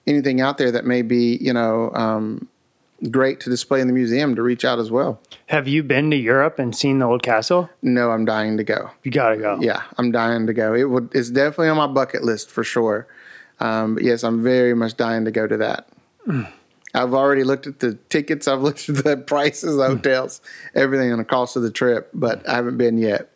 anything 0.07 0.41
out 0.41 0.57
there 0.57 0.71
that 0.71 0.85
may 0.85 1.01
be 1.01 1.37
you 1.39 1.53
know 1.53 1.91
um, 1.93 2.47
great 3.11 3.39
to 3.41 3.49
display 3.49 3.81
in 3.81 3.87
the 3.87 3.93
museum 3.93 4.35
to 4.35 4.41
reach 4.41 4.65
out 4.65 4.79
as 4.79 4.89
well. 4.89 5.19
Have 5.47 5.67
you 5.67 5.83
been 5.83 6.09
to 6.11 6.17
Europe 6.17 6.59
and 6.59 6.75
seen 6.75 6.99
the 6.99 7.05
old 7.05 7.23
castle? 7.23 7.69
No, 7.81 8.11
I'm 8.11 8.25
dying 8.25 8.57
to 8.57 8.63
go. 8.63 8.89
You 9.03 9.11
gotta 9.11 9.37
go. 9.37 9.59
Yeah, 9.61 9.83
I'm 9.97 10.11
dying 10.11 10.47
to 10.47 10.53
go. 10.53 10.73
It 10.73 10.85
would. 10.85 11.09
It's 11.13 11.29
definitely 11.29 11.69
on 11.69 11.77
my 11.77 11.87
bucket 11.87 12.23
list 12.23 12.49
for 12.49 12.63
sure. 12.63 13.07
Um, 13.59 13.95
but 13.95 14.03
yes, 14.03 14.23
I'm 14.23 14.43
very 14.43 14.73
much 14.73 14.97
dying 14.97 15.25
to 15.25 15.31
go 15.31 15.47
to 15.47 15.57
that. 15.57 15.87
I've 16.95 17.13
already 17.13 17.43
looked 17.43 17.67
at 17.67 17.79
the 17.79 17.95
tickets. 18.09 18.47
I've 18.47 18.61
looked 18.61 18.87
at 18.89 19.03
the 19.03 19.17
prices, 19.27 19.77
the 19.77 19.87
hotels, 19.87 20.41
everything, 20.75 21.11
and 21.11 21.19
the 21.19 21.25
cost 21.25 21.55
of 21.55 21.63
the 21.63 21.71
trip, 21.71 22.09
but 22.13 22.47
I 22.47 22.55
haven't 22.55 22.77
been 22.77 22.97
yet. 22.97 23.29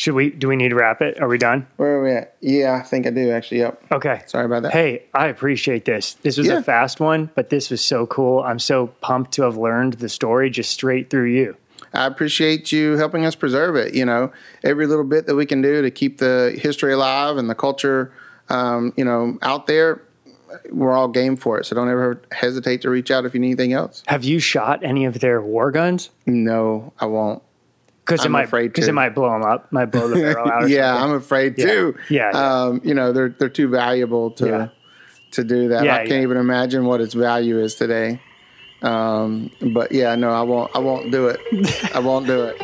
Should 0.00 0.14
we? 0.14 0.30
Do 0.30 0.48
we 0.48 0.56
need 0.56 0.70
to 0.70 0.76
wrap 0.76 1.02
it? 1.02 1.20
Are 1.20 1.28
we 1.28 1.36
done? 1.36 1.66
Where 1.76 1.96
are 1.98 2.02
we 2.02 2.12
at? 2.12 2.34
Yeah, 2.40 2.72
I 2.72 2.80
think 2.82 3.06
I 3.06 3.10
do 3.10 3.30
actually. 3.32 3.58
Yep. 3.58 3.82
Okay. 3.92 4.22
Sorry 4.24 4.46
about 4.46 4.62
that. 4.62 4.72
Hey, 4.72 5.02
I 5.12 5.26
appreciate 5.26 5.84
this. 5.84 6.14
This 6.22 6.38
was 6.38 6.46
Yeah. 6.46 6.56
a 6.56 6.62
fast 6.62 7.00
one, 7.00 7.28
but 7.34 7.50
this 7.50 7.68
was 7.68 7.82
so 7.82 8.06
cool. 8.06 8.40
I'm 8.42 8.58
so 8.58 8.86
pumped 9.02 9.32
to 9.32 9.42
have 9.42 9.58
learned 9.58 9.92
the 9.94 10.08
story 10.08 10.48
just 10.48 10.70
straight 10.70 11.10
through 11.10 11.26
you. 11.26 11.54
I 11.92 12.06
appreciate 12.06 12.72
you 12.72 12.96
helping 12.96 13.26
us 13.26 13.34
preserve 13.34 13.76
it. 13.76 13.92
You 13.92 14.06
know, 14.06 14.32
every 14.64 14.86
little 14.86 15.04
bit 15.04 15.26
that 15.26 15.34
we 15.34 15.44
can 15.44 15.60
do 15.60 15.82
to 15.82 15.90
keep 15.90 16.16
the 16.16 16.58
history 16.58 16.94
alive 16.94 17.36
and 17.36 17.50
the 17.50 17.54
culture, 17.54 18.10
um, 18.48 18.94
you 18.96 19.04
know, 19.04 19.36
out 19.42 19.66
there. 19.66 20.00
We're 20.72 20.92
all 20.96 21.08
game 21.08 21.36
for 21.36 21.60
it. 21.60 21.66
So 21.66 21.76
don't 21.76 21.90
ever 21.90 22.22
hesitate 22.32 22.80
to 22.82 22.88
reach 22.90 23.10
out 23.10 23.26
if 23.26 23.34
you 23.34 23.40
need 23.40 23.48
anything 23.48 23.74
else. 23.74 24.02
Have 24.06 24.24
you 24.24 24.38
shot 24.40 24.82
any 24.82 25.04
of 25.04 25.20
their 25.20 25.42
war 25.42 25.70
guns? 25.70 26.08
No, 26.24 26.94
I 26.98 27.04
won't. 27.04 27.42
Because 28.10 28.26
it 28.26 28.30
might 28.30 28.50
because 28.50 28.88
it 28.88 28.94
might 28.94 29.14
blow 29.14 29.30
them 29.30 29.42
up, 29.42 29.70
might 29.72 29.86
blow 29.86 30.08
the 30.08 30.14
barrel 30.20 30.50
out. 30.50 30.68
Yeah, 30.68 30.92
something. 30.94 31.10
I'm 31.10 31.16
afraid 31.16 31.56
too. 31.56 31.96
Yeah, 32.08 32.30
yeah. 32.32 32.62
Um, 32.62 32.80
you 32.84 32.94
know, 32.94 33.12
they're 33.12 33.28
they're 33.30 33.48
too 33.48 33.68
valuable 33.68 34.30
to 34.32 34.46
Yeah. 34.46 34.68
to 35.32 35.44
do 35.44 35.68
that. 35.68 35.84
Yeah, 35.84 35.94
I 35.96 36.06
can't 36.06 36.22
even 36.22 36.36
imagine 36.36 36.84
what 36.84 37.00
its 37.00 37.14
value 37.14 37.58
is 37.60 37.74
today. 37.74 38.20
Um, 38.82 39.50
but 39.60 39.92
yeah, 39.92 40.14
no, 40.14 40.30
I 40.30 40.42
won't. 40.42 40.70
I 40.74 40.78
won't 40.78 41.10
do 41.10 41.28
it. 41.28 41.40
I 41.94 42.00
won't 42.00 42.26
do 42.26 42.44
it. 42.44 42.60